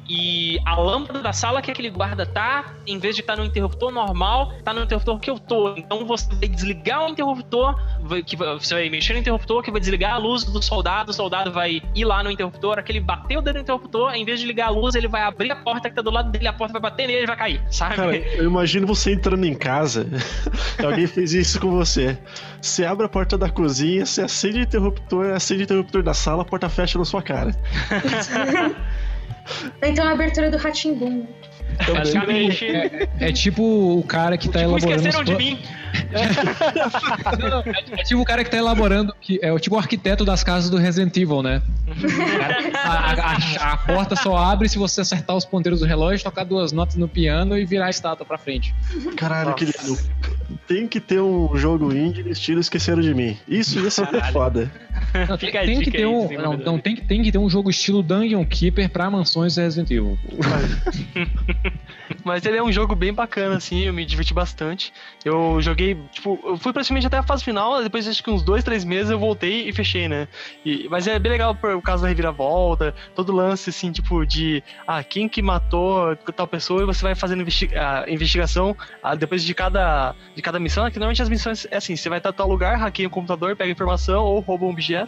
E 0.08 0.60
a 0.66 0.76
lâmpada 0.76 1.22
da 1.22 1.32
sala 1.32 1.62
que 1.62 1.72
aquele 1.72 1.89
guarda 1.89 2.26
tá, 2.26 2.74
em 2.86 2.99
vez 2.99 3.16
de 3.16 3.22
estar 3.22 3.36
no 3.38 3.45
interruptor 3.45 3.91
normal, 3.91 4.51
tá 4.64 4.74
no 4.74 4.82
interruptor 4.84 5.20
que 5.20 5.30
eu 5.30 5.39
tô. 5.39 5.76
Então 5.78 6.06
você 6.06 6.28
vai 6.36 6.47
desligar 6.49 7.06
o 7.06 7.10
interruptor, 7.10 7.76
vai- 8.01 8.22
que 8.22 8.36
você 8.36 8.74
vai 8.74 8.89
mexer 8.89 9.14
no 9.14 9.20
interruptor, 9.20 9.64
que 9.64 9.72
vai 9.72 9.80
desligar 9.80 10.14
a 10.14 10.18
luz 10.18 10.43
do 10.43 10.62
soldado, 10.62 11.12
o 11.12 11.14
soldado 11.14 11.51
vai 11.51 11.82
ir 11.95 12.06
lá 12.06 12.22
no 12.24 12.30
interruptor, 12.30 12.78
aquele 12.78 12.99
bateu 12.99 13.39
o 13.39 13.41
dedo 13.41 13.56
no 13.56 13.62
interruptor, 13.62 14.14
em 14.14 14.26
vez 14.26 14.39
de 14.39 14.45
ligar 14.45 14.68
a 14.68 14.70
luz, 14.70 14.95
ele 14.95 15.08
vai 15.08 15.22
abrir 15.22 15.51
a 15.51 15.56
porta 15.56 15.89
que 15.89 15.95
tá 15.95 16.01
do 16.01 16.12
lado 16.12 16.32
dele, 16.32 16.47
a 16.47 16.54
porta 16.54 16.74
vai 16.74 16.82
bater 16.82 17.08
nele 17.08 17.24
e 17.24 17.28
vai 17.28 17.38
cair, 17.38 17.62
sabe? 17.70 17.95
Cara, 17.95 18.16
eu 18.18 18.45
imagino 18.45 18.86
você 18.86 19.14
entrando 19.14 19.45
em 19.45 19.56
casa, 19.56 20.08
alguém 20.84 21.08
fez 21.08 21.34
isso 21.34 21.60
com 21.60 21.72
você. 21.72 22.18
Você 22.62 22.86
abre 22.86 23.06
a 23.06 23.10
porta 23.10 23.38
da 23.38 23.49
cozinha, 23.49 24.06
você 24.06 24.22
acende 24.22 24.60
o 24.60 24.62
interruptor, 24.64 25.32
acende 25.34 25.62
o 25.62 25.66
interruptor 25.66 26.04
da 26.04 26.14
sala, 26.14 26.43
a 26.43 26.45
porta 26.45 26.70
fecha 26.70 26.97
na 26.97 27.06
sua 27.06 27.22
cara. 27.22 27.51
Então 29.82 30.08
a 30.08 30.12
abertura 30.12 30.50
do 30.50 30.58
Ratimbum. 30.58 31.26
Basicamente. 31.91 32.66
É, 32.66 33.08
é 33.20 33.32
tipo 33.32 33.64
o 33.98 34.04
cara 34.04 34.38
que 34.38 34.48
tá 34.48 34.60
Tipo, 34.60 34.72
elaborando. 34.78 35.08
esqueceram 35.08 35.24
de 35.24 35.36
mim. 35.36 35.60
É 37.98 38.04
tipo 38.04 38.22
o 38.22 38.26
cara 38.26 38.44
que 38.44 38.50
tá 38.50 38.58
elaborando, 38.58 39.14
que 39.20 39.39
é 39.41 39.52
o 39.52 39.60
tipo 39.60 39.76
o 39.76 39.80
arquiteto 39.80 40.24
das 40.26 40.44
casas 40.44 40.70
do 40.70 40.78
Resident 40.78 41.16
Evil, 41.18 41.41
né? 41.44 41.62
A, 42.84 43.14
a- 43.14 43.74
a- 43.74 43.78
porta 43.78 44.16
só 44.16 44.36
abre 44.38 44.68
se 44.70 44.78
você 44.78 45.02
acertar 45.02 45.36
os 45.36 45.46
ponteiros 45.46 45.80
do 45.82 45.86
relógio, 45.86 46.24
tocar 46.24 46.44
duas 46.44 46.72
notas 46.72 46.96
no 46.96 47.08
piano 47.08 47.58
e 47.58 47.66
virar 47.66 47.88
a 47.88 47.89
estátua 47.89 48.26
pra 48.26 48.38
frente. 48.38 48.74
Caralho, 49.18 49.52
Nossa. 49.52 49.58
querido. 49.66 49.98
Tem 50.68 50.88
que 50.88 51.00
ter 51.00 51.22
um 51.22 51.56
jogo 51.56 51.94
indie 51.94 52.24
no 52.24 52.30
estilo 52.32 52.60
Esqueceram 52.60 53.02
de 53.02 53.14
Mim. 53.14 53.38
Isso 53.48 53.80
ia 53.80 53.89
ser 53.91 54.08
Caralho. 54.08 54.34
foda. 54.34 54.72
Não, 55.30 55.38
tem, 55.38 55.82
que 55.82 55.91
ter 55.91 56.05
um, 56.05 56.32
não, 56.32 56.57
não, 56.57 56.80
tem, 56.80 56.95
tem 56.95 57.22
que 57.22 57.32
ter 57.32 57.38
um 57.38 57.49
jogo 57.49 57.70
estilo 57.70 58.01
Dungeon 58.01 58.45
Keeper 58.45 58.89
pra 58.89 59.09
mansões 59.09 59.57
Resident 59.57 59.91
Evil. 59.91 60.18
Mas 62.24 62.45
ele 62.45 62.57
é 62.57 62.64
um 62.64 62.72
jogo 62.72 62.95
bem 62.95 63.14
bacana, 63.14 63.57
assim, 63.57 63.84
eu 63.84 63.93
me 63.93 64.05
diverti 64.05 64.34
bastante. 64.34 64.93
Eu 65.24 65.61
joguei, 65.61 65.97
tipo, 66.11 66.39
eu 66.43 66.57
fui 66.57 66.74
praticamente 66.74 67.07
até 67.07 67.18
a 67.18 67.24
fase 67.24 67.43
final, 67.43 67.82
depois 67.84 68.07
acho 68.07 68.24
que 68.24 68.30
uns 68.30 68.43
dois, 68.43 68.64
três 68.64 68.84
meses 68.84 69.11
eu 69.11 69.20
voltei 69.20 69.68
e 69.68 69.74
fechei, 69.74 70.07
né? 70.07 70.28
E- 70.66 70.88
mas 70.89 71.07
é 71.07 71.18
bem 71.20 71.32
legal 71.32 71.55
por 71.55 71.82
causa 71.82 72.03
da 72.03 72.09
reviravolta, 72.09 72.93
todo 73.16 73.34
lance, 73.34 73.70
assim, 73.70 73.91
tipo, 73.91 74.26
de 74.26 74.64
ah, 74.88 75.03
quem 75.03 75.28
que 75.28 75.41
matou 75.41 76.16
tal 76.36 76.47
pessoa 76.47 76.84
e 76.84 76.86
você 76.86 77.03
vai 77.03 77.16
fazendo 77.16 77.43
a 77.76 78.09
investigação 78.09 78.76
ah, 79.01 79.16
depois 79.16 79.43
de 79.43 79.53
cada, 79.53 80.16
de 80.36 80.41
cada 80.41 80.59
missão, 80.59 80.89
que 80.89 80.97
normalmente 80.97 81.22
as 81.22 81.30
missões 81.30 81.68
é 81.70 81.78
assim, 81.78 81.95
você 81.95 82.09
vai 82.09 82.20
estar 82.20 82.30
em 82.30 82.34
tal 82.34 82.47
lugar, 82.47 82.78
hackeia 82.78 83.07
o 83.07 83.11
computador, 83.11 83.55
pega 83.55 83.72
informação 83.72 84.24
ou 84.24 84.39
rouba 84.39 84.66
um 84.66 84.70
objeto 84.70 85.03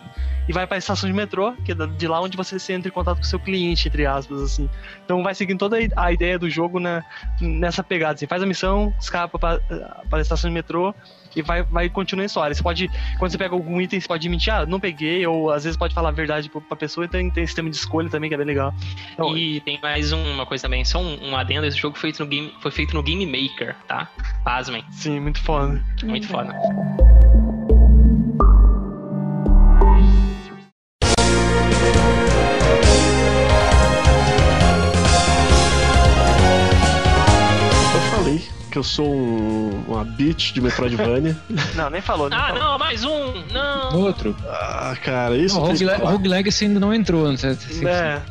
e 0.48 0.54
vai 0.54 0.68
pra 0.68 0.78
estação 0.78 1.10
de 1.10 1.16
metrô, 1.16 1.54
que 1.64 1.72
é 1.72 1.76
de 1.76 2.08
lá 2.08 2.22
onde 2.22 2.38
você 2.38 2.56
entra 2.74 2.90
em 2.90 2.92
contato 2.92 3.18
com 3.18 3.24
o 3.24 3.26
seu 3.26 3.40
cliente, 3.40 3.88
entre 3.88 4.06
aspas, 4.06 4.42
assim. 4.42 4.70
Então 5.04 5.24
vai 5.24 5.34
seguindo 5.34 5.58
toda 5.58 5.78
a 5.96 6.12
ideia 6.12 6.38
do 6.38 6.50
jogo 6.50 6.80
na, 6.80 7.04
nessa 7.42 7.84
pegada. 7.84 8.14
Assim, 8.14 8.28
faz 8.28 8.42
a 8.44 8.46
missão, 8.46 8.94
escapa 9.00 9.40
para 9.40 9.60
a 10.12 10.22
estação 10.22 10.50
de 10.50 10.54
metrô 10.54 10.94
e 11.36 11.42
vai, 11.42 11.64
vai 11.64 11.90
continuar 11.90 12.24
a 12.24 12.26
história. 12.26 12.56
Você 12.56 12.64
pode, 12.64 12.90
quando 13.20 13.32
você 13.32 13.38
pega 13.38 13.54
algum 13.54 13.82
item, 13.82 14.00
você 14.00 14.08
pode 14.08 14.30
mentir, 14.30 14.54
ah, 14.54 14.66
não 14.66 14.80
peguei, 14.80 15.26
ou 15.28 15.52
às 15.52 15.64
vezes 15.64 15.78
pode 15.78 15.94
falar 15.94 16.10
a 16.10 16.12
verdade 16.12 16.50
pra, 16.50 16.76
pessoa, 16.76 17.06
então 17.06 17.30
tem 17.32 17.46
sistema 17.46 17.70
de 17.70 17.76
escolha 17.76 18.10
também, 18.10 18.30
que 18.30 18.36
é 18.36 18.38
bem 18.38 18.48
legal. 18.48 18.74
Então, 19.14 19.36
E 19.36 19.60
tem 19.62 19.80
mais 19.82 20.12
uma 20.12 20.46
coisa 20.46 20.64
também, 20.64 20.86
só 20.86 21.00
um, 21.00 21.32
um 21.32 21.36
adendo, 21.36 21.66
esse 21.66 21.78
jogo 21.78 21.98
foi 21.98 22.12
feito, 22.12 22.24
no 22.24 22.30
game, 22.30 22.54
foi 22.62 22.72
feito 22.72 22.94
no 22.94 23.04
Game 23.04 23.26
Maker, 23.26 23.76
tá? 23.88 24.10
Pasmem, 24.44 24.84
sim, 24.92 25.20
muito 25.20 25.42
foda. 25.42 25.84
muito 26.04 26.28
foda. 26.28 26.54
Que 38.76 38.80
eu 38.80 38.84
sou 38.84 39.08
um, 39.16 39.86
uma 39.88 40.04
bitch 40.04 40.52
de 40.52 40.60
Metroidvania. 40.60 41.34
Não, 41.76 41.90
nem 41.90 42.02
falou, 42.02 42.30
nem 42.30 42.38
Ah, 42.38 42.48
falou. 42.48 42.60
não, 42.62 42.78
mais 42.78 43.06
um! 43.06 43.34
Não! 43.54 43.96
Outro. 44.02 44.36
ah, 44.50 44.94
cara, 45.02 45.38
isso. 45.38 45.58
O 45.58 45.74
tem 45.74 45.88
Rogue, 45.88 46.28
Legacy 46.28 46.66
ainda 46.66 46.82
não 46.82 46.94
entrou, 46.94 47.26
não 47.30 47.38
sei 47.38 47.54
se- 47.54 47.88
É, 47.88 48.22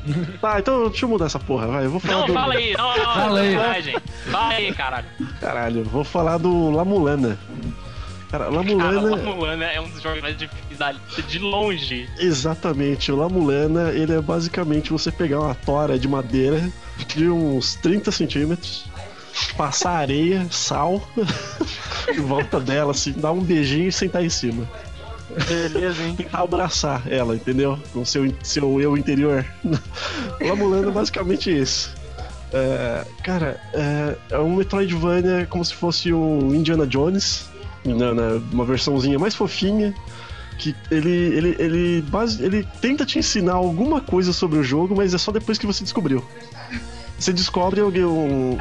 Tá, 0.43 0.61
então 0.61 0.91
deixa 0.91 1.07
eu 1.07 1.09
mudar 1.09 1.25
essa 1.27 1.39
porra, 1.39 1.67
vai. 1.67 1.87
Eu 1.87 1.91
vou 1.93 1.99
falar 2.01 2.19
Não, 2.21 2.27
do. 2.27 2.33
fala 2.35 2.55
aí, 2.55 2.75
não, 2.77 2.97
não, 2.97 3.05
Fala 3.15 3.41
aí. 3.41 3.55
Fala 4.31 4.49
aí, 4.53 4.75
caralho. 4.75 5.07
Caralho, 5.41 5.85
vou 5.85 6.05
falar 6.05 6.37
do 6.37 6.71
La 6.71 6.85
Mulana. 6.85 7.39
Cara, 8.31 8.51
La 8.51 8.63
Cara, 8.63 8.75
Mulana. 8.75 9.17
Mulana 9.17 9.65
é 9.65 9.81
um 9.81 9.89
dos 9.89 10.03
jogos 10.03 10.21
mais 10.21 10.37
difíceis 10.37 10.79
da 10.79 10.93
lista, 10.93 11.23
de 11.23 11.39
longe. 11.39 12.07
Exatamente, 12.19 13.11
o 13.11 13.17
La 13.17 13.31
Mulana, 13.31 13.93
ele 13.93 14.13
é 14.13 14.21
basicamente 14.21 14.91
você 14.93 15.11
pegar 15.11 15.41
uma 15.41 15.55
tora 15.55 15.99
de 15.99 16.07
madeira 16.07 16.69
de 17.15 17.31
uns 17.31 17.77
30 17.77 18.11
centímetros, 18.11 18.85
passar 19.57 19.93
areia, 19.93 20.47
sal, 20.51 21.07
em 22.09 22.21
volta 22.21 22.59
dela, 22.61 22.93
assim, 22.93 23.13
dar 23.13 23.33
um 23.33 23.41
beijinho 23.41 23.89
e 23.89 23.93
sentar 23.93 24.25
em 24.25 24.29
cima. 24.31 24.69
beleza, 25.49 26.03
hein? 26.03 26.15
Tentar 26.17 26.41
abraçar 26.45 27.03
ela, 27.11 27.35
entendeu? 27.35 27.79
Com 27.93 28.05
seu, 28.05 28.33
seu 28.43 28.81
eu 28.81 28.97
interior. 28.97 29.45
o 29.65 30.47
La 30.49 30.57
Mulana 30.57 30.89
é 30.89 30.93
basicamente 30.93 31.51
isso. 31.57 31.95
É, 32.53 33.05
cara, 33.25 33.61
é, 33.73 34.17
é 34.31 34.39
um 34.39 34.55
Metroidvania 34.57 35.47
como 35.51 35.65
se 35.65 35.75
fosse 35.75 36.13
o 36.13 36.55
Indiana 36.55 36.87
Jones, 36.87 37.47
na, 37.85 38.15
na- 38.15 38.41
uma 38.53 38.65
versãozinha 38.65 39.19
mais 39.19 39.35
fofinha, 39.35 39.93
que 40.57 40.73
ele, 40.89 41.11
ele, 41.11 41.57
ele, 41.59 42.03
base, 42.03 42.41
ele 42.45 42.65
tenta 42.81 43.05
te 43.05 43.19
ensinar 43.19 43.55
alguma 43.55 44.01
coisa 44.01 44.33
sobre 44.33 44.57
o 44.59 44.63
jogo, 44.63 44.95
mas 44.97 45.13
é 45.13 45.19
só 45.19 45.33
depois 45.33 45.59
que 45.59 45.67
você 45.67 45.83
descobriu. 45.83 46.25
Você 47.25 47.33
descobre 47.33 47.81
alguém, 47.81 48.05
um, 48.05 48.53
um- 48.53 48.57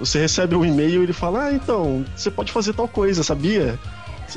você 0.00 0.20
recebe 0.20 0.54
um 0.54 0.62
e-mail 0.62 1.00
e 1.00 1.04
ele 1.06 1.14
fala, 1.14 1.46
ah, 1.46 1.52
então, 1.54 2.04
você 2.14 2.30
pode 2.30 2.52
fazer 2.52 2.74
tal 2.74 2.86
coisa, 2.86 3.22
sabia? 3.22 3.78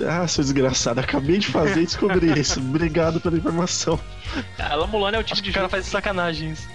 Ah, 0.07 0.25
seu 0.29 0.41
desgraçado, 0.45 1.01
acabei 1.01 1.39
de 1.39 1.47
fazer 1.47 1.81
e 1.81 1.85
descobri 1.85 2.39
isso. 2.39 2.61
Obrigado 2.61 3.19
pela 3.19 3.35
informação. 3.35 3.99
A 4.57 4.87
Mulana 4.87 5.17
é 5.17 5.19
o 5.19 5.23
tipo 5.23 5.33
Acho 5.33 5.43
que 5.43 5.49
de 5.49 5.53
cara 5.53 5.65
jogo 5.65 5.71
faz 5.71 5.87
sacanagens. 5.87 6.69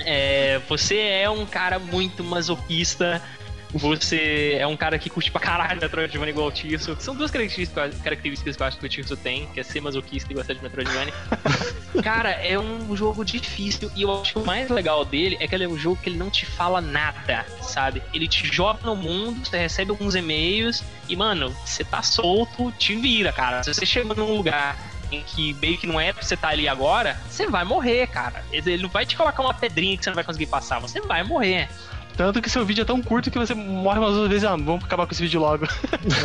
É, 0.00 0.60
você 0.68 0.96
é 0.98 1.30
um 1.30 1.46
cara 1.46 1.78
muito 1.78 2.24
masoquista. 2.24 3.22
Você 3.72 4.56
é 4.58 4.66
um 4.66 4.76
cara 4.76 4.98
que 4.98 5.08
curte 5.08 5.30
pra 5.30 5.40
caralho 5.40 5.80
Metroidvania 5.80 6.30
igual 6.30 6.48
o 6.48 6.52
Tirso. 6.52 6.96
São 7.00 7.14
duas 7.14 7.30
características, 7.30 7.98
características 8.00 8.56
que 8.56 8.62
eu 8.62 8.66
acho 8.66 8.78
que 8.78 8.86
o 8.86 8.88
Tirso 8.88 9.16
tem, 9.16 9.46
que 9.48 9.60
é 9.60 9.62
ser 9.62 9.80
masoquista 9.80 10.32
e 10.32 10.34
gostar 10.34 10.54
de 10.54 10.62
Metroidvania. 10.62 11.14
cara, 12.02 12.30
é 12.30 12.58
um 12.58 12.94
jogo 12.94 13.24
difícil 13.24 13.90
e 13.96 14.02
eu 14.02 14.20
acho 14.20 14.34
que 14.34 14.38
o 14.38 14.44
mais 14.44 14.68
legal 14.68 15.04
dele 15.04 15.36
é 15.40 15.48
que 15.48 15.54
ele 15.54 15.64
é 15.64 15.68
um 15.68 15.78
jogo 15.78 16.00
que 16.02 16.08
ele 16.08 16.18
não 16.18 16.30
te 16.30 16.44
fala 16.44 16.80
nada, 16.80 17.46
sabe? 17.62 18.02
Ele 18.12 18.28
te 18.28 18.46
joga 18.46 18.80
no 18.84 18.94
mundo, 18.94 19.46
você 19.46 19.58
recebe 19.58 19.90
alguns 19.90 20.14
e-mails 20.14 20.84
e, 21.08 21.16
mano, 21.16 21.54
você 21.64 21.84
tá 21.84 22.02
solto, 22.02 22.72
te 22.72 22.94
vira, 22.94 23.32
cara. 23.32 23.62
Se 23.62 23.72
você 23.72 23.86
chega 23.86 24.14
num 24.14 24.36
lugar 24.36 24.76
em 25.10 25.22
que 25.22 25.54
meio 25.54 25.76
que 25.76 25.86
não 25.86 26.00
é 26.00 26.12
pra 26.12 26.22
você 26.22 26.34
estar 26.34 26.48
ali 26.48 26.68
agora, 26.68 27.18
você 27.28 27.46
vai 27.46 27.64
morrer, 27.64 28.06
cara. 28.06 28.44
Ele 28.50 28.78
não 28.78 28.88
vai 28.88 29.04
te 29.04 29.16
colocar 29.16 29.42
uma 29.42 29.54
pedrinha 29.54 29.96
que 29.96 30.04
você 30.04 30.10
não 30.10 30.14
vai 30.14 30.24
conseguir 30.24 30.46
passar, 30.46 30.78
você 30.78 31.00
vai 31.00 31.22
morrer. 31.22 31.68
Tanto 32.16 32.40
que 32.42 32.50
seu 32.50 32.64
vídeo 32.64 32.82
é 32.82 32.84
tão 32.84 33.00
curto 33.02 33.30
que 33.30 33.38
você 33.38 33.54
morre 33.54 33.98
umas 33.98 34.12
duas 34.14 34.28
vezes. 34.28 34.44
Ah, 34.44 34.50
vamos 34.56 34.84
acabar 34.84 35.06
com 35.06 35.12
esse 35.12 35.22
vídeo 35.22 35.40
logo. 35.40 35.66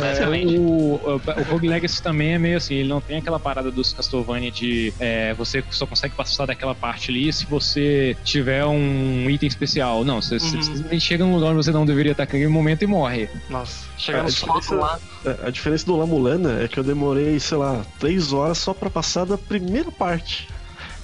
Basicamente. 0.00 0.54
É, 0.54 0.58
o, 0.60 0.94
o, 0.96 1.14
o 1.16 1.42
Rogue 1.50 1.68
Legacy 1.68 2.02
também 2.02 2.34
é 2.34 2.38
meio 2.38 2.56
assim, 2.56 2.74
ele 2.74 2.88
não 2.88 3.00
tem 3.00 3.18
aquela 3.18 3.40
parada 3.40 3.70
dos 3.70 3.92
Castlevania 3.92 4.50
de 4.50 4.92
é, 5.00 5.34
você 5.34 5.64
só 5.70 5.86
consegue 5.86 6.14
passar 6.14 6.46
daquela 6.46 6.74
parte 6.74 7.10
ali 7.10 7.32
se 7.32 7.46
você 7.46 8.16
tiver 8.24 8.64
um 8.66 9.28
item 9.30 9.46
especial. 9.48 10.04
Não, 10.04 10.20
você, 10.20 10.38
você 10.38 10.56
Uhum. 10.56 10.62
simplesmente 10.62 11.00
chega 11.00 11.24
num 11.24 11.34
lugar 11.34 11.48
onde 11.48 11.64
você 11.64 11.70
não 11.72 11.84
deveria 11.86 12.12
estar 12.12 12.24
naquele 12.24 12.48
momento 12.48 12.82
e 12.82 12.86
morre. 12.86 13.28
Nossa, 13.48 13.86
chegar 13.96 14.22
no 14.22 14.28
diferença- 14.30 14.74
lá. 14.74 14.98
É, 15.24 15.48
A 15.48 15.50
diferença 15.50 15.84
do 15.86 15.96
La 15.96 16.06
Mulana 16.06 16.62
é 16.62 16.68
que 16.68 16.78
eu 16.78 16.84
demorei, 16.84 17.38
sei 17.40 17.58
lá, 17.58 17.84
três 17.98 18.32
horas 18.32 18.58
só 18.58 18.72
pra 18.74 18.88
passar 18.90 19.24
da 19.24 19.36
primeira 19.38 19.90
parte. 19.90 20.48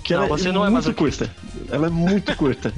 Que 0.04 0.12
Não, 0.12 0.24
ela 0.24 0.28
você 0.28 0.50
é 0.50 0.52
não 0.52 0.66
é 0.66 0.68
muito 0.68 0.92
curta. 0.92 1.30
Ela 1.70 1.86
é 1.86 1.90
muito 1.90 2.36
curta. 2.36 2.72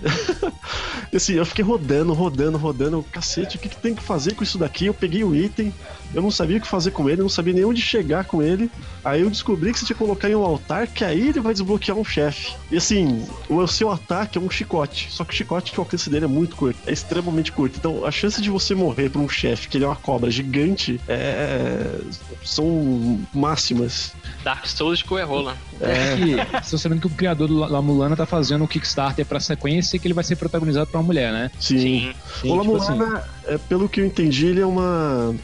Assim, 1.13 1.35
eu 1.35 1.45
fiquei 1.45 1.65
rodando, 1.65 2.13
rodando, 2.13 2.57
rodando. 2.57 3.05
Cacete, 3.11 3.57
o 3.57 3.59
que, 3.59 3.69
que 3.69 3.77
tem 3.77 3.97
que 3.97 4.03
fazer 4.03 4.35
com 4.35 4.45
isso 4.45 4.57
daqui? 4.57 4.87
Eu 4.87 4.95
peguei 4.95 5.25
o 5.25 5.35
item, 5.35 5.75
eu 6.15 6.23
não 6.23 6.31
sabia 6.31 6.59
o 6.59 6.61
que 6.61 6.67
fazer 6.67 6.91
com 6.91 7.09
ele, 7.09 7.23
não 7.23 7.29
sabia 7.29 7.55
nem 7.55 7.65
onde 7.65 7.81
chegar 7.81 8.25
com 8.25 8.43
ele. 8.43 8.71
Aí 9.05 9.21
eu 9.21 9.31
descobri 9.31 9.73
que 9.73 9.79
você 9.79 9.87
tinha 9.87 9.97
que 9.97 10.03
colocar 10.03 10.29
em 10.29 10.35
um 10.35 10.43
altar, 10.43 10.87
que 10.87 11.05
aí 11.05 11.29
ele 11.29 11.41
vai 11.41 11.53
desbloquear 11.53 11.97
um 11.97 12.05
chefe. 12.05 12.55
E 12.71 12.77
assim, 12.77 13.25
o 13.49 13.67
seu 13.67 13.91
ataque 13.91 14.39
é 14.39 14.41
um 14.41 14.51
chicote. 14.51 15.09
Só 15.11 15.25
que 15.25 15.33
o 15.33 15.37
chicote 15.37 15.73
que 15.73 15.79
o 15.79 15.83
alcance 15.83 16.11
dele 16.11 16.25
é 16.25 16.29
muito 16.29 16.57
curto, 16.57 16.79
é 16.87 16.93
extremamente 16.93 17.53
curto. 17.53 17.77
Então 17.79 18.05
a 18.05 18.11
chance 18.11 18.41
de 18.41 18.51
você 18.51 18.75
morrer 18.75 19.11
por 19.11 19.21
um 19.21 19.29
chefe, 19.29 19.69
que 19.69 19.77
ele 19.77 19.85
é 19.85 19.89
uma 19.89 19.97
cobra 19.97 20.31
gigante, 20.31 21.01
é... 21.09 22.01
são 22.45 23.21
máximas. 23.33 24.13
Dark 24.43 24.67
Souls 24.67 24.99
de 24.99 25.05
Coerrola. 25.05 25.57
É. 25.81 26.17
que, 26.61 26.79
sabendo 26.79 27.01
que 27.01 27.07
o 27.07 27.11
criador 27.11 27.49
do 27.49 27.57
La 27.57 27.67
La 27.67 27.83
Mulana 27.83 28.17
tá 28.17 28.25
fazendo 28.25 28.65
o 28.65 28.69
Kickstarter 28.69 29.27
pra 29.27 29.39
sequência 29.39 29.99
que 29.99 30.07
ele 30.07 30.15
vai 30.15 30.25
ser 30.25 30.37
protagonizado 30.37 30.87
por 30.87 30.99
uma 30.99 31.05
mulher, 31.05 31.33
né? 31.33 31.51
Sim. 31.59 31.79
Sim. 31.79 32.13
Sim, 32.41 32.51
o 32.51 32.55
La 32.55 32.63
tipo 32.63 32.77
assim, 32.77 32.93
Mulana, 32.93 33.25
é, 33.47 33.59
pelo 33.59 33.89
que 33.89 34.01
eu 34.01 34.07
entendi, 34.07 34.47
ele 34.47 34.61
é 34.61 34.67
uma. 34.67 35.35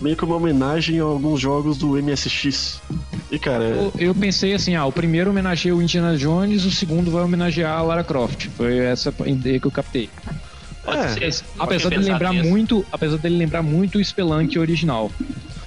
Meio 0.00 0.16
que 0.16 0.24
uma 0.24 0.36
homenagem 0.36 0.98
a 1.00 1.02
alguns 1.02 1.40
jogos 1.40 1.78
do 1.78 1.90
MSX. 2.02 2.80
E 3.30 3.38
cara, 3.38 3.64
Eu, 3.64 3.92
eu 3.98 4.14
pensei 4.14 4.54
assim, 4.54 4.74
ah, 4.74 4.84
o 4.86 4.92
primeiro 4.92 5.30
homenageia 5.30 5.74
o 5.74 5.82
Indiana 5.82 6.16
Jones, 6.16 6.64
o 6.64 6.70
segundo 6.70 7.10
vai 7.10 7.22
homenagear 7.22 7.78
a 7.78 7.82
Lara 7.82 8.04
Croft. 8.04 8.48
Foi 8.56 8.78
essa 8.78 9.12
a 9.18 9.28
ideia 9.28 9.58
que 9.58 9.66
eu 9.66 9.70
captei. 9.70 10.08
Pode 10.84 11.24
É, 11.24 11.30
ser. 11.30 11.44
Apesar 11.58 11.88
dele 11.88 12.04
lembrar 12.04 12.32
nisso. 12.32 12.48
muito, 12.48 12.86
apesar 12.92 13.16
dele 13.16 13.36
lembrar 13.36 13.62
muito 13.62 13.98
o 13.98 14.04
Spelunk 14.04 14.56
original. 14.58 15.10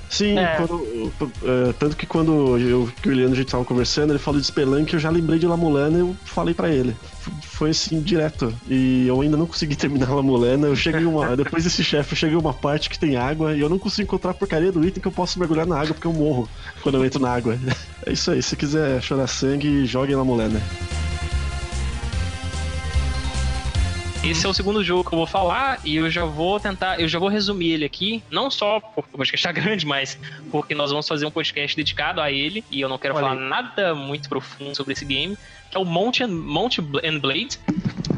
Sim, 0.10 0.38
É. 0.38 0.56
quando- 0.57 1.11
é, 1.44 1.73
tanto 1.80 1.95
que 1.95 2.06
quando 2.06 2.57
eu 2.57 2.90
que 3.02 3.07
o 3.10 3.11
Eliano 3.11 3.34
a 3.34 3.36
gente 3.38 3.49
tava 3.52 3.64
conversando, 3.64 4.11
ele 4.11 4.19
falou 4.19 4.40
de 4.40 4.45
Spelunk, 4.48 4.94
eu 4.94 4.99
já 4.99 5.10
lembrei 5.10 5.40
de 5.40 5.48
La 5.48 5.56
Mulana 5.56 5.98
e 5.98 6.02
eu 6.02 6.15
falei 6.26 6.53
pra 6.53 6.69
ele. 6.69 6.95
Foi 7.44 7.69
assim, 7.69 8.02
direto. 8.02 8.53
E 8.68 9.07
eu 9.07 9.22
ainda 9.22 9.38
não 9.38 9.45
consegui 9.45 9.76
terminar 9.77 10.10
La 10.14 10.22
Mulana. 10.23 10.68
Eu 10.68 10.76
cheguei 10.76 11.06
uma. 11.06 11.36
Depois 11.38 11.64
desse 11.64 11.84
chefe, 11.84 12.14
eu 12.14 12.18
cheguei 12.18 12.36
uma 12.38 12.53
parte 12.53 12.90
que 12.90 12.98
tem 12.99 13.15
água 13.15 13.56
e 13.56 13.60
eu 13.61 13.69
não 13.69 13.77
consigo 13.80 14.03
encontrar 14.03 14.31
a 14.31 14.34
porcaria 14.34 14.72
do 14.72 14.86
item 14.86 15.02
que 15.02 15.07
eu 15.07 15.11
posso 15.11 15.38
mergulhar 15.40 15.65
na 15.68 15.76
água 15.80 15.94
porque 15.94 16.07
eu 16.07 16.14
morro 16.14 16.49
quando 16.81 16.95
eu 16.95 17.06
entro 17.06 17.22
na 17.22 17.31
água. 17.34 17.57
É 18.06 18.14
isso 18.14 18.31
aí, 18.31 18.41
se 18.41 18.56
quiser 18.56 19.02
chorar 19.03 19.27
sangue, 19.27 19.86
jogue 19.86 20.15
La 20.15 20.23
Mulana. 20.23 20.61
Esse 24.24 24.46
é 24.46 24.50
o 24.50 24.54
segundo 24.54 24.84
jogo 24.84 25.08
que 25.10 25.14
eu 25.16 25.18
vou 25.18 25.26
falar 25.26 25.80
e 25.84 25.96
eu 25.96 26.10
já 26.10 26.26
vou 26.26 26.60
tentar, 26.60 27.00
eu 27.00 27.08
já 27.08 27.18
vou 27.18 27.30
resumir 27.30 27.72
ele 27.72 27.86
aqui, 27.86 28.22
não 28.30 28.52
só 28.52 28.80
porque 28.80 29.10
o 29.14 29.18
podcast 29.18 29.44
tá 29.48 29.52
grande, 29.52 29.86
mas 29.86 30.20
porque 30.52 30.76
nós 30.76 30.91
vamos 30.91 31.08
fazer 31.08 31.26
um 31.26 31.32
podcast 31.32 31.76
dedicado 31.76 32.20
a 32.20 32.30
ele 32.30 32.64
e 32.70 32.82
eu 32.82 32.90
não 32.90 32.98
quero 32.98 33.16
Olha 33.16 33.24
falar 33.30 33.36
nada 33.40 33.96
muito 33.96 34.28
profundo 34.28 34.76
sobre 34.76 34.91
esse 34.94 35.06
game, 35.06 35.38
que 35.72 35.78
é 35.78 35.80
o 35.80 35.86
Mount 35.86 36.20
and, 36.22 36.28
Mount 36.28 36.78
and 37.04 37.20
Blade. 37.20 37.58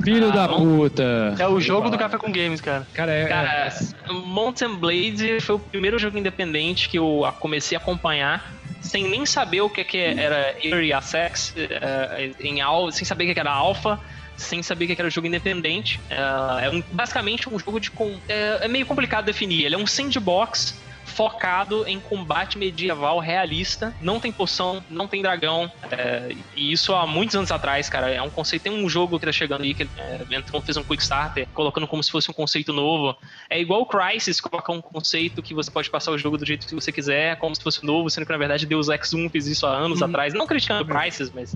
Filho 0.03 0.29
Ah, 0.29 0.31
da 0.31 0.47
Mount- 0.47 0.89
puta. 0.89 1.35
É 1.37 1.47
o 1.47 1.61
jogo 1.61 1.89
do 1.91 1.97
Café 1.99 2.17
com 2.17 2.31
Games, 2.31 2.59
cara. 2.59 2.87
Cara, 2.93 3.11
é. 3.11 3.27
Cara, 3.27 3.67
é- 3.67 4.11
Mountain 4.11 4.75
Blade 4.77 5.39
foi 5.39 5.55
o 5.55 5.59
primeiro 5.59 5.99
jogo 5.99 6.17
independente 6.17 6.89
que 6.89 6.97
eu 6.97 7.23
comecei 7.39 7.77
a 7.77 7.79
acompanhar 7.81 8.51
sem 8.81 9.07
nem 9.07 9.23
saber 9.27 9.61
o 9.61 9.69
que, 9.69 9.83
que 9.83 9.97
era 9.99 10.55
Early 10.63 10.91
Access, 10.91 11.53
eh, 11.55 12.31
em 12.39 12.59
al- 12.59 12.91
sem 12.91 13.05
saber 13.05 13.25
o 13.25 13.27
que 13.27 13.33
que 13.35 13.39
era 13.39 13.51
Alpha, 13.51 13.99
sem 14.41 14.61
saber 14.63 14.87
que 14.87 14.99
era 14.99 15.09
jogo 15.09 15.27
independente. 15.27 15.99
Eh, 16.09 16.65
é 16.65 16.69
um- 16.69 16.83
basicamente 16.91 17.47
um 17.49 17.57
jogo 17.59 17.79
de. 17.79 17.91
É, 18.27 18.65
é 18.65 18.67
meio 18.67 18.85
complicado 18.85 19.25
definir. 19.25 19.65
Ele 19.65 19.75
é 19.75 19.77
um 19.77 19.87
sandbox 19.87 20.79
focado 21.03 21.85
em 21.87 21.99
combate 21.99 22.57
medieval 22.57 23.19
realista. 23.19 23.93
Não 23.99 24.19
tem 24.19 24.31
poção, 24.31 24.83
não 24.89 25.07
tem 25.07 25.21
dragão. 25.21 25.69
é, 25.91 26.29
e 26.55 26.71
isso 26.71 26.93
há 26.95 27.05
muitos 27.05 27.35
anos 27.35 27.51
atrás, 27.51 27.89
cara. 27.89 28.09
É 28.09 28.21
um 28.21 28.29
conceito. 28.29 28.63
Tem 28.63 28.71
um 28.71 28.87
jogo 28.87 29.19
que 29.19 29.25
tá 29.25 29.31
chegando 29.31 29.63
aí 29.63 29.73
que 29.73 29.83
é, 29.97 30.25
entrou, 30.31 30.61
fez 30.61 30.77
um 30.77 30.83
quick 30.83 31.01
starter, 31.03 31.47
colocando 31.53 31.85
como 31.87 32.01
se 32.01 32.09
fosse 32.09 32.29
um 32.31 32.33
conceito 32.33 32.71
novo. 32.71 33.17
É 33.49 33.59
igual 33.59 33.81
o 33.81 33.85
Crysis, 33.85 34.39
coloca 34.39 34.71
um 34.71 34.81
conceito 34.81 35.41
que 35.43 35.53
você 35.53 35.69
pode 35.69 35.89
passar 35.89 36.11
o 36.11 36.17
jogo 36.17 36.37
do 36.37 36.45
jeito 36.45 36.65
que 36.65 36.73
você 36.75 36.91
quiser, 36.91 37.35
como 37.37 37.53
se 37.55 37.61
fosse 37.61 37.83
novo, 37.85 38.09
sendo 38.09 38.25
que 38.25 38.31
na 38.31 38.37
verdade 38.37 38.65
Deus 38.65 38.87
Ex 38.87 39.13
1 39.13 39.29
fez 39.29 39.47
isso 39.47 39.65
há 39.65 39.71
anos 39.71 40.01
atrás. 40.01 40.33
Não 40.33 40.47
criticando 40.47 40.83
o 40.83 40.85
Crysis, 40.87 41.29
mas 41.31 41.55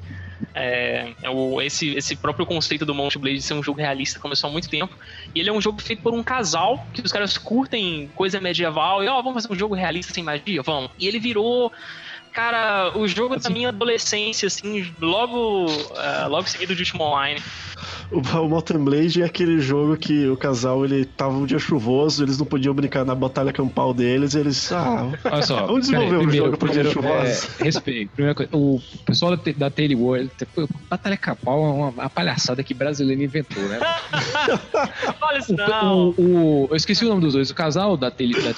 é, 0.53 1.13
é 1.21 1.29
o- 1.29 1.61
esse, 1.61 1.89
esse 1.95 2.15
próprio 2.15 2.45
conceito 2.45 2.85
do 2.85 2.93
Mount 2.95 3.15
Blade 3.17 3.37
de 3.37 3.43
ser 3.43 3.53
um 3.53 3.63
jogo 3.63 3.79
realista 3.79 4.19
começou 4.19 4.49
há 4.49 4.51
muito 4.51 4.69
tempo. 4.69 4.95
E 5.33 5.39
ele 5.39 5.49
é 5.49 5.53
um 5.53 5.61
jogo 5.61 5.81
feito 5.81 6.01
por 6.01 6.13
um 6.13 6.23
casal 6.23 6.85
que 6.93 7.01
os 7.01 7.11
caras 7.11 7.37
curtem 7.37 8.09
coisa 8.15 8.39
medieval 8.39 9.03
e, 9.03 9.07
ó, 9.07 9.21
vamos 9.21 9.43
fazer 9.43 9.53
um 9.53 9.57
jogo 9.57 9.75
realista 9.75 10.13
sem 10.13 10.23
magia? 10.23 10.61
Vamos. 10.61 10.91
E 10.97 11.07
ele 11.07 11.19
virou. 11.19 11.71
Cara, 12.31 12.91
o 12.97 13.07
jogo 13.07 13.39
da 13.39 13.49
minha 13.49 13.69
adolescência, 13.69 14.47
assim, 14.47 14.93
logo, 14.99 15.67
ah, 15.95 16.27
logo 16.29 16.49
seguido 16.49 16.75
de 16.75 16.81
Ultima 16.81 17.05
Online. 17.05 17.41
O, 18.11 18.19
o 18.19 18.49
Mountain 18.49 18.83
Blade 18.83 19.21
é 19.21 19.25
aquele 19.25 19.59
jogo 19.59 19.97
que 19.97 20.27
o 20.27 20.37
casal 20.37 20.85
ele 20.85 21.05
tava 21.05 21.33
um 21.35 21.45
dia 21.45 21.59
chuvoso, 21.59 22.23
eles 22.23 22.37
não 22.37 22.45
podiam 22.45 22.73
brincar 22.73 23.03
na 23.05 23.15
batalha 23.15 23.51
campal 23.51 23.93
deles, 23.93 24.33
e 24.33 24.39
eles. 24.39 24.71
Ah, 24.71 25.07
Olha 25.25 25.41
só. 25.43 25.65
vamos 25.65 25.81
desenvolver 25.81 26.09
peraí, 26.09 26.25
um 26.25 26.27
primeiro, 26.29 26.45
jogo 26.45 26.57
pra 26.57 26.71
dia 26.71 26.83
chuvoso. 26.91 27.47
é, 27.59 27.63
respeito. 27.63 28.11
Primeira 28.11 28.35
coisa, 28.35 28.49
o 28.55 28.79
pessoal 29.05 29.35
da, 29.35 29.43
da 29.69 29.71
World, 29.95 30.31
Batalha 30.89 31.17
Capal 31.17 31.57
é 31.57 31.69
uma, 31.71 31.87
uma 31.89 32.09
palhaçada 32.09 32.63
que 32.63 32.73
brasileiro 32.73 33.21
inventou, 33.21 33.63
né? 33.63 33.79
Olha 35.21 35.37
isso, 35.39 35.53
O, 35.53 35.57
não. 35.57 36.09
o- 36.09 36.15
o- 36.17 36.67
eu 36.69 36.75
esqueci 36.75 37.05
o 37.05 37.09
nome 37.09 37.21
dos 37.21 37.33
dois. 37.33 37.49
O 37.49 37.55
casal 37.55 37.97
da 37.97 38.09
Tele, 38.11 38.33
da 38.41 38.53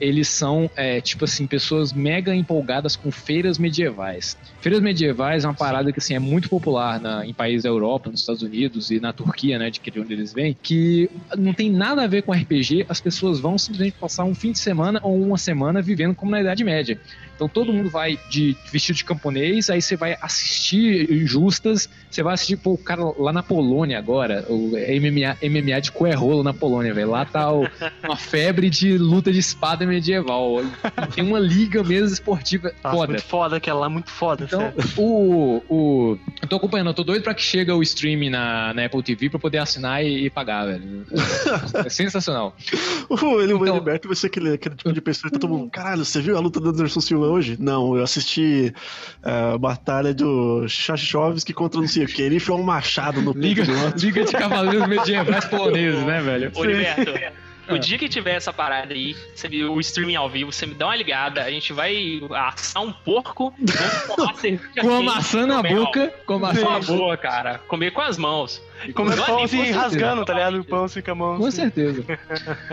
eles 0.00 0.28
são, 0.28 0.70
é, 0.76 1.00
tipo 1.00 1.24
assim, 1.24 1.46
pessoas 1.46 1.92
mega 1.92 2.34
empolgadas 2.34 2.96
com 2.96 3.10
feiras 3.10 3.58
medievais. 3.58 4.36
Feiras 4.60 4.80
medievais 4.80 5.44
é 5.44 5.48
uma 5.48 5.54
parada 5.54 5.92
que, 5.92 5.98
assim, 5.98 6.14
é 6.14 6.18
muito 6.18 6.48
popular 6.48 7.00
na- 7.00 7.26
em 7.26 7.32
países 7.32 7.62
da 7.62 7.68
Europa, 7.68 8.10
nos 8.14 8.20
Estados 8.20 8.42
Unidos 8.42 8.90
e 8.90 9.00
na 9.00 9.12
Turquia, 9.12 9.58
né, 9.58 9.70
de 9.70 10.00
onde 10.00 10.12
eles 10.12 10.32
vêm, 10.32 10.56
que 10.62 11.10
não 11.36 11.52
tem 11.52 11.70
nada 11.70 12.02
a 12.02 12.06
ver 12.06 12.22
com 12.22 12.32
RPG, 12.32 12.86
as 12.88 13.00
pessoas 13.00 13.40
vão 13.40 13.58
simplesmente 13.58 13.96
passar 13.98 14.24
um 14.24 14.34
fim 14.34 14.52
de 14.52 14.58
semana 14.58 15.00
ou 15.02 15.20
uma 15.20 15.36
semana 15.36 15.82
vivendo 15.82 16.14
como 16.14 16.30
na 16.30 16.40
Idade 16.40 16.64
Média. 16.64 16.98
Então 17.34 17.48
todo 17.48 17.72
mundo 17.72 17.90
vai 17.90 18.18
de 18.30 18.56
vestido 18.70 18.96
de 18.96 19.04
camponês, 19.04 19.68
aí 19.70 19.82
você 19.82 19.96
vai 19.96 20.16
assistir 20.22 21.10
injustas, 21.12 21.88
você 22.10 22.22
vai 22.22 22.34
assistir, 22.34 22.56
pô, 22.56 22.72
o 22.74 22.78
cara 22.78 23.02
lá 23.18 23.32
na 23.32 23.42
Polônia 23.42 23.98
agora, 23.98 24.44
o 24.48 24.72
MMA, 24.76 25.36
MMA 25.42 25.80
de 25.80 25.90
coerrolo 25.92 26.42
na 26.42 26.54
Polônia, 26.54 26.94
velho. 26.94 27.10
Lá 27.10 27.24
tá 27.24 27.52
o- 27.52 27.66
uma 28.04 28.16
febre 28.16 28.70
de 28.70 28.96
luta 28.98 29.32
de 29.32 29.38
espada 29.38 29.84
medieval. 29.86 30.62
Tem 31.14 31.24
uma 31.24 31.38
liga 31.40 31.82
mesmo 31.82 32.12
esportiva 32.14 32.72
Nossa, 32.82 32.96
foda. 32.96 33.12
muito 33.12 33.24
foda 33.24 33.56
aquela 33.56 33.80
lá, 33.80 33.88
muito 33.88 34.10
foda, 34.10 34.44
Então, 34.44 34.60
sério. 34.60 34.76
o, 34.96 35.62
o. 35.68 36.18
Eu 36.40 36.48
tô 36.48 36.56
acompanhando, 36.56 36.88
eu 36.88 36.94
tô 36.94 37.02
doido 37.04 37.22
pra 37.22 37.34
que 37.34 37.42
chegue 37.42 37.70
o 37.72 37.82
stream 37.82 38.30
na, 38.30 38.72
na 38.74 38.84
Apple 38.86 39.02
TV 39.02 39.28
pra 39.30 39.38
poder 39.38 39.58
assinar 39.58 40.04
e, 40.04 40.26
e 40.26 40.30
pagar, 40.30 40.66
velho. 40.66 41.04
É 41.84 41.88
sensacional. 41.88 42.54
O 43.08 43.40
ele, 43.40 43.52
o 43.52 43.62
Então- 43.62 43.80
vai 43.82 44.16
ser 44.16 44.28
aquele, 44.28 44.54
aquele 44.54 44.74
tipo 44.76 44.92
de 44.92 45.00
pessoa 45.00 45.30
que 45.30 45.36
tá 45.36 45.40
todo 45.40 45.50
mundo. 45.50 45.70
Caralho, 45.70 46.04
você 46.04 46.20
viu 46.22 46.36
a 46.36 46.40
luta 46.40 46.58
do 46.58 46.70
Anderson 46.70 47.00
Silva 47.00 47.23
hoje? 47.24 47.56
Não, 47.58 47.96
eu 47.96 48.02
assisti 48.02 48.72
é, 49.22 49.54
a 49.54 49.58
batalha 49.58 50.14
do 50.14 50.66
Chachovski 50.68 51.52
contra 51.52 51.80
não 51.80 51.88
sei 51.88 52.04
o 52.04 52.06
que. 52.06 52.22
Ele 52.22 52.36
enfiou 52.36 52.58
um 52.58 52.62
machado 52.62 53.20
no 53.20 53.32
peito 53.34 53.62
Liga, 53.62 53.94
liga 53.96 54.24
de 54.24 54.32
cavaleiros 54.32 54.86
medievais 54.86 55.44
poloneses, 55.46 56.02
né, 56.04 56.20
velho? 56.20 56.52
Ô, 56.54 56.64
Liberto, 56.64 57.12
o 57.68 57.78
dia 57.78 57.96
que 57.96 58.08
tiver 58.08 58.34
essa 58.34 58.52
parada 58.52 58.92
aí, 58.92 59.16
você 59.34 59.48
viu 59.48 59.72
o 59.72 59.80
streaming 59.80 60.16
ao 60.16 60.28
vivo, 60.28 60.52
você 60.52 60.66
me 60.66 60.74
dá 60.74 60.86
uma 60.86 60.96
ligada, 60.96 61.42
a 61.42 61.50
gente 61.50 61.72
vai 61.72 62.20
assar 62.30 62.82
um 62.82 62.92
porco, 62.92 63.54
vamos 63.58 64.16
tomar 64.16 64.34
cerveja 64.34 64.80
Com 64.80 64.94
a 64.94 65.02
maçã 65.02 65.46
na 65.46 65.62
boca, 65.62 66.12
com 66.26 66.34
a 66.34 66.38
maçã 66.38 66.70
na 66.70 66.80
boca. 66.80 67.16
cara, 67.16 67.58
comer 67.66 67.92
com 67.92 68.02
as 68.02 68.18
mãos. 68.18 68.62
Como 68.94 69.10
assim, 69.10 69.22
com 69.22 69.46
certeza. 69.46 69.78
rasgando, 69.78 70.24
tá 70.24 70.34
ligado? 70.34 70.60
O 70.60 70.64
pão 70.64 70.88
fica 70.88 71.12
a 71.12 71.14
mão. 71.14 71.38
Com 71.38 71.46
assim. 71.46 71.62
certeza. 71.62 72.02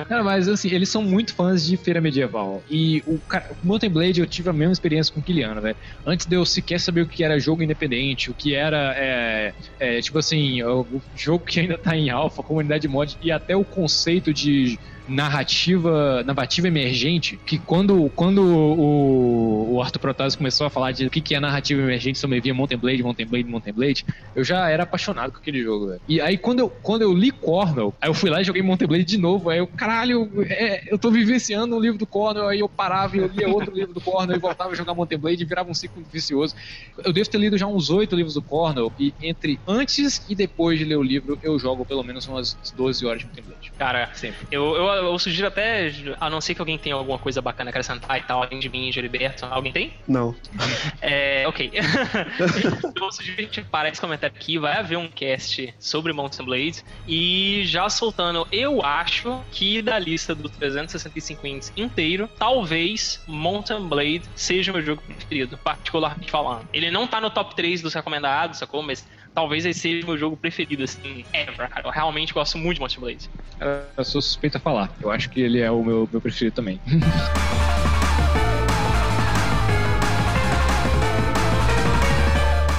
Cara, 0.07 0.23
mas 0.23 0.47
assim, 0.47 0.69
eles 0.69 0.89
são 0.89 1.01
muito 1.01 1.33
fãs 1.33 1.65
de 1.65 1.77
feira 1.77 2.01
medieval. 2.01 2.63
E 2.69 3.03
o, 3.07 3.17
cara, 3.19 3.51
Mountain 3.63 3.89
Blade 3.89 4.19
eu 4.19 4.27
tive 4.27 4.49
a 4.49 4.53
mesma 4.53 4.73
experiência 4.73 5.13
com 5.13 5.19
o 5.19 5.23
Kiliano, 5.23 5.61
velho. 5.61 5.75
Antes 6.05 6.25
de 6.25 6.35
eu 6.35 6.45
sequer 6.45 6.79
saber 6.79 7.01
o 7.01 7.07
que 7.07 7.23
era 7.23 7.39
jogo 7.39 7.63
independente, 7.63 8.29
o 8.29 8.33
que 8.33 8.53
era, 8.53 8.93
é, 8.97 9.53
é, 9.79 10.01
tipo 10.01 10.17
assim, 10.17 10.61
o, 10.63 10.81
o 10.81 11.01
jogo 11.15 11.45
que 11.45 11.59
ainda 11.59 11.77
tá 11.77 11.95
em 11.95 12.09
alfa, 12.09 12.43
comunidade 12.43 12.87
mod, 12.87 13.17
e 13.21 13.31
até 13.31 13.55
o 13.55 13.63
conceito 13.63 14.33
de 14.33 14.79
narrativa 15.07 16.23
narrativa 16.23 16.67
emergente, 16.67 17.39
que 17.45 17.57
quando, 17.57 18.09
quando 18.15 18.43
o, 18.43 19.75
o 19.75 19.81
Arthur 19.81 19.99
Protásio 19.99 20.37
começou 20.37 20.67
a 20.67 20.69
falar 20.69 20.91
de 20.91 21.05
o 21.05 21.09
que, 21.09 21.21
que 21.21 21.35
é 21.35 21.39
narrativa 21.39 21.81
emergente, 21.81 22.19
só 22.19 22.27
me 22.27 22.39
via 22.39 22.53
Mountain 22.53 22.77
Blade, 22.77 23.03
Mountain 23.03 23.25
Blade, 23.25 23.45
Mountain 23.45 23.73
Blade, 23.73 24.05
eu 24.35 24.43
já 24.43 24.69
era 24.69 24.83
apaixonado 24.83 25.31
com 25.31 25.39
aquele 25.39 25.61
jogo. 25.61 25.95
E 26.07 26.21
aí 26.21 26.37
quando 26.37 26.59
eu, 26.59 26.69
quando 26.69 27.01
eu 27.01 27.13
li 27.13 27.31
Cornell, 27.31 27.93
aí 28.01 28.09
eu 28.09 28.13
fui 28.13 28.29
lá 28.29 28.41
e 28.41 28.43
joguei 28.43 28.61
Mountain 28.61 28.87
Blade 28.87 29.03
de 29.03 29.17
novo, 29.17 29.49
aí 29.49 29.59
eu, 29.59 29.67
caralho, 29.67 30.29
é, 30.47 30.91
eu 30.91 30.97
tô 30.97 31.11
vivenciando 31.11 31.75
um 31.75 31.79
livro 31.79 31.97
do 31.97 32.05
Cornell, 32.05 32.47
aí 32.47 32.59
eu 32.59 32.69
parava 32.69 33.15
e 33.17 33.19
eu 33.19 33.27
lia 33.27 33.47
outro 33.49 33.73
livro 33.73 33.93
do 33.93 34.01
Cornell 34.01 34.37
e 34.37 34.39
voltava 34.39 34.71
a 34.71 34.75
jogar 34.75 34.93
Mountain 34.93 35.19
Blade 35.19 35.43
e 35.43 35.45
virava 35.45 35.69
um 35.69 35.73
ciclo 35.73 36.03
vicioso. 36.11 36.55
Eu 37.03 37.11
devo 37.11 37.29
ter 37.29 37.37
lido 37.37 37.57
já 37.57 37.67
uns 37.67 37.89
oito 37.89 38.15
livros 38.15 38.33
do 38.33 38.41
Cornell 38.41 38.91
e 38.99 39.13
entre 39.21 39.59
antes 39.67 40.23
e 40.29 40.35
depois 40.35 40.79
de 40.79 40.85
ler 40.85 40.97
o 40.97 41.03
livro, 41.03 41.37
eu 41.41 41.57
jogo 41.59 41.85
pelo 41.85 42.03
menos 42.03 42.27
umas 42.27 42.57
12 42.75 43.05
horas 43.05 43.19
de 43.19 43.25
Mountain 43.25 43.43
Blade. 43.43 43.60
Cara, 43.81 44.11
eu, 44.51 44.75
eu, 44.75 44.85
eu 44.85 45.17
sugiro 45.17 45.47
até, 45.47 45.91
a 46.19 46.29
não 46.29 46.39
ser 46.39 46.53
que 46.53 46.61
alguém 46.61 46.77
tenha 46.77 46.93
alguma 46.93 47.17
coisa 47.17 47.41
bacana 47.41 47.69
a 47.69 47.71
acrescentar 47.71 48.15
e 48.19 48.21
tal, 48.21 48.43
além 48.43 48.59
de 48.59 48.69
mim 48.69 48.91
de 48.91 49.01
Liberto. 49.01 49.43
Alguém 49.47 49.71
tem? 49.71 49.93
Não. 50.07 50.35
É, 51.01 51.47
ok. 51.47 51.71
eu 52.95 53.11
sugiro 53.11 53.35
que 53.35 53.41
a 53.41 53.45
gente 53.45 53.63
parar 53.63 53.89
esse 53.89 53.99
comentário 53.99 54.35
aqui, 54.35 54.59
vai 54.59 54.77
haver 54.77 54.97
um 54.97 55.07
cast 55.07 55.73
sobre 55.79 56.13
Mountain 56.13 56.45
Blade. 56.45 56.83
E 57.07 57.63
já 57.65 57.89
soltando, 57.89 58.47
eu 58.51 58.85
acho 58.85 59.43
que 59.49 59.81
da 59.81 59.97
lista 59.97 60.35
do 60.35 60.47
365 60.47 61.47
ins 61.47 61.73
inteiro, 61.75 62.29
talvez 62.37 63.23
Mountain 63.27 63.87
Blade 63.87 64.23
seja 64.35 64.71
o 64.71 64.75
meu 64.75 64.83
jogo 64.83 65.01
preferido, 65.01 65.57
particularmente 65.57 66.29
falando. 66.29 66.69
Ele 66.71 66.91
não 66.91 67.07
tá 67.07 67.19
no 67.19 67.31
top 67.31 67.55
3 67.55 67.81
dos 67.81 67.95
recomendados, 67.95 68.59
sacou? 68.59 68.83
Mas 68.83 69.07
talvez 69.33 69.65
esse 69.65 69.79
seja 69.79 70.03
o 70.03 70.07
meu 70.09 70.17
jogo 70.17 70.35
preferido, 70.37 70.83
assim, 70.83 71.25
ever, 71.33 71.69
cara. 71.69 71.81
Eu 71.87 71.91
realmente 71.91 72.33
gosto 72.33 72.57
muito 72.57 72.75
de 72.75 72.79
Mountain 72.81 72.99
Blade. 73.01 73.29
Eu 73.97 74.03
sou 74.05 74.21
suspeito 74.21 74.57
a 74.57 74.59
falar. 74.59 74.91
Eu 75.01 75.11
acho 75.11 75.29
que 75.29 75.41
ele 75.41 75.59
é 75.59 75.69
o 75.71 75.83
meu, 75.83 76.07
meu 76.11 76.21
preferido 76.21 76.55
também. 76.55 76.79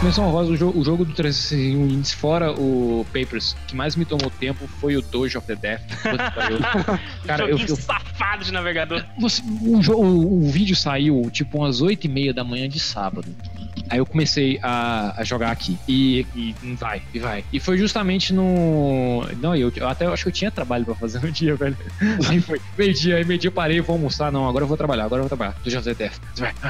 Menção 0.03 0.27
honrosa, 0.27 0.51
o 0.51 0.57
jogo, 0.57 0.81
o 0.81 0.85
jogo 0.85 1.05
do 1.05 1.13
361 1.15 1.89
Índice, 1.89 2.17
fora 2.17 2.51
o 2.51 3.07
Papers, 3.13 3.55
que 3.69 3.77
mais 3.77 3.95
me 3.95 4.05
tomou 4.05 4.31
tempo 4.33 4.67
foi 4.81 4.97
o 4.97 5.03
Dojo 5.03 5.39
of 5.39 5.47
the 5.47 5.55
Death. 5.55 5.81
Cara, 7.25 7.45
eu, 7.45 7.57
eu, 7.57 7.77
safado 7.77 8.45
de 8.45 8.53
navegador. 8.53 9.05
você- 9.17 9.41
o, 9.43 9.79
o- 9.95 10.45
o 10.49 10.51
vídeo 10.51 10.75
saiu 10.75 11.31
tipo 11.31 11.59
umas 11.59 11.81
8 11.81 12.05
e 12.07 12.09
meia 12.09 12.35
da 12.35 12.43
manhã 12.43 12.69
de 12.69 12.81
sábado. 12.81 13.29
Aí 13.89 13.99
eu 13.99 14.07
comecei 14.07 14.59
a, 14.63 15.21
a 15.21 15.25
jogar 15.25 15.51
aqui. 15.51 15.79
E, 15.89 16.27
e 16.35 16.75
vai, 16.75 17.03
e 17.13 17.19
vai. 17.19 17.45
E 17.53 17.61
foi 17.61 17.77
justamente 17.79 18.33
no. 18.33 19.27
Não, 19.39 19.55
eu, 19.55 19.73
eu 19.75 19.89
até 19.89 20.07
acho 20.07 20.25
que 20.25 20.29
eu 20.29 20.33
tinha 20.33 20.51
trabalho 20.51 20.85
pra 20.85 20.95
fazer 20.95 21.21
no 21.21 21.31
dia, 21.33 21.57
velho. 21.57 21.77
Aí 22.29 22.41
foi 22.41 22.61
meio-dia, 22.77 23.17
aí 23.17 23.25
meio-dia 23.25 23.49
eu 23.49 23.53
parei, 23.53 23.81
vou 23.81 23.95
almoçar. 23.95 24.31
Não, 24.33 24.49
agora 24.49 24.65
eu 24.65 24.69
vou 24.69 24.77
trabalhar, 24.77 25.05
agora 25.05 25.21
eu 25.21 25.29
vou 25.29 25.37
trabalhar. 25.37 25.57
Do 25.63 25.71
José 25.71 25.95
Death. 25.95 26.19
Vai. 26.37 26.55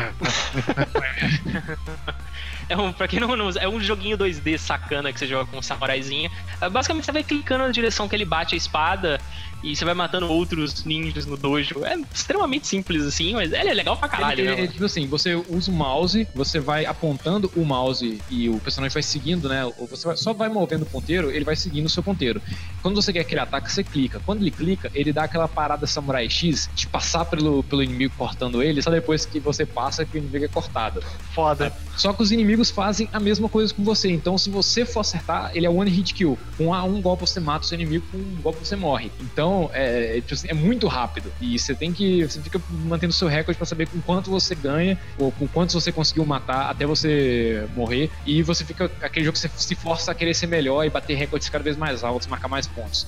É 2.72 2.76
um, 2.76 2.90
pra 2.90 3.06
quem 3.06 3.20
não, 3.20 3.36
não 3.36 3.48
usa, 3.48 3.60
é 3.60 3.68
um 3.68 3.78
joguinho 3.78 4.16
2D 4.16 4.56
sacana 4.56 5.12
que 5.12 5.18
você 5.18 5.26
joga 5.26 5.44
com 5.50 5.58
um 5.58 5.62
samuraizinho. 5.62 6.30
É, 6.60 6.70
Basicamente 6.70 7.04
você 7.04 7.12
vai 7.12 7.22
clicando 7.22 7.64
na 7.64 7.70
direção 7.70 8.08
que 8.08 8.16
ele 8.16 8.24
bate 8.24 8.54
a 8.54 8.56
espada 8.58 9.20
e 9.62 9.76
você 9.76 9.84
vai 9.84 9.92
matando 9.94 10.26
outros 10.28 10.82
ninjas 10.84 11.26
no 11.26 11.36
dojo. 11.36 11.84
É 11.84 11.96
extremamente 12.12 12.66
simples 12.66 13.04
assim, 13.04 13.34
mas 13.34 13.52
ele 13.52 13.68
é 13.68 13.74
legal 13.74 13.96
pra 13.96 14.08
caralho, 14.08 14.40
Ele- 14.40 14.50
né? 14.50 14.58
ele- 14.62 14.68
tipo 14.68 14.84
assim, 14.86 15.06
você 15.06 15.34
usa 15.34 15.70
o 15.70 15.74
mouse, 15.74 16.26
você 16.34 16.58
vai 16.58 16.86
apontando 16.86 17.52
o 17.54 17.64
mouse 17.64 18.20
e 18.30 18.48
o 18.48 18.58
personagem 18.58 18.92
vai 18.94 19.02
seguindo, 19.02 19.48
né? 19.48 19.64
Ou 19.78 19.86
você 19.86 20.06
vai- 20.06 20.16
só 20.16 20.32
vai 20.32 20.48
movendo 20.48 20.82
o 20.82 20.86
ponteiro, 20.86 21.30
ele 21.30 21.44
vai 21.44 21.54
seguindo 21.54 21.86
o 21.86 21.90
seu 21.90 22.02
ponteiro. 22.02 22.40
Quando 22.80 22.94
você 23.00 23.12
quer 23.12 23.20
aquele 23.20 23.40
ataque, 23.40 23.70
você 23.70 23.84
clica. 23.84 24.18
Quando 24.24 24.40
ele 24.40 24.50
clica, 24.50 24.90
ele 24.94 25.12
dá 25.12 25.24
aquela 25.24 25.46
parada 25.46 25.86
Samurai 25.86 26.28
X 26.28 26.70
de 26.74 26.86
passar 26.86 27.26
pelo, 27.26 27.62
pelo 27.64 27.82
inimigo 27.82 28.14
cortando 28.16 28.62
ele, 28.62 28.80
só 28.82 28.90
depois 28.90 29.26
que 29.26 29.38
você 29.38 29.66
passa 29.66 30.04
que 30.06 30.16
o 30.16 30.18
inimigo 30.18 30.44
é 30.44 30.48
cortado. 30.48 31.02
Foda. 31.34 31.72
Só 31.96 32.12
que 32.12 32.22
os 32.22 32.32
inimigos 32.32 32.61
fazem 32.70 33.08
a 33.12 33.18
mesma 33.20 33.48
coisa 33.48 33.72
com 33.74 33.82
você. 33.84 34.10
Então, 34.10 34.36
se 34.38 34.50
você 34.50 34.84
for 34.84 35.00
acertar, 35.00 35.50
ele 35.54 35.66
é 35.66 35.70
one 35.70 35.90
hit 35.90 36.14
kill. 36.14 36.38
Com 36.56 36.72
a- 36.72 36.84
um 36.84 37.00
golpe 37.00 37.22
você 37.26 37.40
mata 37.40 37.64
o 37.64 37.68
seu 37.68 37.76
inimigo, 37.76 38.04
com 38.10 38.18
um 38.18 38.38
golpe 38.42 38.58
você 38.66 38.76
morre. 38.76 39.10
Então, 39.20 39.70
é, 39.72 40.18
é, 40.18 40.20
tipo 40.20 40.34
assim, 40.34 40.48
é 40.48 40.54
muito 40.54 40.86
rápido. 40.86 41.32
E 41.40 41.58
você 41.58 41.74
tem 41.74 41.92
que. 41.92 42.22
Você 42.24 42.40
fica 42.40 42.60
mantendo 42.70 43.12
seu 43.12 43.28
recorde 43.28 43.56
pra 43.56 43.66
saber 43.66 43.86
com 43.88 44.00
quanto 44.00 44.30
você 44.30 44.54
ganha, 44.54 44.98
ou 45.18 45.32
com 45.32 45.46
quantos 45.48 45.74
você 45.74 45.90
conseguiu 45.92 46.24
matar 46.24 46.70
até 46.70 46.86
você 46.86 47.66
morrer. 47.74 48.10
E 48.26 48.42
você 48.42 48.64
fica. 48.64 48.90
Aquele 49.00 49.24
jogo 49.24 49.34
que 49.34 49.40
você 49.40 49.50
se 49.56 49.74
força 49.74 50.12
a 50.12 50.14
querer 50.14 50.34
ser 50.34 50.46
melhor 50.46 50.84
e 50.84 50.90
bater 50.90 51.14
recordes 51.16 51.48
cada 51.48 51.64
vez 51.64 51.76
mais 51.76 52.04
altos, 52.04 52.26
marcar 52.28 52.48
mais 52.48 52.66
pontos. 52.66 53.06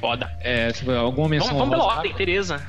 Foda. 0.00 0.30
É, 0.40 0.70
tiver 0.72 0.96
alguma 0.96 1.26
menção 1.28 1.48
Vamos, 1.56 1.68
vamos 1.70 1.74
pela 1.84 1.96
ordem, 1.96 2.12
Tereza. 2.14 2.62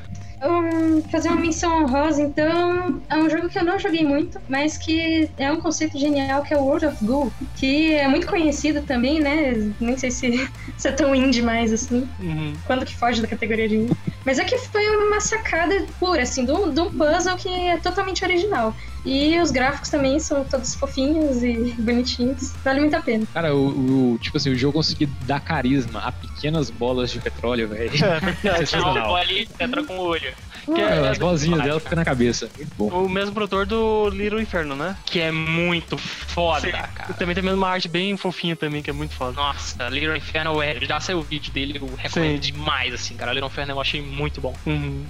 Hum, 0.43 1.01
fazer 1.11 1.29
uma 1.29 1.41
menção 1.41 1.83
honrosa, 1.83 2.21
então, 2.21 3.01
é 3.09 3.17
um 3.17 3.27
jogo 3.27 3.49
que 3.49 3.57
eu 3.57 3.63
não 3.65 3.79
joguei 3.79 4.03
muito, 4.05 4.39
mas 4.47 4.77
que 4.77 5.27
é 5.35 5.51
um 5.51 5.59
conceito 5.59 5.97
genial, 5.97 6.43
que 6.43 6.53
é 6.53 6.57
o 6.57 6.63
World 6.63 6.85
of 6.85 7.03
Goo, 7.03 7.33
que 7.55 7.93
é 7.93 8.07
muito 8.07 8.27
conhecido 8.27 8.83
também, 8.83 9.19
né? 9.19 9.53
Nem 9.79 9.97
sei 9.97 10.11
se, 10.11 10.47
se 10.77 10.87
é 10.87 10.91
tão 10.91 11.15
indie 11.15 11.41
mais 11.41 11.73
assim, 11.73 12.07
Uhum. 12.19 12.55
quando 12.65 12.85
que 12.85 12.95
foge 12.95 13.19
da 13.21 13.27
categoria 13.27 13.67
de 13.67 13.77
indie. 13.77 13.97
Mas 14.23 14.37
é 14.37 14.43
que 14.43 14.57
foi 14.59 14.85
uma 15.07 15.19
sacada 15.19 15.73
pura, 15.99 16.21
assim, 16.21 16.43
um, 16.51 16.71
de 16.71 16.81
um 16.81 16.91
puzzle 16.91 17.35
que 17.37 17.49
é 17.49 17.77
totalmente 17.77 18.23
original. 18.23 18.75
E 19.07 19.39
os 19.39 19.51
gráficos 19.51 19.89
também 19.89 20.19
são 20.19 20.43
todos 20.43 20.75
fofinhos 20.75 21.41
e 21.41 21.73
bonitinhos, 21.79 22.53
vale 22.63 22.81
muito 22.81 22.95
a 22.95 23.01
pena. 23.01 23.25
Cara, 23.33 23.55
o, 23.55 24.13
o- 24.13 24.17
tipo 24.17 24.35
assim, 24.37 24.51
o 24.51 24.55
jogo 24.57 24.73
conseguiu 24.73 25.07
dar 25.21 25.39
carisma 25.39 25.99
a 26.01 26.11
pequenas 26.11 26.69
bolas 26.69 27.11
de 27.11 27.19
petróleo, 27.19 27.69
velho. 27.69 27.91
Não, 28.43 28.57
Sensacional. 28.57 29.15
ali 29.15 29.47
entra 29.59 29.83
com 29.83 29.97
o 29.97 30.01
olho. 30.01 30.33
Que 30.65 30.81
É, 30.81 30.83
é, 30.83 31.07
as 31.09 31.17
bolinhas 31.17 31.63
dela 31.63 31.79
ficam 31.79 31.95
na 31.95 32.03
cabeça. 32.03 32.49
Muito 32.57 32.75
bom. 32.77 33.05
o 33.05 33.07
mesmo 33.09 33.33
produtor 33.33 33.65
do 33.65 34.09
Little 34.09 34.41
Inferno, 34.41 34.75
né? 34.75 34.97
Que 35.05 35.21
é 35.21 35.31
muito 35.31 35.97
foda, 35.97 36.69
cara. 36.69 37.13
Também 37.13 37.33
tem 37.33 37.47
uma 37.49 37.69
arte 37.69 37.87
bem 37.87 38.17
fofinha 38.17 38.55
também, 38.55 38.81
que 38.81 38.89
é 38.89 38.93
muito 38.93 39.13
foda. 39.13 39.31
Nossa, 39.33 39.87
Little 39.87 40.17
Inferno, 40.17 40.61
é, 40.61 40.77
já 40.81 40.99
saiu 40.99 41.19
o 41.19 41.23
vídeo 41.23 41.53
dele, 41.53 41.77
eu 41.79 41.87
recomendo 41.95 42.43
Sim. 42.43 42.51
demais, 42.51 42.93
assim, 42.93 43.15
cara. 43.15 43.31
Little 43.31 43.47
Inferno 43.49 43.71
eu 43.73 43.79
achei 43.79 44.01
muito 44.01 44.41
bom. 44.41 44.53
Uhum. 44.65 45.05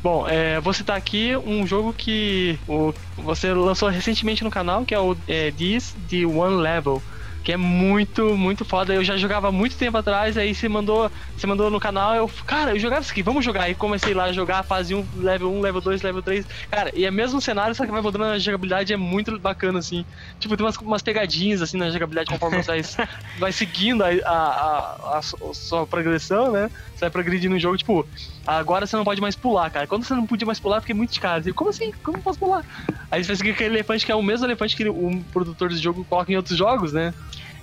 Bom, 0.00 0.28
é, 0.28 0.60
vou 0.60 0.72
citar 0.72 0.96
aqui 0.96 1.36
um 1.36 1.66
jogo 1.66 1.92
que 1.92 2.60
o, 2.66 2.92
você 3.16 3.52
lançou 3.52 3.88
recentemente 3.88 4.44
no 4.44 4.50
canal, 4.50 4.84
que 4.86 4.94
é 4.94 5.00
o 5.00 5.20
é, 5.26 5.50
This 5.50 5.92
The 6.08 6.24
One 6.26 6.56
Level. 6.62 7.04
Que 7.42 7.52
é 7.52 7.56
muito, 7.56 8.36
muito 8.36 8.64
foda. 8.64 8.92
Eu 8.94 9.02
já 9.04 9.16
jogava 9.16 9.50
muito 9.50 9.76
tempo 9.78 9.96
atrás, 9.96 10.36
aí 10.36 10.54
você 10.54 10.68
mandou, 10.68 11.10
você 11.34 11.46
mandou 11.46 11.70
no 11.70 11.80
canal, 11.80 12.14
eu, 12.14 12.26
cara, 12.46 12.72
eu 12.72 12.78
jogava 12.78 13.00
isso 13.02 13.12
aqui, 13.12 13.22
vamos 13.22 13.44
jogar. 13.44 13.62
Aí 13.64 13.74
comecei 13.74 14.12
lá 14.12 14.24
a 14.24 14.32
jogar, 14.32 14.62
fase 14.64 14.94
1, 14.94 15.08
level 15.14 15.52
1, 15.52 15.60
level 15.60 15.80
2, 15.80 16.02
level 16.02 16.22
3. 16.22 16.44
Cara, 16.70 16.90
e 16.94 17.04
é 17.06 17.10
mesmo 17.10 17.40
cenário, 17.40 17.74
só 17.74 17.86
que 17.86 17.92
vai 17.92 18.02
mudando 18.02 18.24
a 18.24 18.38
jogabilidade, 18.38 18.92
é 18.92 18.96
muito 18.96 19.38
bacana, 19.40 19.78
assim. 19.78 20.04
Tipo, 20.38 20.56
tem 20.56 20.66
umas, 20.66 20.76
umas 20.78 21.02
pegadinhas, 21.02 21.62
assim, 21.62 21.78
na 21.78 21.90
jogabilidade, 21.90 22.28
conforme 22.30 22.62
você 22.62 22.70
vai, 22.72 22.82
vai 23.34 23.52
seguindo 23.52 24.02
a, 24.04 24.08
a, 24.26 25.14
a, 25.14 25.18
a 25.18 25.22
su- 25.22 25.38
sua 25.54 25.86
progressão, 25.86 26.52
né? 26.52 26.68
Você 26.94 27.04
vai 27.04 27.10
progredindo 27.10 27.54
no 27.54 27.60
jogo, 27.60 27.76
tipo, 27.76 28.06
agora 28.46 28.86
você 28.86 28.96
não 28.96 29.04
pode 29.04 29.20
mais 29.20 29.36
pular, 29.36 29.70
cara. 29.70 29.86
Quando 29.86 30.04
você 30.04 30.14
não 30.14 30.26
podia 30.26 30.46
mais 30.46 30.60
pular, 30.60 30.76
eu 30.78 30.80
fiquei 30.82 30.94
muito 30.94 31.12
de 31.12 31.20
cara. 31.20 31.42
Eu, 31.46 31.54
Como 31.54 31.70
assim? 31.70 31.90
Como 32.02 32.18
eu 32.18 32.22
posso 32.22 32.38
pular? 32.38 32.62
Aí 33.10 33.22
você 33.22 33.28
vai 33.28 33.36
seguir 33.36 33.50
aquele 33.52 33.74
elefante 33.76 34.04
que 34.04 34.12
é 34.12 34.14
o 34.14 34.22
mesmo 34.22 34.46
elefante 34.46 34.76
que 34.76 34.88
o 34.88 35.24
produtor 35.30 35.68
do 35.70 35.76
jogo 35.76 36.04
coloca 36.04 36.30
em 36.32 36.36
outros 36.36 36.56
jogos, 36.58 36.92
né? 36.92 37.14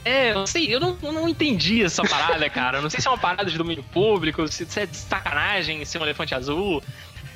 É, 0.05 0.33
eu 0.33 0.45
sei, 0.45 0.73
eu 0.73 0.79
não, 0.79 0.95
eu 1.01 1.11
não 1.11 1.27
entendi 1.27 1.83
essa 1.83 2.03
parada, 2.03 2.47
cara. 2.47 2.77
Eu 2.77 2.83
não 2.83 2.89
sei 2.91 3.01
se 3.01 3.07
é 3.07 3.11
uma 3.11 3.17
parada 3.17 3.49
de 3.49 3.57
domínio 3.57 3.83
público, 3.83 4.47
se, 4.47 4.63
se 4.63 4.81
é 4.81 4.85
de 4.85 4.95
sacanagem 4.95 5.83
ser 5.83 5.97
um 5.97 6.03
elefante 6.03 6.35
azul. 6.35 6.81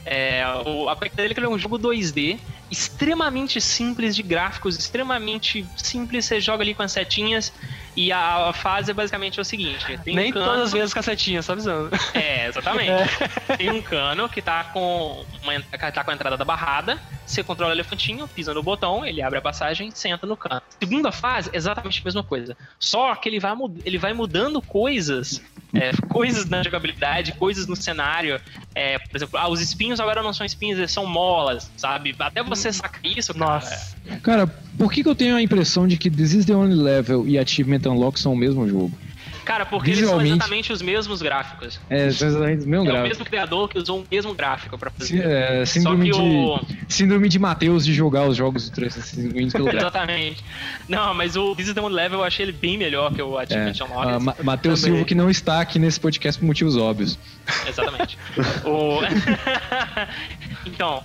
É, 0.06 0.44
o, 0.66 0.88
a 0.88 0.96
coisa 0.96 1.16
dele 1.16 1.32
é 1.32 1.34
que 1.34 1.40
ele 1.40 1.48
é 1.48 1.50
um 1.50 1.58
jogo 1.58 1.80
2D, 1.80 2.40
extremamente 2.72 3.60
simples 3.60 4.16
de 4.16 4.24
gráficos, 4.24 4.78
extremamente 4.78 5.66
simples. 5.78 6.26
Você 6.26 6.40
joga 6.40 6.64
ali 6.64 6.74
com 6.74 6.84
as 6.84 6.92
setinhas 6.92 7.52
e 7.96 8.12
a, 8.12 8.50
a 8.50 8.54
fase 8.54 8.92
é 8.92 8.94
basicamente 8.94 9.40
o 9.42 9.46
seguinte: 9.46 9.98
tem 10.04 10.16
Nem 10.16 10.30
um 10.30 10.34
cano, 10.34 10.46
todas 10.46 10.62
as 10.64 10.72
vezes 10.72 10.94
cacetinha, 10.94 11.42
só 11.42 11.54
avisando. 11.54 11.90
É, 12.14 12.48
exatamente. 12.48 12.90
Tem 13.58 13.70
um 13.70 13.82
cano 13.82 14.30
que 14.30 14.42
tá 14.42 14.64
com, 14.66 15.26
uma, 15.44 15.62
tá 15.62 16.04
com 16.04 16.12
a 16.12 16.14
entrada 16.14 16.38
da 16.38 16.46
barrada. 16.46 17.00
Você 17.26 17.44
controla 17.44 17.72
o 17.72 17.76
elefantinho, 17.76 18.28
pisa 18.28 18.54
no 18.56 18.64
botão, 18.64 19.06
ele 19.06 19.22
abre 19.22 19.38
a 19.38 19.42
passagem, 19.42 19.92
senta 19.92 20.26
no 20.26 20.36
cano. 20.36 20.62
Segunda 20.80 21.12
fase, 21.12 21.50
exatamente 21.54 22.02
a 22.02 22.04
mesma 22.04 22.24
coisa. 22.24 22.58
Só 22.80 23.14
que 23.14 23.30
ele 23.30 23.40
vai, 23.40 23.54
ele 23.86 24.00
vai 24.00 24.14
mudando 24.14 24.60
coisas, 24.64 25.40
é, 25.76 25.92
coisas 26.10 26.50
na 26.50 26.64
jogabilidade, 26.64 27.34
coisas 27.34 27.68
no 27.68 27.76
cenário. 27.76 28.42
É, 28.74 28.98
por 28.98 29.16
exemplo, 29.16 29.38
ah, 29.38 29.48
os 29.48 29.62
espinhos 29.62 30.00
agora 30.00 30.24
não 30.24 30.34
são 30.34 30.44
espinhos, 30.44 30.80
eles 30.80 30.92
são 30.92 31.06
molas, 31.06 31.72
sabe? 31.78 32.16
Até 32.18 32.42
você 32.42 32.59
sacar 32.60 33.02
isso, 33.04 33.34
cara. 33.34 33.54
Nossa. 33.56 33.96
Cara, 34.22 34.48
por 34.78 34.92
que, 34.92 35.04
que 35.04 35.10
eu 35.10 35.16
tenho 35.16 35.36
a 35.36 35.42
impressão 35.42 35.88
de 35.88 35.98
que 35.98 36.10
This 36.10 36.34
is 36.34 36.46
the 36.46 36.56
Only 36.56 36.76
Level 36.76 37.28
e 37.28 37.38
Achievement 37.38 37.82
Unlock 37.86 38.20
são 38.20 38.34
o 38.34 38.38
mesmo 38.38 38.68
jogo? 38.68 38.92
Cara, 39.46 39.66
porque 39.66 39.90
eles 39.90 40.08
são 40.08 40.22
exatamente 40.22 40.72
os 40.72 40.80
mesmos 40.80 41.24
gráficos. 41.24 41.80
É, 41.90 42.12
são 42.12 42.28
exatamente 42.28 42.66
o 42.66 42.70
mesmo 42.70 42.88
É 42.92 43.00
o 43.00 43.04
mesmo 43.04 43.26
criador 43.26 43.68
que 43.68 43.80
usou 43.80 44.02
o 44.02 44.06
mesmo 44.12 44.32
gráfico 44.36 44.78
pra 44.78 44.92
fazer. 44.92 45.26
é, 45.26 45.66
Só 45.66 45.74
síndrome, 45.74 46.12
que 46.12 46.16
o, 46.16 46.60
de, 46.60 46.94
síndrome 46.94 47.28
de 47.30 47.40
Mateus 47.40 47.84
de 47.84 47.92
jogar 47.92 48.28
os 48.28 48.38
jogos 48.38 48.70
do 48.70 48.76
365 48.76 49.52
pelo 49.52 49.66
gráfico. 49.72 49.82
Exatamente. 49.82 50.44
Não, 50.88 51.16
mas 51.16 51.36
o 51.36 51.56
This 51.56 51.70
is 51.70 51.74
the 51.74 51.82
One 51.82 51.96
Level 51.96 52.20
eu 52.20 52.26
achei 52.26 52.46
ele 52.46 52.52
bem 52.52 52.78
melhor 52.78 53.12
que 53.12 53.24
o 53.24 53.40
É, 53.40 53.44
Achievement 53.44 53.74
Unlocked. 53.90 54.14
ah, 54.14 54.20
Ma- 54.20 54.36
Matheus. 54.44 54.82
Silva 54.82 55.04
que 55.04 55.16
não 55.16 55.32
está 55.32 55.62
aqui 55.62 55.80
nesse 55.80 56.00
podcast 56.00 56.40
por 56.40 56.46
motivos 56.46 56.78
óbvios. 56.78 57.18
Exatamente. 57.68 58.20
o... 58.66 59.00
então, 60.66 60.98
o... 60.98 61.04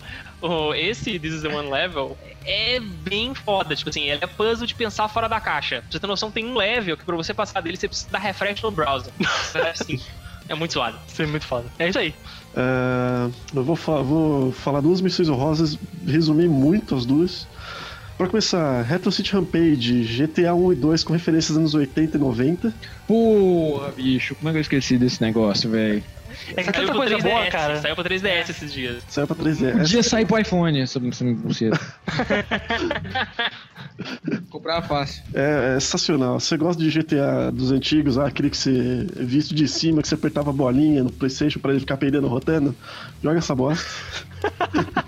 esse 0.74 1.18
This 1.18 1.34
is 1.34 1.42
the 1.42 1.48
One 1.48 1.70
Level 1.70 2.18
é 2.44 2.78
bem 2.80 3.34
foda. 3.34 3.74
Tipo 3.74 3.90
assim, 3.90 4.08
ele 4.10 4.20
é 4.22 4.26
puzzle 4.26 4.66
de 4.66 4.74
pensar 4.74 5.08
fora 5.08 5.28
da 5.28 5.40
caixa. 5.40 5.76
Pra 5.82 5.86
você 5.90 6.00
ter 6.00 6.06
noção, 6.06 6.30
tem 6.30 6.44
um 6.46 6.56
level 6.56 6.96
que 6.96 7.04
pra 7.04 7.16
você 7.16 7.32
passar 7.32 7.60
dele 7.60 7.76
você 7.76 7.88
precisa 7.88 8.10
dar 8.10 8.18
refresh 8.18 8.62
no 8.62 8.70
browser. 8.70 9.12
Assim, 9.70 9.98
é 10.48 10.54
muito 10.54 10.72
suado. 10.72 10.98
Isso 11.08 11.22
é 11.22 11.26
muito 11.26 11.46
foda. 11.46 11.70
É 11.78 11.88
isso 11.88 11.98
aí. 11.98 12.14
É, 12.54 13.30
eu 13.56 13.64
vou, 13.64 13.76
fa- 13.76 14.02
vou 14.02 14.52
falar 14.52 14.80
duas 14.80 15.00
missões 15.00 15.28
honrosas, 15.28 15.78
resumir 16.06 16.48
muito 16.48 16.94
as 16.94 17.06
duas. 17.06 17.48
Pra 18.16 18.28
começar, 18.28 18.82
Retro 18.82 19.10
City 19.10 19.32
Rampage, 19.32 20.04
GTA 20.04 20.54
1 20.54 20.72
e 20.72 20.76
2 20.76 21.02
com 21.02 21.12
referências 21.12 21.48
dos 21.48 21.58
anos 21.58 21.74
80 21.74 22.16
e 22.16 22.20
90. 22.20 22.72
Porra, 23.08 23.90
bicho, 23.90 24.36
como 24.36 24.48
é 24.50 24.52
que 24.52 24.58
eu 24.58 24.62
esqueci 24.62 24.96
desse 24.96 25.20
negócio, 25.20 25.68
velho? 25.68 26.04
É 26.56 26.62
que 26.62 26.64
Saiu 26.64 26.72
tanta 26.72 26.86
pro 26.86 26.96
coisa 26.96 27.16
3DS, 27.16 27.22
boa, 27.22 27.46
cara. 27.46 27.80
Saiu 27.80 27.94
pro 27.94 28.04
3DS 28.04 28.50
esses 28.50 28.72
dias. 28.72 29.02
Saiu 29.08 29.26
pra 29.26 29.36
Podia 29.36 29.54
3DS. 29.54 30.02
sair 30.02 30.26
pro 30.26 30.38
iPhone, 30.38 30.80
essa 30.80 31.00
essa 31.06 31.24
buceta. 31.24 31.80
Comprar 34.50 34.82
fácil. 34.82 35.22
É, 35.32 35.76
é 35.76 35.80
sensacional. 35.80 36.40
Você 36.40 36.56
gosta 36.56 36.82
de 36.82 36.90
GTA 36.90 37.52
dos 37.52 37.70
antigos, 37.70 38.18
ah, 38.18 38.26
aquele 38.26 38.50
que 38.50 38.56
você 38.56 39.06
visto 39.16 39.54
de 39.54 39.68
cima, 39.68 40.02
que 40.02 40.08
você 40.08 40.14
apertava 40.14 40.50
a 40.50 40.52
bolinha 40.52 41.04
no 41.04 41.12
Playstation 41.12 41.60
pra 41.60 41.70
ele 41.70 41.80
ficar 41.80 41.96
peidando 41.96 42.26
rotando? 42.26 42.74
Joga 43.22 43.38
essa 43.38 43.54
bosta. 43.54 43.86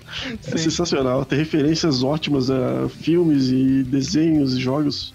é 0.47 0.57
sensacional. 0.57 1.25
Tem 1.25 1.37
referências 1.37 2.03
ótimas 2.03 2.49
a 2.49 2.87
filmes 2.89 3.49
e 3.49 3.83
desenhos 3.83 4.55
e 4.55 4.61
jogos 4.61 5.13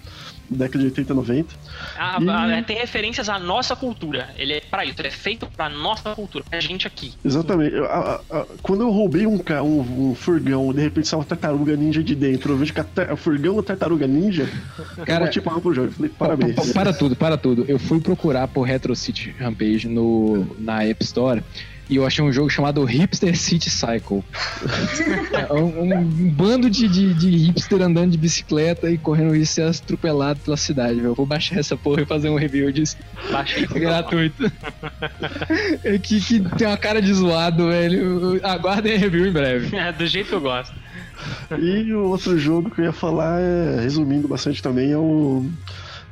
década 0.53 0.79
de 0.79 0.85
80 0.85 1.11
e 1.11 1.15
90. 1.15 1.55
Ah, 1.97 2.17
E- 2.21 2.29
ah, 2.29 2.63
tem 2.65 2.77
referências 2.77 3.29
à 3.29 3.37
nossa 3.39 3.75
cultura. 3.75 4.29
Ele 4.37 4.53
é 4.53 4.61
pra 4.61 4.85
isso, 4.85 4.95
ele 4.99 5.07
é 5.07 5.11
feito 5.11 5.47
pra 5.55 5.69
nossa 5.69 6.13
cultura, 6.15 6.43
pra 6.49 6.59
gente 6.59 6.87
aqui. 6.87 7.13
Exatamente. 7.23 7.75
Eu- 7.75 7.85
a- 7.85 8.21
a- 8.29 8.37
a- 8.39 8.45
quando 8.61 8.81
eu 8.81 8.89
roubei 8.91 9.25
um, 9.27 9.41
um, 9.63 10.09
um 10.11 10.15
furgão 10.15 10.71
e 10.71 10.75
de 10.75 10.81
repente 10.81 11.07
saiu 11.07 11.19
uma 11.19 11.25
tartaruga 11.25 11.75
ninja 11.75 12.03
de 12.03 12.15
dentro, 12.15 12.53
eu 12.53 12.57
vejo 12.57 12.73
que 12.73 12.79
a 12.79 13.15
furgão 13.15 13.55
da 13.55 13.63
tartaruga 13.63 14.07
ninja, 14.07 14.49
Cara- 15.05 15.25
eu 15.25 15.31
tipo 15.31 15.49
algo 15.49 15.61
pro 15.61 15.73
jogo. 15.73 15.87
Eu 15.87 15.91
Falei, 15.93 16.11
parabéns. 16.17 16.55
Pa- 16.55 16.61
pa- 16.63 16.73
Para 16.73 16.93
tudo, 16.93 17.15
para 17.15 17.37
tudo. 17.37 17.65
Eu 17.67 17.77
fui 17.79 17.99
procurar 17.99 18.47
por 18.47 18.63
Retro 18.63 18.95
City 18.95 19.35
Rampage 19.37 19.87
no, 19.87 20.55
na 20.59 20.83
App 20.83 21.03
Store 21.03 21.43
e 21.89 21.97
eu 21.97 22.05
achei 22.05 22.23
um 22.23 22.31
jogo 22.31 22.49
chamado 22.49 22.83
Hipster 22.83 23.37
City 23.37 23.69
Cycle. 23.69 24.23
É 25.33 25.51
um, 25.51 25.93
um 25.93 26.29
bando 26.29 26.69
de, 26.69 26.87
de, 26.87 27.13
de 27.13 27.29
hipster 27.29 27.81
andando 27.81 28.11
de 28.11 28.17
bicicleta 28.17 28.89
e 28.89 28.97
correndo 28.97 29.33
risco 29.33 29.61
de 29.61 29.73
ser 29.73 29.83
atropelado 29.83 30.39
pela 30.39 30.55
cidade, 30.55 30.95
velho. 30.95 31.07
Eu 31.07 31.15
Vou 31.15 31.25
baixar 31.25 31.59
essa 31.59 31.75
porra 31.75 32.01
e 32.01 32.05
fazer 32.05 32.29
um 32.29 32.35
review 32.35 32.71
disso. 32.71 32.97
Baixei. 33.31 33.65
Gratuito. 33.65 34.51
É 35.83 35.97
que, 35.97 36.19
que 36.21 36.39
tem 36.57 36.67
uma 36.67 36.77
cara 36.77 37.01
de 37.01 37.13
zoado, 37.13 37.67
velho. 37.67 38.39
Aguardem 38.43 38.95
a 38.95 38.97
review 38.97 39.27
em 39.27 39.31
breve. 39.31 39.75
É, 39.75 39.91
do 39.91 40.05
jeito 40.05 40.29
que 40.29 40.35
eu 40.35 40.41
gosto. 40.41 40.73
E 41.59 41.93
o 41.93 42.09
outro 42.09 42.37
jogo 42.37 42.69
que 42.69 42.81
eu 42.81 42.85
ia 42.85 42.93
falar, 42.93 43.39
é, 43.39 43.81
resumindo 43.81 44.27
bastante 44.27 44.61
também, 44.61 44.91
é 44.91 44.97
o 44.97 45.45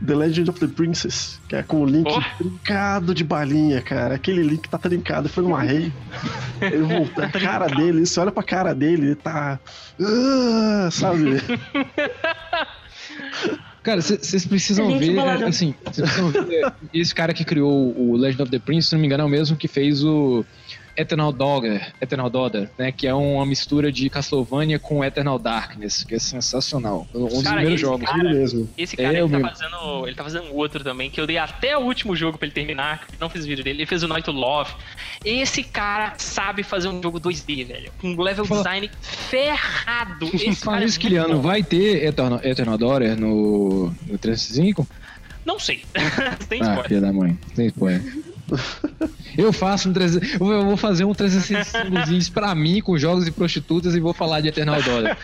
The 0.06 0.16
Legend 0.16 0.50
of 0.50 0.60
the 0.60 0.68
Princess, 0.68 1.40
que 1.48 1.56
é 1.56 1.62
com 1.64 1.82
o 1.82 1.86
link 1.86 2.08
Oh. 2.10 2.22
trincado 2.38 3.14
de 3.14 3.24
balinha, 3.24 3.82
cara. 3.82 4.16
Aquele 4.16 4.42
link 4.42 4.68
tá 4.68 4.78
trincado, 4.78 5.30
foi 5.30 5.44
numa 5.44 5.62
rei. 5.62 5.92
Ele 6.60 6.82
voltou, 6.84 7.24
a 7.24 7.30
cara 7.30 7.68
dele, 7.68 8.06
você 8.06 8.20
olha 8.20 8.32
pra 8.32 8.42
cara 8.44 8.74
dele, 8.74 9.08
ele 9.08 9.16
tá. 9.16 9.60
ah, 10.02 10.90
sabe? 10.92 11.38
Cara, 13.84 14.00
vocês 14.00 14.46
precisam 14.46 14.96
ver, 15.00 15.18
assim, 15.44 15.74
vocês 15.84 16.08
precisam 16.08 16.32
ver. 16.46 16.72
Esse 16.94 17.16
cara 17.16 17.34
que 17.34 17.44
criou 17.44 17.98
o 17.98 18.16
Legend 18.16 18.44
of 18.44 18.52
the 18.52 18.60
Prince, 18.60 18.90
se 18.90 18.94
não 18.94 19.00
me 19.02 19.08
engano, 19.08 19.24
é 19.24 19.26
o 19.26 19.30
mesmo 19.30 19.58
que 19.58 19.68
fez 19.68 20.04
o 20.04 20.46
Eternal 20.98 21.32
Dogger, 21.32 21.94
Eternal 22.02 22.30
Daughter, 22.30 22.70
né? 22.78 22.92
Que 22.92 23.08
é 23.08 23.14
uma 23.14 23.46
mistura 23.46 23.92
de 23.92 24.10
Castlevania 24.10 24.78
com 24.80 25.04
Eternal 25.04 25.40
Darkness, 25.40 26.04
que 26.04 26.16
é 26.16 26.20
sensacional. 26.20 27.08
Um 27.14 27.26
dos 27.28 27.44
Cara, 27.44 27.56
primeiros 27.58 27.82
jogos. 27.82 28.10
cara- 28.10 28.24
mesmo. 28.34 28.70
Esse 28.78 28.98
cara, 28.98 29.10
É, 29.10 29.22
ele, 29.22 29.30
tá 29.30 29.38
mesmo. 29.38 29.50
fazendo, 29.50 30.08
ele 30.08 30.16
tá 30.16 30.24
fazendo 30.24 30.56
outro 30.56 30.84
também, 30.84 31.10
que 31.10 31.20
eu 31.20 31.26
dei 31.28 31.38
até 31.38 31.78
o 31.78 31.82
último 31.82 32.16
jogo 32.16 32.38
pra 32.38 32.46
ele 32.46 32.54
terminar, 32.54 33.08
não 33.20 33.30
fiz 33.30 33.46
vídeo 33.46 33.64
dele. 33.64 33.80
Ele 33.80 33.86
fez 33.86 34.04
o 34.04 34.08
Night 34.08 34.26
to 34.26 34.32
Love. 34.32 34.72
Esse 35.24 35.64
cara 35.64 36.14
sabe 36.18 36.64
fazer 36.64 36.88
um 36.90 37.02
jogo 37.02 37.20
2D, 37.20 37.64
velho. 37.66 37.92
Com 38.02 38.10
um 38.10 38.22
level 38.22 38.46
Fala- 38.46 38.62
design 38.62 38.90
ferrado. 39.02 40.26
Esse 40.34 40.56
Falando 40.56 40.60
cara 40.64 40.84
é 40.84 40.88
isso, 40.88 41.00
muito 41.00 41.00
Kiliano, 41.00 41.42
vai 41.42 41.64
ter 41.64 42.04
Eternal, 42.06 42.40
Eternal 42.44 42.78
Daughter 42.78 43.20
no, 43.20 43.88
no 44.08 44.18
365? 44.18 44.88
Não 45.46 45.60
sei. 45.60 45.84
Tem 46.50 46.62
Ah, 46.62 46.66
spoiler. 46.66 46.88
filha 46.88 47.02
da 47.02 47.12
mãe, 47.14 47.38
tem 47.56 47.66
spoiler. 47.68 48.02
Eu 49.38 49.54
faço 49.54 49.90
um 49.90 49.94
300, 49.94 50.40
eu 50.40 50.66
vou 50.66 50.76
fazer 50.76 51.06
um 51.06 51.14
365 51.14 52.34
pra 52.34 52.54
mim 52.54 52.82
com 52.82 52.98
jogos 52.98 53.26
de 53.26 53.32
prostitutas 53.32 53.96
e 53.96 54.00
vou 54.00 54.14
falar 54.14 54.42
de 54.42 54.50
Eternal 54.50 54.82
Daughter. 54.82 55.18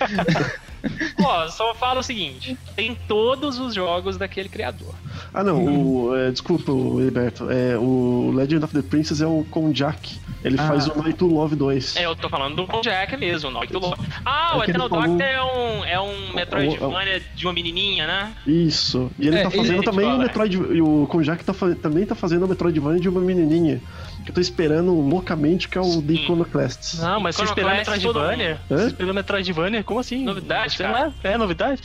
Ó, 1.23 1.47
só 1.49 1.73
falo 1.75 1.99
o 1.99 2.03
seguinte: 2.03 2.57
tem 2.75 2.97
todos 3.07 3.59
os 3.59 3.73
jogos 3.73 4.17
daquele 4.17 4.49
criador. 4.49 4.93
Ah, 5.33 5.43
não, 5.43 5.65
o. 5.65 6.15
é, 6.15 6.31
desculpa, 6.31 6.71
o 6.71 7.01
Heriberto. 7.01 7.49
É, 7.49 7.77
o 7.77 8.31
Legend 8.33 8.63
of 8.65 8.73
the 8.73 8.81
Princess 8.81 9.21
é 9.21 9.27
o 9.27 9.45
Konjak. 9.49 10.19
Ele 10.43 10.55
Ah. 10.59 10.67
faz 10.67 10.87
o 10.87 10.95
Night 10.97 11.13
to 11.17 11.25
Love 11.27 11.55
2. 11.55 11.95
É, 11.97 12.05
eu 12.05 12.15
tô 12.15 12.29
falando 12.29 12.55
do 12.65 12.81
Jack 12.81 13.17
mesmo, 13.17 13.49
Night 13.49 13.73
to 13.73 13.79
Love. 13.79 13.95
Ah, 14.23 14.51
É 14.53 14.57
o 14.57 14.63
Eternal 14.63 14.87
falou- 14.87 15.07
Doctor 15.07 15.25
é 15.27 15.41
um, 15.43 15.85
é 15.85 15.99
um 15.99 16.33
Metroidvania 16.33 17.21
de 17.35 17.45
uma 17.45 17.53
menininha, 17.53 18.05
né? 18.07 18.33
Isso. 18.45 19.11
E 19.19 19.27
ele 19.27 19.39
É, 19.39 19.43
tá 19.43 19.49
fazendo 19.51 19.77
ele- 19.77 19.83
também 19.83 20.05
o. 20.13 20.17
Metroid. 20.17 20.55
E 20.55 20.81
o 20.81 21.07
Konjak 21.09 21.43
tá, 21.43 21.53
também 21.81 22.05
tá 22.05 22.15
fazendo 22.15 22.45
o 22.45 22.47
Metroidvania 22.47 22.99
de 22.99 23.09
uma 23.09 23.19
menininha. 23.19 23.81
Que 24.27 24.31
eu 24.31 24.35
tô 24.35 24.41
esperando 24.41 24.93
loucamente, 24.93 25.69
que 25.69 25.77
é 25.77 25.81
o 25.81 26.01
The. 26.01 26.13
Iconoclasts. 26.15 26.99
Não, 26.99 27.21
mas 27.21 27.37
você 27.37 27.45
esperou 27.45 27.71
Iconoclast, 27.71 28.05
Metroidvania? 28.05 28.59
Você 28.67 28.87
esperou 28.87 29.13
Metroidvania? 29.13 29.83
Como 29.85 29.99
assim? 30.01 30.25
Novidade, 30.25 30.75
Sei 30.75 30.85
cara. 30.85 30.99
lá. 30.99 31.13
É, 31.23 31.37
novidade? 31.37 31.81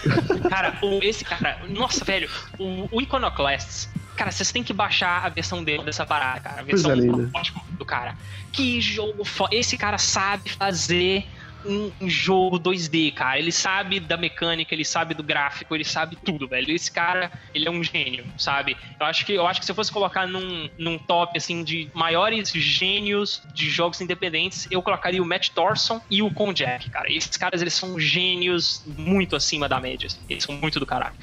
Cara, 0.50 0.78
o, 0.82 1.02
esse 1.02 1.24
cara, 1.24 1.58
nossa, 1.70 2.04
velho, 2.04 2.28
o, 2.58 2.86
o 2.92 3.00
Iconoclasts, 3.00 3.88
cara, 4.14 4.30
vocês 4.30 4.52
têm 4.52 4.62
que 4.62 4.74
baixar 4.74 5.24
a 5.24 5.30
versão 5.30 5.64
dele 5.64 5.84
dessa 5.84 6.04
parada, 6.04 6.40
cara. 6.40 6.60
A 6.60 6.64
versão 6.64 6.90
Coisa 6.90 7.02
linda. 7.06 7.16
protótipo 7.30 7.64
do 7.78 7.84
cara. 7.86 8.14
Que 8.52 8.78
jogo 8.78 9.24
fo... 9.24 9.48
Esse 9.50 9.78
cara 9.78 9.96
sabe 9.96 10.50
fazer 10.50 11.26
um, 11.66 11.90
um 12.00 12.08
jogo 12.08 12.58
2D, 12.58 13.12
cara. 13.12 13.38
Ele 13.38 13.52
sabe 13.52 14.00
da 14.00 14.16
mecânica, 14.16 14.74
ele 14.74 14.84
sabe 14.84 15.14
do 15.14 15.22
gráfico, 15.22 15.74
ele 15.74 15.84
sabe 15.84 16.16
tudo, 16.16 16.46
velho. 16.48 16.74
Esse 16.74 16.90
cara, 16.90 17.30
ele 17.54 17.66
é 17.66 17.70
um 17.70 17.82
gênio, 17.82 18.24
sabe? 18.38 18.76
Eu 18.98 19.06
acho 19.06 19.24
que, 19.26 19.32
eu 19.32 19.46
acho 19.46 19.60
que 19.60 19.66
se 19.66 19.72
eu 19.72 19.76
fosse 19.76 19.92
colocar 19.92 20.26
num, 20.26 20.68
num 20.78 20.98
top, 20.98 21.36
assim, 21.36 21.62
de 21.62 21.88
maiores 21.94 22.50
gênios 22.52 23.42
de 23.52 23.68
jogos 23.68 24.00
independentes, 24.00 24.66
eu 24.70 24.82
colocaria 24.82 25.22
o 25.22 25.26
Matt 25.26 25.50
Thorson 25.50 26.00
e 26.10 26.22
o 26.22 26.30
Konjac, 26.30 26.90
cara. 26.90 27.12
Esses 27.12 27.36
caras, 27.36 27.60
eles 27.60 27.74
são 27.74 27.98
gênios 27.98 28.82
muito 28.86 29.36
acima 29.36 29.68
da 29.68 29.80
média. 29.80 30.06
assim. 30.06 30.20
Eles 30.28 30.44
são 30.44 30.54
muito 30.54 30.78
do 30.78 30.86
caralho. 30.86 31.14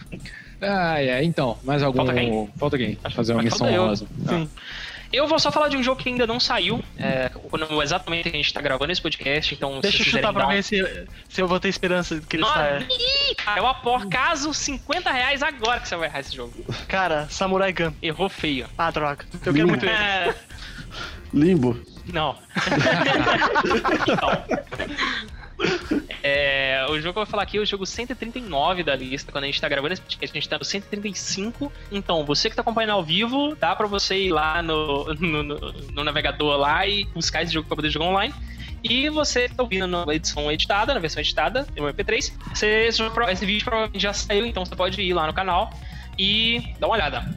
Ah, 0.61 1.01
é, 1.01 1.23
então, 1.23 1.57
mais 1.63 1.83
algum. 1.83 1.97
Falta 1.97 2.13
quem? 2.13 2.49
Falta 2.57 2.77
quem? 2.77 2.97
Fazer 3.11 3.33
uma 3.33 3.43
missão 3.43 3.67
honrosa. 3.67 4.07
Sim. 4.27 4.49
Eu 5.13 5.27
vou 5.27 5.37
só 5.37 5.51
falar 5.51 5.69
de 5.69 5.77
um 5.77 5.83
jogo 5.83 6.01
que 6.01 6.09
ainda 6.09 6.25
não 6.25 6.39
saiu, 6.39 6.83
é, 6.97 7.29
quando 7.29 7.81
exatamente 7.83 8.27
a 8.27 8.31
gente 8.31 8.51
tá 8.51 8.59
gravando 8.59 8.91
esse 8.91 8.99
podcast, 9.01 9.53
então 9.53 9.79
Deixa 9.79 9.99
eu 9.99 10.03
se 10.03 10.09
chutar 10.09 10.33
pra 10.33 10.47
dar 10.47 10.53
ver 10.53 10.63
se, 10.63 11.07
se 11.29 11.39
eu 11.39 11.47
vou 11.47 11.59
ter 11.59 11.69
esperança 11.69 12.19
de 12.19 12.25
que 12.25 12.37
ele 12.37 12.45
saia. 12.45 12.87
cara, 13.37 13.59
eu 13.59 13.67
aposto 13.67 14.09
caso 14.09 14.51
50 14.51 15.11
reais 15.11 15.43
agora 15.43 15.79
que 15.79 15.87
você 15.87 15.95
vai 15.95 16.07
errar 16.07 16.19
esse 16.21 16.35
jogo. 16.35 16.53
Cara, 16.87 17.27
Samurai 17.29 17.71
Gun. 17.71 17.93
Errou 18.01 18.27
feio. 18.27 18.67
Ah, 18.75 18.89
droga. 18.89 19.23
Eu 19.45 19.53
quero 19.53 19.67
muito 19.67 19.85
ele. 19.85 19.93
É, 19.93 20.33
Limbo. 21.31 21.79
não. 22.11 22.35
Não. 24.07 25.39
É, 26.25 26.85
o 26.89 26.95
jogo 27.01 27.01
que 27.01 27.07
eu 27.09 27.13
vou 27.13 27.25
falar 27.25 27.43
aqui 27.43 27.57
é 27.57 27.59
o 27.59 27.65
jogo 27.65 27.85
139 27.85 28.81
da 28.81 28.95
lista. 28.95 29.29
Quando 29.29 29.43
a 29.43 29.47
gente 29.47 29.59
tá 29.59 29.67
gravando 29.67 29.93
esse 29.93 30.01
podcast, 30.01 30.31
a 30.37 30.39
gente 30.39 30.49
tá 30.49 30.57
no 30.57 30.63
135. 30.63 31.69
Então, 31.91 32.25
você 32.25 32.49
que 32.49 32.55
tá 32.55 32.61
acompanhando 32.61 32.91
ao 32.91 33.03
vivo, 33.03 33.55
dá 33.55 33.75
pra 33.75 33.87
você 33.87 34.17
ir 34.23 34.31
lá 34.31 34.63
no, 34.63 35.13
no, 35.15 35.43
no- 35.43 36.03
navegador 36.03 36.55
lá 36.55 36.87
e 36.87 37.03
buscar 37.13 37.43
esse 37.43 37.53
jogo 37.53 37.67
pra 37.67 37.75
poder 37.75 37.89
jogar 37.89 38.05
online. 38.05 38.33
E 38.81 39.09
você 39.09 39.49
tá 39.49 39.63
ouvindo 39.63 39.85
na 39.85 40.05
edição 40.13 40.49
editada, 40.49 40.93
na 40.93 40.99
versão 41.01 41.21
editada, 41.21 41.67
no 41.75 41.83
MP3, 41.83 42.33
você, 42.53 42.87
esse, 42.87 43.45
vídeo 43.45 43.63
provavelmente 43.63 44.01
já 44.01 44.13
saiu, 44.13 44.45
então 44.45 44.65
você 44.65 44.75
pode 44.75 45.01
ir 45.01 45.13
lá 45.13 45.27
no 45.27 45.33
canal 45.33 45.69
e 46.17 46.73
dar 46.79 46.87
uma 46.87 46.95
olhada. 46.95 47.35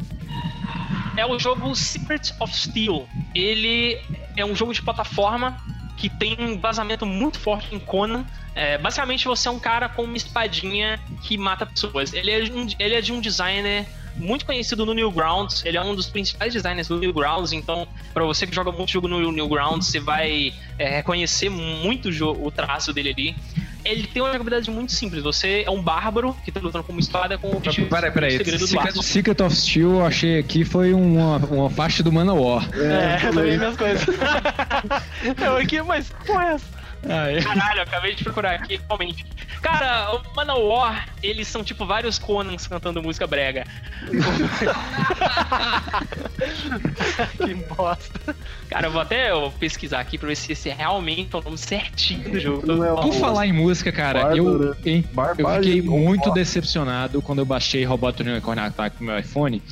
É 1.16 1.24
o 1.24 1.38
jogo 1.38 1.74
Secret 1.74 2.34
of 2.40 2.55
Steel. 2.55 3.09
Ele 3.34 3.98
é 4.36 4.44
um 4.44 4.55
jogo 4.55 4.72
de 4.74 4.82
plataforma 4.82 5.56
que 5.97 6.09
tem 6.09 6.36
um 6.39 6.59
vazamento 6.59 7.06
muito 7.06 7.39
forte 7.39 7.74
em 7.74 7.78
Conan. 7.78 8.24
É, 8.55 8.78
basicamente, 8.78 9.27
você 9.27 9.48
é 9.48 9.51
um 9.51 9.59
cara 9.59 9.89
com 9.89 10.02
uma 10.02 10.16
espadinha 10.16 11.01
que 11.23 11.36
mata 11.36 11.66
pessoas. 11.66 12.12
Ele 12.12 12.31
é, 12.31 12.44
um, 12.52 12.66
ele 12.78 12.94
é 12.94 13.01
de 13.01 13.12
um 13.12 13.20
designer 13.20 13.86
muito 14.16 14.47
conhecido 14.47 14.85
no 14.86 14.94
Newgrounds. 14.94 15.64
Ele 15.64 15.77
é 15.77 15.82
um 15.82 15.94
dos 15.94 16.06
principais 16.06 16.52
designers 16.52 16.89
do 16.89 16.98
Newgrounds. 16.98 17.52
Então, 17.52 17.86
para 18.12 18.24
você 18.24 18.47
que 18.47 18.55
joga 18.55 18.73
muito 18.73 18.90
jogo 18.90 19.09
no 19.09 19.32
Newgrounds, 19.32 19.89
você 19.89 20.01
vai 20.01 20.52
é, 20.78 20.97
reconhecer 20.97 21.48
muito 21.48 22.09
o 22.24 22.51
traço 22.51 22.93
dele 22.93 23.10
ali. 23.10 23.36
Ele 23.86 24.06
tem 24.06 24.22
uma 24.22 24.28
jogabilidade 24.32 24.70
muito 24.70 24.92
simples. 24.92 25.22
Você 25.22 25.62
é 25.66 25.70
um 25.70 25.82
bárbaro 25.82 26.36
que 26.44 26.52
tá 26.52 26.60
lutando 26.60 26.84
com 26.84 26.92
uma 26.92 27.00
espada 27.00 27.38
com 27.38 27.48
o 27.48 27.56
objetivo 27.56 27.88
Peraí, 27.88 28.10
peraí. 28.10 28.34
o 28.34 28.38
segredo 28.38 28.58
do 28.94 29.02
Secret, 29.02 29.42
of 29.42 29.54
Steel, 29.54 29.90
eu 29.90 30.04
achei 30.04 30.38
aqui, 30.38 30.64
foi 30.64 30.92
uma, 30.92 31.36
uma 31.36 31.70
faixa 31.70 32.02
do 32.02 32.12
Manowar. 32.12 32.68
É, 32.74 33.18
também 33.18 33.56
minhas 33.56 33.76
coisas. 33.76 34.06
eu 35.44 35.56
aqui, 35.56 35.80
mas 35.82 36.12
qual 36.26 36.40
é 36.40 36.54
essa? 36.54 36.76
Ah, 37.09 37.31
é. 37.31 37.41
Caralho, 37.41 37.83
acabei 37.83 38.15
de 38.15 38.24
procurar 38.24 38.55
aqui, 38.55 38.81
realmente. 38.89 39.24
Cara, 39.62 40.15
o 40.15 40.23
Manowar, 40.35 41.09
eles 41.23 41.47
são 41.49 41.65
tipo 41.65 41.87
vários 41.87 42.19
Conans 42.19 42.66
cantando 42.66 43.03
música 43.03 43.27
brega. 43.27 43.65
que 47.37 47.55
bosta. 47.74 48.37
Cara, 48.69 48.89
eu 48.89 48.93
vou 48.93 49.01
até 49.01 49.31
eu 49.31 49.53
pesquisar 49.59 50.01
aqui 50.01 50.19
pra 50.19 50.28
ver 50.28 50.37
se 50.37 50.53
esse 50.53 50.69
é 50.69 50.74
realmente 50.74 51.35
o 51.37 51.41
nome 51.41 51.59
certinho 51.59 52.31
do 52.31 52.41
jogo. 52.41 52.66
Não 52.66 52.85
é 52.85 53.03
Por 53.03 53.15
falar 53.15 53.47
em 53.47 53.53
música, 53.53 53.93
cara, 53.93 54.37
eu, 54.37 54.74
hein, 54.85 55.05
eu 55.39 55.55
fiquei 55.55 55.83
muito 55.83 56.31
decepcionado 56.33 57.23
quando 57.23 57.39
eu 57.41 57.47
baixei 57.47 57.85
Robot 57.85 58.23
Unicorn 58.23 58.61
Attack 58.61 58.97
no 59.01 59.07
meu 59.07 59.19
iPhone 59.19 59.62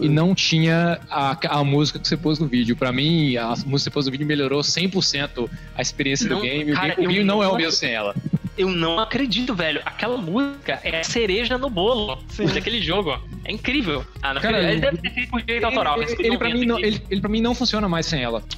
e 0.00 0.08
não 0.08 0.34
tinha 0.34 1.00
a, 1.10 1.36
a 1.58 1.64
música 1.64 1.98
que 1.98 2.06
você 2.06 2.16
pôs 2.16 2.38
no 2.38 2.46
vídeo. 2.46 2.76
Pra 2.76 2.92
mim, 2.92 3.36
a 3.36 3.48
música 3.48 3.64
que 3.64 3.78
você 3.78 3.90
pôs 3.90 4.06
no 4.06 4.12
vídeo 4.12 4.26
melhorou 4.26 4.60
100% 4.60 5.48
a 5.74 5.82
experiência 5.82 6.28
Não, 6.28 6.36
do 6.36 6.42
game. 6.42 6.72
O 6.72 6.74
cara, 6.74 6.94
game, 6.94 7.06
o 7.06 7.10
game 7.10 7.24
não 7.24 7.42
é 7.42 7.48
o 7.48 7.56
mesmo 7.56 7.72
sem 7.72 7.92
ela. 7.92 8.14
Eu 8.56 8.70
não 8.70 8.98
acredito, 8.98 9.54
velho. 9.54 9.82
Aquela 9.84 10.16
música 10.16 10.80
é 10.84 11.00
a 11.00 11.04
cereja 11.04 11.58
no 11.58 11.68
bolo 11.68 12.22
daquele 12.52 12.80
jogo. 12.80 13.18
É 13.44 13.52
incrível. 13.52 14.04
Ah, 14.22 14.34
não 14.34 14.40
Cara, 14.40 14.62
ele 14.70 14.80
deve 14.80 14.98
ter 14.98 15.10
feito 15.10 15.30
por 15.30 15.40
direito 15.40 15.64
autoral. 15.64 15.98
mas 15.98 16.12
Ele, 16.12 16.28
ele, 16.28 16.38
pra 16.38 16.50
mim 16.50 16.64
não, 16.64 16.78
ele, 16.78 17.02
ele 17.10 17.20
pra 17.20 17.30
mim 17.30 17.40
não 17.40 17.54
funciona 17.54 17.88
mais 17.88 18.06
sem 18.06 18.22
ela. 18.22 18.42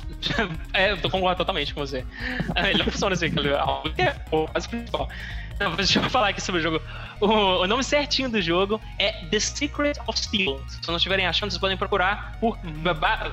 É, 0.73 0.91
eu 0.91 0.97
tô 0.97 1.09
concordando 1.09 1.39
totalmente 1.39 1.73
com 1.73 1.81
você. 1.81 2.05
Ele 2.57 2.79
não 2.79 2.87
funciona 2.87 3.15
assim, 3.15 3.27
aquele 3.27 3.55
álbum 3.55 3.91
é 3.97 4.11
quase 4.29 4.69
principal. 4.69 5.09
Não, 5.59 5.75
deixa 5.75 5.99
eu 6.01 6.11
falar 6.11 6.29
aqui 6.29 6.41
sobre 6.41 6.61
o 6.61 6.63
jogo. 6.63 6.83
O, 7.21 7.27
o 7.63 7.67
nome 7.67 7.83
certinho 7.83 8.29
do 8.29 8.41
jogo 8.43 8.81
é 8.99 9.13
The 9.31 9.41
Secret 9.41 9.99
of 10.07 10.19
Steel. 10.21 10.59
Se 10.69 10.77
vocês 10.77 10.87
não 10.89 10.97
estiverem 10.97 11.27
achando, 11.27 11.51
vocês 11.51 11.61
podem 11.61 11.77
procurar 11.77 12.37
por. 12.41 12.59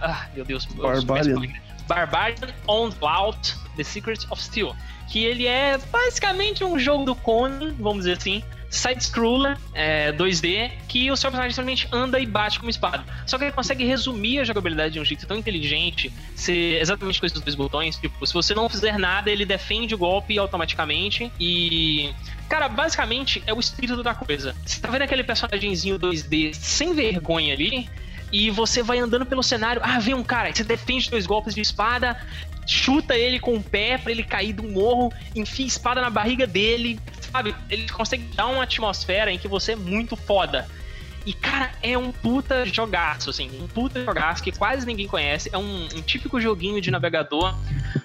Ah, 0.02 0.28
meu 0.34 0.46
Deus. 0.46 0.66
meus- 0.68 1.04
Barbarian. 1.04 1.42
Barbarian 1.88 2.54
Onslaught 2.68 3.56
The 3.76 3.84
Secret 3.84 4.26
of 4.30 4.42
Steel. 4.42 4.74
Que 5.10 5.26
ele 5.26 5.46
é 5.48 5.78
basicamente 5.92 6.64
um 6.64 6.80
jogo 6.80 7.04
do 7.04 7.14
Conan, 7.14 7.74
vamos 7.78 8.00
dizer 8.06 8.18
assim. 8.18 8.42
Side-scroller, 8.74 9.56
é, 9.72 10.12
2D, 10.14 10.72
que 10.88 11.12
o 11.12 11.16
seu 11.16 11.30
personagem 11.30 11.54
simplesmente 11.54 11.88
anda 11.92 12.20
e 12.20 12.26
bate 12.26 12.58
com 12.58 12.66
uma 12.66 12.72
espada. 12.72 13.04
Só 13.28 13.38
que 13.38 13.44
ele 13.44 13.52
consegue 13.52 13.86
resumir 13.86 14.40
a 14.40 14.44
jogabilidade 14.44 14.94
de 14.96 15.00
um 15.00 15.06
jeito 15.06 15.28
tão 15.28 15.38
inteligente, 15.38 16.12
ser 16.36 16.82
exatamente 16.82 17.20
com 17.20 17.26
esses 17.28 17.40
dois 17.40 17.54
botões. 17.54 17.98
Tipo, 17.98 18.26
se 18.26 18.34
você 18.34 18.56
não 18.56 18.68
fizer 18.68 18.98
nada, 18.98 19.30
ele 19.30 19.46
defende 19.46 19.94
o 19.94 19.98
golpe 19.98 20.40
automaticamente. 20.40 21.32
E. 21.40 22.12
Cara, 22.50 22.68
basicamente 22.68 23.44
é 23.46 23.54
o 23.54 23.60
espírito 23.60 24.02
da 24.02 24.16
coisa. 24.16 24.56
Você 24.66 24.82
tá 24.82 24.90
vendo 24.90 25.04
aquele 25.04 25.24
personagemzinho 25.24 26.00
2D 26.00 26.54
sem 26.56 26.96
vergonha 26.96 27.54
ali? 27.54 27.88
E 28.32 28.50
você 28.50 28.82
vai 28.82 28.98
andando 28.98 29.26
pelo 29.28 29.44
cenário. 29.44 29.82
Ah, 29.86 30.00
vem 30.00 30.16
um 30.16 30.24
cara, 30.24 30.52
você 30.52 30.64
defende 30.64 31.12
dois 31.12 31.28
golpes 31.28 31.54
de 31.54 31.62
espada, 31.62 32.20
chuta 32.66 33.16
ele 33.16 33.40
com 33.40 33.56
o 33.56 33.62
pé 33.62 34.00
pra 34.00 34.12
ele 34.12 34.24
cair 34.24 34.54
do 34.54 34.64
morro, 34.64 35.14
enfia 35.36 35.66
espada 35.66 36.02
na 36.02 36.10
barriga 36.10 36.48
dele, 36.48 37.00
sabe? 37.34 37.56
Ele 37.70 37.90
consegue 37.90 38.24
dar 38.36 38.48
uma 38.48 38.64
atmosfera 38.64 39.32
em 39.32 39.40
que 39.40 39.48
você 39.48 39.74
é 39.74 39.76
muito 39.76 40.16
foda. 40.16 40.68
E, 41.26 41.34
cara, 41.34 41.72
é 41.82 41.98
um 41.98 42.12
puta 42.12 42.66
jogaço, 42.66 43.30
assim. 43.30 43.50
Um 43.60 43.68
puta 43.68 44.04
jogaço 44.04 44.44
que 44.44 44.52
quase 44.52 44.86
ninguém 44.86 45.08
conhece. 45.08 45.50
É 45.52 45.58
um, 45.58 45.86
um 45.86 46.02
típico 46.02 46.40
joguinho 46.40 46.80
de 46.80 46.92
navegador. 46.92 47.56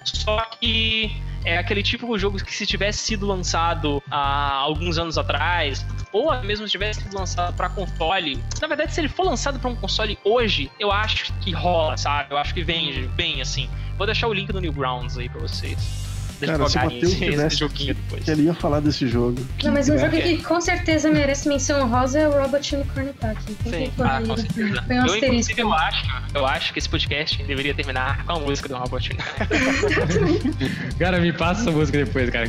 Só 0.03 0.41
que 0.59 1.11
é 1.43 1.57
aquele 1.57 1.83
típico 1.83 2.17
jogo 2.17 2.37
que 2.43 2.53
se 2.53 2.65
tivesse 2.65 2.99
sido 2.99 3.27
lançado 3.27 4.01
há 4.09 4.53
alguns 4.53 4.97
anos 4.97 5.17
atrás, 5.17 5.85
ou 6.11 6.33
mesmo 6.41 6.65
se 6.65 6.71
tivesse 6.71 7.01
sido 7.01 7.17
lançado 7.17 7.53
para 7.55 7.69
console, 7.69 8.41
na 8.61 8.67
verdade, 8.67 8.93
se 8.93 9.01
ele 9.01 9.09
for 9.09 9.25
lançado 9.25 9.59
para 9.59 9.69
um 9.69 9.75
console 9.75 10.17
hoje, 10.23 10.71
eu 10.79 10.91
acho 10.91 11.31
que 11.41 11.51
rola, 11.51 11.97
sabe? 11.97 12.33
Eu 12.33 12.37
acho 12.37 12.53
que 12.53 12.63
vende 12.63 13.07
bem, 13.09 13.41
assim. 13.41 13.69
Vou 13.97 14.05
deixar 14.05 14.27
o 14.27 14.33
link 14.33 14.51
do 14.51 14.61
Newgrounds 14.61 15.17
aí 15.17 15.27
pra 15.27 15.41
vocês. 15.41 16.08
Cara, 16.45 16.69
se 16.69 16.77
o 16.77 16.81
Matheus 16.81 17.03
esse, 17.03 17.13
esse 17.15 17.31
tivesse 17.31 17.57
joguinho 17.57 17.95
depois. 17.95 18.27
ele 18.27 18.43
ia 18.43 18.53
falar 18.53 18.79
desse 18.79 19.07
jogo. 19.07 19.37
Não, 19.63 19.71
mas 19.71 19.89
um 19.89 19.97
jogo 19.97 20.15
é. 20.15 20.21
que 20.21 20.37
com 20.43 20.61
certeza 20.61 21.09
merece 21.09 21.47
menção 21.47 21.81
honrosa 21.81 22.19
é 22.19 22.27
o 22.27 22.31
Robot 22.31 22.75
Unicorn 22.75 23.09
Attack. 23.09 23.43
Tem 23.43 23.85
Sim, 23.85 23.91
que 23.95 24.01
ah, 24.01 24.21
com 24.25 24.37
certeza. 24.37 24.63
Um 24.63 24.93
Eu, 24.93 24.97
inclusive, 24.97 25.25
asterisco. 25.25 25.59
eu 25.59 25.73
acho, 25.73 26.05
eu 26.33 26.45
acho 26.45 26.73
que 26.73 26.79
esse 26.79 26.89
podcast 26.89 27.43
deveria 27.43 27.73
terminar 27.73 28.25
com 28.25 28.33
a 28.33 28.39
música 28.39 28.69
do 28.69 28.75
Robot 28.75 29.09
Cara, 30.99 31.19
me 31.19 31.33
passa 31.33 31.61
essa 31.61 31.71
música 31.71 31.97
depois, 32.03 32.29
cara. 32.29 32.47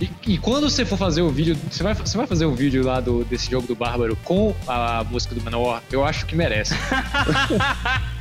E, 0.00 0.10
e 0.26 0.38
quando 0.38 0.68
você 0.68 0.84
for 0.84 0.98
fazer 0.98 1.22
o 1.22 1.30
vídeo, 1.30 1.56
você 1.70 1.82
vai, 1.82 1.94
você 1.94 2.16
vai 2.16 2.26
fazer 2.26 2.46
o 2.46 2.54
vídeo 2.54 2.84
lá 2.84 3.00
do, 3.00 3.24
desse 3.24 3.50
jogo 3.50 3.66
do 3.66 3.74
Bárbaro 3.74 4.16
com 4.24 4.54
a 4.66 5.04
música 5.10 5.34
do 5.34 5.42
Manowar? 5.42 5.82
Eu 5.90 6.04
acho 6.04 6.26
que 6.26 6.34
merece. 6.36 6.74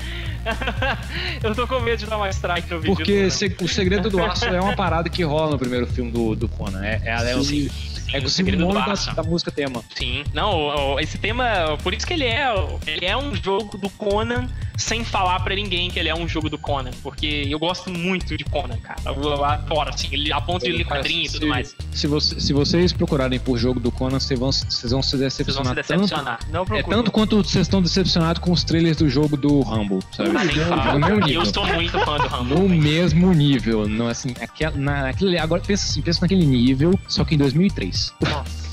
eu 1.44 1.56
tô 1.56 1.68
com 1.68 1.80
medo 1.80 2.00
de 2.00 2.06
dar 2.06 2.18
uma 2.18 2.30
strike 2.30 2.70
no 2.72 2.80
vídeo. 2.80 2.96
Porque 2.96 3.28
do- 3.28 3.66
o 3.66 3.68
Segredo 3.68 4.10
do 4.10 4.22
Aço 4.24 4.46
é 4.46 4.60
uma 4.62 4.76
parada 4.76 5.10
que 5.10 5.24
rola 5.24 5.52
no 5.52 5.60
primeiro 5.60 5.88
filme 5.88 6.12
do, 6.12 6.36
do 6.36 6.48
Conan. 6.48 6.84
É, 6.84 7.02
é, 7.06 7.32
é, 7.32 7.36
o- 7.36 7.44
Sim, 7.44 7.70
é 8.14 8.20
o 8.20 8.24
o 8.24 8.30
Segredo 8.30 8.66
do 8.66 8.74
da, 8.74 8.94
da 9.14 9.24
música 9.24 9.52
tema. 9.52 9.84
Sim. 9.96 10.24
Não, 10.34 11.00
esse 11.00 11.18
tema, 11.18 11.78
por 11.84 11.94
isso 11.94 12.06
que 12.08 12.14
ele 12.14 12.26
é, 12.26 12.48
ele 12.86 13.06
é 13.06 13.18
um 13.18 13.36
jogo 13.36 13.78
do 13.78 13.90
Conan 13.90 14.48
sem 14.78 15.04
falar 15.04 15.40
pra 15.42 15.56
ninguém 15.56 15.90
que 15.90 16.00
ele 16.00 16.08
é 16.10 16.16
um 16.16 16.28
jogo 16.28 16.50
do 16.50 16.58
Conan, 16.58 16.92
porque 17.04 17.46
eu 17.50 17.58
gosto 17.60 17.90
muito 17.90 18.38
de 18.38 18.44
Conan, 18.46 18.78
cara. 18.78 19.00
Eu, 19.06 19.44
adoro, 19.44 19.90
assim, 19.90 20.08
ele 20.12 20.32
a 20.32 20.40
ponto 20.40 20.64
de 20.66 20.72
ler 20.72 20.86
quadrinho 20.86 21.26
e 21.26 21.30
tudo 21.30 21.48
mais. 21.48 21.76
Se, 21.92 22.08
você- 22.08 22.40
se 22.40 22.54
vocês 22.54 22.94
procurarem 22.94 23.40
por 23.40 23.58
jogo 23.58 23.80
do 23.80 23.92
Conan, 23.92 24.20
vocês 24.20 24.40
vão, 24.40 24.52
vocês 24.52 24.92
vão 24.92 25.02
se 25.02 25.18
Vocês 25.18 25.48
vão 25.56 25.66
se 25.66 25.74
decepcionar. 25.76 25.76
decepcionar. 25.76 26.40
Não 26.52 26.66
Tanto, 26.66 26.80
é 26.80 26.84
tanto 26.84 27.12
quanto 27.12 27.38
vocês 27.44 27.66
estão 27.68 27.82
decepcionados 27.82 28.42
com 28.42 28.52
os 28.52 28.64
trailers 28.64 28.98
do 28.98 29.10
jogo 29.10 29.36
do 29.36 29.62
Rumble, 29.62 30.00
sabe? 30.16 30.30
Ah, 30.38 30.44
nem 30.44 30.56
fala. 30.56 30.94
No 30.94 31.00
mesmo 31.00 31.26
nível. 31.26 31.42
eu 31.42 31.46
sou 31.54 31.66
muito 31.68 32.00
fã 32.00 32.18
do 32.18 32.28
Rambo. 32.28 32.56
No 32.56 32.70
mesmo 32.70 33.34
nível, 33.34 33.88
não 33.88 34.08
assim, 34.08 34.34
naquele, 34.76 35.38
agora 35.40 35.62
pensa 35.66 35.86
assim, 35.90 36.02
pensa 36.02 36.20
naquele 36.22 36.46
nível, 36.46 36.98
só 37.08 37.24
que 37.26 37.36
em 37.36 37.38
2003. 37.38 38.14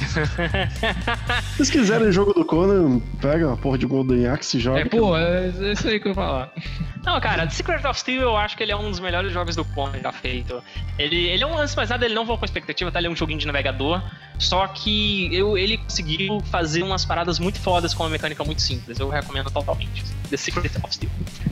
Se 0.05 1.56
vocês 1.56 1.70
quiserem 1.70 2.12
jogo 2.12 2.32
do 2.32 2.44
Conan, 2.44 3.01
pega 3.20 3.47
uma 3.48 3.56
porra 3.56 3.78
de 3.78 3.86
Golden 3.86 4.26
Axe 4.26 4.56
e 4.56 4.60
joga. 4.60 4.81
É, 4.81 4.85
pô, 4.85 5.16
é, 5.16 5.52
é 5.60 5.72
isso 5.72 5.89
aí 5.89 5.98
que 6.01 6.06
eu 6.06 6.10
ia 6.10 6.14
falar. 6.14 6.52
Não, 7.05 7.20
cara, 7.20 7.48
Secret 7.51 7.85
of 7.86 7.98
Steel 8.01 8.22
eu 8.22 8.36
acho 8.36 8.56
que 8.56 8.62
ele 8.62 8.72
é 8.72 8.76
um 8.76 8.90
dos 8.90 9.01
melhores 9.01 9.32
jogos 9.32 9.55
do 9.56 9.64
Conan 9.64 9.98
já 10.02 10.12
feito. 10.12 10.62
Ele, 10.98 11.26
ele 11.26 11.43
é 11.43 11.47
um, 11.47 11.56
antes 11.59 11.72
de 11.72 11.76
mais 11.76 11.90
nada, 11.90 12.05
ele 12.05 12.14
não 12.14 12.24
voa 12.24 12.39
com 12.39 12.44
expectativa, 12.44 12.90
tá? 12.90 12.98
Ele 12.98 13.09
é 13.09 13.10
um 13.10 13.16
joguinho 13.16 13.39
de 13.39 13.47
navegador. 13.47 14.01
Só 14.39 14.66
que 14.66 15.32
eu, 15.35 15.56
ele 15.56 15.76
conseguiu 15.78 16.40
fazer 16.51 16.82
umas 16.82 17.05
paradas 17.05 17.39
muito 17.39 17.60
fodas 17.60 17.94
com 17.94 18.02
uma 18.02 18.10
mecânica 18.10 18.43
muito 18.43 18.62
simples. 18.62 18.98
Eu 18.98 19.09
recomendo 19.09 19.51
totalmente. 19.51 20.02
The 20.31 20.36
Secret 20.36 20.70
of 20.82 20.94
Steel. 20.94 21.10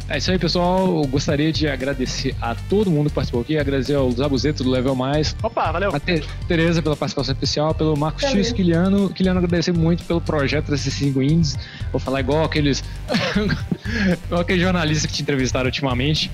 É 0.09 0.19
isso 0.19 0.31
aí, 0.31 0.39
pessoal. 0.39 0.87
Eu 1.03 1.07
gostaria 1.07 1.53
de 1.53 1.69
agradecer 1.69 2.35
a 2.41 2.55
todo 2.55 2.91
mundo 2.91 3.09
que 3.09 3.15
participou 3.15 3.43
aqui, 3.43 3.57
agradecer 3.59 3.95
ao 3.95 4.11
Zabuzeto 4.11 4.65
do 4.65 4.70
Level 4.70 4.95
Mais, 4.95 5.37
Opa, 5.43 5.70
valeu. 5.70 5.95
a 5.95 6.01
Te- 6.01 6.24
Tereza 6.49 6.83
pela 6.83 6.97
participação 6.97 7.33
especial, 7.33 7.73
pelo 7.74 7.97
Marcos 7.97 8.23
Valeu. 8.23 8.37
X 8.43 8.52
Quiliano. 8.52 9.09
Quiliano, 9.10 9.39
agradecer 9.39 9.73
muito 9.73 10.05
pelo 10.05 10.20
projeto 10.20 10.70
desses 10.70 10.93
5 10.94 11.23
indies. 11.23 11.59
Vou 11.90 12.01
falar 12.01 12.20
igual 12.20 12.44
aqueles. 12.44 12.82
igual 14.27 14.40
aqueles 14.40 14.62
jornalistas 14.62 15.06
que 15.06 15.12
te 15.16 15.23
entrevistaram 15.23 15.66
ultimamente. 15.66 16.31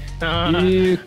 E 0.62 0.98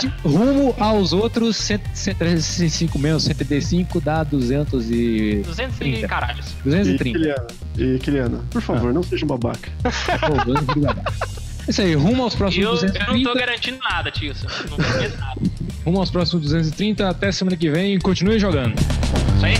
de- 0.00 0.12
rumo 0.28 0.74
aos 0.78 1.12
outros 1.12 1.56
135 1.56 2.98
menos 2.98 3.24
135 3.24 4.00
dá 4.00 4.22
200 4.24 4.90
e. 4.90 5.42
200 5.44 5.76
e 5.76 5.78
30. 5.78 6.08
caralhos. 6.08 6.46
E 6.60 6.64
230. 6.68 7.18
Kiliana, 7.18 7.46
e 7.76 7.98
Kiliana, 7.98 8.40
por 8.50 8.62
favor, 8.62 8.92
não 8.92 9.02
seja 9.02 9.24
um 9.24 9.28
babaca. 9.28 9.70
Pô, 9.82 10.44
230. 10.44 11.02
É 11.64 11.70
isso 11.70 11.80
aí, 11.80 11.94
rumo 11.94 12.24
aos 12.24 12.34
E 12.34 12.36
próximos 12.36 12.82
eu, 12.82 12.88
eu 12.88 12.92
não 13.06 13.22
230. 13.22 13.30
tô 13.32 13.38
garantindo 13.38 13.78
nada, 13.88 14.10
tio. 14.10 14.34
Não 14.68 14.76
tô 14.76 14.82
garantindo 14.82 15.16
nada. 15.18 15.40
Rumo 15.84 15.98
aos 16.00 16.10
próximos 16.10 16.42
230. 16.44 17.08
Até 17.08 17.30
semana 17.30 17.56
que 17.56 17.70
vem. 17.70 17.98
Continue 18.00 18.38
jogando. 18.40 18.74
Isso 19.36 19.46
aí. 19.46 19.54